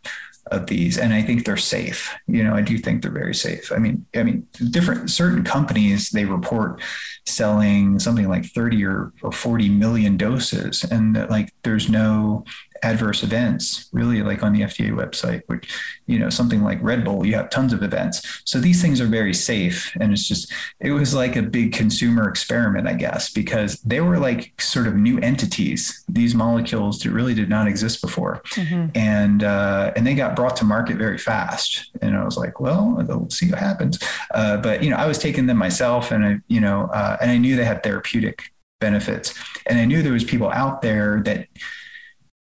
of 0.50 0.66
these 0.66 0.96
and 0.96 1.12
i 1.12 1.20
think 1.20 1.44
they're 1.44 1.58
safe. 1.58 2.14
You 2.26 2.42
know 2.42 2.54
i 2.54 2.62
do 2.62 2.78
think 2.78 3.02
they're 3.02 3.10
very 3.10 3.34
safe. 3.34 3.70
I 3.72 3.78
mean 3.78 4.06
i 4.14 4.22
mean 4.22 4.46
different 4.70 5.10
certain 5.10 5.44
companies 5.44 6.10
they 6.10 6.24
report 6.24 6.80
selling 7.26 7.98
something 7.98 8.28
like 8.28 8.46
30 8.46 8.84
or, 8.84 9.12
or 9.22 9.32
40 9.32 9.68
million 9.68 10.16
doses 10.16 10.84
and 10.84 11.14
that 11.16 11.30
like 11.30 11.52
there's 11.62 11.90
no 11.90 12.44
adverse 12.82 13.22
events 13.22 13.88
really 13.92 14.22
like 14.22 14.42
on 14.42 14.52
the 14.52 14.60
FDA 14.60 14.90
website 14.90 15.42
which 15.46 15.72
you 16.06 16.18
know 16.18 16.30
something 16.30 16.62
like 16.62 16.78
Red 16.82 17.04
Bull 17.04 17.26
you 17.26 17.34
have 17.34 17.50
tons 17.50 17.72
of 17.72 17.82
events. 17.82 18.42
So 18.44 18.58
these 18.58 18.80
things 18.80 19.00
are 19.00 19.06
very 19.06 19.34
safe 19.34 19.94
and 20.00 20.12
it's 20.12 20.26
just 20.26 20.52
it 20.80 20.92
was 20.92 21.14
like 21.14 21.36
a 21.36 21.42
big 21.42 21.72
consumer 21.72 22.28
experiment 22.28 22.88
I 22.88 22.94
guess 22.94 23.30
because 23.30 23.80
they 23.82 24.00
were 24.00 24.18
like 24.18 24.60
sort 24.60 24.86
of 24.86 24.94
new 24.96 25.18
entities. 25.18 26.04
These 26.08 26.34
molecules 26.34 26.98
that 27.00 27.10
really 27.10 27.34
did 27.34 27.48
not 27.48 27.66
exist 27.66 28.00
before. 28.00 28.42
Mm-hmm. 28.50 28.90
and 28.94 29.44
uh, 29.44 29.92
and 29.96 30.06
they 30.06 30.14
got 30.14 30.36
brought 30.36 30.56
to 30.56 30.64
market 30.64 30.96
very 30.96 31.18
fast. 31.18 31.90
And 32.02 32.16
I 32.16 32.24
was 32.24 32.36
like 32.36 32.60
well 32.60 32.96
we'll 33.06 33.30
see 33.30 33.50
what 33.50 33.58
happens. 33.58 33.98
Uh, 34.32 34.56
but 34.58 34.82
you 34.82 34.90
know 34.90 34.96
I 34.96 35.06
was 35.06 35.18
taking 35.18 35.46
them 35.46 35.56
myself 35.56 36.10
and 36.10 36.24
I 36.24 36.38
you 36.48 36.60
know 36.60 36.90
uh, 36.92 37.16
and 37.20 37.30
I 37.30 37.38
knew 37.38 37.56
they 37.56 37.64
had 37.64 37.82
therapeutic 37.82 38.52
benefits. 38.80 39.34
And 39.66 39.78
I 39.78 39.84
knew 39.84 40.02
there 40.02 40.12
was 40.12 40.24
people 40.24 40.50
out 40.50 40.82
there 40.82 41.20
that 41.24 41.48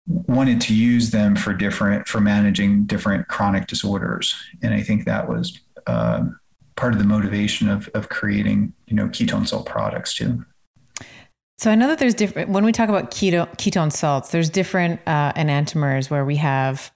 wanted 0.06 0.60
to 0.60 0.74
use 0.74 1.10
them 1.10 1.36
for 1.36 1.52
different 1.54 2.08
for 2.08 2.20
managing 2.20 2.84
different 2.84 3.28
chronic 3.28 3.66
disorders 3.66 4.34
and 4.62 4.74
i 4.74 4.82
think 4.82 5.04
that 5.04 5.28
was 5.28 5.60
uh, 5.86 6.24
part 6.76 6.92
of 6.92 6.98
the 6.98 7.04
motivation 7.04 7.68
of, 7.68 7.88
of 7.94 8.08
creating 8.08 8.72
you 8.86 8.96
know 8.96 9.06
ketone 9.08 9.46
salt 9.46 9.66
products 9.66 10.14
too 10.14 10.44
so 11.62 11.70
I 11.70 11.76
know 11.76 11.86
that 11.86 12.00
there's 12.00 12.14
different 12.14 12.50
when 12.50 12.64
we 12.64 12.72
talk 12.72 12.88
about 12.88 13.12
keto 13.12 13.48
ketone 13.56 13.92
salts. 13.92 14.32
There's 14.32 14.50
different 14.50 15.00
uh, 15.06 15.32
enantiomers 15.34 16.10
where 16.10 16.24
we 16.24 16.34
have, 16.34 16.90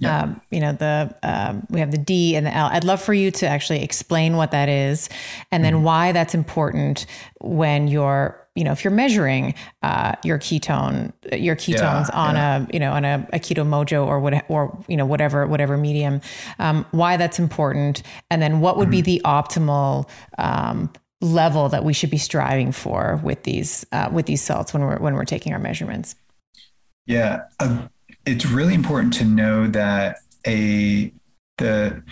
yeah. 0.00 0.22
um, 0.22 0.40
you 0.50 0.58
know, 0.58 0.72
the 0.72 1.14
um, 1.22 1.64
we 1.70 1.78
have 1.78 1.92
the 1.92 1.98
D 1.98 2.34
and 2.34 2.44
the 2.44 2.52
L. 2.52 2.66
I'd 2.66 2.82
love 2.82 3.00
for 3.00 3.14
you 3.14 3.30
to 3.30 3.46
actually 3.46 3.84
explain 3.84 4.36
what 4.36 4.50
that 4.50 4.68
is, 4.68 5.08
and 5.52 5.64
then 5.64 5.74
mm-hmm. 5.74 5.84
why 5.84 6.10
that's 6.10 6.34
important 6.34 7.06
when 7.40 7.86
you're 7.86 8.41
you 8.54 8.64
know, 8.64 8.72
if 8.72 8.84
you're 8.84 8.92
measuring 8.92 9.54
uh, 9.82 10.14
your 10.24 10.38
ketone, 10.38 11.12
your 11.32 11.56
ketones 11.56 12.08
yeah, 12.08 12.10
on 12.12 12.34
yeah. 12.34 12.56
a, 12.62 12.66
you 12.72 12.78
know, 12.78 12.92
on 12.92 13.04
a, 13.04 13.26
a, 13.32 13.38
Keto-Mojo 13.38 14.06
or 14.06 14.20
what, 14.20 14.44
or, 14.48 14.78
you 14.88 14.96
know, 14.96 15.06
whatever, 15.06 15.46
whatever 15.46 15.78
medium, 15.78 16.20
um, 16.58 16.84
why 16.90 17.16
that's 17.16 17.38
important. 17.38 18.02
And 18.30 18.42
then 18.42 18.60
what 18.60 18.76
would 18.76 18.88
mm-hmm. 18.88 19.02
be 19.02 19.18
the 19.18 19.22
optimal, 19.24 20.08
um, 20.36 20.92
level 21.22 21.68
that 21.68 21.84
we 21.84 21.92
should 21.92 22.10
be 22.10 22.18
striving 22.18 22.72
for 22.72 23.20
with 23.22 23.44
these, 23.44 23.86
uh, 23.92 24.10
with 24.12 24.26
these 24.26 24.42
salts 24.42 24.74
when 24.74 24.82
we're, 24.82 24.98
when 24.98 25.14
we're 25.14 25.24
taking 25.24 25.52
our 25.52 25.58
measurements. 25.58 26.14
Yeah. 27.06 27.44
Uh, 27.58 27.86
it's 28.26 28.44
really 28.44 28.74
important 28.74 29.14
to 29.14 29.24
know 29.24 29.66
that 29.68 30.18
a, 30.46 31.12
the, 31.58 32.02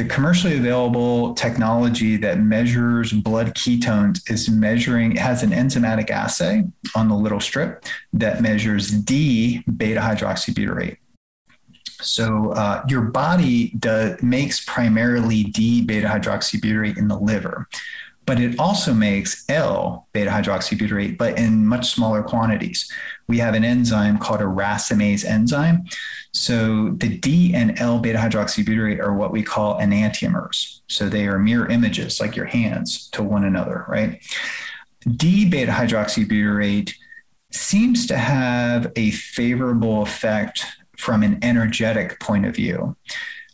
the 0.00 0.08
commercially 0.08 0.56
available 0.56 1.34
technology 1.34 2.16
that 2.16 2.40
measures 2.40 3.12
blood 3.12 3.54
ketones 3.54 4.30
is 4.30 4.48
measuring, 4.48 5.14
has 5.14 5.42
an 5.42 5.50
enzymatic 5.50 6.08
assay 6.08 6.64
on 6.94 7.10
the 7.10 7.14
little 7.14 7.38
strip 7.38 7.84
that 8.14 8.40
measures 8.40 8.90
D 8.90 9.62
beta 9.76 10.00
hydroxybutyrate. 10.00 10.96
So 12.00 12.52
uh, 12.52 12.82
your 12.88 13.02
body 13.02 13.74
does, 13.78 14.22
makes 14.22 14.64
primarily 14.64 15.44
D 15.44 15.82
beta 15.82 16.08
hydroxybutyrate 16.08 16.96
in 16.96 17.06
the 17.06 17.18
liver 17.18 17.68
but 18.30 18.38
it 18.38 18.60
also 18.60 18.94
makes 18.94 19.44
L 19.48 20.06
beta 20.12 20.30
hydroxybutyrate, 20.30 21.18
but 21.18 21.36
in 21.36 21.66
much 21.66 21.90
smaller 21.90 22.22
quantities. 22.22 22.88
We 23.30 23.38
have 23.38 23.54
an 23.54 23.62
enzyme 23.62 24.18
called 24.18 24.40
a 24.40 24.44
racemase 24.44 25.24
enzyme. 25.24 25.84
So 26.32 26.90
the 26.96 27.16
D 27.16 27.54
and 27.54 27.78
L 27.78 28.00
beta 28.00 28.18
hydroxybutyrate 28.18 28.98
are 28.98 29.14
what 29.14 29.30
we 29.30 29.44
call 29.44 29.78
enantiomers. 29.78 30.80
So 30.88 31.08
they 31.08 31.28
are 31.28 31.38
mirror 31.38 31.68
images, 31.68 32.20
like 32.20 32.34
your 32.34 32.46
hands, 32.46 33.08
to 33.10 33.22
one 33.22 33.44
another, 33.44 33.84
right? 33.86 34.20
D 35.06 35.48
beta 35.48 35.70
hydroxybutyrate 35.70 36.92
seems 37.52 38.08
to 38.08 38.16
have 38.16 38.90
a 38.96 39.12
favorable 39.12 40.02
effect 40.02 40.66
from 40.96 41.22
an 41.22 41.38
energetic 41.42 42.18
point 42.18 42.46
of 42.46 42.56
view. 42.56 42.96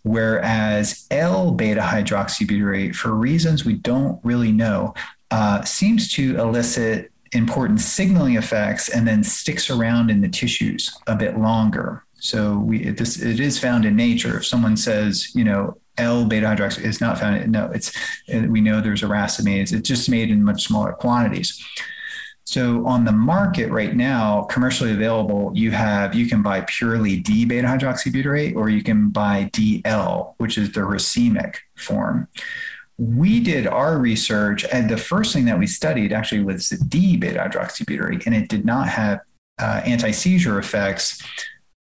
Whereas 0.05 1.07
L 1.11 1.51
beta 1.51 1.83
hydroxybutyrate, 1.83 2.95
for 2.95 3.11
reasons 3.13 3.67
we 3.67 3.75
don't 3.75 4.25
really 4.25 4.53
know, 4.53 4.95
uh, 5.31 5.65
seems 5.65 6.11
to 6.15 6.39
elicit 6.39 7.13
important 7.37 7.81
signaling 7.81 8.37
effects 8.37 8.89
and 8.89 9.07
then 9.07 9.23
sticks 9.23 9.71
around 9.71 10.11
in 10.11 10.21
the 10.21 10.29
tissues 10.29 10.97
a 11.07 11.17
bit 11.17 11.39
longer. 11.39 12.05
So 12.15 12.59
we 12.59 12.85
it, 12.85 12.97
this, 12.97 13.21
it 13.21 13.41
is 13.41 13.59
found 13.59 13.85
in 13.85 13.95
nature. 13.97 14.39
If 14.39 14.47
someone 14.47 14.77
says, 14.77 15.35
you 15.35 15.45
know, 15.45 15.79
L 15.99 16.25
beta 16.25 16.47
hydroxy 16.47 16.85
is 16.85 17.01
not 17.01 17.19
found, 17.19 17.51
no, 17.51 17.71
it's 17.73 17.93
we 18.29 18.61
know 18.61 18.81
there's 18.81 19.03
a 19.03 19.07
racemase. 19.07 19.73
It's 19.73 19.89
just 19.89 20.09
made 20.09 20.31
in 20.31 20.43
much 20.43 20.65
smaller 20.65 20.93
quantities. 20.93 21.63
So 22.45 22.87
on 22.87 23.05
the 23.05 23.13
market 23.13 23.73
right 23.73 23.95
now, 23.95 24.43
commercially 24.43 24.93
available, 24.93 25.51
you 25.55 25.73
have 25.73 26.15
you 26.15 26.29
can 26.29 26.43
buy 26.43 26.61
purely 26.63 27.19
D 27.19 27.45
beta 27.45 27.67
hydroxybutyrate 27.67 28.55
or 28.55 28.69
you 28.69 28.83
can 28.83 29.11
buy 29.11 29.51
DL, 29.53 30.35
which 30.39 30.57
is 30.57 30.73
the 30.73 30.81
racemic 30.81 31.57
form. 31.75 32.29
We 32.99 33.41
did 33.41 33.67
our 33.67 33.99
research, 33.99 34.65
and 34.73 34.89
the 34.89 34.97
first 34.97 35.33
thing 35.33 35.45
that 35.47 35.59
we 35.59 35.67
studied 35.67 36.13
actually 36.13 36.43
was 36.43 36.71
D 36.71 37.17
beta 37.17 37.39
hydroxybutyrate, 37.39 38.27
and 38.27 38.35
it 38.35 38.49
did 38.49 38.65
not 38.65 38.89
have 38.89 39.21
uh, 39.59 39.83
anti 39.85 40.13
seizure 40.13 40.59
effects 40.59 41.23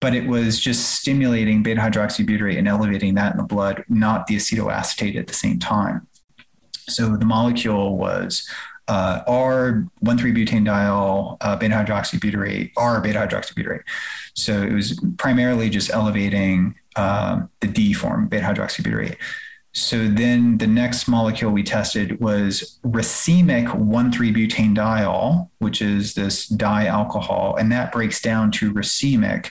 but 0.00 0.14
it 0.14 0.26
was 0.26 0.58
just 0.60 1.00
stimulating 1.00 1.62
beta 1.62 1.80
hydroxybutyrate 1.80 2.58
and 2.58 2.68
elevating 2.68 3.14
that 3.14 3.32
in 3.32 3.38
the 3.38 3.44
blood, 3.44 3.82
not 3.88 4.26
the 4.26 4.36
acetoacetate 4.36 5.16
at 5.16 5.26
the 5.26 5.32
same 5.32 5.58
time. 5.58 6.06
So 6.88 7.16
the 7.16 7.24
molecule 7.24 7.96
was 7.96 8.46
uh, 8.88 9.24
R13-butanediol, 9.24 11.38
uh, 11.40 11.56
beta 11.56 11.74
hydroxybutyrate, 11.74 12.72
R 12.76 13.00
beta 13.00 13.18
hydroxybutyrate. 13.18 13.82
So 14.34 14.62
it 14.62 14.72
was 14.72 15.00
primarily 15.16 15.70
just 15.70 15.90
elevating 15.90 16.76
um, 16.94 17.50
the 17.60 17.68
D 17.68 17.92
form, 17.92 18.28
beta 18.28 18.44
hydroxybutyrate. 18.44 19.16
So 19.76 20.08
then 20.08 20.56
the 20.56 20.66
next 20.66 21.06
molecule 21.06 21.52
we 21.52 21.62
tested 21.62 22.18
was 22.18 22.78
racemic 22.82 23.66
1,3-butanediol, 23.66 25.50
which 25.58 25.82
is 25.82 26.14
this 26.14 26.46
dialcohol, 26.48 27.56
and 27.56 27.70
that 27.72 27.92
breaks 27.92 28.22
down 28.22 28.50
to 28.52 28.72
racemic 28.72 29.50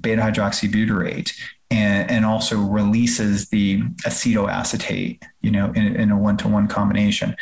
beta 0.00 0.22
hydroxybutyrate 0.22 1.32
and, 1.70 2.10
and 2.10 2.24
also 2.24 2.58
releases 2.60 3.48
the 3.50 3.82
acetoacetate, 4.06 5.22
you 5.42 5.50
know, 5.50 5.70
in, 5.72 5.96
in 5.96 6.10
a 6.10 6.18
one-to-one 6.18 6.68
combination. 6.68 7.36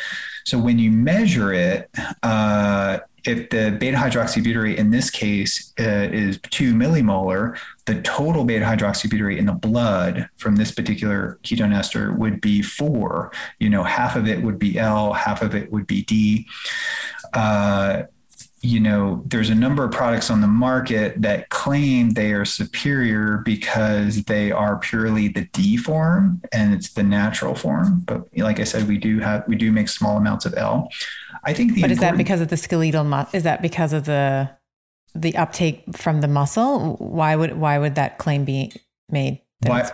So 0.45 0.57
when 0.57 0.79
you 0.79 0.91
measure 0.91 1.53
it, 1.53 1.89
uh, 2.23 2.99
if 3.25 3.49
the 3.49 3.75
beta 3.77 3.97
hydroxybutyrate 3.97 4.77
in 4.77 4.89
this 4.89 5.09
case 5.09 5.73
uh, 5.79 6.07
is 6.11 6.39
two 6.49 6.73
millimolar, 6.73 7.57
the 7.85 8.01
total 8.01 8.45
beta 8.45 8.65
hydroxybutyrate 8.65 9.37
in 9.37 9.45
the 9.45 9.53
blood 9.53 10.29
from 10.37 10.55
this 10.55 10.71
particular 10.71 11.37
ketone 11.43 11.75
ester 11.75 12.13
would 12.13 12.39
be 12.39 12.61
four. 12.61 13.31
You 13.59 13.69
know, 13.69 13.83
half 13.83 14.15
of 14.15 14.27
it 14.27 14.41
would 14.41 14.57
be 14.57 14.79
L, 14.79 15.13
half 15.13 15.41
of 15.41 15.55
it 15.55 15.71
would 15.71 15.87
be 15.87 16.03
D. 16.03 16.47
Uh, 17.33 18.03
you 18.61 18.79
know, 18.79 19.23
there's 19.25 19.49
a 19.49 19.55
number 19.55 19.83
of 19.83 19.91
products 19.91 20.31
on 20.31 20.41
the 20.41 20.47
market 20.47 21.21
that 21.21 21.49
claim 21.49 22.11
they 22.11 22.33
are 22.33 22.45
superior 22.45 23.37
because 23.45 24.23
they 24.23 24.51
are 24.51 24.77
purely 24.79 25.27
the 25.27 25.45
D 25.53 25.77
form 25.77 26.41
and 26.51 26.73
it's 26.73 26.93
the 26.93 27.03
natural 27.03 27.53
form. 27.53 28.01
But 28.05 28.25
like 28.35 28.59
I 28.59 28.63
said, 28.63 28.87
we 28.87 28.97
do 28.97 29.19
have 29.19 29.47
we 29.47 29.55
do 29.55 29.71
make 29.71 29.89
small 29.89 30.17
amounts 30.17 30.45
of 30.45 30.55
L. 30.57 30.89
I 31.43 31.53
think 31.53 31.75
the 31.75 31.81
But 31.81 31.91
is 31.91 31.99
that 31.99 32.17
because 32.17 32.41
of 32.41 32.47
the 32.47 32.57
skeletal 32.57 33.03
mu- 33.03 33.25
is 33.31 33.43
that 33.43 33.61
because 33.61 33.93
of 33.93 34.05
the 34.05 34.49
the 35.13 35.35
uptake 35.37 35.83
from 35.95 36.21
the 36.21 36.27
muscle? 36.27 36.95
Why 36.97 37.35
would 37.35 37.57
why 37.57 37.77
would 37.77 37.95
that 37.95 38.17
claim 38.17 38.43
be 38.43 38.71
made? 39.09 39.41
Why 39.65 39.89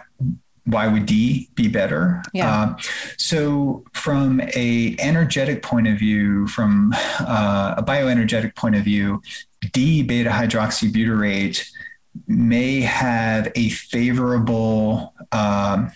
why 0.66 0.88
would 0.88 1.06
D 1.06 1.50
be 1.56 1.68
better? 1.68 2.22
Yeah. 2.34 2.50
Uh, 2.50 2.78
so, 3.18 3.84
from 3.94 4.42
a 4.56 4.96
energetic 5.00 5.62
point 5.62 5.88
of 5.88 6.00
view, 6.00 6.48
from 6.48 6.94
uh, 7.20 7.76
a 7.78 7.84
bioenergetic 7.84 8.56
point 8.56 8.76
of 8.76 8.84
view, 8.84 9.22
D 9.74 10.04
beta 10.04 10.30
hydroxybutyrate 10.30 11.66
may 12.28 12.82
have 12.82 13.52
a 13.56 13.70
favorable 13.70 15.14
um, 15.32 15.92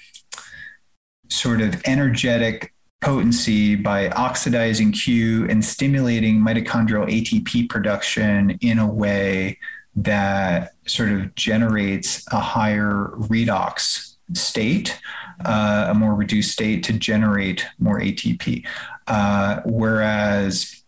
sort 1.29 1.61
of 1.61 1.81
energetic 1.85 2.73
potency 3.01 3.75
by 3.75 4.09
oxidizing 4.09 4.91
Q 4.91 5.47
and 5.47 5.63
stimulating 5.63 6.39
mitochondrial 6.39 7.07
ATP 7.07 7.69
production 7.69 8.57
in 8.61 8.79
a 8.79 8.87
way 8.87 9.59
that 9.95 10.73
sort 10.87 11.11
of 11.11 11.33
generates 11.35 12.25
a 12.31 12.39
higher 12.39 13.11
redox 13.15 14.16
state, 14.33 14.99
uh, 15.45 15.87
a 15.89 15.93
more 15.93 16.15
reduced 16.15 16.51
state 16.51 16.83
to 16.83 16.93
generate 16.93 17.65
more 17.79 17.99
ATP. 17.99 18.65
Uh, 19.07 19.61
whereas, 19.65 20.83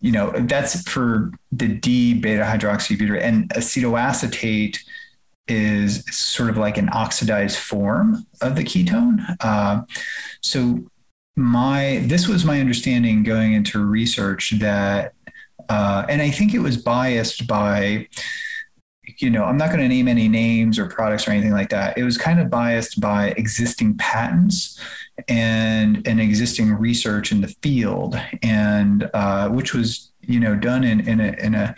you 0.00 0.12
know, 0.12 0.32
that's 0.32 0.82
for 0.88 1.32
the 1.50 1.68
D 1.68 2.14
beta 2.14 2.42
hydroxybutyrate 2.42 3.22
and 3.22 3.48
acetoacetate 3.50 4.78
is 5.48 6.04
sort 6.10 6.50
of 6.50 6.56
like 6.56 6.76
an 6.76 6.90
oxidized 6.92 7.58
form 7.58 8.26
of 8.42 8.54
the 8.54 8.62
ketone. 8.62 9.20
Uh, 9.40 9.82
so 10.42 10.84
my 11.36 12.02
this 12.04 12.28
was 12.28 12.44
my 12.44 12.60
understanding 12.60 13.22
going 13.22 13.54
into 13.54 13.84
research 13.84 14.52
that, 14.58 15.14
uh, 15.68 16.04
and 16.08 16.20
I 16.20 16.30
think 16.30 16.52
it 16.52 16.58
was 16.58 16.76
biased 16.76 17.46
by 17.46 18.08
you 19.18 19.30
know, 19.30 19.44
I'm 19.44 19.56
not 19.56 19.68
going 19.68 19.80
to 19.80 19.88
name 19.88 20.08
any 20.08 20.28
names 20.28 20.78
or 20.78 20.86
products 20.86 21.26
or 21.26 21.32
anything 21.32 21.52
like 21.52 21.70
that. 21.70 21.98
It 21.98 22.04
was 22.04 22.16
kind 22.16 22.40
of 22.40 22.50
biased 22.50 23.00
by 23.00 23.28
existing 23.36 23.96
patents 23.96 24.80
and 25.26 26.06
an 26.06 26.20
existing 26.20 26.72
research 26.72 27.32
in 27.32 27.40
the 27.40 27.48
field, 27.48 28.18
and 28.42 29.10
uh, 29.14 29.48
which 29.48 29.74
was 29.74 30.12
you 30.20 30.38
know 30.38 30.54
done 30.54 30.84
in 30.84 31.06
in 31.08 31.20
a 31.20 31.32
in 31.44 31.54
a 31.54 31.74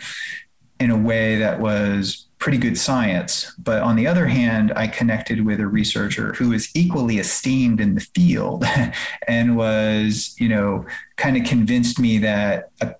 in 0.79 0.91
a 0.91 0.97
way 0.97 1.37
that 1.37 1.59
was 1.59 2.27
pretty 2.41 2.57
good 2.57 2.77
science. 2.77 3.53
But 3.59 3.83
on 3.83 3.95
the 3.95 4.07
other 4.07 4.25
hand, 4.25 4.73
I 4.75 4.87
connected 4.87 5.45
with 5.45 5.59
a 5.59 5.67
researcher 5.67 6.33
who 6.33 6.49
was 6.49 6.75
equally 6.75 7.19
esteemed 7.19 7.79
in 7.79 7.93
the 7.93 8.01
field 8.01 8.65
and 9.27 9.55
was, 9.55 10.35
you 10.39 10.49
know, 10.49 10.85
kind 11.17 11.37
of 11.37 11.43
convinced 11.43 11.99
me 11.99 12.17
that 12.17 12.71
a 12.81 12.95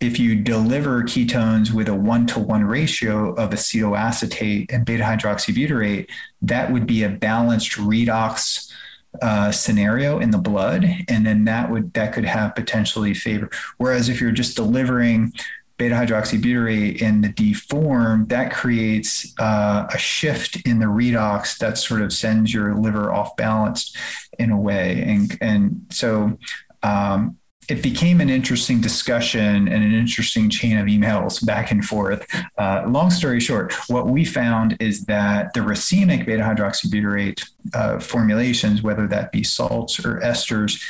if 0.00 0.18
you 0.18 0.34
deliver 0.34 1.02
ketones 1.02 1.72
with 1.72 1.88
a 1.88 1.94
one 1.94 2.26
to 2.26 2.40
one 2.40 2.64
ratio 2.64 3.34
of 3.34 3.50
acetoacetate 3.50 4.72
and 4.72 4.86
beta 4.86 5.04
hydroxybutyrate, 5.04 6.08
that 6.42 6.72
would 6.72 6.86
be 6.86 7.02
a 7.02 7.08
balanced 7.08 7.72
redox 7.72 8.72
uh, 9.20 9.50
scenario 9.52 10.18
in 10.18 10.30
the 10.30 10.38
blood, 10.38 10.86
and 11.08 11.26
then 11.26 11.44
that 11.44 11.70
would 11.70 11.92
that 11.92 12.12
could 12.12 12.24
have 12.24 12.54
potentially 12.54 13.12
favor. 13.12 13.50
Whereas 13.76 14.08
if 14.08 14.20
you're 14.20 14.30
just 14.32 14.56
delivering 14.56 15.32
beta 15.76 15.94
hydroxybutyrate 15.94 17.02
in 17.02 17.20
the 17.20 17.28
D 17.28 17.52
form, 17.52 18.26
that 18.28 18.52
creates 18.52 19.34
uh, 19.38 19.86
a 19.92 19.98
shift 19.98 20.66
in 20.66 20.78
the 20.78 20.86
redox 20.86 21.58
that 21.58 21.76
sort 21.76 22.00
of 22.00 22.12
sends 22.12 22.54
your 22.54 22.74
liver 22.74 23.12
off 23.12 23.36
balance 23.36 23.94
in 24.38 24.50
a 24.50 24.58
way, 24.58 25.02
and 25.02 25.36
and 25.42 25.86
so 25.90 26.38
um, 26.82 27.36
it 27.70 27.82
became 27.82 28.20
an 28.20 28.28
interesting 28.28 28.80
discussion 28.80 29.68
and 29.68 29.84
an 29.84 29.94
interesting 29.94 30.50
chain 30.50 30.76
of 30.76 30.86
emails 30.86 31.44
back 31.44 31.70
and 31.70 31.84
forth. 31.84 32.26
Uh, 32.58 32.84
long 32.88 33.10
story 33.10 33.38
short, 33.38 33.72
what 33.88 34.08
we 34.08 34.24
found 34.24 34.76
is 34.80 35.04
that 35.04 35.54
the 35.54 35.60
racemic 35.60 36.26
beta 36.26 36.42
hydroxybutyrate 36.42 37.48
uh, 37.74 38.00
formulations, 38.00 38.82
whether 38.82 39.06
that 39.06 39.30
be 39.30 39.44
salts 39.44 40.04
or 40.04 40.18
esters, 40.20 40.82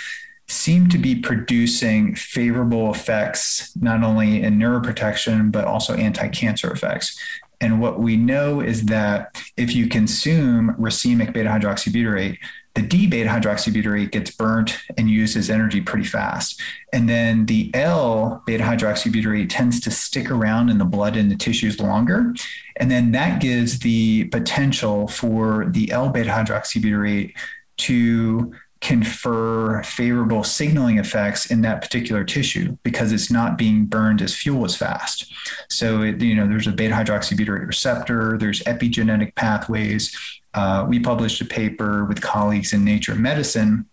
seem 0.48 0.88
to 0.88 0.98
be 0.98 1.14
producing 1.14 2.14
favorable 2.14 2.90
effects 2.90 3.76
not 3.76 4.02
only 4.02 4.42
in 4.42 4.58
neuroprotection 4.58 5.52
but 5.52 5.64
also 5.64 5.94
anti-cancer 5.94 6.72
effects. 6.72 7.16
And 7.60 7.80
what 7.80 8.00
we 8.00 8.16
know 8.16 8.60
is 8.60 8.86
that 8.86 9.40
if 9.56 9.76
you 9.76 9.86
consume 9.86 10.74
racemic 10.78 11.32
beta 11.34 11.50
hydroxybutyrate, 11.50 12.38
the 12.74 12.82
D 12.82 13.06
beta 13.06 13.28
hydroxybutyrate 13.28 14.12
gets 14.12 14.30
burnt 14.30 14.78
and 14.96 15.10
uses 15.10 15.50
energy 15.50 15.80
pretty 15.80 16.04
fast. 16.04 16.60
And 16.92 17.08
then 17.08 17.46
the 17.46 17.70
L 17.74 18.42
beta 18.46 18.62
hydroxybutyrate 18.62 19.48
tends 19.50 19.80
to 19.80 19.90
stick 19.90 20.30
around 20.30 20.68
in 20.68 20.78
the 20.78 20.84
blood 20.84 21.16
and 21.16 21.30
the 21.30 21.36
tissues 21.36 21.80
longer. 21.80 22.32
And 22.76 22.90
then 22.90 23.12
that 23.12 23.40
gives 23.40 23.80
the 23.80 24.24
potential 24.26 25.08
for 25.08 25.66
the 25.70 25.90
L 25.90 26.10
beta 26.10 26.30
hydroxybutyrate 26.30 27.34
to 27.78 28.54
confer 28.80 29.82
favorable 29.82 30.42
signaling 30.42 30.98
effects 30.98 31.50
in 31.50 31.60
that 31.60 31.82
particular 31.82 32.24
tissue 32.24 32.76
because 32.82 33.12
it's 33.12 33.30
not 33.30 33.58
being 33.58 33.84
burned 33.84 34.22
as 34.22 34.34
fuel 34.34 34.64
as 34.64 34.74
fast. 34.74 35.30
So, 35.68 36.02
it, 36.02 36.20
you 36.22 36.34
know, 36.34 36.48
there's 36.48 36.66
a 36.66 36.72
beta 36.72 36.94
hydroxybutyrate 36.94 37.66
receptor, 37.66 38.38
there's 38.38 38.62
epigenetic 38.62 39.34
pathways, 39.34 40.16
uh, 40.54 40.84
we 40.88 40.98
published 40.98 41.40
a 41.40 41.44
paper 41.44 42.04
with 42.04 42.20
colleagues 42.20 42.72
in 42.72 42.84
Nature 42.84 43.14
Medicine 43.14 43.86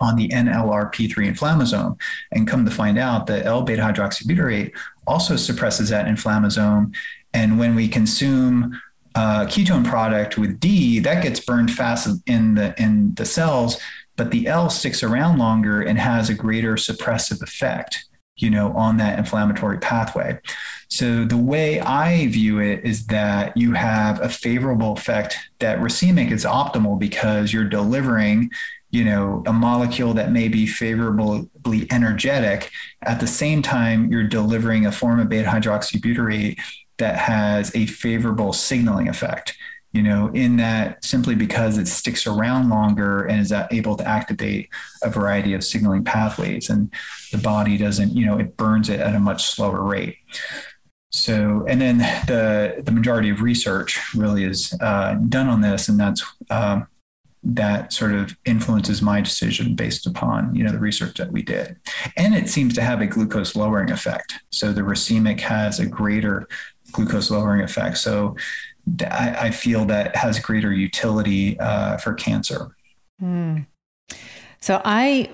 on 0.00 0.16
the 0.16 0.28
NLRP3 0.28 1.12
inflammasome, 1.12 1.98
and 2.32 2.48
come 2.48 2.64
to 2.64 2.70
find 2.70 2.98
out 2.98 3.26
that 3.26 3.44
L-beta 3.44 3.82
hydroxybutyrate 3.82 4.72
also 5.06 5.36
suppresses 5.36 5.90
that 5.90 6.06
inflammasome. 6.06 6.94
And 7.32 7.58
when 7.58 7.74
we 7.74 7.88
consume 7.88 8.80
ketone 9.14 9.84
product 9.84 10.38
with 10.38 10.60
D, 10.60 10.98
that 11.00 11.22
gets 11.22 11.40
burned 11.40 11.72
fast 11.72 12.08
in 12.26 12.54
the 12.54 12.74
in 12.80 13.14
the 13.14 13.24
cells, 13.24 13.78
but 14.16 14.30
the 14.30 14.46
L 14.46 14.70
sticks 14.70 15.02
around 15.02 15.38
longer 15.38 15.82
and 15.82 15.98
has 15.98 16.28
a 16.28 16.34
greater 16.34 16.74
suppressive 16.74 17.42
effect, 17.42 18.06
you 18.36 18.50
know, 18.50 18.72
on 18.72 18.96
that 18.96 19.18
inflammatory 19.18 19.78
pathway. 19.78 20.38
So 20.88 21.24
the 21.24 21.36
way 21.36 21.80
I 21.80 22.26
view 22.28 22.60
it 22.60 22.84
is 22.84 23.06
that 23.06 23.56
you 23.56 23.72
have 23.72 24.20
a 24.20 24.28
favorable 24.28 24.92
effect 24.92 25.36
that 25.60 25.78
racemic 25.78 26.30
is 26.30 26.44
optimal 26.44 26.98
because 26.98 27.52
you're 27.52 27.64
delivering 27.64 28.50
you 28.90 29.02
know 29.02 29.42
a 29.46 29.52
molecule 29.52 30.14
that 30.14 30.30
may 30.30 30.46
be 30.46 30.68
favorably 30.68 31.88
energetic 31.90 32.70
at 33.02 33.18
the 33.18 33.26
same 33.26 33.60
time 33.60 34.08
you're 34.08 34.28
delivering 34.28 34.86
a 34.86 34.92
form 34.92 35.18
of 35.18 35.28
beta 35.28 35.48
hydroxybutyrate 35.48 36.56
that 36.98 37.16
has 37.16 37.74
a 37.74 37.86
favorable 37.86 38.52
signaling 38.52 39.08
effect 39.08 39.56
you 39.94 40.02
know 40.02 40.28
in 40.34 40.56
that 40.56 41.02
simply 41.04 41.34
because 41.36 41.78
it 41.78 41.86
sticks 41.86 42.26
around 42.26 42.68
longer 42.68 43.24
and 43.24 43.40
is 43.40 43.52
able 43.70 43.96
to 43.96 44.06
activate 44.06 44.68
a 45.02 45.08
variety 45.08 45.54
of 45.54 45.64
signaling 45.64 46.04
pathways 46.04 46.68
and 46.68 46.92
the 47.32 47.38
body 47.38 47.78
doesn't 47.78 48.14
you 48.14 48.26
know 48.26 48.36
it 48.38 48.56
burns 48.56 48.90
it 48.90 49.00
at 49.00 49.14
a 49.14 49.20
much 49.20 49.44
slower 49.44 49.82
rate. 49.82 50.18
So 51.10 51.64
and 51.68 51.80
then 51.80 51.98
the 52.26 52.82
the 52.82 52.90
majority 52.92 53.30
of 53.30 53.40
research 53.40 54.00
really 54.14 54.42
is 54.44 54.76
uh, 54.80 55.14
done 55.28 55.46
on 55.46 55.60
this 55.60 55.88
and 55.88 55.98
that's 55.98 56.24
um, 56.50 56.88
that 57.44 57.92
sort 57.92 58.12
of 58.12 58.36
influences 58.46 59.02
my 59.02 59.20
decision 59.20 59.76
based 59.76 60.06
upon 60.06 60.52
you 60.56 60.64
know 60.64 60.72
the 60.72 60.78
research 60.78 61.18
that 61.18 61.30
we 61.30 61.42
did. 61.42 61.76
And 62.16 62.34
it 62.34 62.48
seems 62.48 62.74
to 62.74 62.82
have 62.82 63.00
a 63.00 63.06
glucose 63.06 63.54
lowering 63.54 63.92
effect. 63.92 64.34
So 64.50 64.72
the 64.72 64.80
racemic 64.80 65.38
has 65.40 65.78
a 65.78 65.86
greater 65.86 66.48
glucose 66.94 67.30
lowering 67.30 67.60
effect 67.60 67.98
so 67.98 68.34
i, 69.10 69.36
I 69.42 69.50
feel 69.50 69.84
that 69.86 70.14
has 70.16 70.38
greater 70.38 70.72
utility 70.72 71.58
uh, 71.60 71.96
for 71.98 72.14
cancer 72.14 72.74
mm. 73.22 73.66
So 74.64 74.80
I, 74.82 75.28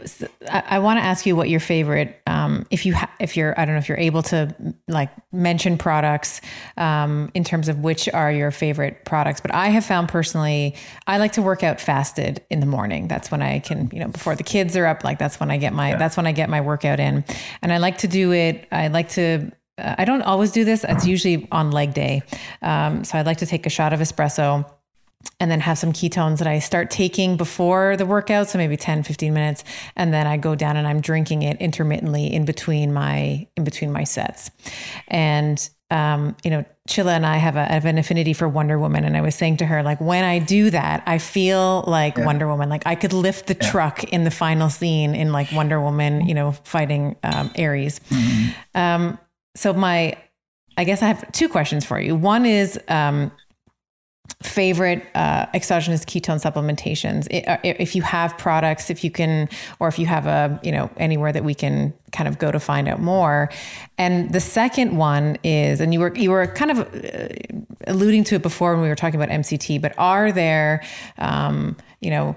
I 0.51 0.81
want 0.81 0.99
to 0.99 1.05
ask 1.05 1.25
you 1.25 1.37
what 1.37 1.49
your 1.49 1.61
favorite, 1.61 2.21
um, 2.27 2.67
if 2.69 2.85
you, 2.85 2.97
ha- 2.97 3.13
if 3.21 3.37
you're, 3.37 3.55
I 3.57 3.65
don't 3.65 3.77
know 3.77 3.79
if 3.79 3.89
you're 3.89 3.97
able 3.97 4.25
to 4.25 4.53
like 4.89 5.09
mention 5.31 5.79
products 5.79 6.41
um, 6.77 7.31
in 7.33 7.45
terms 7.45 7.69
of 7.69 7.79
which 7.79 8.09
are 8.09 8.33
your 8.33 8.51
favorite 8.51 9.05
products. 9.05 9.41
But 9.41 9.55
I 9.55 9.69
have 9.69 9.85
found 9.85 10.09
personally, 10.09 10.75
I 11.07 11.19
like 11.19 11.31
to 11.35 11.43
work 11.43 11.63
out 11.63 11.81
fasted 11.81 12.45
in 12.51 12.59
the 12.59 12.67
morning. 12.67 13.07
That's 13.07 13.31
when 13.31 13.41
I 13.41 13.61
can, 13.61 13.89
you 13.93 14.01
know, 14.01 14.09
before 14.09 14.35
the 14.35 14.43
kids 14.43 14.77
are 14.77 14.87
up. 14.87 15.05
Like 15.05 15.21
that's 15.21 15.39
when 15.39 15.53
I 15.53 15.59
get 15.59 15.73
my, 15.73 15.91
yeah. 15.91 15.97
that's 15.97 16.17
when 16.17 16.27
I 16.27 16.33
get 16.33 16.51
my 16.51 16.61
workout 16.61 16.99
in, 16.99 17.25
and 17.63 17.73
I 17.73 17.77
like 17.77 17.99
to 17.99 18.09
do 18.09 18.33
it. 18.33 18.67
I 18.73 18.89
like 18.89 19.11
to 19.11 19.53
I 19.99 20.05
don't 20.05 20.23
always 20.23 20.51
do 20.51 20.65
this. 20.65 20.85
It's 20.89 21.07
usually 21.07 21.49
on 21.51 21.71
leg 21.71 21.95
day. 21.95 22.23
Um, 22.63 23.05
so 23.05 23.19
I'd 23.19 23.27
like 23.27 23.39
to 23.39 23.47
take 23.47 23.67
a 23.67 23.71
shot 23.71 23.93
of 23.93 24.01
espresso 24.01 24.65
and 25.39 25.51
then 25.51 25.61
have 25.61 25.79
some 25.79 25.93
ketones 25.93 26.39
that 26.39 26.47
I 26.47 26.59
start 26.59 26.91
taking 26.91 27.37
before 27.37 27.97
the 27.97 28.07
workout. 28.07 28.49
So 28.49 28.59
maybe 28.59 28.77
10, 28.77 29.03
15 29.03 29.33
minutes. 29.33 29.65
And 29.97 30.13
then 30.13 30.27
I 30.27 30.37
go 30.37 30.55
down 30.55 30.77
and 30.77 30.87
I'm 30.87 31.01
drinking 31.01 31.43
it 31.43 31.59
intermittently 31.61 32.33
in 32.33 32.45
between 32.45 32.93
my, 32.93 33.47
in 33.57 33.65
between 33.65 33.93
my 33.93 34.05
sets. 34.05 34.51
And, 35.09 35.69
um, 35.91 36.37
you 36.45 36.51
know, 36.51 36.65
Csilla 36.89 37.13
and 37.13 37.27
I 37.27 37.37
have, 37.37 37.57
a, 37.57 37.65
have 37.65 37.85
an 37.85 37.99
affinity 37.99 38.33
for 38.33 38.49
Wonder 38.49 38.79
Woman. 38.79 39.05
And 39.05 39.17
I 39.17 39.21
was 39.21 39.35
saying 39.35 39.59
to 39.59 39.67
her, 39.67 39.83
like, 39.83 40.01
when 40.01 40.25
I 40.25 40.39
do 40.39 40.71
that, 40.71 41.03
I 41.07 41.19
feel 41.19 41.85
like 41.87 42.17
yeah. 42.17 42.25
Wonder 42.25 42.47
Woman. 42.47 42.69
Like 42.69 42.87
I 42.87 42.95
could 42.95 43.13
lift 43.13 43.47
the 43.47 43.57
yeah. 43.61 43.71
truck 43.71 44.05
in 44.05 44.25
the 44.25 44.31
final 44.31 44.71
scene 44.71 45.15
in 45.15 45.33
like 45.33 45.53
Wonder 45.53 45.81
Woman, 45.81 46.27
you 46.27 46.35
know, 46.35 46.53
fighting 46.53 47.17
um, 47.23 47.51
Ares. 47.59 48.01
Mm-hmm. 48.11 48.51
Um, 48.75 49.19
so 49.55 49.73
my, 49.73 50.17
I 50.77 50.85
guess 50.85 51.03
I 51.03 51.07
have 51.07 51.31
two 51.33 51.49
questions 51.49 51.85
for 51.85 52.01
you. 52.01 52.15
One 52.15 52.47
is, 52.47 52.79
um, 52.89 53.33
favorite 54.43 55.05
uh, 55.15 55.47
exogenous 55.53 56.05
ketone 56.05 56.41
supplementations 56.41 57.27
uh, 57.47 57.59
if 57.63 57.95
you 57.95 58.01
have 58.01 58.37
products 58.39 58.89
if 58.89 59.05
you 59.05 59.11
can 59.11 59.49
or 59.81 59.89
if 59.89 59.99
you 59.99 60.07
have 60.07 60.27
a 60.27 60.59
you 60.63 60.73
know 60.73 60.91
anywhere 60.97 61.31
that 61.31 61.45
we 61.45 61.55
can 61.55 61.93
kind 62.13 62.27
of 62.27 62.39
go 62.39 62.51
to 62.51 62.59
find 62.59 62.89
out 62.89 63.01
more 63.01 63.51
and 63.99 64.33
the 64.33 64.41
second 64.41 64.97
one 64.97 65.37
is 65.45 65.81
and 65.81 65.93
you 65.93 66.01
were 66.01 66.15
you 66.17 66.31
were 66.31 66.47
kind 66.47 66.71
of 66.71 66.79
uh, 66.79 67.29
alluding 67.87 68.25
to 68.25 68.35
it 68.35 68.43
before 68.43 68.73
when 68.73 68.83
we 68.83 68.89
were 68.89 68.97
talking 68.97 69.21
about 69.21 69.29
mct 69.41 69.81
but 69.83 69.93
are 69.99 70.33
there 70.33 70.83
um, 71.19 71.77
you 72.01 72.11
know 72.11 72.35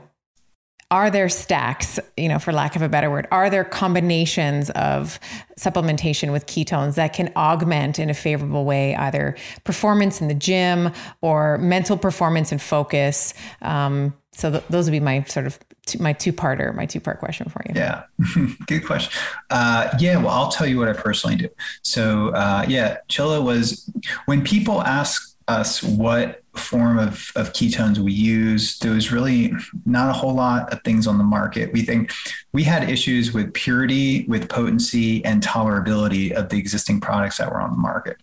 are 0.93 1.09
there 1.09 1.27
stacks, 1.27 1.99
you 2.15 2.29
know, 2.29 2.37
for 2.37 2.53
lack 2.53 2.75
of 2.75 2.83
a 2.83 2.87
better 2.87 3.09
word, 3.09 3.27
are 3.31 3.49
there 3.49 3.63
combinations 3.63 4.69
of 4.71 5.19
supplementation 5.59 6.31
with 6.31 6.45
ketones 6.45 6.93
that 6.93 7.13
can 7.13 7.33
augment 7.35 7.97
in 7.97 8.11
a 8.11 8.13
favorable 8.13 8.63
way 8.63 8.95
either 8.95 9.35
performance 9.63 10.21
in 10.21 10.27
the 10.27 10.35
gym 10.35 10.91
or 11.21 11.57
mental 11.57 11.97
performance 11.97 12.51
and 12.51 12.61
focus? 12.61 13.33
Um, 13.63 14.13
so 14.33 14.51
th- 14.51 14.63
those 14.69 14.85
would 14.85 14.91
be 14.91 14.99
my 14.99 15.23
sort 15.23 15.47
of 15.47 15.57
t- 15.87 15.97
my 15.97 16.13
two 16.13 16.31
parter, 16.31 16.75
my 16.75 16.85
two 16.85 16.99
part 16.99 17.17
question 17.17 17.49
for 17.49 17.63
you. 17.67 17.73
Yeah, 17.75 18.03
good 18.67 18.85
question. 18.85 19.11
Uh, 19.49 19.89
yeah, 19.97 20.17
well, 20.17 20.29
I'll 20.29 20.51
tell 20.51 20.67
you 20.67 20.77
what 20.77 20.89
I 20.89 20.93
personally 20.93 21.37
do. 21.37 21.49
So 21.81 22.29
uh, 22.35 22.65
yeah, 22.67 22.97
Csilla 23.09 23.43
was 23.43 23.89
when 24.27 24.43
people 24.43 24.83
ask 24.83 25.32
us 25.47 25.83
what 25.83 26.43
form 26.55 26.99
of, 26.99 27.31
of 27.35 27.53
ketones 27.53 27.97
we 27.97 28.13
use. 28.13 28.77
There 28.79 28.91
was 28.91 29.11
really 29.11 29.53
not 29.85 30.09
a 30.09 30.13
whole 30.13 30.33
lot 30.33 30.71
of 30.71 30.81
things 30.83 31.07
on 31.07 31.17
the 31.17 31.23
market. 31.23 31.73
We 31.73 31.81
think 31.81 32.11
we 32.51 32.63
had 32.63 32.89
issues 32.89 33.33
with 33.33 33.53
purity, 33.53 34.25
with 34.27 34.49
potency, 34.49 35.23
and 35.25 35.41
tolerability 35.41 36.31
of 36.31 36.49
the 36.49 36.57
existing 36.57 37.01
products 37.01 37.37
that 37.37 37.49
were 37.49 37.61
on 37.61 37.71
the 37.71 37.77
market. 37.77 38.17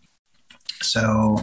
So 0.83 1.43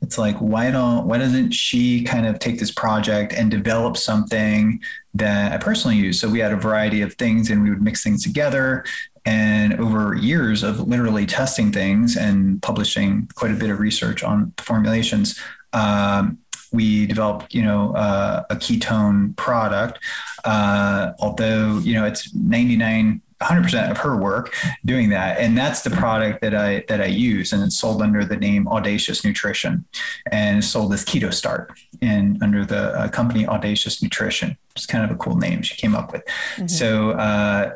it's 0.00 0.16
like 0.16 0.36
why 0.36 0.70
don't 0.70 1.06
why 1.06 1.18
doesn't 1.18 1.50
she 1.50 2.04
kind 2.04 2.26
of 2.26 2.38
take 2.38 2.58
this 2.58 2.70
project 2.70 3.32
and 3.32 3.50
develop 3.50 3.96
something 3.96 4.80
that 5.14 5.52
I 5.52 5.58
personally 5.58 5.96
use? 5.96 6.20
So 6.20 6.28
we 6.28 6.38
had 6.38 6.52
a 6.52 6.56
variety 6.56 7.02
of 7.02 7.14
things 7.14 7.50
and 7.50 7.62
we 7.62 7.70
would 7.70 7.82
mix 7.82 8.04
things 8.04 8.22
together 8.22 8.84
and 9.24 9.78
over 9.80 10.14
years 10.14 10.62
of 10.62 10.80
literally 10.80 11.26
testing 11.26 11.72
things 11.72 12.16
and 12.16 12.60
publishing 12.62 13.28
quite 13.34 13.50
a 13.50 13.54
bit 13.54 13.70
of 13.70 13.80
research 13.80 14.22
on 14.22 14.52
the 14.56 14.62
formulations, 14.62 15.38
um, 15.72 16.38
we 16.72 17.06
developed, 17.06 17.54
you 17.54 17.62
know, 17.62 17.94
uh, 17.94 18.44
a 18.50 18.56
ketone 18.56 19.34
product. 19.36 19.98
Uh, 20.44 21.12
although, 21.18 21.78
you 21.78 21.94
know, 21.94 22.04
it's 22.04 22.34
99 22.34 23.22
100% 23.40 23.90
of 23.90 23.98
her 23.98 24.16
work 24.16 24.52
doing 24.84 25.10
that 25.10 25.38
and 25.38 25.56
that's 25.56 25.82
the 25.82 25.90
product 25.90 26.40
that 26.40 26.56
i 26.56 26.84
that 26.88 27.00
i 27.00 27.06
use 27.06 27.52
and 27.52 27.62
it's 27.62 27.78
sold 27.78 28.02
under 28.02 28.24
the 28.24 28.36
name 28.36 28.66
audacious 28.66 29.24
nutrition 29.24 29.84
and 30.32 30.64
sold 30.64 30.92
as 30.92 31.04
keto 31.04 31.32
start 31.32 31.70
and 32.02 32.42
under 32.42 32.64
the 32.64 32.92
uh, 32.98 33.08
company 33.08 33.46
audacious 33.46 34.02
nutrition 34.02 34.56
it's 34.74 34.86
kind 34.86 35.04
of 35.04 35.10
a 35.12 35.14
cool 35.14 35.36
name 35.36 35.62
she 35.62 35.76
came 35.76 35.94
up 35.94 36.10
with 36.10 36.24
mm-hmm. 36.56 36.66
so 36.66 37.12
uh, 37.12 37.72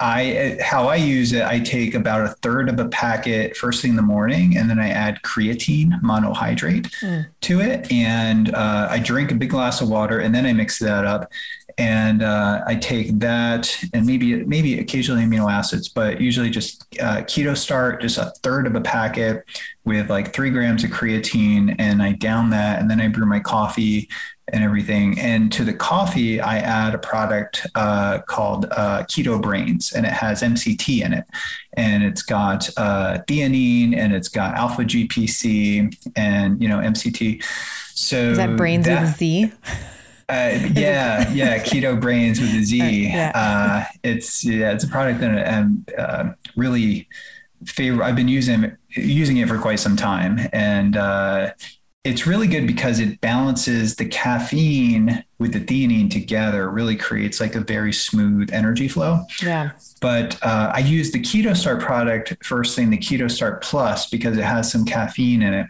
I 0.00 0.58
how 0.62 0.88
I 0.88 0.96
use 0.96 1.32
it, 1.32 1.42
I 1.42 1.58
take 1.58 1.94
about 1.94 2.24
a 2.24 2.28
third 2.42 2.68
of 2.68 2.78
a 2.78 2.88
packet 2.88 3.56
first 3.56 3.82
thing 3.82 3.90
in 3.90 3.96
the 3.96 4.02
morning, 4.02 4.56
and 4.56 4.70
then 4.70 4.78
I 4.78 4.90
add 4.90 5.20
creatine 5.22 6.00
monohydrate 6.02 6.88
mm. 7.00 7.26
to 7.40 7.60
it, 7.60 7.90
and 7.90 8.54
uh, 8.54 8.88
I 8.90 9.00
drink 9.00 9.32
a 9.32 9.34
big 9.34 9.50
glass 9.50 9.80
of 9.80 9.88
water, 9.88 10.20
and 10.20 10.32
then 10.32 10.46
I 10.46 10.52
mix 10.52 10.78
that 10.78 11.04
up, 11.04 11.32
and 11.78 12.22
uh, 12.22 12.62
I 12.64 12.76
take 12.76 13.18
that 13.18 13.76
and 13.92 14.06
maybe 14.06 14.44
maybe 14.44 14.78
occasionally 14.78 15.24
amino 15.24 15.50
acids, 15.50 15.88
but 15.88 16.20
usually 16.20 16.50
just 16.50 16.84
uh, 17.00 17.22
keto 17.22 17.56
start, 17.56 18.00
just 18.00 18.18
a 18.18 18.32
third 18.42 18.68
of 18.68 18.76
a 18.76 18.80
packet 18.80 19.44
with 19.84 20.10
like 20.10 20.32
three 20.32 20.50
grams 20.50 20.84
of 20.84 20.90
creatine, 20.90 21.74
and 21.80 22.00
I 22.00 22.12
down 22.12 22.50
that, 22.50 22.80
and 22.80 22.88
then 22.88 23.00
I 23.00 23.08
brew 23.08 23.26
my 23.26 23.40
coffee 23.40 24.08
and 24.52 24.64
everything. 24.64 25.18
And 25.18 25.52
to 25.52 25.64
the 25.64 25.72
coffee, 25.72 26.40
I 26.40 26.58
add 26.58 26.94
a 26.94 26.98
product 26.98 27.66
uh, 27.74 28.20
called 28.20 28.66
uh, 28.70 29.04
Keto 29.04 29.40
Brains, 29.40 29.92
and 29.92 30.06
it 30.06 30.12
has 30.12 30.42
MCT 30.42 31.04
in 31.04 31.12
it, 31.12 31.24
and 31.74 32.02
it's 32.02 32.22
got 32.22 32.68
uh, 32.76 33.18
theanine, 33.28 33.96
and 33.96 34.14
it's 34.14 34.28
got 34.28 34.54
alpha 34.54 34.82
GPC, 34.82 36.12
and 36.16 36.60
you 36.62 36.68
know 36.68 36.78
MCT. 36.78 37.42
So 37.94 38.16
is 38.16 38.38
that 38.38 38.56
brains 38.56 38.86
that, 38.86 39.02
with 39.02 39.14
a 39.14 39.16
Z? 39.16 39.52
Uh, 40.30 40.58
yeah, 40.74 41.30
yeah, 41.32 41.58
keto 41.58 41.98
brains 41.98 42.40
with 42.40 42.54
a 42.54 42.62
Z. 42.62 42.78
yeah. 43.08 43.32
Uh, 43.34 43.84
it's 44.02 44.44
yeah, 44.44 44.72
it's 44.72 44.84
a 44.84 44.88
product 44.88 45.20
that 45.20 45.48
I'm 45.48 45.86
uh, 45.96 46.32
really 46.54 47.08
favor. 47.64 48.02
I've 48.02 48.16
been 48.16 48.28
using 48.28 48.76
using 48.90 49.38
it 49.38 49.48
for 49.48 49.58
quite 49.58 49.80
some 49.80 49.96
time, 49.96 50.38
and 50.52 50.96
uh, 50.96 51.52
it's 52.04 52.26
really 52.26 52.46
good 52.46 52.66
because 52.66 53.00
it 53.00 53.20
balances 53.20 53.96
the 53.96 54.06
caffeine 54.06 55.24
with 55.38 55.52
the 55.52 55.60
theanine 55.60 56.10
together. 56.10 56.70
Really 56.70 56.96
creates 56.96 57.40
like 57.40 57.54
a 57.54 57.60
very 57.60 57.92
smooth 57.92 58.50
energy 58.52 58.88
flow. 58.88 59.24
Yeah. 59.42 59.72
But 60.00 60.40
uh, 60.42 60.70
i 60.74 60.78
use 60.78 61.10
the 61.10 61.20
keto 61.20 61.56
start 61.56 61.80
product 61.80 62.36
first 62.44 62.76
thing 62.76 62.90
the 62.90 62.98
keto 62.98 63.30
start 63.30 63.62
plus 63.62 64.08
because 64.08 64.38
it 64.38 64.44
has 64.44 64.70
some 64.70 64.84
caffeine 64.84 65.42
in 65.42 65.52
it 65.52 65.66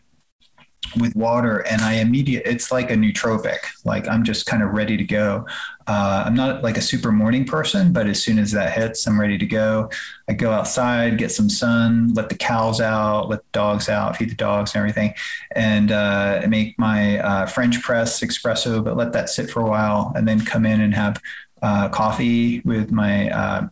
with 0.97 1.15
water 1.17 1.59
and 1.61 1.83
I 1.83 1.95
immediate 1.95 2.43
it's 2.47 2.71
like 2.73 2.91
a 2.91 2.95
nootropic. 2.95 3.59
Like 3.85 4.09
I'm 4.09 4.25
just 4.25 4.47
kind 4.47 4.63
of 4.63 4.71
ready 4.71 4.97
to 4.97 5.05
go. 5.05 5.47
Uh, 5.87 6.25
I'm 6.27 6.35
not 6.35 6.63
like 6.63 6.77
a 6.77 6.83
super 6.83 7.11
morning 7.11 7.45
person, 7.45 7.93
but 7.93 8.07
as 8.07 8.23
soon 8.23 8.39
as 8.39 8.53
that 8.53 8.73
hits, 8.73 9.07
I'm 9.07 9.19
ready 9.19 9.39
to 9.39 9.47
go. 9.47 9.91
I 10.29 10.35
go 10.35 10.51
outside, 10.51 11.17
get 11.17 11.33
some 11.33 11.49
sun, 11.49 12.13
let 12.13 12.29
the 12.29 12.35
cows 12.35 12.81
out, 12.81 13.29
let 13.31 13.41
the 13.41 13.49
dogs 13.53 13.89
out, 13.89 14.17
feed 14.17 14.31
the 14.31 14.35
dogs 14.35 14.75
and 14.75 14.81
everything, 14.81 15.15
and 15.53 15.91
uh, 15.91 16.43
make 16.49 16.79
my 16.79 17.19
uh, 17.21 17.47
French 17.47 17.81
press 17.83 18.21
espresso, 18.21 18.85
but 18.85 18.97
let 18.97 19.13
that 19.15 19.31
sit 19.31 19.49
for 19.49 19.61
a 19.61 19.67
while, 19.67 20.13
and 20.15 20.29
then 20.29 20.45
come 20.45 20.67
in 20.67 20.83
and 20.83 20.95
have 20.95 21.23
uh, 21.63 21.89
coffee 21.89 22.61
with 22.61 22.91
my 22.91 23.31
uh, 23.31 23.69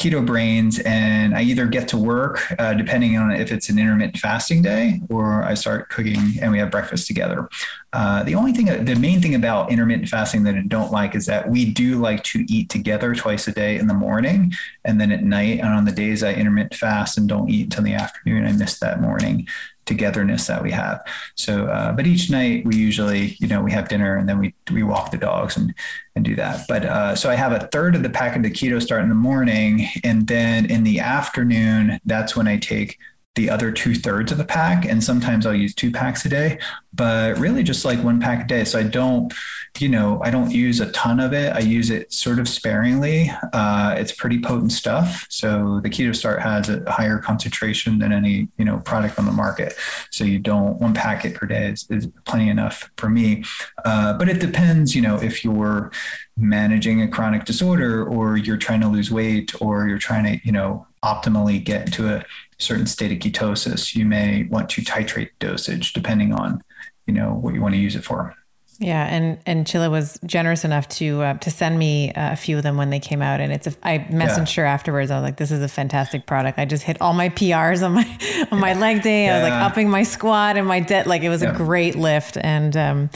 keto 0.00 0.24
brains 0.24 0.78
and 0.80 1.34
I 1.34 1.42
either 1.42 1.66
get 1.66 1.86
to 1.88 1.98
work, 1.98 2.40
uh, 2.58 2.72
depending 2.72 3.18
on 3.18 3.32
if 3.32 3.52
it's 3.52 3.68
an 3.68 3.78
intermittent 3.78 4.16
fasting 4.16 4.62
day, 4.62 5.00
or 5.10 5.42
I 5.42 5.52
start 5.52 5.90
cooking 5.90 6.36
and 6.40 6.50
we 6.50 6.58
have 6.58 6.70
breakfast 6.70 7.06
together. 7.06 7.50
Uh, 7.92 8.22
the 8.22 8.34
only 8.34 8.52
thing, 8.52 8.66
the 8.84 8.94
main 8.94 9.20
thing 9.20 9.34
about 9.34 9.70
intermittent 9.70 10.08
fasting 10.08 10.42
that 10.44 10.54
I 10.54 10.62
don't 10.62 10.90
like 10.90 11.14
is 11.14 11.26
that 11.26 11.50
we 11.50 11.70
do 11.70 12.00
like 12.00 12.24
to 12.24 12.46
eat 12.48 12.70
together 12.70 13.14
twice 13.14 13.46
a 13.46 13.52
day 13.52 13.76
in 13.76 13.88
the 13.88 13.94
morning 13.94 14.52
and 14.86 14.98
then 14.98 15.12
at 15.12 15.22
night. 15.22 15.60
And 15.60 15.68
on 15.68 15.84
the 15.84 15.92
days 15.92 16.22
I 16.22 16.32
intermittent 16.32 16.76
fast 16.76 17.18
and 17.18 17.28
don't 17.28 17.50
eat 17.50 17.64
until 17.64 17.84
the 17.84 17.94
afternoon, 17.94 18.46
I 18.46 18.52
miss 18.52 18.78
that 18.78 19.02
morning 19.02 19.46
togetherness 19.90 20.46
that 20.46 20.62
we 20.62 20.70
have. 20.70 21.04
So, 21.34 21.66
uh, 21.66 21.92
but 21.92 22.06
each 22.06 22.30
night 22.30 22.64
we 22.64 22.76
usually, 22.76 23.36
you 23.40 23.48
know, 23.48 23.60
we 23.60 23.72
have 23.72 23.88
dinner 23.88 24.16
and 24.16 24.28
then 24.28 24.38
we 24.38 24.54
we 24.72 24.82
walk 24.84 25.10
the 25.10 25.18
dogs 25.18 25.56
and 25.56 25.74
and 26.14 26.24
do 26.24 26.36
that. 26.36 26.66
But 26.68 26.84
uh, 26.84 27.16
so 27.16 27.28
I 27.28 27.34
have 27.34 27.52
a 27.52 27.66
third 27.68 27.96
of 27.96 28.02
the 28.02 28.10
pack 28.10 28.36
of 28.36 28.42
the 28.42 28.50
keto 28.50 28.80
start 28.80 29.02
in 29.02 29.08
the 29.08 29.14
morning, 29.14 29.88
and 30.04 30.26
then 30.26 30.66
in 30.66 30.84
the 30.84 31.00
afternoon, 31.00 32.00
that's 32.04 32.36
when 32.36 32.46
I 32.46 32.56
take 32.58 32.98
the 33.36 33.48
other 33.48 33.70
two 33.70 33.94
thirds 33.94 34.32
of 34.32 34.38
the 34.38 34.44
pack. 34.44 34.84
And 34.84 35.02
sometimes 35.02 35.46
I'll 35.46 35.54
use 35.54 35.74
two 35.74 35.92
packs 35.92 36.24
a 36.24 36.28
day, 36.28 36.58
but 36.92 37.38
really 37.38 37.62
just 37.62 37.84
like 37.84 38.02
one 38.02 38.18
pack 38.18 38.44
a 38.44 38.46
day. 38.48 38.64
So 38.64 38.78
I 38.78 38.82
don't, 38.82 39.32
you 39.78 39.88
know, 39.88 40.20
I 40.24 40.30
don't 40.30 40.50
use 40.50 40.80
a 40.80 40.90
ton 40.90 41.20
of 41.20 41.32
it. 41.32 41.54
I 41.54 41.60
use 41.60 41.90
it 41.90 42.12
sort 42.12 42.40
of 42.40 42.48
sparingly. 42.48 43.30
Uh, 43.52 43.94
it's 43.96 44.10
pretty 44.10 44.40
potent 44.40 44.72
stuff. 44.72 45.26
So 45.30 45.80
the 45.80 45.88
Keto 45.88 46.14
Start 46.14 46.42
has 46.42 46.68
a 46.68 46.82
higher 46.90 47.18
concentration 47.18 48.00
than 48.00 48.12
any, 48.12 48.48
you 48.58 48.64
know, 48.64 48.78
product 48.78 49.16
on 49.16 49.26
the 49.26 49.32
market. 49.32 49.74
So 50.10 50.24
you 50.24 50.40
don't, 50.40 50.80
one 50.80 50.92
packet 50.92 51.36
per 51.36 51.46
day 51.46 51.68
is, 51.68 51.86
is 51.88 52.08
plenty 52.24 52.48
enough 52.48 52.90
for 52.96 53.08
me. 53.08 53.44
Uh, 53.84 54.14
but 54.14 54.28
it 54.28 54.40
depends, 54.40 54.96
you 54.96 55.02
know, 55.02 55.16
if 55.16 55.44
you're 55.44 55.92
managing 56.36 57.02
a 57.02 57.08
chronic 57.08 57.44
disorder 57.44 58.04
or 58.04 58.36
you're 58.36 58.56
trying 58.56 58.80
to 58.80 58.88
lose 58.88 59.10
weight 59.10 59.54
or 59.62 59.86
you're 59.86 59.98
trying 59.98 60.24
to, 60.24 60.44
you 60.44 60.50
know, 60.50 60.86
optimally 61.04 61.62
get 61.62 61.86
into 61.86 62.12
a 62.12 62.24
certain 62.60 62.86
state 62.86 63.12
of 63.12 63.18
ketosis, 63.18 63.94
you 63.94 64.04
may 64.04 64.44
want 64.44 64.68
to 64.70 64.82
titrate 64.82 65.30
dosage 65.38 65.92
depending 65.92 66.32
on, 66.32 66.62
you 67.06 67.14
know, 67.14 67.34
what 67.34 67.54
you 67.54 67.60
want 67.60 67.74
to 67.74 67.80
use 67.80 67.96
it 67.96 68.04
for. 68.04 68.34
Yeah, 68.82 69.04
and 69.04 69.38
and 69.44 69.66
Csilla 69.66 69.90
was 69.90 70.18
generous 70.24 70.64
enough 70.64 70.88
to 70.88 71.20
uh, 71.20 71.34
to 71.34 71.50
send 71.50 71.78
me 71.78 72.12
uh, 72.14 72.32
a 72.32 72.36
few 72.36 72.56
of 72.56 72.62
them 72.62 72.78
when 72.78 72.88
they 72.88 72.98
came 72.98 73.20
out, 73.20 73.38
and 73.38 73.52
it's 73.52 73.66
a, 73.66 73.74
I 73.82 73.98
messaged 74.10 74.56
yeah. 74.56 74.62
her 74.62 74.66
afterwards. 74.66 75.10
I 75.10 75.16
was 75.16 75.22
like, 75.22 75.36
"This 75.36 75.50
is 75.50 75.62
a 75.62 75.68
fantastic 75.68 76.24
product." 76.24 76.58
I 76.58 76.64
just 76.64 76.84
hit 76.84 76.98
all 76.98 77.12
my 77.12 77.28
PRs 77.28 77.84
on 77.84 77.92
my 77.92 78.48
on 78.50 78.58
my 78.58 78.72
leg 78.72 79.02
day. 79.02 79.26
Yeah. 79.26 79.34
I 79.34 79.42
was 79.42 79.50
like 79.50 79.62
upping 79.70 79.90
my 79.90 80.02
squat 80.02 80.56
and 80.56 80.66
my 80.66 80.80
debt. 80.80 81.06
Like 81.06 81.20
it 81.20 81.28
was 81.28 81.42
yeah. 81.42 81.52
a 81.52 81.54
great 81.54 81.94
lift, 81.94 82.38
and 82.38 82.74
um, 82.74 83.10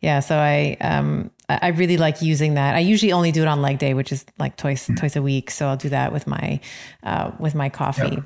yeah, 0.00 0.20
so 0.20 0.38
I 0.38 0.78
um, 0.80 1.30
I 1.50 1.68
really 1.68 1.98
like 1.98 2.22
using 2.22 2.54
that. 2.54 2.74
I 2.74 2.78
usually 2.78 3.12
only 3.12 3.30
do 3.30 3.42
it 3.42 3.48
on 3.48 3.60
leg 3.60 3.78
day, 3.78 3.92
which 3.92 4.12
is 4.12 4.24
like 4.38 4.56
twice 4.56 4.84
mm-hmm. 4.84 4.94
twice 4.94 5.16
a 5.16 5.22
week. 5.22 5.50
So 5.50 5.68
I'll 5.68 5.76
do 5.76 5.90
that 5.90 6.14
with 6.14 6.26
my 6.26 6.60
uh, 7.02 7.32
with 7.38 7.54
my 7.54 7.68
coffee. 7.68 8.22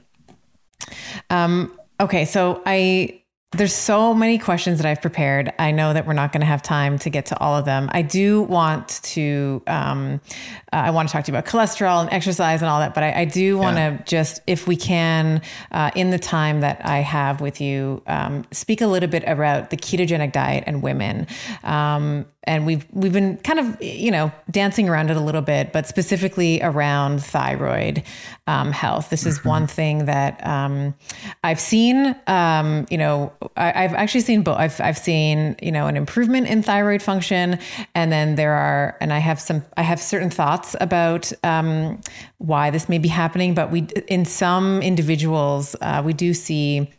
Um, 1.31 1.78
okay, 2.01 2.24
so 2.24 2.62
I 2.66 3.24
there's 3.56 3.73
so 3.73 4.15
many 4.15 4.39
questions 4.39 4.78
that 4.78 4.86
I've 4.86 5.01
prepared. 5.01 5.52
I 5.59 5.70
know 5.70 5.93
that 5.93 6.06
we're 6.06 6.12
not 6.12 6.32
going 6.32 6.40
to 6.40 6.47
have 6.47 6.62
time 6.62 6.98
to 7.01 7.11
get 7.11 7.27
to 7.27 7.39
all 7.39 7.56
of 7.56 7.65
them. 7.65 7.89
I 7.93 8.02
do 8.02 8.43
want 8.43 9.01
to, 9.05 9.62
um, 9.66 10.20
uh, 10.73 10.77
I 10.77 10.90
want 10.90 11.09
to 11.09 11.12
talk 11.12 11.24
to 11.24 11.32
you 11.32 11.39
about 11.39 11.48
cholesterol 11.48 12.01
and 12.02 12.12
exercise 12.12 12.62
and 12.62 12.69
all 12.69 12.81
that, 12.81 12.94
but 12.94 13.05
I, 13.05 13.20
I 13.20 13.24
do 13.24 13.56
want 13.56 13.77
to 13.77 13.81
yeah. 13.81 14.02
just, 14.06 14.40
if 14.47 14.66
we 14.66 14.77
can, 14.77 15.40
uh, 15.70 15.90
in 15.94 16.11
the 16.11 16.19
time 16.19 16.61
that 16.61 16.85
I 16.85 16.98
have 16.98 17.40
with 17.40 17.61
you, 17.61 18.02
um, 18.06 18.44
speak 18.51 18.81
a 18.81 18.86
little 18.86 19.09
bit 19.09 19.23
about 19.27 19.70
the 19.70 19.77
ketogenic 19.77 20.32
diet 20.32 20.65
and 20.66 20.82
women. 20.82 21.27
Um, 21.62 22.27
and 22.44 22.66
we've 22.66 22.86
we've 22.92 23.12
been 23.12 23.36
kind 23.38 23.58
of 23.58 23.82
you 23.82 24.10
know 24.10 24.32
dancing 24.50 24.88
around 24.88 25.10
it 25.10 25.16
a 25.16 25.20
little 25.20 25.42
bit, 25.42 25.72
but 25.72 25.86
specifically 25.86 26.60
around 26.62 27.22
thyroid 27.22 28.02
um, 28.46 28.72
health. 28.72 29.10
This 29.10 29.26
is 29.26 29.38
mm-hmm. 29.38 29.48
one 29.48 29.66
thing 29.66 30.04
that 30.06 30.44
um, 30.46 30.94
I've 31.42 31.60
seen. 31.60 32.14
Um, 32.26 32.86
you 32.90 32.98
know, 32.98 33.32
I, 33.56 33.82
have 33.82 33.94
actually 33.94 34.20
seen 34.20 34.42
both. 34.42 34.58
I've 34.58 34.80
I've 34.80 34.98
seen 34.98 35.56
you 35.62 35.72
know 35.72 35.86
an 35.86 35.96
improvement 35.96 36.46
in 36.46 36.62
thyroid 36.62 37.02
function, 37.02 37.58
and 37.94 38.12
then 38.12 38.34
there 38.34 38.52
are, 38.52 38.96
and 39.00 39.12
I 39.12 39.18
have 39.18 39.40
some. 39.40 39.64
I 39.76 39.82
have 39.82 40.00
certain 40.00 40.30
thoughts 40.30 40.76
about 40.80 41.32
um, 41.42 42.00
why 42.38 42.70
this 42.70 42.88
may 42.88 42.98
be 42.98 43.08
happening, 43.08 43.54
but 43.54 43.70
we 43.70 43.86
in 44.08 44.24
some 44.24 44.82
individuals 44.82 45.76
uh, 45.80 46.02
we 46.04 46.12
do 46.12 46.34
see 46.34 46.90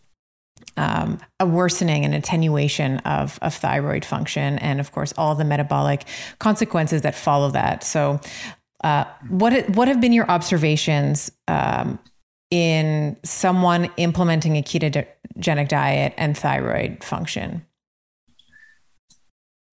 um, 0.77 1.19
a 1.39 1.45
worsening 1.45 2.05
and 2.05 2.13
attenuation 2.13 2.97
of, 2.99 3.39
of 3.41 3.53
thyroid 3.53 4.03
function, 4.03 4.57
and 4.59 4.79
of 4.79 4.91
course, 4.91 5.13
all 5.17 5.35
the 5.35 5.45
metabolic 5.45 6.03
consequences 6.39 7.01
that 7.03 7.15
follow 7.15 7.51
that. 7.51 7.83
So, 7.83 8.19
uh, 8.83 9.05
what 9.29 9.69
what 9.69 9.87
have 9.87 10.01
been 10.01 10.13
your 10.13 10.29
observations 10.29 11.31
um, 11.47 11.97
in 12.51 13.17
someone 13.23 13.89
implementing 13.97 14.57
a 14.57 14.61
ketogenic 14.61 15.67
diet 15.67 16.13
and 16.17 16.37
thyroid 16.37 17.03
function? 17.03 17.65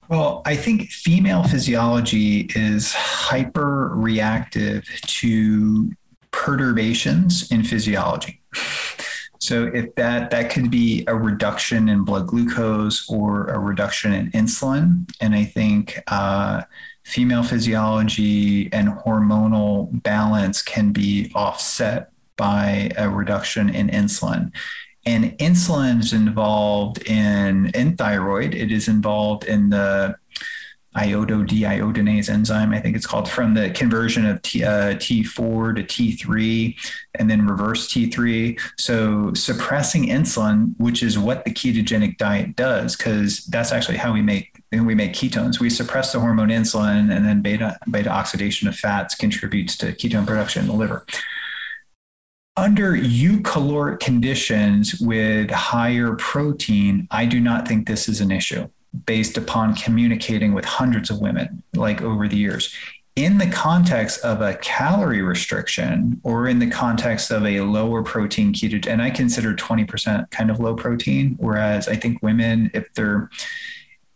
Well, 0.08 0.42
I 0.44 0.56
think 0.56 0.90
female 0.90 1.42
physiology 1.44 2.50
is 2.54 2.92
hyper 2.92 3.92
reactive 3.94 4.84
to 5.06 5.90
perturbations 6.32 7.50
in 7.50 7.64
physiology. 7.64 8.42
So 9.43 9.64
if 9.74 9.97
that 9.97 10.31
that 10.31 10.51
could 10.51 10.70
be 10.70 11.02
a 11.09 11.16
reduction 11.16 11.89
in 11.89 12.05
blood 12.05 12.28
glucose 12.28 13.10
or 13.10 13.48
a 13.48 13.59
reduction 13.59 14.12
in 14.12 14.31
insulin, 14.31 15.10
and 15.20 15.35
I 15.35 15.47
think 15.47 15.98
uh, 16.06 16.62
female 17.02 17.43
physiology 17.43 18.73
and 18.73 18.90
hormonal 18.90 19.89
balance 20.05 20.62
can 20.62 20.93
be 20.93 21.32
offset 21.35 22.12
by 22.36 22.93
a 22.97 23.10
reduction 23.10 23.69
in 23.69 23.89
insulin. 23.89 24.52
And 25.06 25.36
insulin 25.39 25.98
is 25.98 26.12
involved 26.12 27.02
in 27.09 27.73
in 27.74 27.97
thyroid. 27.97 28.55
It 28.55 28.70
is 28.70 28.86
involved 28.86 29.43
in 29.43 29.70
the 29.70 30.14
iodo-deiodinase 30.97 32.28
enzyme, 32.28 32.73
I 32.73 32.81
think 32.81 32.97
it's 32.97 33.06
called, 33.06 33.28
from 33.28 33.55
the 33.55 33.70
conversion 33.70 34.27
of 34.27 34.43
T, 34.43 34.62
uh, 34.62 34.94
T4 34.94 35.77
to 35.77 35.82
T3 35.82 36.77
and 37.14 37.31
then 37.31 37.47
reverse 37.47 37.89
T3. 37.89 38.59
So 38.78 39.32
suppressing 39.35 40.06
insulin, 40.06 40.74
which 40.78 41.02
is 41.02 41.19
what 41.19 41.44
the 41.44 41.51
ketogenic 41.51 42.19
diet 42.19 42.56
does, 42.56 42.97
because 42.97 43.44
that's 43.47 43.73
actually 43.73 43.97
how 43.97 44.12
we 44.12 44.23
make 44.23 44.51
we 44.73 44.94
make 44.94 45.12
ketones. 45.12 45.60
We 45.60 45.69
suppress 45.69 46.12
the 46.12 46.20
hormone 46.20 46.48
insulin, 46.48 47.14
and 47.14 47.27
then 47.27 47.43
beta 47.43 47.78
beta 47.90 48.10
oxidation 48.10 48.69
of 48.69 48.77
fats 48.77 49.14
contributes 49.14 49.77
to 49.78 49.93
ketone 49.93 50.27
production 50.27 50.62
in 50.62 50.69
the 50.69 50.74
liver. 50.74 51.05
Under 52.56 52.93
eucaloric 52.93 54.01
conditions 54.01 55.01
with 55.01 55.51
higher 55.51 56.14
protein, 56.16 57.09
I 57.10 57.24
do 57.24 57.40
not 57.40 57.66
think 57.66 57.86
this 57.86 58.09
is 58.10 58.20
an 58.20 58.31
issue 58.31 58.69
based 59.06 59.36
upon 59.36 59.74
communicating 59.74 60.52
with 60.52 60.64
hundreds 60.64 61.10
of 61.10 61.20
women 61.20 61.62
like 61.74 62.02
over 62.02 62.28
the 62.28 62.36
years. 62.36 62.74
In 63.14 63.36
the 63.39 63.47
context 63.47 64.24
of 64.24 64.40
a 64.40 64.55
calorie 64.56 65.20
restriction 65.20 66.20
or 66.23 66.48
in 66.48 66.59
the 66.59 66.70
context 66.70 67.31
of 67.31 67.44
a 67.44 67.60
lower 67.60 68.02
protein 68.02 68.55
keto 68.55 68.86
and 68.86 69.02
i 69.02 69.10
consider 69.10 69.55
20% 69.55 70.31
kind 70.31 70.51
of 70.51 70.60
low 70.60 70.74
protein 70.74 71.36
whereas 71.39 71.89
i 71.89 71.94
think 71.94 72.23
women 72.23 72.70
if 72.73 72.90
they're 72.94 73.28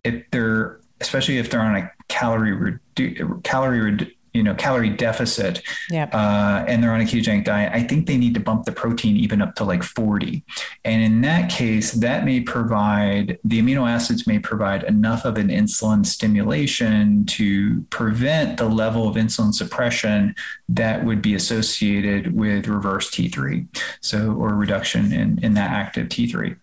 if 0.03 0.25
they're 0.31 0.81
especially 1.03 1.37
if 1.37 1.51
they're 1.51 1.61
on 1.61 1.77
a 1.77 1.91
calorie 2.09 2.53
redu- 2.97 3.45
calorie 3.45 4.16
you 4.37 4.43
know 4.43 4.55
calorie 4.55 4.91
deficit 4.91 5.63
yep. 5.91 6.15
uh, 6.15 6.65
and 6.69 6.83
they're 6.83 6.93
on 6.93 7.01
a 7.01 7.05
ketogenic 7.05 7.45
diet 7.45 7.73
i 7.73 7.83
think 7.83 8.07
they 8.07 8.19
need 8.19 8.35
to 8.35 8.41
bump 8.41 8.65
the 8.65 8.73
protein 8.73 9.17
even 9.17 9.41
up 9.41 9.55
to 9.55 9.65
like 9.65 9.83
40 9.83 10.45
and 10.85 11.03
in 11.03 11.23
that 11.23 11.51
case 11.51 11.93
that 11.93 12.25
may 12.25 12.41
provide 12.41 13.39
the 13.45 13.61
amino 13.61 13.89
acids 13.89 14.27
may 14.27 14.39
provide 14.39 14.85
enough 14.85 15.25
of 15.25 15.39
an 15.39 15.49
insulin 15.49 16.05
stimulation 16.05 17.25
to 17.27 17.83
prevent 17.91 18.59
the 18.59 18.69
level 18.69 19.09
of 19.09 19.17
insulin 19.17 19.55
suppression 19.55 20.35
that 20.69 21.05
would 21.05 21.23
be 21.23 21.35
associated 21.35 22.35
with 22.35 22.69
reverse 22.69 23.11
t3 23.11 23.67
so 24.01 24.33
or 24.33 24.55
reduction 24.55 25.13
in 25.13 25.39
in 25.43 25.55
that 25.55 25.71
active 25.71 26.09
t3 26.09 26.57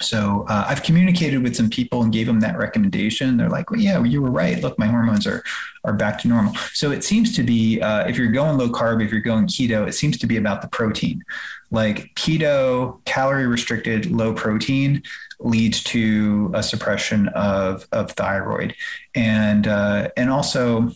so 0.00 0.44
uh, 0.48 0.64
I've 0.68 0.82
communicated 0.82 1.42
with 1.42 1.56
some 1.56 1.68
people 1.70 2.02
and 2.02 2.12
gave 2.12 2.26
them 2.26 2.40
that 2.40 2.56
recommendation. 2.58 3.36
They're 3.36 3.48
like, 3.48 3.70
"Well, 3.70 3.80
yeah, 3.80 4.02
you 4.02 4.22
were 4.22 4.30
right. 4.30 4.60
Look, 4.62 4.78
my 4.78 4.86
hormones 4.86 5.26
are 5.26 5.42
are 5.84 5.92
back 5.92 6.18
to 6.20 6.28
normal." 6.28 6.54
So 6.72 6.90
it 6.90 7.04
seems 7.04 7.34
to 7.36 7.42
be 7.42 7.80
uh, 7.80 8.06
if 8.06 8.16
you're 8.16 8.32
going 8.32 8.58
low 8.58 8.68
carb, 8.68 9.04
if 9.04 9.10
you're 9.10 9.20
going 9.20 9.46
keto, 9.46 9.86
it 9.86 9.92
seems 9.92 10.18
to 10.18 10.26
be 10.26 10.36
about 10.36 10.62
the 10.62 10.68
protein. 10.68 11.22
Like 11.70 12.14
keto, 12.14 13.04
calorie 13.04 13.46
restricted, 13.46 14.10
low 14.10 14.32
protein 14.32 15.02
leads 15.40 15.82
to 15.84 16.50
a 16.54 16.62
suppression 16.62 17.28
of 17.28 17.86
of 17.92 18.12
thyroid, 18.12 18.74
and 19.14 19.66
uh, 19.66 20.08
and 20.16 20.30
also 20.30 20.92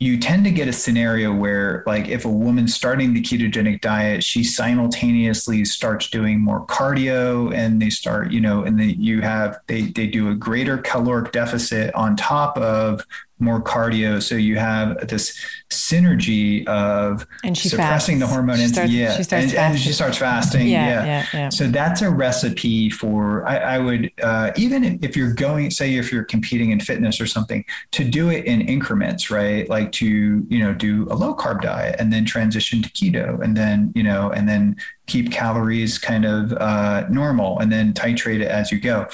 you 0.00 0.16
tend 0.18 0.44
to 0.44 0.50
get 0.50 0.66
a 0.66 0.72
scenario 0.72 1.32
where 1.32 1.84
like 1.86 2.08
if 2.08 2.24
a 2.24 2.28
woman's 2.28 2.74
starting 2.74 3.12
the 3.12 3.20
ketogenic 3.20 3.82
diet 3.82 4.24
she 4.24 4.42
simultaneously 4.42 5.62
starts 5.64 6.08
doing 6.08 6.40
more 6.40 6.66
cardio 6.66 7.54
and 7.54 7.80
they 7.80 7.90
start 7.90 8.32
you 8.32 8.40
know 8.40 8.64
and 8.64 8.80
then 8.80 8.88
you 8.98 9.20
have 9.20 9.58
they 9.66 9.82
they 9.82 10.06
do 10.06 10.30
a 10.30 10.34
greater 10.34 10.78
caloric 10.78 11.32
deficit 11.32 11.94
on 11.94 12.16
top 12.16 12.56
of 12.56 13.04
more 13.40 13.60
cardio. 13.62 14.22
So 14.22 14.34
you 14.36 14.56
have 14.58 15.08
this 15.08 15.38
synergy 15.70 16.66
of 16.66 17.26
and 17.44 17.56
she 17.56 17.68
suppressing 17.68 18.18
fasts. 18.18 18.30
the 18.30 18.34
hormone. 18.34 18.56
She 18.56 18.62
and, 18.64 18.72
starts- 18.72 18.92
yeah, 18.92 19.16
she 19.16 19.22
starts 19.22 19.46
and, 19.46 19.54
and 19.54 19.74
she 19.78 19.90
fasting. 19.90 19.92
starts 19.92 20.18
fasting. 20.18 20.68
Yeah, 20.68 20.86
Yeah, 20.86 21.04
yeah, 21.04 21.26
yeah. 21.32 21.48
So 21.48 21.68
that's 21.68 22.02
a 22.02 22.10
recipe 22.10 22.90
for. 22.90 23.46
I, 23.48 23.56
I 23.56 23.78
would 23.78 24.10
uh, 24.22 24.52
even 24.56 24.98
if 25.02 25.16
you're 25.16 25.32
going, 25.32 25.70
say, 25.70 25.94
if 25.94 26.12
you're 26.12 26.24
competing 26.24 26.70
in 26.70 26.80
fitness 26.80 27.20
or 27.20 27.26
something, 27.26 27.64
to 27.92 28.04
do 28.04 28.28
it 28.30 28.44
in 28.44 28.60
increments, 28.60 29.30
right? 29.30 29.68
Like 29.68 29.92
to 29.92 30.06
you 30.06 30.58
know 30.58 30.74
do 30.74 31.06
a 31.10 31.14
low 31.14 31.34
carb 31.34 31.62
diet 31.62 31.96
and 31.98 32.12
then 32.12 32.24
transition 32.24 32.82
to 32.82 32.88
keto, 32.90 33.42
and 33.42 33.56
then 33.56 33.92
you 33.94 34.02
know, 34.02 34.30
and 34.30 34.48
then 34.48 34.76
keep 35.06 35.32
calories 35.32 35.98
kind 35.98 36.24
of 36.24 36.52
uh, 36.52 37.06
normal, 37.08 37.58
and 37.58 37.72
then 37.72 37.92
titrate 37.94 38.40
it 38.40 38.48
as 38.48 38.70
you 38.70 38.78
go. 38.78 39.06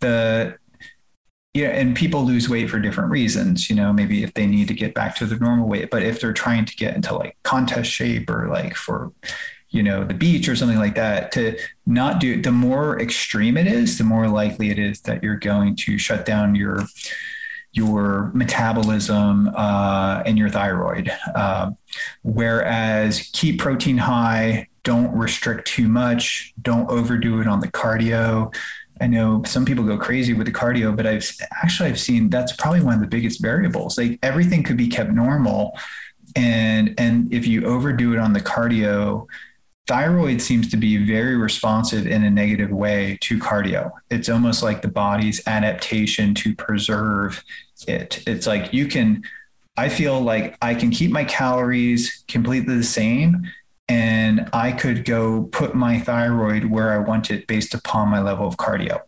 The 0.00 0.57
yeah, 1.54 1.68
and 1.68 1.96
people 1.96 2.24
lose 2.24 2.48
weight 2.48 2.70
for 2.70 2.78
different 2.78 3.10
reasons. 3.10 3.70
You 3.70 3.76
know, 3.76 3.92
maybe 3.92 4.22
if 4.22 4.34
they 4.34 4.46
need 4.46 4.68
to 4.68 4.74
get 4.74 4.94
back 4.94 5.16
to 5.16 5.26
their 5.26 5.38
normal 5.38 5.68
weight, 5.68 5.90
but 5.90 6.02
if 6.02 6.20
they're 6.20 6.32
trying 6.32 6.64
to 6.66 6.76
get 6.76 6.94
into 6.94 7.14
like 7.14 7.36
contest 7.42 7.90
shape 7.90 8.28
or 8.30 8.48
like 8.48 8.76
for, 8.76 9.12
you 9.70 9.82
know, 9.82 10.04
the 10.04 10.14
beach 10.14 10.48
or 10.48 10.56
something 10.56 10.78
like 10.78 10.94
that, 10.94 11.32
to 11.32 11.58
not 11.86 12.20
do 12.20 12.40
the 12.40 12.52
more 12.52 13.00
extreme 13.00 13.56
it 13.56 13.66
is, 13.66 13.98
the 13.98 14.04
more 14.04 14.28
likely 14.28 14.70
it 14.70 14.78
is 14.78 15.00
that 15.02 15.22
you're 15.22 15.36
going 15.36 15.74
to 15.76 15.98
shut 15.98 16.24
down 16.24 16.54
your 16.54 16.86
your 17.72 18.30
metabolism 18.34 19.50
uh, 19.54 20.22
and 20.26 20.38
your 20.38 20.48
thyroid. 20.48 21.10
Um, 21.34 21.76
whereas 22.22 23.30
keep 23.32 23.60
protein 23.60 23.98
high, 23.98 24.68
don't 24.84 25.14
restrict 25.14 25.68
too 25.68 25.88
much, 25.88 26.54
don't 26.60 26.88
overdo 26.90 27.40
it 27.40 27.46
on 27.46 27.60
the 27.60 27.68
cardio. 27.68 28.54
I 29.00 29.06
know 29.06 29.42
some 29.44 29.64
people 29.64 29.84
go 29.84 29.98
crazy 29.98 30.34
with 30.34 30.46
the 30.46 30.52
cardio, 30.52 30.94
but 30.94 31.06
I've 31.06 31.30
actually 31.62 31.88
I've 31.88 32.00
seen 32.00 32.30
that's 32.30 32.52
probably 32.52 32.82
one 32.82 32.94
of 32.94 33.00
the 33.00 33.06
biggest 33.06 33.40
variables. 33.40 33.98
Like 33.98 34.18
everything 34.22 34.62
could 34.62 34.76
be 34.76 34.88
kept 34.88 35.10
normal, 35.10 35.78
and 36.36 36.94
and 36.98 37.32
if 37.32 37.46
you 37.46 37.64
overdo 37.64 38.12
it 38.12 38.18
on 38.18 38.32
the 38.32 38.40
cardio, 38.40 39.26
thyroid 39.86 40.40
seems 40.40 40.70
to 40.70 40.76
be 40.76 41.04
very 41.04 41.36
responsive 41.36 42.06
in 42.06 42.24
a 42.24 42.30
negative 42.30 42.70
way 42.70 43.18
to 43.22 43.38
cardio. 43.38 43.90
It's 44.10 44.28
almost 44.28 44.62
like 44.62 44.82
the 44.82 44.88
body's 44.88 45.46
adaptation 45.46 46.34
to 46.36 46.54
preserve 46.54 47.42
it. 47.86 48.22
It's 48.26 48.46
like 48.46 48.72
you 48.72 48.86
can. 48.86 49.22
I 49.76 49.88
feel 49.88 50.20
like 50.20 50.56
I 50.60 50.74
can 50.74 50.90
keep 50.90 51.12
my 51.12 51.22
calories 51.24 52.24
completely 52.26 52.74
the 52.74 52.82
same 52.82 53.46
and 53.88 54.48
I 54.52 54.72
could 54.72 55.04
go 55.04 55.44
put 55.44 55.74
my 55.74 55.98
thyroid 55.98 56.66
where 56.66 56.92
I 56.92 56.98
want 56.98 57.30
it 57.30 57.46
based 57.46 57.74
upon 57.74 58.08
my 58.08 58.20
level 58.20 58.46
of 58.46 58.56
cardio. 58.56 59.00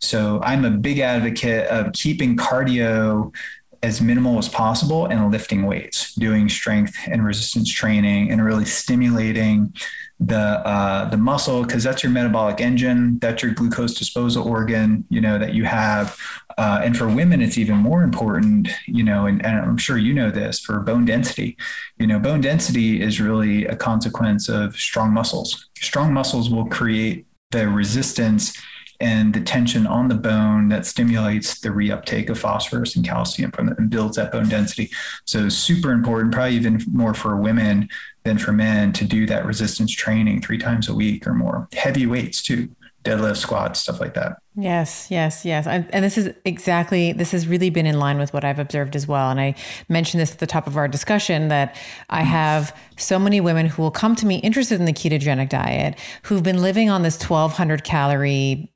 So 0.00 0.40
I'm 0.42 0.64
a 0.64 0.70
big 0.70 1.00
advocate 1.00 1.66
of 1.68 1.92
keeping 1.92 2.36
cardio 2.36 3.34
as 3.82 4.00
minimal 4.00 4.38
as 4.38 4.48
possible 4.48 5.06
and 5.06 5.30
lifting 5.30 5.66
weights, 5.66 6.14
doing 6.14 6.48
strength 6.48 6.96
and 7.06 7.24
resistance 7.24 7.70
training, 7.70 8.30
and 8.30 8.44
really 8.44 8.64
stimulating 8.64 9.72
the 10.18 10.36
uh, 10.36 11.08
the 11.10 11.16
muscle 11.16 11.62
because 11.62 11.84
that's 11.84 12.02
your 12.02 12.10
metabolic 12.10 12.60
engine, 12.60 13.18
that's 13.18 13.42
your 13.42 13.52
glucose 13.52 13.94
disposal 13.94 14.48
organ, 14.48 15.04
you 15.10 15.20
know 15.20 15.38
that 15.38 15.54
you 15.54 15.64
have. 15.64 16.18
Uh, 16.58 16.80
and 16.82 16.96
for 16.96 17.08
women, 17.08 17.42
it's 17.42 17.58
even 17.58 17.76
more 17.76 18.02
important, 18.02 18.68
you 18.86 19.02
know, 19.02 19.26
and, 19.26 19.44
and 19.44 19.58
I'm 19.58 19.76
sure 19.76 19.98
you 19.98 20.14
know 20.14 20.30
this 20.30 20.58
for 20.58 20.80
bone 20.80 21.04
density. 21.04 21.56
You 21.98 22.06
know, 22.06 22.18
bone 22.18 22.40
density 22.40 23.02
is 23.02 23.20
really 23.20 23.66
a 23.66 23.76
consequence 23.76 24.48
of 24.48 24.74
strong 24.76 25.12
muscles. 25.12 25.68
Strong 25.76 26.14
muscles 26.14 26.48
will 26.48 26.66
create 26.66 27.26
the 27.50 27.68
resistance 27.68 28.56
and 29.00 29.34
the 29.34 29.40
tension 29.40 29.86
on 29.86 30.08
the 30.08 30.14
bone 30.14 30.68
that 30.68 30.86
stimulates 30.86 31.60
the 31.60 31.68
reuptake 31.68 32.30
of 32.30 32.38
phosphorus 32.38 32.96
and 32.96 33.04
calcium 33.04 33.50
from 33.50 33.68
and 33.68 33.90
builds 33.90 34.16
that 34.16 34.32
bone 34.32 34.48
density. 34.48 34.90
So 35.26 35.48
super 35.48 35.92
important, 35.92 36.32
probably 36.32 36.56
even 36.56 36.80
more 36.90 37.14
for 37.14 37.36
women 37.36 37.88
than 38.24 38.38
for 38.38 38.52
men 38.52 38.92
to 38.94 39.04
do 39.04 39.26
that 39.26 39.44
resistance 39.44 39.92
training 39.92 40.40
three 40.40 40.58
times 40.58 40.88
a 40.88 40.94
week 40.94 41.26
or 41.26 41.34
more. 41.34 41.68
Heavy 41.74 42.06
weights 42.06 42.42
too, 42.42 42.70
deadlift, 43.06 43.36
squats, 43.36 43.80
stuff 43.80 44.00
like 44.00 44.14
that. 44.14 44.38
Yes, 44.56 45.08
yes, 45.10 45.44
yes. 45.44 45.66
And, 45.66 45.86
and 45.94 46.04
this 46.04 46.18
is 46.18 46.34
exactly, 46.44 47.12
this 47.12 47.30
has 47.32 47.46
really 47.46 47.70
been 47.70 47.86
in 47.86 47.98
line 47.98 48.18
with 48.18 48.32
what 48.32 48.44
I've 48.44 48.58
observed 48.58 48.96
as 48.96 49.06
well. 49.06 49.30
And 49.30 49.40
I 49.40 49.54
mentioned 49.88 50.20
this 50.20 50.32
at 50.32 50.38
the 50.38 50.46
top 50.46 50.66
of 50.66 50.76
our 50.76 50.88
discussion 50.88 51.48
that 51.48 51.76
I 52.10 52.22
have 52.22 52.76
so 52.96 53.18
many 53.18 53.40
women 53.40 53.66
who 53.66 53.82
will 53.82 53.90
come 53.90 54.16
to 54.16 54.26
me 54.26 54.36
interested 54.38 54.80
in 54.80 54.86
the 54.86 54.92
ketogenic 54.92 55.48
diet 55.48 55.98
who've 56.24 56.42
been 56.42 56.62
living 56.62 56.90
on 56.90 57.02
this 57.02 57.16
1200 57.16 57.84
calorie 57.84 58.72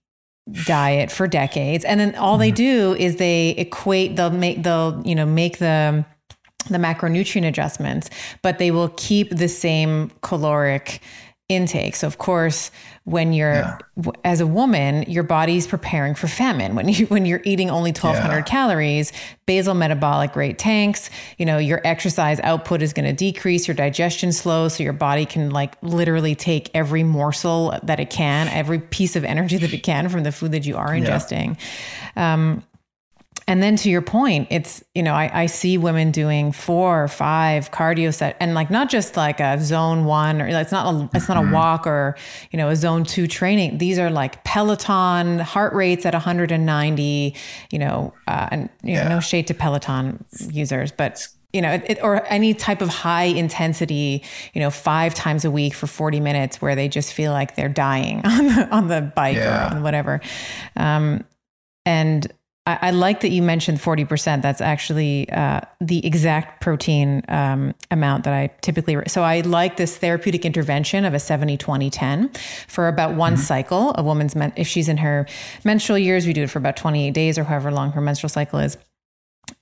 diet 0.67 1.11
for 1.11 1.27
decades. 1.27 1.85
And 1.85 1.99
then 1.99 2.15
all 2.17 2.39
they 2.39 2.49
mm-hmm. 2.49 2.55
do 2.57 2.95
is 2.99 3.17
they 3.17 3.51
equate, 3.51 4.17
they'll 4.17 4.31
make, 4.31 4.63
they'll, 4.63 5.01
you 5.05 5.15
know, 5.15 5.27
make 5.27 5.59
the, 5.59 6.05
the 6.69 6.79
macronutrient 6.79 7.47
adjustments, 7.47 8.11
but 8.43 8.59
they 8.59 8.71
will 8.71 8.91
keep 8.97 9.31
the 9.31 9.49
same 9.49 10.11
caloric 10.23 11.01
intake. 11.51 11.97
So 11.97 12.07
of 12.07 12.17
course, 12.19 12.71
when 13.05 13.33
you're 13.33 13.55
Yeah. 13.55 13.79
w- 14.01 14.13
as 14.25 14.41
a 14.41 14.47
woman, 14.47 15.05
your 15.09 15.23
body's 15.25 15.67
preparing 15.67 16.15
for 16.15 16.29
famine. 16.29 16.75
When 16.75 16.89
you 16.89 17.07
when 17.15 17.27
you're 17.27 17.43
eating 17.45 17.69
only 17.71 17.91
1200 17.93 18.37
Yeah. 18.37 18.43
calories, 18.43 19.13
basal 19.47 19.75
metabolic 19.75 20.37
rate 20.37 20.59
tanks, 20.59 21.11
you 21.39 21.45
know, 21.45 21.59
your 21.59 21.81
exercise 21.85 22.39
output 22.45 22.83
is 22.83 22.93
going 22.93 23.07
to 23.07 23.13
decrease, 23.13 23.67
your 23.69 23.75
digestion 23.75 24.33
slows 24.33 24.75
so 24.77 24.83
your 24.85 24.93
body 24.93 25.27
can 25.27 25.51
like 25.51 25.75
literally 25.83 26.35
take 26.35 26.71
every 26.73 27.03
morsel 27.03 27.75
that 27.83 27.99
it 28.01 28.11
can, 28.11 28.49
every 28.49 28.79
piece 28.79 29.17
of 29.17 29.25
energy 29.25 29.57
that 29.59 29.73
it 29.75 29.83
can 29.83 30.09
from 30.09 30.23
the 30.23 30.33
food 30.33 30.53
that 30.53 30.65
you 30.65 30.77
are 30.77 30.91
ingesting. 30.91 31.57
Um 32.17 32.63
and 33.49 33.63
then 33.63 33.77
to 33.77 33.91
your 33.91 34.03
point, 34.03 34.49
it's, 34.51 34.83
you 34.95 35.03
know, 35.03 35.13
I, 35.15 35.31
I 35.43 35.47
see 35.47 35.77
women 35.79 36.11
doing 36.11 36.53
four 36.53 37.03
or 37.05 37.09
five 37.09 37.71
cardio 37.71 38.15
set 38.15 38.37
and 38.41 38.55
like 38.55 38.71
not 38.71 38.89
just 38.89 39.17
like 39.17 39.41
a 39.41 39.61
zone 39.61 40.05
one 40.05 40.41
or 40.41 40.47
it's 40.47 40.73
not 40.73 40.95
a, 40.95 41.11
it's 41.17 41.29
not 41.29 41.37
a 41.37 41.51
walk 41.53 41.87
or, 41.87 42.17
you 42.53 42.57
know, 42.57 42.69
a 42.69 42.77
zone 42.77 43.05
two 43.05 43.27
training. 43.27 43.79
These 43.79 43.99
are 43.99 44.11
like 44.11 44.43
Peloton 44.45 45.39
heart 45.41 45.73
rates 45.73 46.07
at 46.07 46.15
190, 46.15 47.35
you 47.71 47.79
know, 47.79 48.13
uh, 48.29 48.49
and, 48.51 48.69
you 48.83 48.95
know, 48.95 49.09
no 49.09 49.21
shade 49.21 49.47
to 49.49 49.55
Peloton 49.55 50.25
users, 50.51 50.93
but 50.93 51.27
you 51.53 51.61
know, 51.61 51.73
it, 51.73 51.83
it- 51.89 51.99
or 52.05 52.25
any 52.29 52.55
type 52.55 52.81
of 52.81 52.89
high 52.89 53.25
intensity, 53.25 54.23
you 54.55 54.61
know, 54.61 54.71
five 54.71 55.15
times 55.15 55.45
a 55.45 55.51
week 55.51 55.75
for 55.75 55.89
40 55.89 56.21
minutes 56.21 56.63
where 56.63 56.77
they 56.77 56.87
just 56.87 57.13
feel 57.13 57.33
like 57.33 57.57
they're 57.57 57.69
dying 57.69 58.21
on 58.25 58.47
the, 58.47 58.69
on 58.71 58.87
the 58.87 59.01
bike 59.01 59.37
Yeah. 59.37 59.73
or 59.73 59.75
on 59.77 59.83
whatever. 59.83 60.21
Um, 60.77 61.25
and 61.85 62.31
I, 62.71 62.89
I 62.89 62.91
like 62.91 63.21
that 63.21 63.31
you 63.31 63.43
mentioned 63.43 63.79
40%. 63.79 64.43
That's 64.43 64.61
actually 64.61 65.29
uh, 65.31 65.61
the 65.81 66.05
exact 66.07 66.61
protein 66.61 67.23
um, 67.29 67.75
amount 67.91 68.25
that 68.25 68.33
I 68.33 68.49
typically. 68.61 68.97
So 69.09 69.23
I 69.23 69.41
like 69.41 69.77
this 69.77 69.97
therapeutic 69.97 70.45
intervention 70.45 71.05
of 71.05 71.15
a 71.15 71.19
70, 71.19 71.57
20, 71.57 71.91
10 71.91 72.31
for 72.69 72.89
about 72.89 73.15
one 73.15 73.37
cycle. 73.37 73.95
A 73.97 74.03
woman's, 74.03 74.37
men- 74.37 74.53
if 74.57 74.69
she's 74.69 74.89
in 74.89 74.99
her 74.99 75.27
menstrual 75.65 75.99
years, 75.99 76.27
we 76.27 76.33
do 76.33 76.45
it 76.45 76.51
for 76.51 76.59
about 76.59 76.77
28 76.77 77.13
days 77.13 77.39
or 77.39 77.45
however 77.45 77.71
long 77.71 77.93
her 77.93 78.01
menstrual 78.01 78.29
cycle 78.29 78.59
is. 78.59 78.77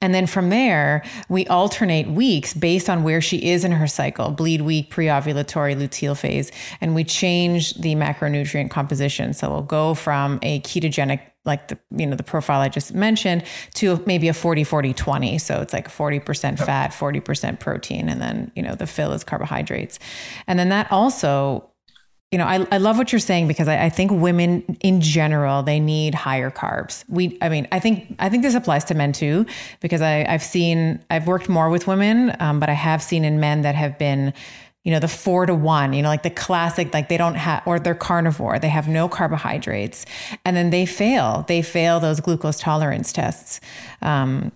And 0.01 0.15
then 0.15 0.27
from 0.27 0.51
there, 0.51 1.03
we 1.29 1.47
alternate 1.47 2.09
weeks 2.09 2.55
based 2.55 2.89
on 2.89 3.03
where 3.03 3.21
she 3.21 3.39
is 3.39 3.65
in 3.65 3.73
her 3.73 3.87
cycle 3.87 4.31
bleed 4.31 4.63
week, 4.63 4.91
pre 4.91 5.07
ovulatory, 5.07 5.77
luteal 5.77 6.17
phase. 6.17 6.53
And 6.81 6.95
we 6.95 7.05
change 7.05 7.75
the 7.75 7.95
macronutrient 7.95 8.71
composition. 8.71 9.33
So 9.33 9.51
we'll 9.51 9.63
go 9.63 9.95
from 9.95 10.39
a 10.43 10.61
ketogenic, 10.61 11.21
like 11.45 11.69
the, 11.69 11.79
you 11.91 12.07
know, 12.07 12.17
the 12.17 12.23
profile 12.23 12.61
I 12.61 12.69
just 12.69 12.95
mentioned, 12.95 13.45
to 13.75 14.03
maybe 14.07 14.29
a 14.29 14.35
40, 14.35 14.65
40, 14.65 14.93
20. 14.93 15.39
So 15.39 15.61
it's 15.61 15.73
like 15.73 15.89
40% 15.89 16.59
fat, 16.59 16.91
40% 16.91 17.61
protein. 17.61 18.09
And 18.09 18.21
then, 18.21 18.53
you 18.55 18.63
know, 18.63 18.75
the 18.75 18.87
fill 18.87 19.13
is 19.13 19.25
carbohydrates. 19.25 19.99
And 20.47 20.59
then 20.59 20.69
that 20.69 20.91
also 20.93 21.71
you 22.31 22.37
know, 22.37 22.45
I, 22.45 22.67
I 22.71 22.77
love 22.77 22.99
what 22.99 23.11
you're 23.11 23.21
saying 23.21 23.49
because 23.49 23.69
I, 23.69 23.85
I 23.85 23.89
think 23.89 24.11
women 24.11 24.77
in 24.81 25.01
general 25.01 25.63
they 25.63 25.81
need 25.81 26.15
higher 26.15 26.51
carbs. 26.51 27.03
We, 27.09 27.39
I 27.41 27.49
mean, 27.49 27.67
I 27.73 27.81
think 27.81 28.17
I 28.19 28.29
think 28.29 28.43
this 28.43 28.55
applies 28.55 28.85
to 28.85 28.95
men 28.95 29.13
too 29.13 29.47
because 29.81 30.03
I, 30.03 30.27
I've 30.29 30.43
seen 30.43 31.03
I've 31.11 31.27
worked 31.27 31.49
more 31.49 31.71
with 31.71 31.87
women, 31.87 32.37
um, 32.39 32.61
but 32.61 32.69
I 32.69 32.75
have 32.75 33.03
seen 33.03 33.25
in 33.25 33.41
men 33.41 33.63
that 33.63 33.75
have 33.75 33.99
been, 33.99 34.35
you 34.85 34.93
know, 34.93 34.99
the 35.01 35.09
four 35.09 35.47
to 35.47 35.55
one. 35.55 35.93
You 35.93 36.03
know, 36.03 36.09
like 36.09 36.23
the 36.23 36.31
classic, 36.31 36.93
like 36.95 37.09
they 37.09 37.17
don't 37.19 37.35
have 37.35 37.63
or 37.67 37.79
they're 37.79 37.95
carnivore, 37.95 38.59
they 38.59 38.69
have 38.69 38.89
no 38.89 39.09
carbohydrates, 39.09 40.07
and 40.45 40.57
then 40.57 40.71
they 40.71 40.87
fail. 40.87 41.45
They 41.49 41.63
fail 41.63 42.01
those 42.01 42.21
glucose 42.21 42.59
tolerance 42.59 43.13
tests. 43.13 43.61
Um, 44.03 44.53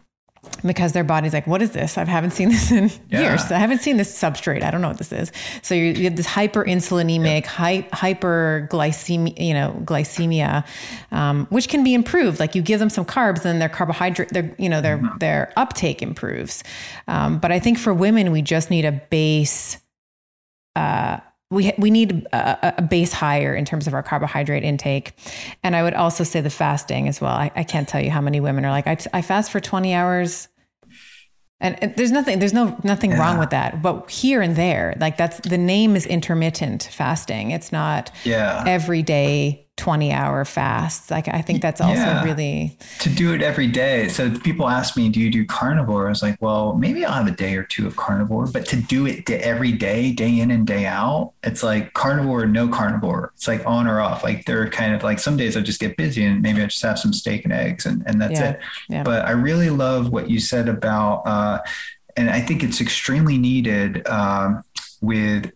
because 0.66 0.92
their 0.92 1.04
body's 1.04 1.32
like, 1.32 1.46
what 1.46 1.62
is 1.62 1.70
this? 1.70 1.96
I 1.96 2.04
haven't 2.04 2.32
seen 2.32 2.48
this 2.54 2.72
in 2.72 2.90
Yeah. 3.08 3.20
years. 3.22 3.42
I 3.52 3.58
haven't 3.58 3.80
seen 3.80 3.96
this 3.96 4.12
substrate. 4.12 4.64
I 4.64 4.72
don't 4.72 4.80
know 4.82 4.88
what 4.88 4.98
this 4.98 5.12
is. 5.12 5.30
So 5.62 5.72
you, 5.74 5.92
you 5.92 6.04
have 6.04 6.16
this 6.16 6.26
hyperinsulinemic, 6.26 7.46
hy- 7.46 7.86
hyperglycemia, 7.92 9.38
you 9.40 9.54
know, 9.54 9.80
glycemia, 9.84 10.64
um, 11.12 11.46
which 11.50 11.68
can 11.68 11.84
be 11.84 11.94
improved. 11.94 12.40
Like 12.40 12.54
you 12.54 12.62
give 12.62 12.80
them 12.80 12.90
some 12.90 13.04
carbs, 13.04 13.42
then 13.42 13.58
their 13.60 13.68
carbohydrate, 13.68 14.30
their 14.30 14.52
you 14.58 14.68
know 14.68 14.80
their 14.80 15.00
their 15.20 15.52
uptake 15.56 16.02
improves. 16.02 16.64
Um, 17.06 17.38
but 17.38 17.52
I 17.52 17.58
think 17.60 17.78
for 17.78 17.94
women, 17.94 18.32
we 18.32 18.42
just 18.42 18.70
need 18.70 18.84
a 18.84 18.92
base. 18.92 19.78
Uh, 20.76 21.18
we 21.50 21.72
we 21.78 21.90
need 21.90 22.26
a, 22.32 22.74
a 22.78 22.82
base 22.82 23.12
higher 23.12 23.54
in 23.54 23.64
terms 23.64 23.86
of 23.86 23.94
our 23.94 24.02
carbohydrate 24.02 24.64
intake, 24.64 25.12
and 25.62 25.76
I 25.76 25.82
would 25.82 25.94
also 25.94 26.24
say 26.24 26.40
the 26.40 26.50
fasting 26.50 27.08
as 27.08 27.20
well. 27.20 27.34
I, 27.34 27.50
I 27.54 27.64
can't 27.64 27.88
tell 27.88 28.00
you 28.00 28.10
how 28.10 28.20
many 28.20 28.40
women 28.40 28.64
are 28.64 28.70
like, 28.70 28.86
I, 28.86 28.96
I 29.12 29.22
fast 29.22 29.50
for 29.50 29.60
twenty 29.60 29.92
hours 29.94 30.48
And, 31.60 31.94
there's 31.96 32.10
nothing, 32.10 32.40
there's 32.40 32.52
no 32.52 32.76
nothing 32.82 33.12
yeah. 33.12 33.20
wrong 33.20 33.38
with 33.38 33.50
that. 33.50 33.82
But 33.82 34.10
here 34.10 34.42
and 34.42 34.56
there, 34.56 34.96
like 34.98 35.16
that's 35.16 35.38
the 35.48 35.58
name 35.58 35.94
is 35.94 36.06
intermittent 36.06 36.88
fasting. 36.90 37.52
It's 37.52 37.70
not 37.70 38.10
yeah. 38.24 38.64
every 38.66 39.02
day 39.02 39.61
20 39.78 40.12
hour 40.12 40.44
fasts. 40.44 41.10
Like 41.10 41.28
I 41.28 41.40
think 41.40 41.62
that's 41.62 41.80
also 41.80 41.94
yeah. 41.94 42.22
really 42.22 42.76
to 43.00 43.08
do 43.08 43.32
it 43.32 43.42
every 43.42 43.66
day. 43.66 44.08
So 44.08 44.30
people 44.38 44.68
ask 44.68 44.96
me, 44.96 45.08
do 45.08 45.18
you 45.18 45.30
do 45.30 45.46
carnivore? 45.46 46.06
I 46.06 46.10
was 46.10 46.22
like, 46.22 46.40
well, 46.40 46.74
maybe 46.74 47.04
I'll 47.04 47.14
have 47.14 47.26
a 47.26 47.36
day 47.36 47.56
or 47.56 47.64
two 47.64 47.86
of 47.86 47.96
carnivore, 47.96 48.46
but 48.46 48.66
to 48.66 48.76
do 48.76 49.06
it 49.06 49.28
every 49.30 49.72
day, 49.72 50.12
day 50.12 50.40
in 50.40 50.50
and 50.50 50.66
day 50.66 50.84
out, 50.84 51.32
it's 51.42 51.62
like 51.62 51.94
carnivore, 51.94 52.42
or 52.42 52.46
no 52.46 52.68
carnivore. 52.68 53.32
It's 53.34 53.48
like 53.48 53.66
on 53.66 53.86
or 53.86 54.00
off. 54.00 54.22
Like 54.22 54.44
they're 54.44 54.68
kind 54.68 54.94
of 54.94 55.02
like 55.02 55.18
some 55.18 55.36
days 55.36 55.56
I 55.56 55.62
just 55.62 55.80
get 55.80 55.96
busy 55.96 56.24
and 56.24 56.42
maybe 56.42 56.60
I 56.60 56.66
just 56.66 56.82
have 56.82 56.98
some 56.98 57.12
steak 57.12 57.44
and 57.44 57.52
eggs 57.52 57.86
and, 57.86 58.02
and 58.06 58.20
that's 58.20 58.38
yeah. 58.38 58.50
it. 58.50 58.60
Yeah. 58.90 59.02
But 59.02 59.24
I 59.24 59.30
really 59.30 59.70
love 59.70 60.12
what 60.12 60.28
you 60.30 60.38
said 60.38 60.68
about, 60.68 61.22
uh, 61.26 61.58
and 62.16 62.28
I 62.28 62.40
think 62.42 62.62
it's 62.62 62.82
extremely 62.82 63.38
needed 63.38 64.06
um, 64.06 64.62
with 65.00 65.50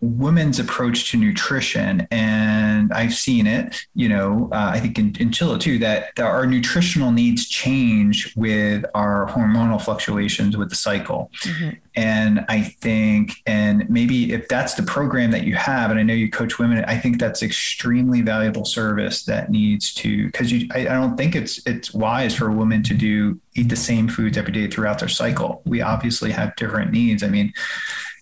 women's 0.00 0.58
approach 0.58 1.10
to 1.10 1.16
nutrition 1.16 2.06
and 2.10 2.92
i've 2.92 3.14
seen 3.14 3.46
it 3.46 3.86
you 3.94 4.08
know 4.08 4.50
uh, 4.52 4.70
i 4.74 4.78
think 4.78 4.98
in, 4.98 5.16
in 5.18 5.30
Csilla 5.30 5.58
too 5.58 5.78
that, 5.78 6.18
our 6.20 6.46
nutritional 6.46 7.12
needs 7.12 7.48
change 7.48 8.34
with 8.36 8.84
our 8.94 9.26
hormonal 9.28 9.80
fluctuations 9.80 10.56
with 10.56 10.68
the 10.68 10.74
cycle. 10.74 11.30
Mm-hmm. 11.44 11.70
and 11.94 12.44
i 12.48 12.60
think 12.60 13.36
and 13.46 13.88
maybe 13.88 14.34
if 14.34 14.48
that's 14.48 14.74
the 14.74 14.82
program 14.82 15.30
that 15.30 15.44
you 15.44 15.54
have 15.54 15.90
and 15.90 15.98
i 15.98 16.02
know 16.02 16.14
you 16.14 16.30
coach 16.30 16.58
women 16.58 16.84
i 16.84 16.98
think 16.98 17.18
that's 17.18 17.42
extremely 17.42 18.20
valuable 18.20 18.66
service 18.66 19.24
that 19.24 19.50
needs 19.50 19.94
to 19.94 20.26
because 20.26 20.52
you 20.52 20.68
I, 20.74 20.80
I 20.80 20.94
don't 20.94 21.16
think 21.16 21.34
it's 21.34 21.66
it's 21.66 21.94
wise 21.94 22.34
for 22.34 22.48
a 22.48 22.52
woman 22.52 22.82
to 22.82 22.94
do 22.94 23.40
eat 23.54 23.70
the 23.70 23.76
same 23.76 24.08
foods 24.08 24.36
every 24.36 24.52
day 24.52 24.66
throughout 24.68 24.98
their 24.98 25.08
cycle. 25.08 25.62
We 25.64 25.80
obviously 25.80 26.30
have 26.32 26.54
different 26.56 26.92
needs. 26.92 27.22
I 27.22 27.28
mean 27.28 27.52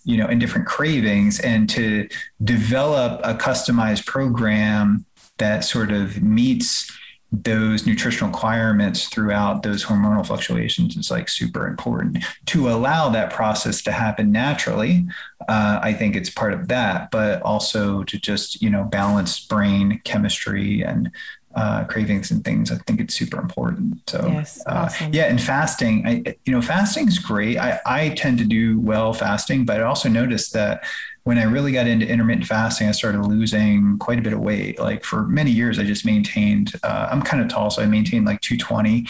you 0.05 0.17
know, 0.17 0.27
and 0.27 0.39
different 0.39 0.67
cravings, 0.67 1.39
and 1.39 1.69
to 1.71 2.07
develop 2.43 3.19
a 3.23 3.33
customized 3.33 4.05
program 4.05 5.05
that 5.37 5.65
sort 5.65 5.91
of 5.91 6.21
meets 6.21 6.91
those 7.31 7.85
nutritional 7.85 8.29
requirements 8.29 9.09
throughout 9.09 9.63
those 9.63 9.83
hormonal 9.83 10.25
fluctuations 10.25 10.95
is 10.95 11.11
like 11.11 11.27
super 11.27 11.67
important. 11.67 12.23
To 12.45 12.69
allow 12.69 13.09
that 13.09 13.33
process 13.33 13.81
to 13.81 13.91
happen 13.91 14.31
naturally 14.31 15.05
uh, 15.47 15.79
i 15.81 15.93
think 15.93 16.15
it's 16.15 16.29
part 16.29 16.53
of 16.53 16.67
that 16.67 17.11
but 17.11 17.41
also 17.41 18.03
to 18.03 18.19
just 18.19 18.61
you 18.61 18.69
know 18.69 18.83
balance 18.83 19.39
brain 19.45 20.01
chemistry 20.03 20.81
and 20.81 21.11
uh, 21.55 21.85
cravings 21.85 22.31
and 22.31 22.43
things. 22.43 22.71
I 22.71 22.75
think 22.79 22.99
it's 22.99 23.15
super 23.15 23.39
important. 23.39 24.09
So 24.09 24.27
yes, 24.27 24.61
uh, 24.65 24.85
awesome. 24.85 25.13
yeah, 25.13 25.25
and 25.25 25.41
fasting, 25.41 26.05
I, 26.05 26.35
you 26.45 26.51
know, 26.51 26.61
fasting 26.61 27.07
is 27.07 27.17
great. 27.17 27.57
I, 27.57 27.79
I 27.85 28.09
tend 28.09 28.37
to 28.39 28.45
do 28.45 28.79
well 28.79 29.13
fasting, 29.13 29.65
but 29.65 29.79
I 29.79 29.83
also 29.83 30.09
noticed 30.09 30.53
that 30.53 30.83
when 31.23 31.39
I 31.39 31.43
really 31.43 31.71
got 31.71 31.87
into 31.87 32.07
intermittent 32.07 32.45
fasting, 32.45 32.87
I 32.87 32.91
started 32.91 33.21
losing 33.21 33.97
quite 33.97 34.19
a 34.19 34.21
bit 34.21 34.33
of 34.33 34.39
weight. 34.39 34.79
Like 34.79 35.03
for 35.03 35.23
many 35.23 35.49
years, 35.49 35.79
I 35.79 35.83
just 35.83 36.05
maintained, 36.05 36.73
uh, 36.83 37.07
I'm 37.09 37.21
kind 37.21 37.41
of 37.41 37.49
tall, 37.49 37.71
so 37.71 37.81
I 37.81 37.87
maintained 37.87 38.25
like 38.25 38.41
220. 38.41 39.07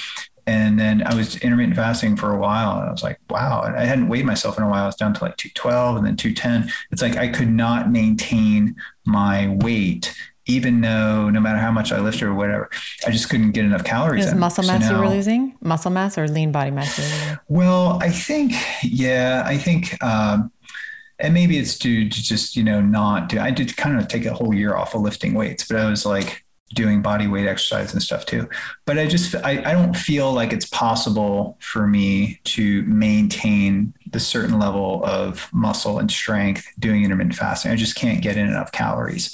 And 0.47 0.79
then 0.79 1.01
I 1.05 1.15
was 1.15 1.37
intermittent 1.37 1.75
fasting 1.75 2.15
for 2.15 2.31
a 2.31 2.37
while. 2.37 2.79
And 2.79 2.87
I 2.87 2.91
was 2.91 3.01
like, 3.01 3.19
wow. 3.29 3.61
I 3.75 3.83
hadn't 3.83 4.07
weighed 4.07 4.25
myself 4.25 4.57
in 4.57 4.63
a 4.63 4.69
while. 4.69 4.83
I 4.83 4.85
was 4.85 4.95
down 4.95 5.13
to 5.15 5.23
like 5.23 5.37
212 5.37 5.97
and 5.97 6.05
then 6.05 6.15
210. 6.15 6.71
It's 6.91 7.01
like 7.01 7.17
I 7.17 7.27
could 7.27 7.49
not 7.49 7.91
maintain 7.91 8.75
my 9.05 9.47
weight 9.61 10.15
even 10.47 10.81
though 10.81 11.29
no 11.29 11.39
matter 11.39 11.57
how 11.57 11.71
much 11.71 11.91
I 11.91 11.99
lifted 11.99 12.23
or 12.23 12.33
whatever, 12.33 12.69
I 13.05 13.11
just 13.11 13.29
couldn't 13.29 13.51
get 13.51 13.65
enough 13.65 13.83
calories. 13.83 14.25
Is 14.25 14.35
muscle 14.35 14.63
mass 14.63 14.83
so 14.83 14.91
now, 14.91 14.95
you 14.95 15.07
were 15.07 15.15
losing? 15.15 15.55
Muscle 15.61 15.91
mass 15.91 16.17
or 16.17 16.27
lean 16.27 16.51
body 16.51 16.71
mass? 16.71 17.37
Well, 17.47 17.97
I 18.01 18.09
think, 18.09 18.53
yeah, 18.83 19.43
I 19.45 19.57
think, 19.57 20.01
um, 20.03 20.51
and 21.17 21.33
maybe 21.33 21.57
it's 21.57 21.79
due 21.79 22.09
to 22.09 22.23
just, 22.23 22.55
you 22.55 22.63
know, 22.63 22.81
not 22.81 23.29
do, 23.29 23.39
I 23.39 23.49
did 23.49 23.75
kind 23.77 23.99
of 23.99 24.07
take 24.07 24.25
a 24.25 24.33
whole 24.33 24.53
year 24.53 24.75
off 24.75 24.93
of 24.93 25.01
lifting 25.01 25.33
weights, 25.33 25.65
but 25.67 25.77
I 25.77 25.89
was 25.89 26.05
like 26.05 26.43
doing 26.73 27.01
body 27.01 27.27
weight 27.27 27.47
exercise 27.47 27.93
and 27.93 28.01
stuff 28.01 28.25
too. 28.25 28.49
But 28.85 28.97
I 28.97 29.07
just, 29.07 29.33
I, 29.35 29.63
I 29.63 29.71
don't 29.71 29.95
feel 29.95 30.33
like 30.33 30.51
it's 30.51 30.65
possible 30.65 31.57
for 31.61 31.87
me 31.87 32.41
to 32.45 32.81
maintain 32.83 33.93
the 34.11 34.19
certain 34.19 34.59
level 34.59 35.03
of 35.05 35.47
muscle 35.53 35.99
and 35.99 36.11
strength 36.11 36.67
doing 36.77 37.03
intermittent 37.03 37.35
fasting. 37.35 37.71
I 37.71 37.75
just 37.75 37.95
can't 37.95 38.21
get 38.21 38.35
in 38.35 38.47
enough 38.47 38.71
calories. 38.71 39.33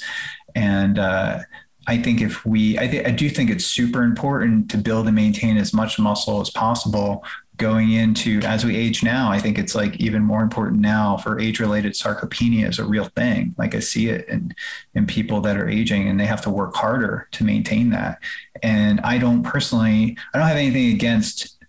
And 0.54 0.98
uh, 0.98 1.40
I 1.86 1.98
think 1.98 2.20
if 2.20 2.44
we, 2.46 2.78
I, 2.78 2.86
th- 2.86 3.06
I 3.06 3.10
do 3.10 3.28
think 3.28 3.50
it's 3.50 3.66
super 3.66 4.02
important 4.02 4.70
to 4.70 4.78
build 4.78 5.06
and 5.06 5.16
maintain 5.16 5.56
as 5.56 5.72
much 5.72 5.98
muscle 5.98 6.40
as 6.40 6.50
possible 6.50 7.24
going 7.56 7.92
into 7.92 8.40
as 8.40 8.64
we 8.64 8.76
age 8.76 9.02
now. 9.02 9.30
I 9.30 9.38
think 9.38 9.58
it's 9.58 9.74
like 9.74 9.96
even 9.96 10.22
more 10.22 10.42
important 10.42 10.80
now 10.80 11.16
for 11.16 11.38
age 11.38 11.60
related 11.60 11.92
sarcopenia 11.92 12.68
is 12.68 12.78
a 12.78 12.84
real 12.84 13.04
thing. 13.04 13.54
Like 13.58 13.74
I 13.74 13.78
see 13.78 14.08
it 14.08 14.28
in, 14.28 14.54
in 14.94 15.06
people 15.06 15.40
that 15.42 15.56
are 15.56 15.68
aging 15.68 16.08
and 16.08 16.18
they 16.18 16.26
have 16.26 16.42
to 16.42 16.50
work 16.50 16.74
harder 16.74 17.28
to 17.32 17.44
maintain 17.44 17.90
that. 17.90 18.18
And 18.62 19.00
I 19.02 19.18
don't 19.18 19.42
personally, 19.42 20.16
I 20.32 20.38
don't 20.38 20.48
have 20.48 20.56
anything 20.56 20.92
against 20.92 21.61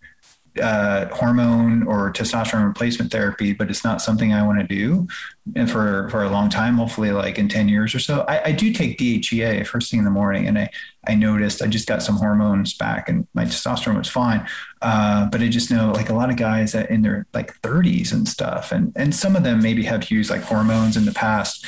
uh, 0.61 1.07
hormone 1.07 1.83
or 1.83 2.11
testosterone 2.13 2.67
replacement 2.67 3.11
therapy, 3.11 3.53
but 3.53 3.69
it's 3.69 3.83
not 3.83 4.01
something 4.01 4.33
I 4.33 4.45
want 4.45 4.59
to 4.59 4.67
do 4.67 5.07
and 5.55 5.69
for, 5.69 6.07
for 6.09 6.23
a 6.23 6.29
long 6.29 6.49
time, 6.49 6.77
hopefully 6.77 7.11
like 7.11 7.37
in 7.37 7.49
10 7.49 7.67
years 7.67 7.93
or 7.93 7.99
so. 7.99 8.23
I, 8.27 8.45
I, 8.45 8.51
do 8.51 8.71
take 8.71 8.97
DHEA 8.97 9.65
first 9.67 9.91
thing 9.91 9.97
in 9.97 10.05
the 10.05 10.11
morning. 10.11 10.47
And 10.47 10.57
I, 10.57 10.69
I 11.07 11.15
noticed 11.15 11.61
I 11.61 11.67
just 11.67 11.87
got 11.87 12.01
some 12.01 12.15
hormones 12.15 12.75
back 12.75 13.09
and 13.09 13.27
my 13.33 13.45
testosterone 13.45 13.97
was 13.97 14.09
fine. 14.09 14.47
Uh, 14.81 15.25
but 15.25 15.41
I 15.41 15.49
just 15.49 15.71
know 15.71 15.91
like 15.91 16.09
a 16.09 16.13
lot 16.13 16.29
of 16.29 16.37
guys 16.37 16.71
that 16.73 16.89
in 16.89 17.01
their 17.01 17.25
like 17.33 17.59
30s 17.61 18.13
and 18.13 18.27
stuff, 18.27 18.71
and, 18.71 18.93
and 18.95 19.13
some 19.13 19.35
of 19.35 19.43
them 19.43 19.61
maybe 19.61 19.83
have 19.83 20.09
used 20.11 20.29
like 20.29 20.43
hormones 20.43 20.95
in 20.95 21.05
the 21.05 21.13
past 21.13 21.65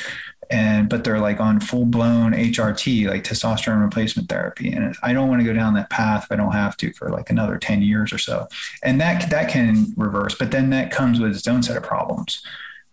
and 0.50 0.88
but 0.88 1.04
they're 1.04 1.20
like 1.20 1.40
on 1.40 1.60
full 1.60 1.86
blown 1.86 2.32
HRT, 2.32 3.08
like 3.08 3.24
testosterone 3.24 3.82
replacement 3.82 4.28
therapy. 4.28 4.72
And 4.72 4.94
I 5.02 5.12
don't 5.12 5.28
want 5.28 5.40
to 5.40 5.44
go 5.44 5.52
down 5.52 5.74
that 5.74 5.90
path 5.90 6.24
if 6.24 6.32
I 6.32 6.36
don't 6.36 6.52
have 6.52 6.76
to 6.78 6.92
for 6.92 7.10
like 7.10 7.30
another 7.30 7.58
10 7.58 7.82
years 7.82 8.12
or 8.12 8.18
so. 8.18 8.48
And 8.82 9.00
that 9.00 9.30
that 9.30 9.50
can 9.50 9.92
reverse, 9.96 10.34
but 10.34 10.50
then 10.50 10.70
that 10.70 10.90
comes 10.90 11.20
with 11.20 11.34
its 11.34 11.48
own 11.48 11.62
set 11.62 11.76
of 11.76 11.82
problems. 11.82 12.42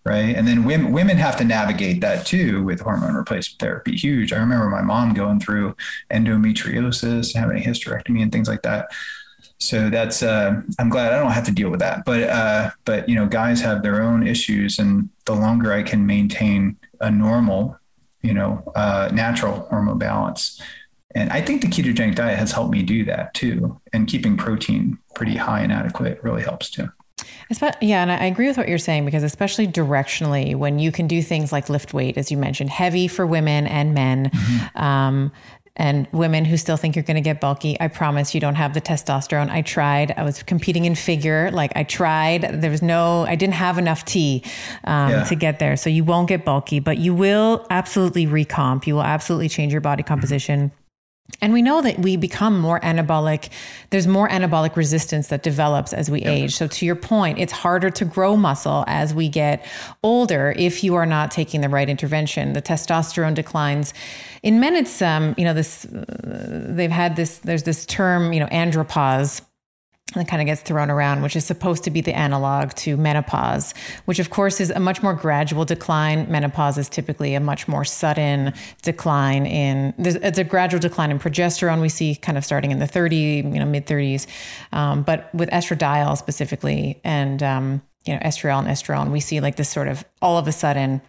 Right. 0.05 0.35
And 0.35 0.45
then 0.45 0.65
women 0.65 0.91
women 0.91 1.15
have 1.15 1.37
to 1.37 1.45
navigate 1.45 2.01
that 2.01 2.25
too 2.25 2.61
with 2.63 2.81
hormone 2.81 3.13
replacement 3.13 3.59
therapy. 3.59 3.95
Huge. 3.95 4.33
I 4.33 4.37
remember 4.37 4.69
my 4.69 4.81
mom 4.81 5.13
going 5.13 5.39
through 5.39 5.77
endometriosis, 6.11 7.33
having 7.33 7.57
a 7.57 7.61
hysterectomy 7.61 8.21
and 8.21 8.29
things 8.29 8.49
like 8.49 8.63
that. 8.63 8.89
So 9.63 9.89
that's 9.89 10.21
uh, 10.21 10.61
I'm 10.77 10.89
glad 10.89 11.13
I 11.13 11.19
don't 11.19 11.31
have 11.31 11.45
to 11.45 11.51
deal 11.51 11.69
with 11.69 11.79
that. 11.79 12.03
But 12.05 12.23
uh, 12.23 12.71
but 12.83 13.07
you 13.07 13.15
know, 13.15 13.27
guys 13.27 13.61
have 13.61 13.81
their 13.81 14.01
own 14.01 14.27
issues, 14.27 14.77
and 14.77 15.09
the 15.25 15.35
longer 15.35 15.71
I 15.71 15.83
can 15.83 16.05
maintain 16.05 16.77
a 17.01 17.11
normal, 17.11 17.77
you 18.21 18.33
know, 18.33 18.63
uh, 18.75 19.09
natural 19.13 19.67
hormone 19.69 19.99
balance. 19.99 20.61
And 21.15 21.31
I 21.31 21.41
think 21.41 21.61
the 21.61 21.67
ketogenic 21.67 22.15
diet 22.15 22.39
has 22.39 22.51
helped 22.51 22.71
me 22.71 22.81
do 22.81 23.05
that 23.05 23.33
too. 23.33 23.79
And 23.91 24.07
keeping 24.07 24.35
protein 24.37 24.97
pretty 25.15 25.35
high 25.35 25.61
and 25.61 25.71
adequate 25.71 26.19
really 26.23 26.41
helps 26.41 26.69
too. 26.69 26.89
Yeah, 27.81 28.01
and 28.01 28.11
I 28.11 28.25
agree 28.25 28.47
with 28.47 28.57
what 28.57 28.67
you're 28.67 28.77
saying 28.77 29.05
because, 29.05 29.21
especially 29.21 29.67
directionally, 29.67 30.55
when 30.55 30.79
you 30.79 30.91
can 30.91 31.07
do 31.07 31.21
things 31.21 31.51
like 31.51 31.69
lift 31.69 31.93
weight, 31.93 32.17
as 32.17 32.31
you 32.31 32.37
mentioned, 32.37 32.71
heavy 32.71 33.07
for 33.07 33.27
women 33.27 33.67
and 33.67 33.93
men, 33.93 34.31
mm-hmm. 34.31 34.77
um, 34.83 35.31
and 35.75 36.07
women 36.11 36.45
who 36.45 36.55
still 36.57 36.77
think 36.77 36.95
you're 36.95 37.03
going 37.03 37.15
to 37.15 37.21
get 37.21 37.41
bulky, 37.41 37.79
I 37.79 37.87
promise 37.87 38.35
you 38.35 38.39
don't 38.39 38.55
have 38.55 38.73
the 38.73 38.81
testosterone. 38.81 39.49
I 39.49 39.61
tried. 39.61 40.13
I 40.15 40.23
was 40.23 40.43
competing 40.43 40.85
in 40.85 40.95
figure. 40.95 41.49
Like 41.51 41.71
I 41.75 41.83
tried. 41.83 42.61
There 42.61 42.69
was 42.69 42.81
no, 42.81 43.25
I 43.25 43.35
didn't 43.35 43.55
have 43.55 43.77
enough 43.77 44.05
T 44.05 44.43
um, 44.83 45.09
yeah. 45.09 45.23
to 45.23 45.35
get 45.35 45.59
there. 45.59 45.75
So 45.75 45.89
you 45.89 46.03
won't 46.03 46.29
get 46.29 46.45
bulky, 46.45 46.79
but 46.79 46.99
you 46.99 47.13
will 47.13 47.65
absolutely 47.69 48.27
recomp. 48.27 48.85
You 48.85 48.95
will 48.95 49.03
absolutely 49.03 49.49
change 49.49 49.71
your 49.71 49.81
body 49.81 50.03
composition. 50.03 50.69
Mm-hmm 50.69 50.82
and 51.41 51.51
we 51.51 51.61
know 51.61 51.81
that 51.81 51.99
we 51.99 52.15
become 52.15 52.59
more 52.59 52.79
anabolic. 52.81 53.49
There's 53.89 54.07
more 54.07 54.29
anabolic 54.29 54.75
resistance 54.75 55.27
that 55.27 55.43
develops 55.43 55.93
as 55.93 56.09
we 56.09 56.21
yep. 56.21 56.29
age. 56.29 56.55
So, 56.55 56.67
to 56.67 56.85
your 56.85 56.95
point, 56.95 57.39
it's 57.39 57.51
harder 57.51 57.89
to 57.91 58.05
grow 58.05 58.35
muscle 58.35 58.83
as 58.87 59.13
we 59.13 59.29
get 59.29 59.65
older 60.03 60.53
if 60.57 60.83
you 60.83 60.95
are 60.95 61.05
not 61.05 61.31
taking 61.31 61.61
the 61.61 61.69
right 61.69 61.89
intervention. 61.89 62.53
The 62.53 62.61
testosterone 62.61 63.33
declines. 63.33 63.93
In 64.41 64.59
men, 64.59 64.75
it's 64.75 65.01
um, 65.01 65.33
you 65.37 65.45
know 65.45 65.53
this. 65.53 65.85
Uh, 65.85 66.67
they've 66.69 66.91
had 66.91 67.15
this. 67.15 67.39
There's 67.39 67.63
this 67.63 67.85
term, 67.85 68.31
you 68.33 68.39
know, 68.39 68.47
andropause 68.47 69.41
that 70.13 70.27
kind 70.27 70.41
of 70.41 70.45
gets 70.45 70.61
thrown 70.61 70.89
around, 70.89 71.21
which 71.21 71.35
is 71.35 71.45
supposed 71.45 71.83
to 71.83 71.91
be 71.91 72.01
the 72.01 72.13
analog 72.13 72.71
to 72.73 72.97
menopause, 72.97 73.73
which 74.05 74.19
of 74.19 74.29
course 74.29 74.59
is 74.59 74.69
a 74.69 74.79
much 74.79 75.01
more 75.01 75.13
gradual 75.13 75.65
decline. 75.65 76.29
Menopause 76.29 76.77
is 76.77 76.89
typically 76.89 77.33
a 77.35 77.39
much 77.39 77.67
more 77.67 77.83
sudden 77.83 78.53
decline 78.81 79.45
in, 79.45 79.93
it's 79.97 80.37
a 80.37 80.43
gradual 80.43 80.79
decline 80.79 81.11
in 81.11 81.19
progesterone 81.19 81.81
we 81.81 81.89
see 81.89 82.15
kind 82.15 82.37
of 82.37 82.45
starting 82.45 82.71
in 82.71 82.79
the 82.79 82.87
30, 82.87 83.15
you 83.15 83.43
know, 83.43 83.65
mid 83.65 83.85
30s. 83.85 84.27
Um, 84.71 85.03
but 85.03 85.33
with 85.33 85.49
estradiol 85.49 86.17
specifically 86.17 86.99
and, 87.03 87.41
um, 87.41 87.81
you 88.05 88.13
know, 88.13 88.19
estriol 88.19 88.59
and 88.59 88.67
estrone, 88.67 89.11
we 89.11 89.19
see 89.19 89.39
like 89.39 89.55
this 89.55 89.69
sort 89.69 89.87
of 89.87 90.03
all 90.21 90.37
of 90.37 90.47
a 90.47 90.51
sudden 90.51 91.01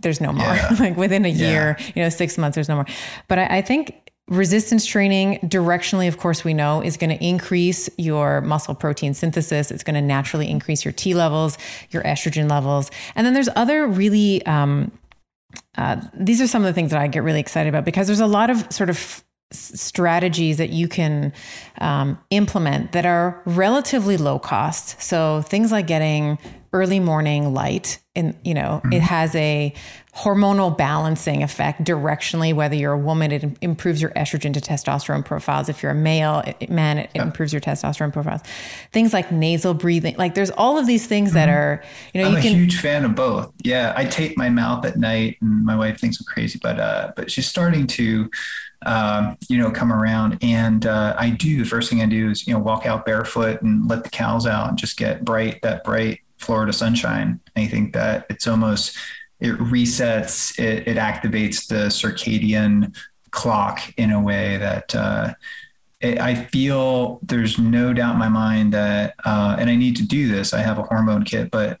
there's 0.00 0.20
no 0.20 0.32
more. 0.32 0.46
Yeah. 0.46 0.76
like 0.80 0.96
within 0.96 1.24
a 1.24 1.28
year, 1.28 1.76
yeah. 1.78 1.86
you 1.94 2.02
know, 2.02 2.08
six 2.08 2.38
months, 2.38 2.54
there's 2.54 2.68
no 2.68 2.76
more. 2.76 2.86
But 3.28 3.38
I, 3.38 3.58
I 3.58 3.62
think 3.62 4.09
resistance 4.30 4.86
training 4.86 5.38
directionally 5.42 6.08
of 6.08 6.16
course 6.18 6.44
we 6.44 6.54
know 6.54 6.80
is 6.82 6.96
going 6.96 7.10
to 7.10 7.22
increase 7.22 7.90
your 7.98 8.40
muscle 8.40 8.74
protein 8.74 9.12
synthesis. 9.12 9.70
It's 9.70 9.82
going 9.82 9.94
to 9.94 10.02
naturally 10.02 10.48
increase 10.48 10.84
your 10.84 10.92
t 10.92 11.14
levels 11.14 11.58
your 11.90 12.02
estrogen 12.04 12.48
levels. 12.48 12.90
And 13.14 13.26
then 13.26 13.34
there's 13.34 13.48
other 13.56 13.86
really 13.86 14.44
um, 14.46 14.92
uh, 15.76 16.00
these 16.14 16.40
are 16.40 16.46
some 16.46 16.62
of 16.62 16.66
the 16.66 16.72
things 16.72 16.92
that 16.92 17.00
i 17.00 17.08
get 17.08 17.24
really 17.24 17.40
excited 17.40 17.68
about 17.68 17.84
because 17.84 18.06
there's 18.06 18.20
a 18.20 18.26
lot 18.26 18.50
of 18.50 18.72
sort 18.72 18.88
of 18.88 19.24
strategies 19.52 20.58
that 20.58 20.70
you 20.70 20.88
can 20.88 21.32
um, 21.78 22.18
implement 22.30 22.92
that 22.92 23.04
are 23.04 23.42
relatively 23.46 24.16
low 24.16 24.38
cost. 24.38 25.00
So 25.02 25.42
things 25.42 25.72
like 25.72 25.86
getting 25.86 26.38
early 26.72 27.00
morning 27.00 27.52
light 27.52 27.98
and 28.14 28.36
you 28.44 28.54
know 28.54 28.80
mm-hmm. 28.84 28.92
it 28.92 29.02
has 29.02 29.34
a 29.34 29.72
hormonal 30.14 30.76
balancing 30.76 31.42
effect 31.42 31.82
directionally 31.82 32.54
whether 32.54 32.74
you're 32.74 32.92
a 32.92 32.98
woman 32.98 33.32
it 33.32 33.44
improves 33.60 34.00
your 34.00 34.10
estrogen 34.12 34.54
to 34.54 34.60
testosterone 34.60 35.24
profiles 35.24 35.68
if 35.68 35.82
you're 35.82 35.92
a 35.92 35.96
male 35.96 36.42
it, 36.46 36.70
man 36.70 36.98
it, 36.98 37.10
it 37.14 37.20
improves 37.20 37.52
your 37.52 37.60
testosterone 37.60 38.12
profiles 38.12 38.40
things 38.92 39.12
like 39.12 39.32
nasal 39.32 39.74
breathing 39.74 40.14
like 40.16 40.34
there's 40.34 40.50
all 40.52 40.78
of 40.78 40.86
these 40.86 41.06
things 41.06 41.30
mm-hmm. 41.30 41.36
that 41.36 41.48
are 41.48 41.82
you 42.14 42.22
know 42.22 42.28
I'm 42.28 42.34
you 42.34 42.38
a 42.38 42.42
can 42.42 42.54
huge 42.54 42.80
fan 42.80 43.04
of 43.04 43.14
both 43.16 43.52
yeah 43.64 43.92
i 43.96 44.04
tape 44.04 44.36
my 44.36 44.48
mouth 44.48 44.84
at 44.84 44.96
night 44.96 45.38
and 45.40 45.64
my 45.64 45.76
wife 45.76 45.98
thinks 45.98 46.20
i'm 46.20 46.26
crazy 46.26 46.58
but 46.62 46.78
uh 46.78 47.12
but 47.16 47.30
she's 47.30 47.48
starting 47.48 47.86
to 47.88 48.30
um, 48.86 49.36
you 49.50 49.58
know, 49.58 49.70
come 49.70 49.92
around. 49.92 50.38
And 50.40 50.86
uh, 50.86 51.14
I 51.18 51.28
do 51.28 51.58
the 51.58 51.68
first 51.68 51.90
thing 51.90 52.00
I 52.00 52.06
do 52.06 52.30
is 52.30 52.46
you 52.46 52.54
know 52.54 52.60
walk 52.60 52.86
out 52.86 53.04
barefoot 53.04 53.60
and 53.60 53.86
let 53.88 54.04
the 54.04 54.10
cows 54.10 54.46
out 54.46 54.70
and 54.70 54.78
just 54.78 54.96
get 54.96 55.22
bright 55.22 55.60
that 55.60 55.84
bright 55.84 56.20
Florida 56.40 56.72
sunshine. 56.72 57.40
I 57.56 57.66
think 57.66 57.92
that 57.92 58.26
it's 58.30 58.46
almost 58.46 58.96
it 59.40 59.56
resets, 59.58 60.58
it, 60.58 60.86
it 60.86 60.96
activates 60.96 61.66
the 61.66 61.86
circadian 61.88 62.94
clock 63.30 63.80
in 63.96 64.10
a 64.10 64.20
way 64.20 64.58
that 64.58 64.94
uh, 64.94 65.32
it, 66.00 66.18
I 66.18 66.34
feel 66.34 67.20
there's 67.22 67.58
no 67.58 67.92
doubt 67.92 68.14
in 68.14 68.18
my 68.18 68.28
mind 68.28 68.72
that, 68.74 69.14
uh, 69.24 69.56
and 69.58 69.70
I 69.70 69.76
need 69.76 69.96
to 69.96 70.06
do 70.06 70.28
this. 70.28 70.52
I 70.52 70.60
have 70.60 70.78
a 70.78 70.82
hormone 70.82 71.24
kit, 71.24 71.50
but 71.50 71.78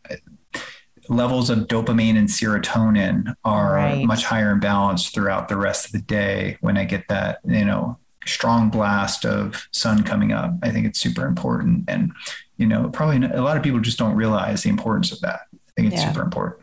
levels 1.08 1.50
of 1.50 1.66
dopamine 1.66 2.16
and 2.16 2.28
serotonin 2.28 3.34
are 3.44 3.74
right. 3.74 4.06
much 4.06 4.24
higher 4.24 4.52
in 4.52 4.60
balance 4.60 5.10
throughout 5.10 5.48
the 5.48 5.56
rest 5.56 5.86
of 5.86 5.92
the 5.92 6.00
day 6.00 6.56
when 6.60 6.76
I 6.76 6.84
get 6.84 7.08
that, 7.08 7.40
you 7.44 7.64
know, 7.64 7.98
strong 8.26 8.70
blast 8.70 9.24
of 9.24 9.68
sun 9.72 10.02
coming 10.04 10.32
up. 10.32 10.52
I 10.62 10.70
think 10.70 10.86
it's 10.86 11.00
super 11.00 11.26
important. 11.26 11.84
And, 11.88 12.12
you 12.60 12.66
know, 12.66 12.90
probably 12.90 13.26
a 13.26 13.40
lot 13.40 13.56
of 13.56 13.62
people 13.62 13.80
just 13.80 13.98
don't 13.98 14.14
realize 14.14 14.62
the 14.62 14.68
importance 14.68 15.12
of 15.12 15.20
that. 15.22 15.46
I 15.54 15.72
think 15.74 15.92
it's 15.94 16.02
yeah. 16.02 16.12
super 16.12 16.22
important. 16.22 16.62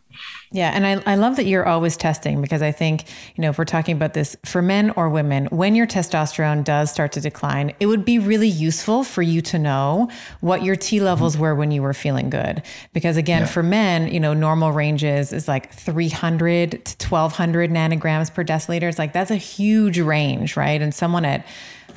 Yeah. 0.51 0.71
And 0.73 0.85
I, 0.85 1.11
I 1.11 1.15
love 1.15 1.35
that 1.37 1.45
you're 1.45 1.67
always 1.67 1.97
testing 1.97 2.39
because 2.39 2.61
I 2.61 2.71
think, 2.71 3.05
you 3.35 3.41
know, 3.41 3.49
if 3.49 3.57
we're 3.57 3.65
talking 3.65 3.95
about 3.95 4.13
this 4.13 4.37
for 4.45 4.61
men 4.61 4.91
or 4.91 5.09
women, 5.09 5.47
when 5.47 5.75
your 5.75 5.87
testosterone 5.87 6.63
does 6.63 6.91
start 6.91 7.11
to 7.13 7.21
decline, 7.21 7.73
it 7.79 7.87
would 7.87 8.05
be 8.05 8.19
really 8.19 8.47
useful 8.47 9.03
for 9.03 9.23
you 9.23 9.41
to 9.41 9.59
know 9.59 10.09
what 10.39 10.63
your 10.63 10.75
T 10.75 10.99
levels 10.99 11.33
mm-hmm. 11.33 11.41
were 11.41 11.55
when 11.55 11.71
you 11.71 11.81
were 11.81 11.93
feeling 11.93 12.29
good. 12.29 12.61
Because 12.93 13.17
again, 13.17 13.41
yeah. 13.41 13.47
for 13.47 13.63
men, 13.63 14.13
you 14.13 14.19
know, 14.19 14.33
normal 14.33 14.71
ranges 14.71 15.33
is 15.33 15.47
like 15.47 15.73
300 15.73 16.85
to 16.85 17.07
1200 17.07 17.71
nanograms 17.71 18.31
per 18.31 18.43
deciliter. 18.43 18.83
It's 18.83 18.99
like 18.99 19.13
that's 19.13 19.31
a 19.31 19.35
huge 19.35 19.99
range, 19.99 20.55
right? 20.55 20.81
And 20.81 20.93
someone 20.93 21.25
at 21.25 21.45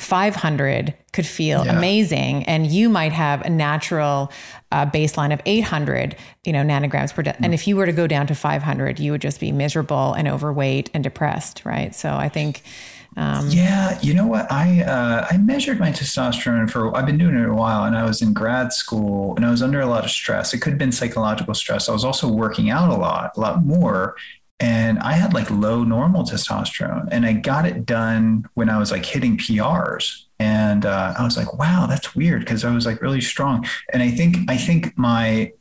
500 0.00 0.94
could 1.12 1.26
feel 1.26 1.64
yeah. 1.64 1.76
amazing 1.76 2.44
and 2.44 2.66
you 2.66 2.88
might 2.88 3.12
have 3.12 3.42
a 3.42 3.50
natural 3.50 4.32
uh, 4.72 4.86
baseline 4.86 5.32
of 5.32 5.40
800 5.44 6.16
you 6.44 6.52
know 6.52 6.62
nanograms 6.62 7.12
per 7.12 7.22
de- 7.22 7.32
mm. 7.32 7.36
and 7.42 7.52
if 7.52 7.66
you 7.66 7.76
were 7.76 7.86
to 7.86 7.92
go 7.92 8.06
down 8.06 8.26
to 8.26 8.34
500 8.34 8.98
you 8.98 9.12
would 9.12 9.20
just 9.20 9.40
be 9.40 9.52
miserable 9.52 10.14
and 10.14 10.26
overweight 10.28 10.90
and 10.94 11.04
depressed 11.04 11.64
right 11.64 11.94
so 11.94 12.14
i 12.14 12.28
think 12.28 12.62
um, 13.16 13.48
yeah, 13.48 13.98
you 14.00 14.14
know 14.14 14.26
what? 14.26 14.50
I 14.52 14.82
uh, 14.82 15.26
I 15.28 15.36
measured 15.36 15.80
my 15.80 15.90
testosterone 15.90 16.70
for 16.70 16.96
I've 16.96 17.06
been 17.06 17.18
doing 17.18 17.34
it 17.34 17.48
a 17.48 17.52
while, 17.52 17.82
and 17.82 17.96
I 17.96 18.04
was 18.04 18.22
in 18.22 18.32
grad 18.32 18.72
school, 18.72 19.34
and 19.34 19.44
I 19.44 19.50
was 19.50 19.62
under 19.62 19.80
a 19.80 19.86
lot 19.86 20.04
of 20.04 20.12
stress. 20.12 20.54
It 20.54 20.58
could 20.58 20.70
have 20.70 20.78
been 20.78 20.92
psychological 20.92 21.54
stress. 21.54 21.88
I 21.88 21.92
was 21.92 22.04
also 22.04 22.28
working 22.28 22.70
out 22.70 22.88
a 22.88 22.94
lot, 22.94 23.36
a 23.36 23.40
lot 23.40 23.64
more, 23.64 24.14
and 24.60 24.98
I 24.98 25.14
had 25.14 25.32
like 25.32 25.50
low 25.50 25.82
normal 25.82 26.24
testosterone, 26.24 27.08
and 27.10 27.24
I 27.24 27.32
got 27.32 27.66
it 27.66 27.86
done 27.86 28.44
when 28.54 28.68
I 28.68 28.78
was 28.78 28.92
like 28.92 29.04
hitting 29.04 29.38
PRs, 29.38 30.24
and 30.38 30.84
uh, 30.84 31.14
I 31.18 31.24
was 31.24 31.36
like, 31.36 31.58
wow, 31.58 31.86
that's 31.88 32.14
weird 32.14 32.40
because 32.40 32.64
I 32.64 32.72
was 32.72 32.86
like 32.86 33.00
really 33.00 33.22
strong, 33.22 33.66
and 33.92 34.02
I 34.02 34.10
think 34.10 34.36
I 34.48 34.56
think 34.56 34.96
my 34.98 35.52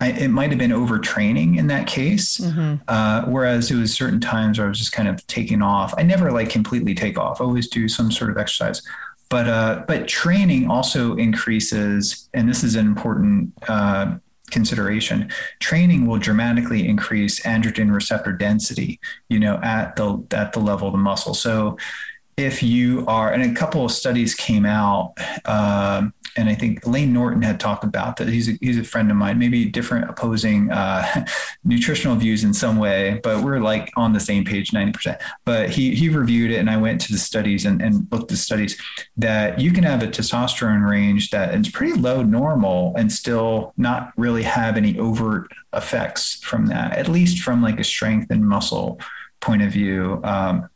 I, 0.00 0.12
it 0.12 0.28
might 0.28 0.50
have 0.50 0.58
been 0.58 0.70
overtraining 0.70 1.58
in 1.58 1.66
that 1.68 1.86
case. 1.86 2.38
Mm-hmm. 2.38 2.82
Uh, 2.86 3.24
whereas 3.26 3.70
it 3.70 3.76
was 3.76 3.92
certain 3.92 4.20
times 4.20 4.58
where 4.58 4.66
I 4.66 4.68
was 4.68 4.78
just 4.78 4.92
kind 4.92 5.08
of 5.08 5.26
taking 5.26 5.60
off. 5.60 5.92
I 5.98 6.02
never 6.02 6.30
like 6.30 6.50
completely 6.50 6.94
take 6.94 7.18
off. 7.18 7.40
I 7.40 7.44
always 7.44 7.68
do 7.68 7.88
some 7.88 8.12
sort 8.12 8.30
of 8.30 8.38
exercise. 8.38 8.82
But 9.28 9.46
uh, 9.46 9.84
but 9.86 10.08
training 10.08 10.70
also 10.70 11.14
increases, 11.16 12.30
and 12.32 12.48
this 12.48 12.64
is 12.64 12.76
an 12.76 12.86
important 12.86 13.52
uh, 13.68 14.16
consideration. 14.50 15.30
Training 15.60 16.06
will 16.06 16.18
dramatically 16.18 16.86
increase 16.86 17.40
androgen 17.40 17.92
receptor 17.92 18.32
density 18.32 19.00
you 19.28 19.38
know 19.38 19.58
at 19.62 19.96
the 19.96 20.24
at 20.32 20.52
the 20.52 20.60
level 20.60 20.88
of 20.88 20.92
the 20.92 20.98
muscle. 20.98 21.34
So 21.34 21.78
if 22.36 22.62
you 22.62 23.04
are 23.06 23.32
and 23.32 23.42
a 23.42 23.54
couple 23.54 23.84
of 23.84 23.90
studies 23.90 24.34
came 24.34 24.64
out 24.64 25.14
um, 25.44 26.14
and 26.38 26.48
I 26.48 26.54
think 26.54 26.86
Layne 26.86 27.12
Norton 27.12 27.42
had 27.42 27.58
talked 27.58 27.82
about 27.82 28.16
that. 28.16 28.28
He's 28.28 28.48
a, 28.48 28.52
he's 28.60 28.78
a 28.78 28.84
friend 28.84 29.10
of 29.10 29.16
mine, 29.16 29.38
maybe 29.40 29.64
different 29.64 30.08
opposing 30.08 30.70
uh, 30.70 31.26
nutritional 31.64 32.14
views 32.14 32.44
in 32.44 32.54
some 32.54 32.76
way, 32.76 33.20
but 33.24 33.42
we're 33.42 33.58
like 33.58 33.90
on 33.96 34.12
the 34.12 34.20
same 34.20 34.44
page 34.44 34.70
90%. 34.70 35.20
But 35.44 35.70
he, 35.70 35.96
he 35.96 36.08
reviewed 36.08 36.52
it 36.52 36.58
and 36.58 36.70
I 36.70 36.76
went 36.76 37.00
to 37.02 37.12
the 37.12 37.18
studies 37.18 37.64
and, 37.64 37.82
and 37.82 38.06
looked 38.12 38.24
at 38.24 38.28
the 38.28 38.36
studies 38.36 38.80
that 39.16 39.60
you 39.60 39.72
can 39.72 39.82
have 39.82 40.02
a 40.04 40.06
testosterone 40.06 40.88
range 40.88 41.30
that 41.30 41.52
is 41.54 41.68
pretty 41.68 41.94
low 41.94 42.22
normal 42.22 42.94
and 42.96 43.10
still 43.10 43.72
not 43.76 44.12
really 44.16 44.44
have 44.44 44.76
any 44.76 44.96
overt 44.98 45.50
effects 45.74 46.40
from 46.44 46.66
that, 46.66 46.96
at 46.96 47.08
least 47.08 47.42
from 47.42 47.62
like 47.62 47.80
a 47.80 47.84
strength 47.84 48.30
and 48.30 48.46
muscle 48.46 49.00
point 49.40 49.62
of 49.62 49.72
view. 49.72 50.20
Um, 50.22 50.70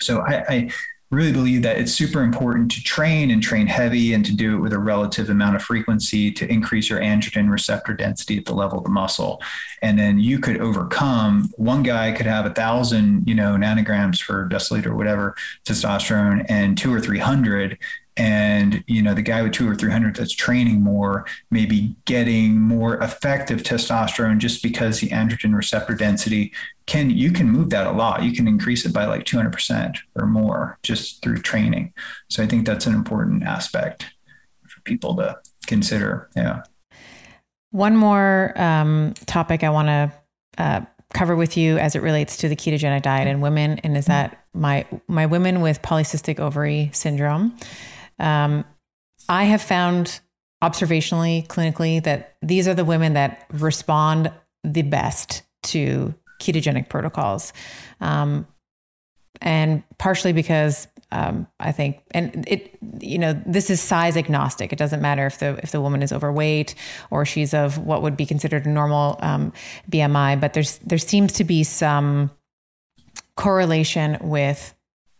so 0.00 0.20
I, 0.20 0.44
I 0.48 0.70
really 1.10 1.32
believe 1.32 1.62
that 1.62 1.76
it's 1.76 1.92
super 1.92 2.22
important 2.22 2.70
to 2.70 2.82
train 2.82 3.32
and 3.32 3.42
train 3.42 3.66
heavy 3.66 4.14
and 4.14 4.24
to 4.24 4.34
do 4.34 4.56
it 4.56 4.60
with 4.60 4.72
a 4.72 4.78
relative 4.78 5.28
amount 5.28 5.56
of 5.56 5.62
frequency 5.62 6.30
to 6.30 6.50
increase 6.50 6.88
your 6.88 7.00
androgen 7.00 7.50
receptor 7.50 7.92
density 7.92 8.38
at 8.38 8.44
the 8.44 8.54
level 8.54 8.78
of 8.78 8.84
the 8.84 8.90
muscle. 8.90 9.42
And 9.82 9.98
then 9.98 10.20
you 10.20 10.38
could 10.38 10.60
overcome 10.60 11.50
one 11.56 11.82
guy 11.82 12.12
could 12.12 12.26
have 12.26 12.46
a 12.46 12.54
thousand, 12.54 13.26
you 13.26 13.34
know, 13.34 13.56
nanograms 13.56 14.24
per 14.24 14.48
deciliter 14.48 14.86
or 14.86 14.94
whatever 14.94 15.34
testosterone 15.64 16.46
and 16.48 16.78
two 16.78 16.94
or 16.94 17.00
300 17.00 17.76
and 18.20 18.84
you 18.86 19.00
know 19.00 19.14
the 19.14 19.22
guy 19.22 19.40
with 19.40 19.52
two 19.52 19.66
or 19.66 19.74
three 19.74 19.90
hundred 19.90 20.14
that's 20.14 20.34
training 20.34 20.82
more 20.82 21.24
maybe 21.50 21.96
getting 22.04 22.60
more 22.60 22.98
effective 23.02 23.62
testosterone 23.62 24.36
just 24.36 24.62
because 24.62 25.00
the 25.00 25.08
androgen 25.08 25.54
receptor 25.56 25.94
density 25.94 26.52
can 26.84 27.08
you 27.08 27.32
can 27.32 27.48
move 27.48 27.70
that 27.70 27.86
a 27.86 27.92
lot. 27.92 28.22
You 28.22 28.32
can 28.32 28.46
increase 28.46 28.84
it 28.84 28.92
by 28.92 29.06
like 29.06 29.24
200% 29.24 29.96
or 30.16 30.26
more 30.26 30.78
just 30.82 31.22
through 31.22 31.38
training. 31.38 31.94
So 32.28 32.42
i 32.42 32.46
think 32.46 32.66
that's 32.66 32.86
an 32.86 32.94
important 32.94 33.42
aspect 33.42 34.04
for 34.68 34.82
people 34.82 35.16
to 35.16 35.38
consider. 35.66 36.28
Yeah. 36.36 36.62
One 37.70 37.96
more 37.96 38.52
um, 38.60 39.14
topic 39.24 39.64
i 39.64 39.70
want 39.70 39.88
to 39.88 40.12
uh, 40.58 40.80
cover 41.14 41.36
with 41.36 41.56
you 41.56 41.78
as 41.78 41.96
it 41.96 42.02
relates 42.02 42.36
to 42.36 42.50
the 42.50 42.56
ketogenic 42.56 43.00
diet 43.00 43.28
in 43.28 43.40
women 43.40 43.78
and 43.78 43.96
is 43.96 44.04
that 44.06 44.44
my 44.52 44.84
my 45.08 45.24
women 45.24 45.62
with 45.62 45.80
polycystic 45.80 46.38
ovary 46.38 46.90
syndrome 46.92 47.56
um, 48.20 48.64
I 49.28 49.44
have 49.44 49.62
found 49.62 50.20
observationally, 50.62 51.46
clinically, 51.46 52.02
that 52.02 52.36
these 52.42 52.68
are 52.68 52.74
the 52.74 52.84
women 52.84 53.14
that 53.14 53.46
respond 53.52 54.32
the 54.62 54.82
best 54.82 55.42
to 55.62 56.14
ketogenic 56.40 56.88
protocols. 56.88 57.52
Um, 58.00 58.46
and 59.40 59.82
partially 59.98 60.32
because 60.32 60.86
um, 61.12 61.46
I 61.58 61.72
think, 61.72 62.02
and 62.12 62.46
it, 62.46 62.78
you 63.00 63.18
know, 63.18 63.40
this 63.46 63.68
is 63.70 63.80
size 63.80 64.16
agnostic. 64.16 64.72
It 64.72 64.78
doesn't 64.78 65.00
matter 65.00 65.26
if 65.26 65.38
the 65.38 65.58
if 65.62 65.72
the 65.72 65.80
woman 65.80 66.02
is 66.02 66.12
overweight 66.12 66.74
or 67.10 67.24
she's 67.24 67.52
of 67.52 67.78
what 67.78 68.02
would 68.02 68.16
be 68.16 68.26
considered 68.26 68.64
a 68.66 68.68
normal 68.68 69.18
um, 69.20 69.52
BMI, 69.90 70.40
but 70.40 70.52
there's 70.52 70.78
there 70.78 70.98
seems 70.98 71.32
to 71.34 71.44
be 71.44 71.64
some 71.64 72.30
correlation 73.36 74.18
with 74.20 74.74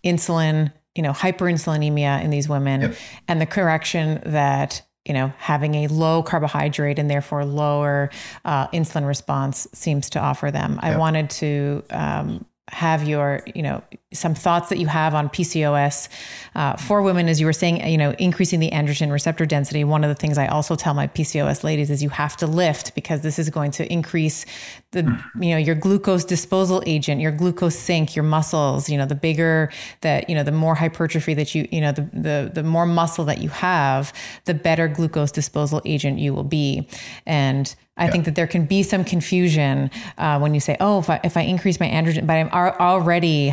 insulin 0.04 0.72
you 0.94 1.02
know, 1.02 1.12
hyperinsulinemia 1.12 2.22
in 2.22 2.30
these 2.30 2.48
women 2.48 2.80
yep. 2.80 2.96
and 3.28 3.40
the 3.40 3.46
correction 3.46 4.20
that 4.26 4.82
you 5.04 5.14
know 5.14 5.32
having 5.38 5.74
a 5.76 5.86
low 5.86 6.22
carbohydrate 6.22 6.98
and 6.98 7.10
therefore 7.10 7.44
lower 7.44 8.10
uh, 8.44 8.68
insulin 8.68 9.06
response 9.06 9.66
seems 9.72 10.10
to 10.10 10.20
offer 10.20 10.50
them. 10.50 10.74
Yep. 10.74 10.84
I 10.84 10.98
wanted 10.98 11.30
to 11.30 11.84
um, 11.90 12.44
have 12.68 13.06
your 13.06 13.42
you 13.54 13.62
know 13.62 13.82
some 14.12 14.34
thoughts 14.34 14.70
that 14.70 14.78
you 14.78 14.88
have 14.88 15.14
on 15.14 15.28
PCOS 15.28 16.08
uh, 16.56 16.76
for 16.76 17.00
women, 17.00 17.28
as 17.28 17.38
you 17.38 17.46
were 17.46 17.52
saying, 17.52 17.86
you 17.86 17.96
know, 17.96 18.10
increasing 18.18 18.58
the 18.58 18.70
androgen 18.72 19.12
receptor 19.12 19.46
density. 19.46 19.84
One 19.84 20.02
of 20.02 20.08
the 20.08 20.16
things 20.16 20.36
I 20.36 20.48
also 20.48 20.74
tell 20.74 20.94
my 20.94 21.06
PCOS 21.06 21.62
ladies 21.62 21.90
is 21.90 22.02
you 22.02 22.08
have 22.08 22.36
to 22.38 22.48
lift 22.48 22.96
because 22.96 23.20
this 23.20 23.38
is 23.38 23.50
going 23.50 23.70
to 23.72 23.90
increase 23.92 24.46
the, 24.90 25.02
you 25.40 25.50
know, 25.50 25.58
your 25.58 25.76
glucose 25.76 26.24
disposal 26.24 26.82
agent, 26.86 27.20
your 27.20 27.30
glucose 27.30 27.78
sink, 27.78 28.16
your 28.16 28.24
muscles. 28.24 28.88
You 28.88 28.98
know, 28.98 29.06
the 29.06 29.14
bigger 29.14 29.70
that, 30.00 30.28
you 30.28 30.34
know, 30.34 30.42
the 30.42 30.50
more 30.50 30.74
hypertrophy 30.74 31.34
that 31.34 31.54
you, 31.54 31.68
you 31.70 31.80
know, 31.80 31.92
the 31.92 32.02
the 32.12 32.50
the 32.52 32.62
more 32.64 32.86
muscle 32.86 33.24
that 33.26 33.40
you 33.40 33.50
have, 33.50 34.12
the 34.46 34.54
better 34.54 34.88
glucose 34.88 35.30
disposal 35.30 35.80
agent 35.84 36.18
you 36.18 36.34
will 36.34 36.42
be, 36.42 36.88
and 37.26 37.76
I 38.00 38.06
yeah. 38.06 38.12
think 38.12 38.24
that 38.24 38.34
there 38.34 38.46
can 38.46 38.64
be 38.64 38.82
some 38.82 39.04
confusion 39.04 39.90
uh, 40.16 40.38
when 40.38 40.54
you 40.54 40.60
say, 40.60 40.76
"Oh, 40.80 41.00
if 41.00 41.10
I, 41.10 41.20
if 41.22 41.36
I 41.36 41.42
increase 41.42 41.78
my 41.78 41.88
androgen, 41.88 42.26
but 42.26 42.32
I'm 42.32 42.48
already 42.50 43.48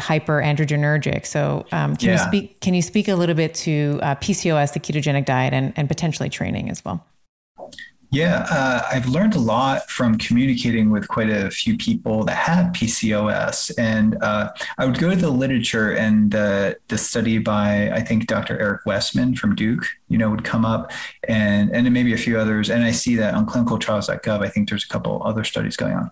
hyperandrogenergic." 0.56 1.26
So, 1.26 1.65
um, 1.72 1.95
can 1.95 2.10
yeah. 2.10 2.14
you 2.14 2.18
speak? 2.19 2.60
Can 2.61 2.74
you 2.74 2.82
speak 2.82 3.07
a 3.07 3.15
little 3.15 3.36
bit 3.36 3.53
to 3.56 3.99
uh, 4.02 4.15
PCOS, 4.15 4.74
the 4.74 4.80
ketogenic 4.80 5.26
diet, 5.26 5.53
and, 5.53 5.74
and 5.76 5.88
potentially 5.88 6.30
training 6.30 6.69
as 6.69 6.84
well? 6.84 7.06
Yeah, 8.10 8.48
uh, 8.49 8.84
I've 8.90 9.07
learned 9.07 9.36
a 9.36 9.40
lot 9.40 9.90
from 9.90 10.18
communicating 10.18 10.91
with 10.91 11.10
quite 11.10 11.30
a 11.30 11.52
few 11.52 11.76
people 11.76 12.24
that 12.24 12.38
have 12.38 12.72
PCOS. 12.72 13.72
And 13.78 14.22
uh, 14.24 14.52
I 14.78 14.86
would 14.86 14.98
go 14.98 15.10
to 15.10 15.15
the 15.15 15.30
literature 15.30 15.91
and 15.91 16.34
uh, 16.34 16.76
the 16.88 16.98
study 16.98 17.38
by, 17.38 17.91
I 17.91 17.99
think, 17.99 18.28
Dr. 18.28 18.57
Eric 18.60 18.86
Westman 18.86 19.36
from 19.36 19.56
Duke, 19.56 19.86
you 20.07 20.18
know, 20.18 20.30
would 20.30 20.45
come 20.45 20.64
up 20.64 20.91
and, 21.28 21.69
and 21.72 21.91
maybe 21.94 22.14
a 22.14 22.18
few 22.18 22.40
others. 22.40 22.69
And 22.69 22.86
I 22.86 22.91
see 22.91 23.18
that 23.18 23.34
on 23.34 23.45
clinicaltrials.gov. 23.45 24.41
I 24.41 24.48
think 24.48 24.69
there's 24.69 24.86
a 24.86 24.90
couple 24.90 25.22
other 25.26 25.44
studies 25.44 25.76
going 25.76 25.94
on. 25.94 26.10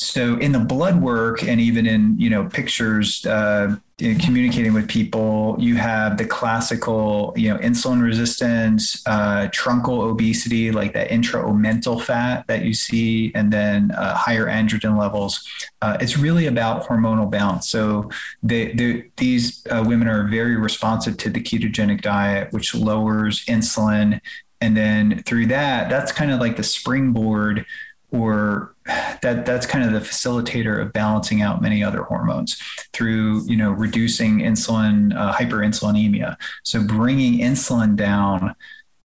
So 0.00 0.38
in 0.38 0.52
the 0.52 0.58
blood 0.58 1.02
work 1.02 1.42
and 1.42 1.60
even 1.60 1.86
in 1.86 2.18
you 2.18 2.30
know 2.30 2.46
pictures, 2.46 3.26
uh, 3.26 3.76
in 3.98 4.18
communicating 4.18 4.72
with 4.72 4.88
people, 4.88 5.56
you 5.58 5.76
have 5.76 6.16
the 6.16 6.24
classical 6.24 7.34
you 7.36 7.52
know 7.52 7.58
insulin 7.58 8.02
resistance, 8.02 9.02
uh, 9.04 9.48
truncal 9.48 10.00
obesity, 10.00 10.72
like 10.72 10.94
that 10.94 11.10
intra-omental 11.10 12.02
fat 12.02 12.46
that 12.46 12.64
you 12.64 12.72
see, 12.72 13.30
and 13.34 13.52
then 13.52 13.90
uh, 13.90 14.14
higher 14.14 14.46
androgen 14.46 14.98
levels. 14.98 15.46
Uh, 15.82 15.98
it's 16.00 16.16
really 16.16 16.46
about 16.46 16.86
hormonal 16.86 17.30
balance. 17.30 17.68
So 17.68 18.10
they, 18.42 18.72
they, 18.72 19.10
these 19.18 19.66
uh, 19.66 19.84
women 19.86 20.08
are 20.08 20.26
very 20.28 20.56
responsive 20.56 21.18
to 21.18 21.28
the 21.28 21.42
ketogenic 21.42 22.00
diet, 22.00 22.54
which 22.54 22.74
lowers 22.74 23.44
insulin, 23.44 24.18
and 24.62 24.74
then 24.74 25.22
through 25.24 25.48
that, 25.48 25.90
that's 25.90 26.10
kind 26.10 26.30
of 26.30 26.40
like 26.40 26.56
the 26.56 26.62
springboard 26.62 27.66
or 28.12 28.74
that 29.22 29.44
that's 29.46 29.66
kind 29.66 29.84
of 29.84 29.92
the 29.92 30.06
facilitator 30.06 30.80
of 30.80 30.92
balancing 30.92 31.42
out 31.42 31.62
many 31.62 31.82
other 31.82 32.02
hormones 32.02 32.60
through 32.92 33.44
you 33.46 33.56
know 33.56 33.70
reducing 33.70 34.38
insulin 34.38 35.16
uh, 35.16 35.32
hyperinsulinemia. 35.32 36.36
So 36.64 36.82
bringing 36.82 37.40
insulin 37.40 37.96
down 37.96 38.54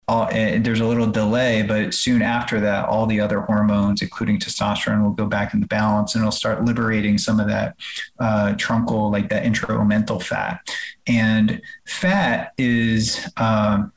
all, 0.07 0.23
uh, 0.23 0.59
there's 0.59 0.81
a 0.81 0.85
little 0.85 1.07
delay 1.07 1.61
but 1.61 1.93
soon 1.93 2.21
after 2.21 2.59
that 2.59 2.85
all 2.89 3.05
the 3.05 3.19
other 3.19 3.41
hormones 3.41 4.01
including 4.01 4.39
testosterone 4.39 5.03
will 5.03 5.11
go 5.11 5.25
back 5.25 5.53
into 5.53 5.67
balance 5.67 6.15
and 6.15 6.21
it'll 6.21 6.31
start 6.31 6.65
liberating 6.65 7.17
some 7.17 7.39
of 7.39 7.47
that 7.47 7.75
uh, 8.19 8.53
truncal 8.57 9.11
like 9.11 9.29
that 9.29 9.43
intraomental 9.43 10.21
fat. 10.21 10.59
And 11.07 11.61
fat 11.85 12.53
is 12.57 13.29
um, 13.37 13.93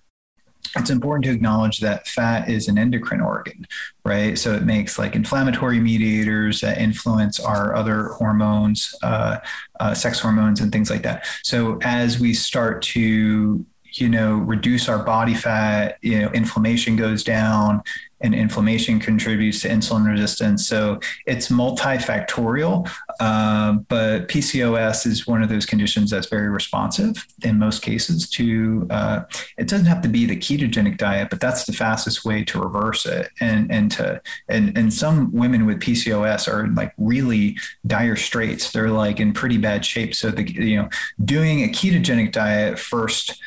it's 0.77 0.91
important 0.91 1.25
to 1.25 1.31
acknowledge 1.31 1.81
that 1.81 2.07
fat 2.09 2.49
is 2.49 2.69
an 2.69 2.79
endocrine 2.79 3.21
organ, 3.21 3.67
right? 4.05 4.39
So 4.39 4.55
it 4.55 4.65
makes 4.65 4.99
like 4.99 5.15
inflammatory 5.15 5.81
mediators 5.81 6.61
that 6.61 6.79
influence 6.79 7.39
our 7.39 7.75
other 7.75 8.09
hormones, 8.09 8.95
uh, 9.03 9.39
uh, 9.79 9.95
sex 9.95 10.21
hormones, 10.21 10.61
and 10.61 10.73
things 10.73 10.91
like 10.91 11.03
that. 11.03 11.27
So 11.43 11.79
as 11.83 12.19
we 12.19 12.35
start 12.35 12.83
to 12.83 13.65
you 13.93 14.09
know 14.09 14.35
reduce 14.35 14.89
our 14.89 15.05
body 15.05 15.35
fat 15.35 15.99
you 16.03 16.21
know 16.21 16.29
inflammation 16.31 16.97
goes 16.97 17.23
down 17.23 17.81
and 18.25 18.35
inflammation 18.35 18.99
contributes 18.99 19.61
to 19.61 19.69
insulin 19.69 20.11
resistance. 20.11 20.67
So 20.67 20.99
it's 21.27 21.49
multifactorial, 21.49 22.91
uh, 23.21 23.73
but 23.89 24.29
PCOS 24.29 25.07
is 25.07 25.27
one 25.27 25.43
of 25.43 25.51
those 25.51 25.67
conditions 25.67 26.11
that's 26.11 26.29
very 26.29 26.49
responsive 26.49 27.27
in 27.45 27.59
most 27.59 27.83
cases 27.83 28.29
to, 28.31 28.87
uh, 28.91 29.25
it 29.59 29.69
doesn't 29.69 29.87
have 29.87 30.01
to 30.03 30.09
be 30.09 30.25
the 30.25 30.37
ketogenic 30.37 30.97
diet, 30.97 31.29
but 31.29 31.39
that's 31.39 31.67
the 31.67 31.75
fastest 31.75 32.25
way 32.25 32.43
to 32.45 32.59
reverse 32.59 33.05
it. 33.05 33.31
And, 33.41 33.71
and 33.71 33.91
to, 33.93 34.23
and, 34.49 34.77
and 34.77 34.93
some 34.93 35.31
women 35.31 35.67
with 35.67 35.81
PCOS 35.81 36.49
are 36.49 36.69
like 36.69 36.95
really 36.97 37.59
dire 37.87 38.17
straits. 38.17 38.73
They're 38.73 38.89
like 38.89 39.21
in 39.21 39.35
pretty 39.35 39.59
bad 39.59 39.85
shape. 39.85 40.15
So 40.15 40.31
the, 40.31 40.51
you 40.51 40.77
know, 40.77 40.89
doing 41.23 41.63
a 41.63 41.69
ketogenic 41.69 42.33
diet 42.33 42.79
first, 42.79 43.39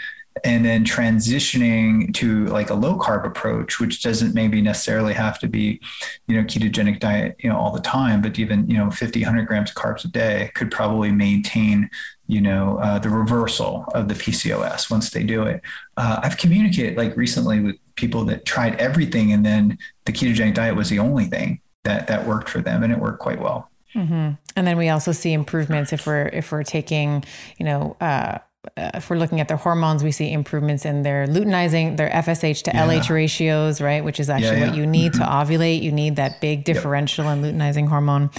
and 0.44 0.66
then 0.66 0.84
transitioning 0.84 2.14
to 2.14 2.46
like 2.48 2.70
a 2.70 2.74
low 2.74 2.98
carb 2.98 3.26
approach 3.26 3.80
which 3.80 4.02
doesn't 4.02 4.34
maybe 4.34 4.62
necessarily 4.62 5.14
have 5.14 5.40
to 5.40 5.48
be 5.48 5.80
you 6.28 6.36
know 6.36 6.44
ketogenic 6.44 7.00
diet 7.00 7.36
you 7.40 7.50
know 7.50 7.58
all 7.58 7.72
the 7.72 7.82
time 7.82 8.22
but 8.22 8.38
even 8.40 8.70
you 8.70 8.78
know 8.78 8.90
50 8.90 9.22
100 9.22 9.48
grams 9.48 9.70
of 9.70 9.76
carbs 9.76 10.06
a 10.06 10.08
day 10.08 10.52
could 10.56 10.72
probably 10.72 11.12
maintain 11.12 11.90
you 12.28 12.42
know 12.42 12.78
uh, 12.80 13.00
the 13.00 13.10
reversal 13.10 13.86
of 13.94 14.08
the 14.08 14.14
pcos 14.14 14.92
once 14.92 15.10
they 15.10 15.24
do 15.24 15.44
it 15.44 15.62
uh, 15.98 16.20
i've 16.24 16.38
communicated 16.38 16.98
like 16.98 17.16
recently 17.16 17.60
with 17.60 17.76
people 17.96 18.24
that 18.26 18.46
tried 18.46 18.76
everything 18.76 19.32
and 19.32 19.46
then 19.46 19.78
the 20.06 20.12
ketogenic 20.12 20.54
diet 20.54 20.76
was 20.76 20.90
the 20.90 21.00
only 21.00 21.26
thing 21.26 21.62
that 21.84 22.08
that 22.08 22.26
worked 22.26 22.50
for 22.50 22.62
them 22.62 22.84
and 22.84 22.92
it 22.92 23.00
worked 23.00 23.20
quite 23.20 23.40
well 23.40 23.70
mm-hmm. 23.96 24.32
and 24.56 24.68
then 24.68 24.78
we 24.78 24.90
also 24.90 25.12
see 25.12 25.34
improvements 25.34 25.94
if 25.94 26.06
we're 26.06 26.28
if 26.28 26.52
we're 26.52 26.64
taking 26.64 27.24
you 27.58 27.66
know 27.66 27.96
uh, 28.02 28.38
uh, 28.76 28.92
if 28.96 29.10
we're 29.10 29.18
looking 29.18 29.40
at 29.40 29.48
their 29.48 29.58
hormones, 29.58 30.04
we 30.04 30.12
see 30.12 30.32
improvements 30.32 30.86
in 30.86 31.04
their 31.04 31.28
luteinizing, 31.28 31.98
their 31.98 32.10
FSH 32.10 32.64
to 32.64 32.72
yeah. 32.74 32.88
LH 32.88 33.10
ratios, 33.10 33.80
right? 33.80 34.04
Which 34.04 34.20
is 34.20 34.30
actually 34.30 34.58
yeah, 34.58 34.58
yeah. 34.58 34.68
what 34.68 34.78
you 34.78 34.86
need 34.86 35.14
mm-hmm. 35.14 35.24
to 35.24 35.56
ovulate. 35.56 35.82
You 35.82 35.92
need 35.92 36.16
that 36.18 36.42
big 36.42 36.64
differential 36.64 37.26
yep. 37.26 37.38
in 37.38 37.44
luteinizing 37.44 37.88
hormone. 37.88 38.30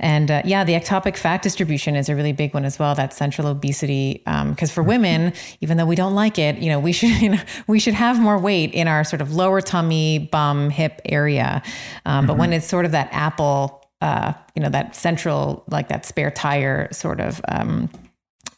And 0.00 0.30
uh, 0.30 0.42
yeah, 0.44 0.64
the 0.64 0.72
ectopic 0.72 1.16
fat 1.16 1.42
distribution 1.42 1.96
is 1.96 2.08
a 2.08 2.16
really 2.16 2.32
big 2.32 2.54
one 2.54 2.64
as 2.64 2.78
well. 2.78 2.94
That 2.94 3.12
central 3.12 3.46
obesity, 3.46 4.22
because 4.24 4.70
um, 4.70 4.74
for 4.74 4.82
women, 4.82 5.32
even 5.60 5.76
though 5.76 5.86
we 5.86 5.96
don't 5.96 6.14
like 6.14 6.38
it, 6.38 6.58
you 6.58 6.70
know, 6.70 6.80
we 6.80 6.92
should 6.92 7.10
you 7.20 7.30
know, 7.30 7.42
we 7.66 7.78
should 7.78 7.94
have 7.94 8.20
more 8.20 8.38
weight 8.38 8.72
in 8.72 8.88
our 8.88 9.04
sort 9.04 9.20
of 9.20 9.34
lower 9.34 9.60
tummy, 9.60 10.18
bum, 10.18 10.70
hip 10.70 11.00
area. 11.04 11.62
Um, 12.04 12.20
mm-hmm. 12.20 12.26
But 12.26 12.38
when 12.38 12.52
it's 12.52 12.66
sort 12.66 12.84
of 12.84 12.92
that 12.92 13.08
apple, 13.12 13.86
uh, 14.00 14.32
you 14.54 14.62
know, 14.62 14.68
that 14.70 14.94
central, 14.94 15.64
like 15.68 15.88
that 15.88 16.06
spare 16.06 16.30
tire 16.30 16.88
sort 16.92 17.20
of. 17.20 17.40
Um, 17.48 17.88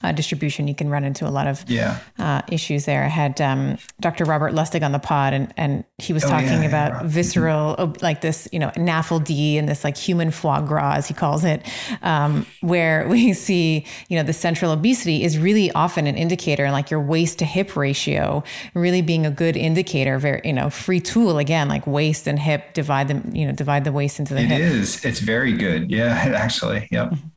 uh, 0.02 0.12
distribution, 0.12 0.66
you 0.66 0.74
can 0.74 0.88
run 0.88 1.04
into 1.04 1.28
a 1.28 1.30
lot 1.30 1.46
of 1.46 1.68
yeah. 1.68 1.98
uh, 2.18 2.40
issues 2.50 2.86
there. 2.86 3.04
I 3.04 3.08
had 3.08 3.38
um, 3.40 3.76
Dr. 4.00 4.24
Robert 4.24 4.54
Lustig 4.54 4.82
on 4.82 4.92
the 4.92 4.98
pod, 4.98 5.34
and 5.34 5.52
and 5.58 5.84
he 5.98 6.14
was 6.14 6.24
oh, 6.24 6.28
talking 6.28 6.62
yeah, 6.62 6.68
about 6.68 6.92
yeah. 6.92 7.02
visceral, 7.04 7.76
mm-hmm. 7.76 8.02
like 8.02 8.22
this, 8.22 8.48
you 8.50 8.58
know, 8.58 8.70
NAFLD 8.70 9.58
and 9.58 9.68
this 9.68 9.84
like 9.84 9.98
human 9.98 10.30
foie 10.30 10.62
gras, 10.62 10.94
as 10.94 11.06
he 11.06 11.12
calls 11.12 11.44
it, 11.44 11.66
um, 12.02 12.46
where 12.62 13.06
we 13.10 13.34
see, 13.34 13.84
you 14.08 14.16
know, 14.16 14.22
the 14.22 14.32
central 14.32 14.72
obesity 14.72 15.22
is 15.22 15.38
really 15.38 15.70
often 15.72 16.06
an 16.06 16.16
indicator, 16.16 16.64
and 16.64 16.72
like 16.72 16.90
your 16.90 17.00
waist 17.00 17.38
to 17.40 17.44
hip 17.44 17.76
ratio 17.76 18.42
really 18.72 19.02
being 19.02 19.26
a 19.26 19.30
good 19.30 19.56
indicator. 19.56 20.18
Very, 20.18 20.40
you 20.44 20.54
know, 20.54 20.70
free 20.70 21.00
tool 21.00 21.36
again, 21.36 21.68
like 21.68 21.86
waist 21.86 22.26
and 22.26 22.38
hip, 22.38 22.72
divide 22.72 23.08
them, 23.08 23.30
you 23.34 23.44
know, 23.44 23.52
divide 23.52 23.84
the 23.84 23.92
waist 23.92 24.18
into 24.18 24.32
the 24.32 24.40
it 24.40 24.46
hip. 24.46 24.60
It 24.60 24.64
is. 24.64 25.04
It's 25.04 25.20
very 25.20 25.52
good. 25.52 25.90
Yeah, 25.90 26.08
actually. 26.34 26.88
Yep. 26.90 27.10
Mm-hmm. 27.10 27.28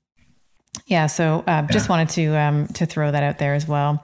Yeah. 0.85 1.07
So 1.07 1.43
uh, 1.47 1.63
just 1.63 1.89
wanted 1.89 2.09
to 2.09 2.35
um, 2.37 2.67
to 2.69 2.85
throw 2.85 3.11
that 3.11 3.23
out 3.23 3.39
there 3.39 3.53
as 3.53 3.67
well. 3.67 4.03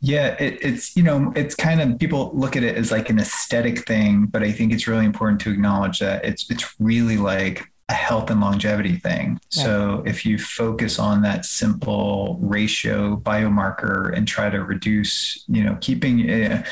Yeah, 0.00 0.36
it, 0.38 0.58
it's 0.60 0.96
you 0.96 1.02
know 1.02 1.32
it's 1.34 1.54
kind 1.54 1.80
of 1.80 1.98
people 1.98 2.30
look 2.34 2.56
at 2.56 2.62
it 2.62 2.76
as 2.76 2.92
like 2.92 3.08
an 3.08 3.18
aesthetic 3.18 3.86
thing, 3.86 4.26
but 4.26 4.42
I 4.42 4.52
think 4.52 4.72
it's 4.72 4.86
really 4.86 5.06
important 5.06 5.40
to 5.42 5.50
acknowledge 5.50 6.00
that 6.00 6.24
it's 6.24 6.50
it's 6.50 6.78
really 6.78 7.16
like 7.16 7.64
a 7.88 7.94
health 7.94 8.30
and 8.30 8.40
longevity 8.40 8.96
thing. 8.96 9.38
So 9.50 10.02
if 10.06 10.24
you 10.24 10.38
focus 10.38 10.98
on 10.98 11.22
that 11.22 11.44
simple 11.44 12.38
ratio 12.40 13.16
biomarker 13.16 14.14
and 14.16 14.26
try 14.26 14.48
to 14.50 14.62
reduce, 14.62 15.44
you 15.48 15.64
know, 15.64 15.76
keeping. 15.80 16.30
Uh, 16.30 16.64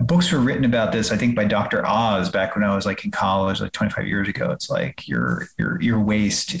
books 0.00 0.32
were 0.32 0.40
written 0.40 0.64
about 0.64 0.92
this, 0.92 1.12
I 1.12 1.16
think, 1.16 1.36
by 1.36 1.44
Dr. 1.44 1.86
Oz 1.86 2.30
back 2.30 2.54
when 2.54 2.64
I 2.64 2.74
was 2.74 2.86
like 2.86 3.04
in 3.04 3.10
college, 3.10 3.60
like 3.60 3.72
25 3.72 4.06
years 4.06 4.28
ago. 4.28 4.50
It's 4.50 4.70
like 4.70 5.06
your 5.06 5.48
your 5.58 5.80
your 5.80 6.00
waist. 6.00 6.56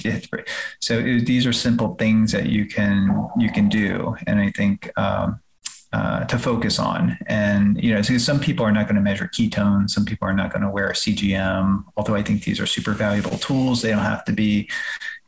So 0.80 0.98
it, 0.98 1.26
these 1.26 1.46
are 1.46 1.52
simple 1.52 1.94
things 1.94 2.32
that 2.32 2.46
you 2.46 2.66
can 2.66 3.28
you 3.38 3.50
can 3.50 3.68
do, 3.68 4.16
and 4.26 4.40
I 4.40 4.50
think. 4.50 4.90
Um, 4.98 5.40
uh, 5.92 6.24
to 6.24 6.38
focus 6.38 6.78
on. 6.78 7.18
And, 7.26 7.78
you 7.82 7.94
know, 7.94 8.00
so 8.00 8.16
some 8.16 8.40
people 8.40 8.64
are 8.64 8.72
not 8.72 8.86
going 8.86 8.96
to 8.96 9.02
measure 9.02 9.28
ketones. 9.28 9.90
Some 9.90 10.06
people 10.06 10.26
are 10.26 10.32
not 10.32 10.50
going 10.50 10.62
to 10.62 10.70
wear 10.70 10.88
a 10.88 10.94
CGM, 10.94 11.84
although 11.98 12.14
I 12.14 12.22
think 12.22 12.44
these 12.44 12.58
are 12.60 12.64
super 12.64 12.92
valuable 12.92 13.36
tools. 13.36 13.82
They 13.82 13.90
don't 13.90 13.98
have 13.98 14.24
to 14.24 14.32
be, 14.32 14.70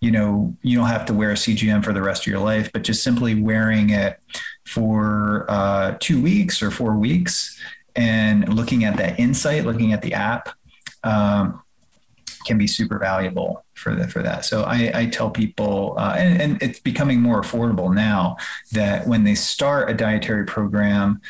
you 0.01 0.11
know, 0.11 0.57
you 0.63 0.79
don't 0.79 0.89
have 0.89 1.05
to 1.05 1.13
wear 1.13 1.33
a 1.33 1.35
CGM 1.35 1.85
for 1.85 1.93
the 1.93 2.01
rest 2.01 2.23
of 2.23 2.29
your 2.29 2.41
life, 2.41 2.73
but 2.73 2.83
just 2.83 3.05
simply 3.05 3.35
wearing 3.35 3.91
it 3.91 4.19
for 4.65 5.45
uh, 5.51 5.99
two 6.01 6.23
weeks 6.23 6.63
or 6.63 6.71
four 6.71 6.97
weeks 6.97 7.61
and 7.97 8.53
looking 8.53 8.85
at 8.85 8.97
that 8.97 9.19
insight, 9.19 9.65
looking 9.65 9.93
at 9.93 10.03
the 10.03 10.15
app, 10.15 10.49
um, 11.03 11.63
can 12.45 12.59
be 12.59 12.67
super 12.67 12.99
valuable. 12.99 13.65
for 13.75 13.95
that 13.95 14.11
for 14.11 14.23
that. 14.23 14.45
So 14.45 14.63
I, 14.65 14.91
I 14.95 15.07
tell 15.07 15.31
people, 15.31 15.95
uh, 15.99 16.15
and, 16.17 16.41
and 16.41 16.63
it's 16.63 16.79
becoming 16.79 17.21
more 17.21 17.41
affordable 17.41 17.93
now 17.95 18.37
that 18.73 19.07
when 19.07 19.25
they 19.25 19.35
start 19.35 19.91
a 19.91 19.95
dietary 19.95 20.45
program, 20.45 21.21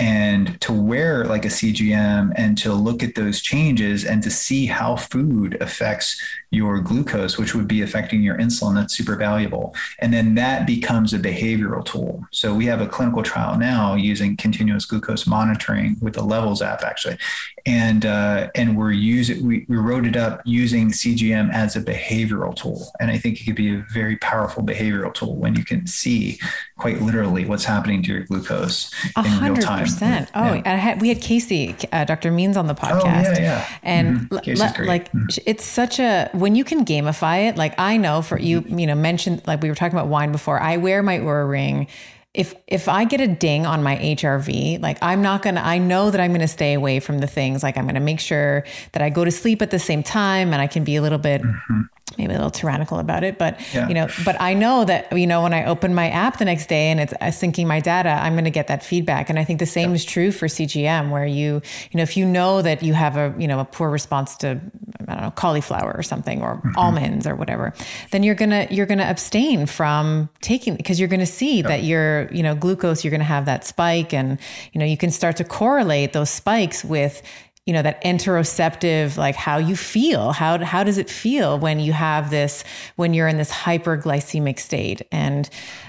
and 0.00 0.60
to 0.60 0.72
wear 0.72 1.24
like 1.24 1.44
a 1.44 1.48
CGM 1.48 2.32
and 2.36 2.56
to 2.58 2.72
look 2.72 3.02
at 3.02 3.16
those 3.16 3.40
changes 3.40 4.04
and 4.04 4.22
to 4.22 4.30
see 4.30 4.66
how 4.66 4.94
food 4.94 5.60
affects 5.60 6.22
your 6.50 6.80
glucose, 6.80 7.36
which 7.36 7.54
would 7.54 7.68
be 7.68 7.82
affecting 7.82 8.22
your 8.22 8.36
insulin. 8.38 8.74
That's 8.74 8.96
super 8.96 9.16
valuable. 9.16 9.74
And 9.98 10.12
then 10.12 10.34
that 10.36 10.66
becomes 10.66 11.12
a 11.12 11.18
behavioral 11.18 11.84
tool. 11.84 12.24
So 12.30 12.54
we 12.54 12.66
have 12.66 12.80
a 12.80 12.86
clinical 12.86 13.22
trial 13.22 13.58
now 13.58 13.94
using 13.94 14.36
continuous 14.36 14.84
glucose 14.86 15.26
monitoring 15.26 15.96
with 16.00 16.14
the 16.14 16.22
Levels 16.22 16.62
app, 16.62 16.82
actually. 16.82 17.18
And 17.66 18.06
uh, 18.06 18.48
and 18.54 18.78
we're 18.78 18.92
using 18.92 19.46
we, 19.46 19.66
we 19.68 19.76
wrote 19.76 20.06
it 20.06 20.16
up 20.16 20.40
using 20.44 20.90
CGM 20.90 21.52
as 21.52 21.76
a 21.76 21.82
behavioral 21.82 22.54
tool. 22.56 22.92
And 22.98 23.10
I 23.10 23.18
think 23.18 23.40
it 23.40 23.44
could 23.44 23.56
be 23.56 23.74
a 23.74 23.84
very 23.92 24.16
powerful 24.16 24.62
behavioral 24.62 25.12
tool 25.12 25.36
when 25.36 25.54
you 25.54 25.64
can 25.64 25.86
see 25.86 26.38
quite 26.78 27.02
literally 27.02 27.44
what's 27.44 27.64
happening 27.64 28.02
to 28.04 28.12
your 28.12 28.24
glucose 28.24 28.92
in 29.16 29.40
real 29.40 29.56
time. 29.56 29.84
Percent. 29.84 30.30
Oh, 30.34 30.54
yeah. 30.54 30.76
had, 30.76 31.00
we 31.00 31.08
had 31.08 31.20
Casey, 31.20 31.76
uh, 31.92 32.04
Dr. 32.04 32.30
Means 32.30 32.56
on 32.56 32.68
the 32.68 32.74
podcast. 32.74 33.02
Oh, 33.02 33.32
yeah, 33.32 33.38
yeah. 33.38 33.68
And 33.82 34.30
mm-hmm. 34.30 34.60
l- 34.60 34.86
like, 34.86 35.12
mm-hmm. 35.12 35.42
it's 35.44 35.64
such 35.64 35.98
a, 35.98 36.30
when 36.40 36.54
you 36.54 36.64
can 36.64 36.84
gamify 36.84 37.48
it, 37.48 37.56
like 37.56 37.78
I 37.78 37.96
know 37.96 38.22
for 38.22 38.38
you, 38.38 38.64
you 38.66 38.86
know, 38.86 38.94
mentioned, 38.94 39.42
like 39.46 39.62
we 39.62 39.68
were 39.68 39.74
talking 39.74 39.98
about 39.98 40.08
wine 40.08 40.32
before, 40.32 40.60
I 40.60 40.76
wear 40.76 41.02
my 41.02 41.18
Oura 41.18 41.48
ring 41.48 41.88
if 42.34 42.54
if 42.66 42.88
I 42.88 43.04
get 43.04 43.20
a 43.20 43.26
ding 43.26 43.66
on 43.66 43.82
my 43.82 43.96
HRV, 43.96 44.80
like 44.80 44.98
I'm 45.02 45.22
not 45.22 45.42
gonna, 45.42 45.60
I 45.60 45.78
know 45.78 46.10
that 46.10 46.20
I'm 46.20 46.32
gonna 46.32 46.46
stay 46.46 46.74
away 46.74 47.00
from 47.00 47.18
the 47.18 47.26
things. 47.26 47.62
Like 47.62 47.76
I'm 47.76 47.86
gonna 47.86 48.00
make 48.00 48.20
sure 48.20 48.64
that 48.92 49.02
I 49.02 49.10
go 49.10 49.24
to 49.24 49.30
sleep 49.30 49.62
at 49.62 49.70
the 49.70 49.78
same 49.78 50.02
time, 50.02 50.52
and 50.52 50.62
I 50.62 50.66
can 50.66 50.84
be 50.84 50.96
a 50.96 51.02
little 51.02 51.18
bit. 51.18 51.42
Mm-hmm 51.42 51.80
maybe 52.16 52.32
a 52.32 52.36
little 52.36 52.50
tyrannical 52.50 52.98
about 52.98 53.24
it, 53.24 53.38
but 53.38 53.60
yeah. 53.74 53.88
you 53.88 53.94
know, 53.94 54.08
but 54.24 54.40
I 54.40 54.54
know 54.54 54.84
that 54.84 55.16
you 55.16 55.26
know 55.26 55.42
when 55.42 55.52
I 55.52 55.64
open 55.64 55.94
my 55.94 56.08
app 56.08 56.38
the 56.38 56.44
next 56.44 56.68
day 56.68 56.90
and 56.90 57.00
it's 57.00 57.12
syncing 57.14 57.66
my 57.66 57.80
data, 57.80 58.10
I'm 58.10 58.34
going 58.34 58.44
to 58.44 58.50
get 58.50 58.68
that 58.68 58.84
feedback. 58.84 59.28
And 59.28 59.38
I 59.38 59.44
think 59.44 59.58
the 59.58 59.66
same 59.66 59.90
yeah. 59.90 59.96
is 59.96 60.04
true 60.04 60.32
for 60.32 60.46
CGM, 60.46 61.10
where 61.10 61.26
you 61.26 61.60
you 61.90 61.96
know 61.96 62.02
if 62.02 62.16
you 62.16 62.24
know 62.24 62.62
that 62.62 62.82
you 62.82 62.94
have 62.94 63.16
a 63.16 63.34
you 63.38 63.48
know 63.48 63.60
a 63.60 63.64
poor 63.64 63.90
response 63.90 64.36
to 64.38 64.60
I 65.08 65.14
don't 65.14 65.22
know 65.22 65.30
cauliflower 65.32 65.92
or 65.94 66.02
something 66.02 66.42
or 66.42 66.56
mm-hmm. 66.56 66.78
almonds 66.78 67.26
or 67.26 67.34
whatever, 67.34 67.74
then 68.10 68.22
you're 68.22 68.34
gonna 68.34 68.66
you're 68.70 68.86
gonna 68.86 69.04
abstain 69.04 69.66
from 69.66 70.28
taking 70.40 70.76
because 70.76 70.98
you're 70.98 71.08
going 71.08 71.20
to 71.20 71.26
see 71.26 71.60
yeah. 71.60 71.68
that 71.68 71.84
your 71.84 72.30
you 72.32 72.42
know 72.42 72.54
glucose 72.54 73.04
you're 73.04 73.10
going 73.10 73.20
to 73.20 73.24
have 73.24 73.44
that 73.44 73.64
spike 73.64 74.12
and 74.12 74.38
you 74.72 74.78
know 74.78 74.86
you 74.86 74.96
can 74.96 75.10
start 75.10 75.36
to 75.36 75.44
correlate 75.44 76.12
those 76.12 76.30
spikes 76.30 76.84
with 76.84 77.22
you 77.68 77.74
know 77.74 77.82
that 77.82 78.02
interoceptive 78.02 79.18
like 79.18 79.36
how 79.36 79.58
you 79.58 79.76
feel. 79.76 80.32
How 80.32 80.64
how 80.64 80.82
does 80.82 80.96
it 80.96 81.10
feel 81.10 81.58
when 81.58 81.78
you 81.78 81.92
have 81.92 82.30
this 82.30 82.64
when 82.96 83.12
you're 83.12 83.28
in 83.28 83.36
this 83.36 83.52
hyperglycemic 83.52 84.58
state? 84.58 85.02
And 85.12 85.48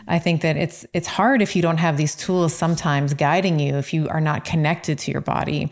i 0.09 0.19
think 0.19 0.41
that 0.41 0.57
it's 0.57 0.85
it's 0.93 1.07
hard 1.07 1.41
if 1.41 1.55
you 1.55 1.61
don't 1.61 1.77
have 1.77 1.95
these 1.95 2.15
tools 2.15 2.53
sometimes 2.53 3.13
guiding 3.13 3.59
you 3.59 3.75
if 3.75 3.93
you 3.93 4.09
are 4.09 4.19
not 4.19 4.43
connected 4.43 4.97
to 4.97 5.11
your 5.11 5.21
body 5.21 5.69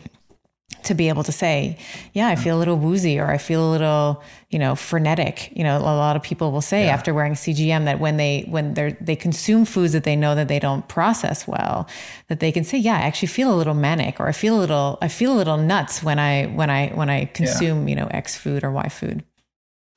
to 0.84 0.94
be 0.94 1.08
able 1.08 1.22
to 1.24 1.32
say, 1.32 1.76
yeah, 2.12 2.28
I 2.28 2.36
feel 2.36 2.56
a 2.56 2.60
little 2.60 2.76
woozy 2.76 3.18
or 3.18 3.30
I 3.30 3.38
feel 3.38 3.68
a 3.68 3.70
little, 3.70 4.22
you 4.50 4.58
know, 4.58 4.74
frenetic. 4.74 5.50
You 5.56 5.64
know, 5.64 5.78
a 5.78 5.80
lot 5.80 6.16
of 6.16 6.22
people 6.22 6.52
will 6.52 6.62
say 6.62 6.86
yeah. 6.86 6.94
after 6.94 7.12
wearing 7.12 7.34
CGM 7.34 7.84
that 7.84 8.00
when 8.00 8.16
they 8.16 8.44
when 8.48 8.74
they 8.74 8.96
they 9.00 9.16
consume 9.16 9.64
foods 9.64 9.92
that 9.92 10.04
they 10.04 10.16
know 10.16 10.34
that 10.34 10.48
they 10.48 10.58
don't 10.58 10.86
process 10.88 11.46
well, 11.46 11.88
that 12.28 12.40
they 12.40 12.52
can 12.52 12.64
say, 12.64 12.78
yeah, 12.78 12.96
I 12.96 13.02
actually 13.02 13.28
feel 13.28 13.52
a 13.52 13.56
little 13.56 13.74
manic 13.74 14.20
or 14.20 14.28
I 14.28 14.32
feel 14.32 14.56
a 14.56 14.60
little 14.60 14.98
I 15.02 15.08
feel 15.08 15.32
a 15.32 15.36
little 15.36 15.58
nuts 15.58 16.02
when 16.02 16.18
I 16.18 16.46
when 16.46 16.70
I 16.70 16.88
when 16.88 17.10
I 17.10 17.26
consume, 17.26 17.86
yeah. 17.86 17.90
you 17.90 17.96
know, 17.96 18.08
X 18.10 18.36
food 18.36 18.64
or 18.64 18.70
Y 18.70 18.88
food. 18.88 19.24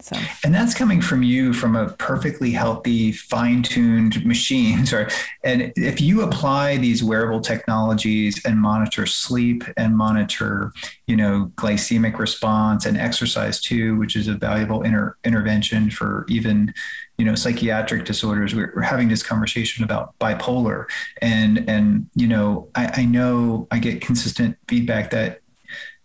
So. 0.02 0.18
And 0.44 0.53
that's 0.53 0.73
coming 0.73 1.02
from 1.02 1.23
you 1.23 1.53
from 1.53 1.76
a 1.76 1.90
perfectly 1.94 2.52
healthy, 2.52 3.11
fine 3.11 3.64
tuned 3.64 4.26
machine. 4.26 4.86
Sorry. 4.91 5.07
And 5.44 5.72
if 5.76 6.02
you 6.02 6.22
apply 6.22 6.78
these 6.78 7.03
wearable 7.03 7.41
technologies 7.41 8.44
and 8.45 8.60
monitor 8.60 9.06
sleep 9.06 9.64
and 9.78 9.98
monitor, 9.98 10.72
you 11.07 11.15
know, 11.15 11.52
glycemic 11.56 12.18
response 12.18 12.86
and 12.86 12.98
exercise 12.98 13.60
too, 13.60 13.98
which 13.98 14.15
is 14.15 14.28
a 14.28 14.36
valuable 14.36 14.82
inter- 14.84 15.15
intervention 15.23 15.91
for 15.91 16.26
even, 16.30 16.73
you 17.18 17.26
know, 17.26 17.36
psychiatric 17.36 18.06
disorders. 18.06 18.56
We're, 18.56 18.73
we're, 18.76 18.82
having 18.82 19.10
this 19.10 19.23
conversation 19.23 19.84
about 19.84 20.18
bipolar. 20.19 20.86
And, 21.22 21.69
and, 21.69 22.10
you 22.15 22.28
know, 22.28 22.69
I, 22.76 23.02
I 23.02 23.06
know 23.06 23.68
I 23.72 23.80
get 23.80 24.02
consistent 24.02 24.57
feedback 24.68 25.11
that 25.11 25.41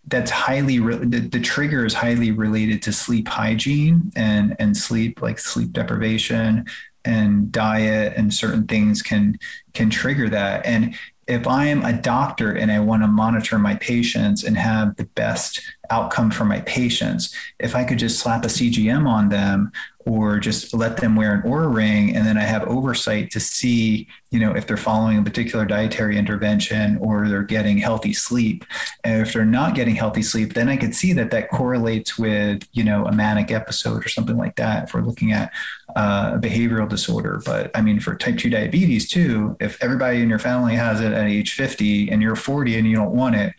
that's 0.08 0.30
highly 0.30 0.78
re- 0.78 0.96
the, 0.96 1.20
the, 1.20 1.40
trigger 1.40 1.84
is 1.84 1.94
highly 1.94 2.30
related 2.30 2.80
to 2.82 2.92
sleep 2.92 3.28
hygiene 3.28 4.12
and 4.14 4.54
and 4.58 4.76
sleep 4.76 5.20
like 5.20 5.38
sleep 5.38 5.72
deprivation 5.72 6.64
and 7.04 7.50
diet 7.50 8.14
and 8.16 8.32
certain 8.32 8.66
things 8.66 9.02
can 9.02 9.38
can 9.72 9.90
trigger 9.90 10.28
that. 10.28 10.64
And 10.66 10.94
if 11.26 11.46
i 11.46 11.66
am 11.66 11.84
a 11.84 11.92
doctor 11.92 12.52
and 12.52 12.70
i 12.70 12.78
want 12.78 13.02
to 13.02 13.08
monitor 13.08 13.58
my 13.58 13.74
patients 13.76 14.44
and 14.44 14.56
have 14.56 14.94
the 14.96 15.06
best 15.16 15.60
outcome 15.90 16.30
for 16.30 16.44
my 16.44 16.60
patients 16.60 17.34
if 17.58 17.74
i 17.74 17.84
could 17.84 17.98
just 17.98 18.20
slap 18.20 18.44
a 18.44 18.48
cgm 18.48 19.08
on 19.08 19.28
them 19.28 19.72
or 20.06 20.38
just 20.38 20.72
let 20.72 20.96
them 20.98 21.16
wear 21.16 21.34
an 21.34 21.42
Oura 21.42 21.72
ring 21.72 22.14
and 22.14 22.24
then 22.24 22.38
I 22.38 22.42
have 22.42 22.62
oversight 22.68 23.28
to 23.32 23.40
see, 23.40 24.06
you 24.30 24.38
know, 24.38 24.54
if 24.54 24.64
they're 24.64 24.76
following 24.76 25.18
a 25.18 25.22
particular 25.22 25.64
dietary 25.64 26.16
intervention 26.16 26.96
or 26.98 27.28
they're 27.28 27.42
getting 27.42 27.76
healthy 27.76 28.12
sleep. 28.12 28.64
And 29.02 29.20
if 29.20 29.32
they're 29.32 29.44
not 29.44 29.74
getting 29.74 29.96
healthy 29.96 30.22
sleep, 30.22 30.54
then 30.54 30.68
I 30.68 30.76
could 30.76 30.94
see 30.94 31.12
that 31.14 31.32
that 31.32 31.50
correlates 31.50 32.16
with, 32.16 32.62
you 32.72 32.84
know, 32.84 33.04
a 33.06 33.12
manic 33.12 33.50
episode 33.50 34.04
or 34.04 34.08
something 34.08 34.36
like 34.36 34.54
that 34.56 34.84
if 34.84 34.94
we're 34.94 35.00
looking 35.00 35.32
at 35.32 35.52
uh, 35.96 36.32
a 36.34 36.38
behavioral 36.38 36.88
disorder. 36.88 37.42
But 37.44 37.72
I 37.74 37.80
mean, 37.80 37.98
for 37.98 38.14
type 38.14 38.38
2 38.38 38.48
diabetes 38.48 39.08
too, 39.08 39.56
if 39.58 39.82
everybody 39.82 40.22
in 40.22 40.28
your 40.28 40.38
family 40.38 40.76
has 40.76 41.00
it 41.00 41.12
at 41.12 41.26
age 41.26 41.54
50 41.54 42.10
and 42.10 42.22
you're 42.22 42.36
40 42.36 42.78
and 42.78 42.86
you 42.86 42.94
don't 42.94 43.12
want 43.12 43.34
it, 43.34 43.54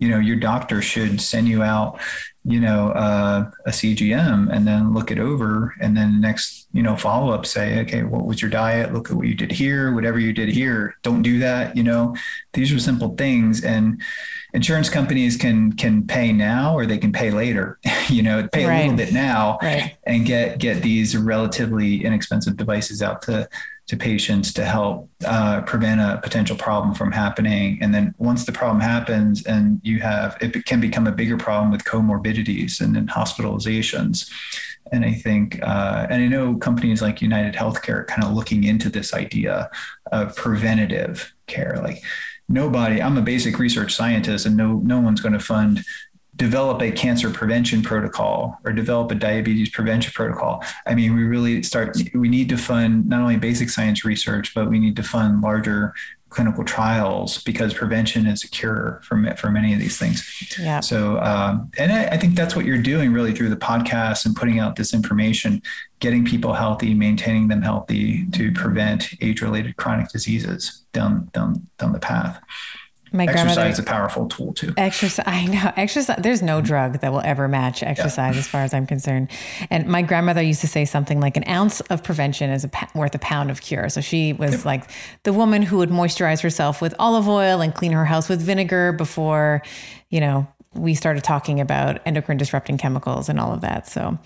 you 0.00 0.08
know, 0.08 0.18
your 0.18 0.36
doctor 0.36 0.82
should 0.82 1.20
send 1.20 1.46
you 1.46 1.62
out 1.62 2.00
you 2.44 2.58
know, 2.58 2.88
uh, 2.90 3.48
a 3.66 3.70
CGM 3.70 4.52
and 4.52 4.66
then 4.66 4.92
look 4.92 5.12
it 5.12 5.18
over 5.18 5.76
and 5.80 5.96
then 5.96 6.20
next, 6.20 6.66
you 6.72 6.82
know, 6.82 6.96
follow 6.96 7.32
up 7.32 7.46
say, 7.46 7.80
okay, 7.80 8.02
what 8.02 8.26
was 8.26 8.42
your 8.42 8.50
diet? 8.50 8.92
Look 8.92 9.10
at 9.10 9.16
what 9.16 9.28
you 9.28 9.34
did 9.34 9.52
here, 9.52 9.94
whatever 9.94 10.18
you 10.18 10.32
did 10.32 10.48
here, 10.48 10.96
don't 11.02 11.22
do 11.22 11.38
that. 11.38 11.76
You 11.76 11.84
know, 11.84 12.16
these 12.52 12.72
are 12.72 12.80
simple 12.80 13.14
things. 13.14 13.62
And 13.62 14.02
insurance 14.54 14.90
companies 14.90 15.36
can, 15.36 15.72
can 15.74 16.04
pay 16.04 16.32
now 16.32 16.76
or 16.76 16.84
they 16.84 16.98
can 16.98 17.12
pay 17.12 17.30
later, 17.30 17.78
you 18.08 18.24
know, 18.24 18.48
pay 18.48 18.66
right. 18.66 18.74
a 18.74 18.80
little 18.82 18.96
bit 18.96 19.12
now 19.12 19.58
right. 19.62 19.96
and 20.04 20.26
get, 20.26 20.58
get 20.58 20.82
these 20.82 21.16
relatively 21.16 22.04
inexpensive 22.04 22.56
devices 22.56 23.02
out 23.02 23.22
to, 23.22 23.48
to 23.88 23.96
patients 23.96 24.52
to 24.54 24.64
help 24.64 25.10
uh, 25.26 25.60
prevent 25.62 26.00
a 26.00 26.20
potential 26.22 26.56
problem 26.56 26.94
from 26.94 27.12
happening. 27.12 27.78
And 27.82 27.92
then 27.92 28.14
once 28.18 28.44
the 28.44 28.52
problem 28.52 28.80
happens 28.80 29.44
and 29.44 29.80
you 29.82 30.00
have, 30.00 30.36
it 30.40 30.64
can 30.64 30.80
become 30.80 31.06
a 31.06 31.12
bigger 31.12 31.36
problem 31.36 31.70
with 31.70 31.84
comorbidities 31.84 32.80
and 32.80 32.94
then 32.94 33.08
hospitalizations. 33.08 34.30
And 34.92 35.04
I 35.04 35.12
think, 35.12 35.60
uh, 35.62 36.06
and 36.10 36.22
I 36.22 36.26
know 36.26 36.56
companies 36.56 37.02
like 37.02 37.22
United 37.22 37.54
Healthcare 37.54 38.00
are 38.00 38.04
kind 38.04 38.24
of 38.24 38.32
looking 38.32 38.64
into 38.64 38.88
this 38.88 39.14
idea 39.14 39.70
of 40.12 40.36
preventative 40.36 41.32
care. 41.46 41.78
Like 41.82 42.02
nobody, 42.48 43.02
I'm 43.02 43.18
a 43.18 43.22
basic 43.22 43.58
research 43.58 43.94
scientist 43.94 44.46
and 44.46 44.56
no, 44.56 44.78
no 44.84 45.00
one's 45.00 45.20
going 45.20 45.32
to 45.32 45.40
fund 45.40 45.82
develop 46.36 46.80
a 46.80 46.90
cancer 46.90 47.30
prevention 47.30 47.82
protocol 47.82 48.58
or 48.64 48.72
develop 48.72 49.10
a 49.10 49.14
diabetes 49.14 49.70
prevention 49.70 50.12
protocol. 50.14 50.64
I 50.86 50.94
mean, 50.94 51.14
we 51.14 51.24
really 51.24 51.62
start, 51.62 51.96
we 52.14 52.28
need 52.28 52.48
to 52.48 52.56
fund 52.56 53.06
not 53.08 53.20
only 53.20 53.36
basic 53.36 53.68
science 53.68 54.04
research, 54.04 54.54
but 54.54 54.70
we 54.70 54.78
need 54.78 54.96
to 54.96 55.02
fund 55.02 55.42
larger 55.42 55.94
clinical 56.30 56.64
trials 56.64 57.42
because 57.42 57.74
prevention 57.74 58.26
is 58.26 58.42
a 58.42 58.48
cure 58.48 59.02
for, 59.04 59.36
for 59.36 59.50
many 59.50 59.74
of 59.74 59.78
these 59.78 59.98
things. 59.98 60.56
Yeah. 60.58 60.80
So, 60.80 61.20
um, 61.20 61.70
and 61.76 61.92
I, 61.92 62.06
I 62.06 62.16
think 62.16 62.34
that's 62.34 62.56
what 62.56 62.64
you're 62.64 62.80
doing 62.80 63.12
really 63.12 63.34
through 63.34 63.50
the 63.50 63.56
podcast 63.56 64.24
and 64.24 64.34
putting 64.34 64.58
out 64.58 64.76
this 64.76 64.94
information, 64.94 65.60
getting 66.00 66.24
people 66.24 66.54
healthy, 66.54 66.94
maintaining 66.94 67.48
them 67.48 67.60
healthy 67.60 68.24
to 68.30 68.50
prevent 68.52 69.10
age 69.20 69.42
related 69.42 69.76
chronic 69.76 70.08
diseases 70.08 70.84
down, 70.94 71.28
down, 71.34 71.68
down 71.76 71.92
the 71.92 72.00
path 72.00 72.40
my 73.12 73.24
exercise 73.24 73.74
is 73.74 73.78
a 73.78 73.82
powerful 73.82 74.28
tool 74.28 74.52
too. 74.52 74.72
Exercise, 74.76 75.24
I 75.26 75.46
know. 75.46 75.72
Exercise. 75.76 76.18
There's 76.20 76.42
no 76.42 76.60
drug 76.60 77.00
that 77.00 77.12
will 77.12 77.22
ever 77.24 77.48
match 77.48 77.82
exercise, 77.82 78.34
yeah. 78.34 78.40
as 78.40 78.46
far 78.46 78.62
as 78.62 78.74
I'm 78.74 78.86
concerned. 78.86 79.30
And 79.70 79.86
my 79.86 80.02
grandmother 80.02 80.42
used 80.42 80.60
to 80.62 80.68
say 80.68 80.84
something 80.84 81.20
like, 81.20 81.36
"An 81.36 81.48
ounce 81.48 81.80
of 81.82 82.02
prevention 82.02 82.50
is 82.50 82.66
worth 82.94 83.14
a 83.14 83.18
pound 83.18 83.50
of 83.50 83.60
cure." 83.60 83.88
So 83.88 84.00
she 84.00 84.32
was 84.32 84.52
yep. 84.52 84.64
like 84.64 84.90
the 85.24 85.32
woman 85.32 85.62
who 85.62 85.78
would 85.78 85.90
moisturize 85.90 86.42
herself 86.42 86.80
with 86.80 86.94
olive 86.98 87.28
oil 87.28 87.60
and 87.60 87.74
clean 87.74 87.92
her 87.92 88.04
house 88.04 88.28
with 88.28 88.40
vinegar 88.40 88.92
before, 88.92 89.62
you 90.10 90.20
know, 90.20 90.46
we 90.74 90.94
started 90.94 91.22
talking 91.22 91.60
about 91.60 92.00
endocrine 92.06 92.38
disrupting 92.38 92.78
chemicals 92.78 93.28
and 93.28 93.38
all 93.38 93.52
of 93.52 93.60
that. 93.60 93.86
So, 93.88 94.18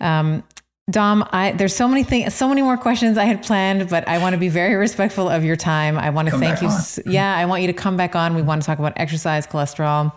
um, 0.00 0.42
Dom, 0.90 1.24
I, 1.30 1.52
there's 1.52 1.74
so 1.74 1.86
many 1.86 2.02
things, 2.02 2.34
so 2.34 2.48
many 2.48 2.62
more 2.62 2.76
questions 2.76 3.16
I 3.16 3.24
had 3.24 3.42
planned, 3.42 3.88
but 3.88 4.06
I 4.08 4.18
want 4.18 4.34
to 4.34 4.38
be 4.38 4.48
very 4.48 4.74
respectful 4.74 5.28
of 5.28 5.44
your 5.44 5.56
time. 5.56 5.98
I 5.98 6.10
want 6.10 6.26
to 6.26 6.32
come 6.32 6.40
thank 6.40 6.62
you. 6.62 6.68
On. 6.68 6.80
Yeah, 7.06 7.36
I 7.36 7.46
want 7.46 7.62
you 7.62 7.68
to 7.68 7.72
come 7.72 7.96
back 7.96 8.16
on. 8.16 8.34
We 8.34 8.42
want 8.42 8.62
to 8.62 8.66
talk 8.66 8.78
about 8.78 8.94
exercise, 8.96 9.46
cholesterol, 9.46 10.12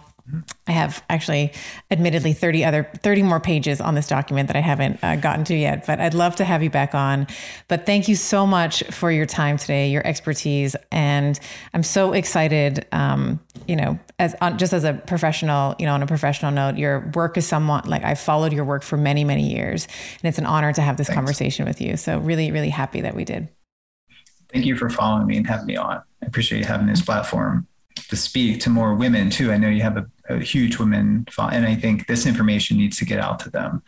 I 0.67 0.71
have 0.71 1.03
actually, 1.09 1.51
admittedly, 1.91 2.31
30 2.31 2.63
other, 2.63 2.89
30 3.03 3.23
more 3.23 3.41
pages 3.41 3.81
on 3.81 3.93
this 3.93 4.07
document 4.07 4.47
that 4.47 4.55
I 4.55 4.61
haven't 4.61 4.99
uh, 5.03 5.17
gotten 5.17 5.43
to 5.45 5.55
yet, 5.55 5.85
but 5.85 5.99
I'd 5.99 6.13
love 6.13 6.37
to 6.37 6.45
have 6.45 6.63
you 6.63 6.69
back 6.69 6.95
on. 6.95 7.27
But 7.67 7.85
thank 7.85 8.07
you 8.07 8.15
so 8.15 8.47
much 8.47 8.83
for 8.83 9.11
your 9.11 9.25
time 9.25 9.57
today, 9.57 9.89
your 9.89 10.05
expertise. 10.07 10.77
And 10.91 11.37
I'm 11.73 11.83
so 11.83 12.13
excited, 12.13 12.85
um, 12.93 13.41
you 13.67 13.75
know, 13.75 13.99
as 14.17 14.33
on, 14.39 14.57
just 14.57 14.71
as 14.71 14.85
a 14.85 14.93
professional, 14.93 15.75
you 15.77 15.85
know, 15.85 15.93
on 15.93 16.01
a 16.01 16.07
professional 16.07 16.51
note, 16.51 16.77
your 16.77 17.11
work 17.13 17.37
is 17.37 17.45
somewhat 17.45 17.85
like 17.85 18.05
I've 18.05 18.19
followed 18.19 18.53
your 18.53 18.63
work 18.63 18.83
for 18.83 18.95
many, 18.95 19.25
many 19.25 19.53
years. 19.53 19.87
And 20.21 20.29
it's 20.29 20.37
an 20.37 20.45
honor 20.45 20.71
to 20.71 20.81
have 20.81 20.95
this 20.95 21.07
Thanks. 21.07 21.17
conversation 21.17 21.65
with 21.65 21.81
you. 21.81 21.97
So 21.97 22.19
really, 22.19 22.49
really 22.49 22.69
happy 22.69 23.01
that 23.01 23.13
we 23.13 23.25
did. 23.25 23.49
Thank 24.53 24.65
you 24.65 24.77
for 24.77 24.89
following 24.89 25.27
me 25.27 25.35
and 25.35 25.47
having 25.47 25.65
me 25.65 25.75
on. 25.75 26.01
I 26.21 26.25
appreciate 26.25 26.59
you 26.59 26.65
having 26.65 26.87
this 26.87 27.01
platform 27.01 27.67
to 27.95 28.15
speak 28.15 28.59
to 28.61 28.69
more 28.69 28.95
women 28.95 29.29
too. 29.29 29.51
I 29.51 29.57
know 29.57 29.69
you 29.69 29.81
have 29.81 29.97
a, 29.97 30.05
a 30.29 30.39
huge 30.39 30.77
women, 30.77 31.25
and 31.37 31.65
I 31.65 31.75
think 31.75 32.07
this 32.07 32.25
information 32.25 32.77
needs 32.77 32.97
to 32.97 33.05
get 33.05 33.19
out 33.19 33.39
to 33.41 33.49
them. 33.49 33.83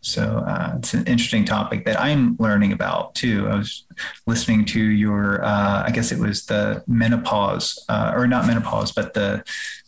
So 0.00 0.44
uh, 0.46 0.74
it's 0.78 0.94
an 0.94 1.04
interesting 1.06 1.44
topic 1.44 1.84
that 1.84 2.00
I'm 2.00 2.36
learning 2.38 2.72
about 2.72 3.16
too. 3.16 3.48
I 3.48 3.56
was 3.56 3.84
listening 4.26 4.64
to 4.66 4.80
your, 4.80 5.44
uh, 5.44 5.82
I 5.84 5.90
guess 5.90 6.12
it 6.12 6.18
was 6.20 6.46
the 6.46 6.84
menopause, 6.86 7.84
uh, 7.88 8.12
or 8.14 8.28
not 8.28 8.46
menopause, 8.46 8.92
but 8.92 9.12
the 9.12 9.42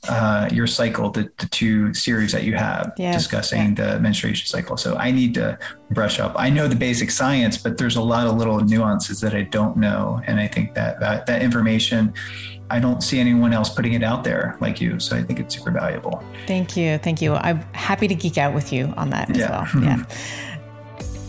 uh, 0.08 0.48
your 0.52 0.66
cycle, 0.66 1.10
the, 1.10 1.30
the 1.38 1.46
two 1.46 1.94
series 1.94 2.32
that 2.32 2.42
you 2.42 2.54
have 2.54 2.92
yes, 2.96 3.14
discussing 3.14 3.76
yeah. 3.76 3.94
the 3.94 4.00
menstruation 4.00 4.46
cycle. 4.46 4.76
So 4.76 4.96
I 4.96 5.12
need 5.12 5.32
to 5.34 5.58
brush 5.92 6.18
up. 6.18 6.34
I 6.36 6.50
know 6.50 6.66
the 6.66 6.76
basic 6.76 7.10
science, 7.10 7.56
but 7.56 7.78
there's 7.78 7.96
a 7.96 8.02
lot 8.02 8.26
of 8.26 8.36
little 8.36 8.60
nuances 8.60 9.20
that 9.20 9.34
I 9.34 9.42
don't 9.42 9.76
know, 9.76 10.20
and 10.26 10.40
I 10.40 10.48
think 10.48 10.74
that 10.74 10.98
that, 11.00 11.26
that 11.26 11.40
information 11.40 12.14
I 12.70 12.78
don't 12.78 13.02
see 13.02 13.18
anyone 13.18 13.52
else 13.52 13.68
putting 13.68 13.94
it 13.94 14.02
out 14.02 14.22
there 14.24 14.56
like 14.60 14.80
you. 14.80 15.00
So 15.00 15.16
I 15.16 15.22
think 15.22 15.40
it's 15.40 15.54
super 15.56 15.70
valuable. 15.72 16.22
Thank 16.46 16.76
you. 16.76 16.98
Thank 16.98 17.20
you. 17.20 17.34
I'm 17.34 17.60
happy 17.72 18.06
to 18.08 18.14
geek 18.14 18.38
out 18.38 18.54
with 18.54 18.72
you 18.72 18.94
on 18.96 19.10
that 19.10 19.30
as 19.30 19.38
well. 19.38 19.66
Yeah. 19.80 20.04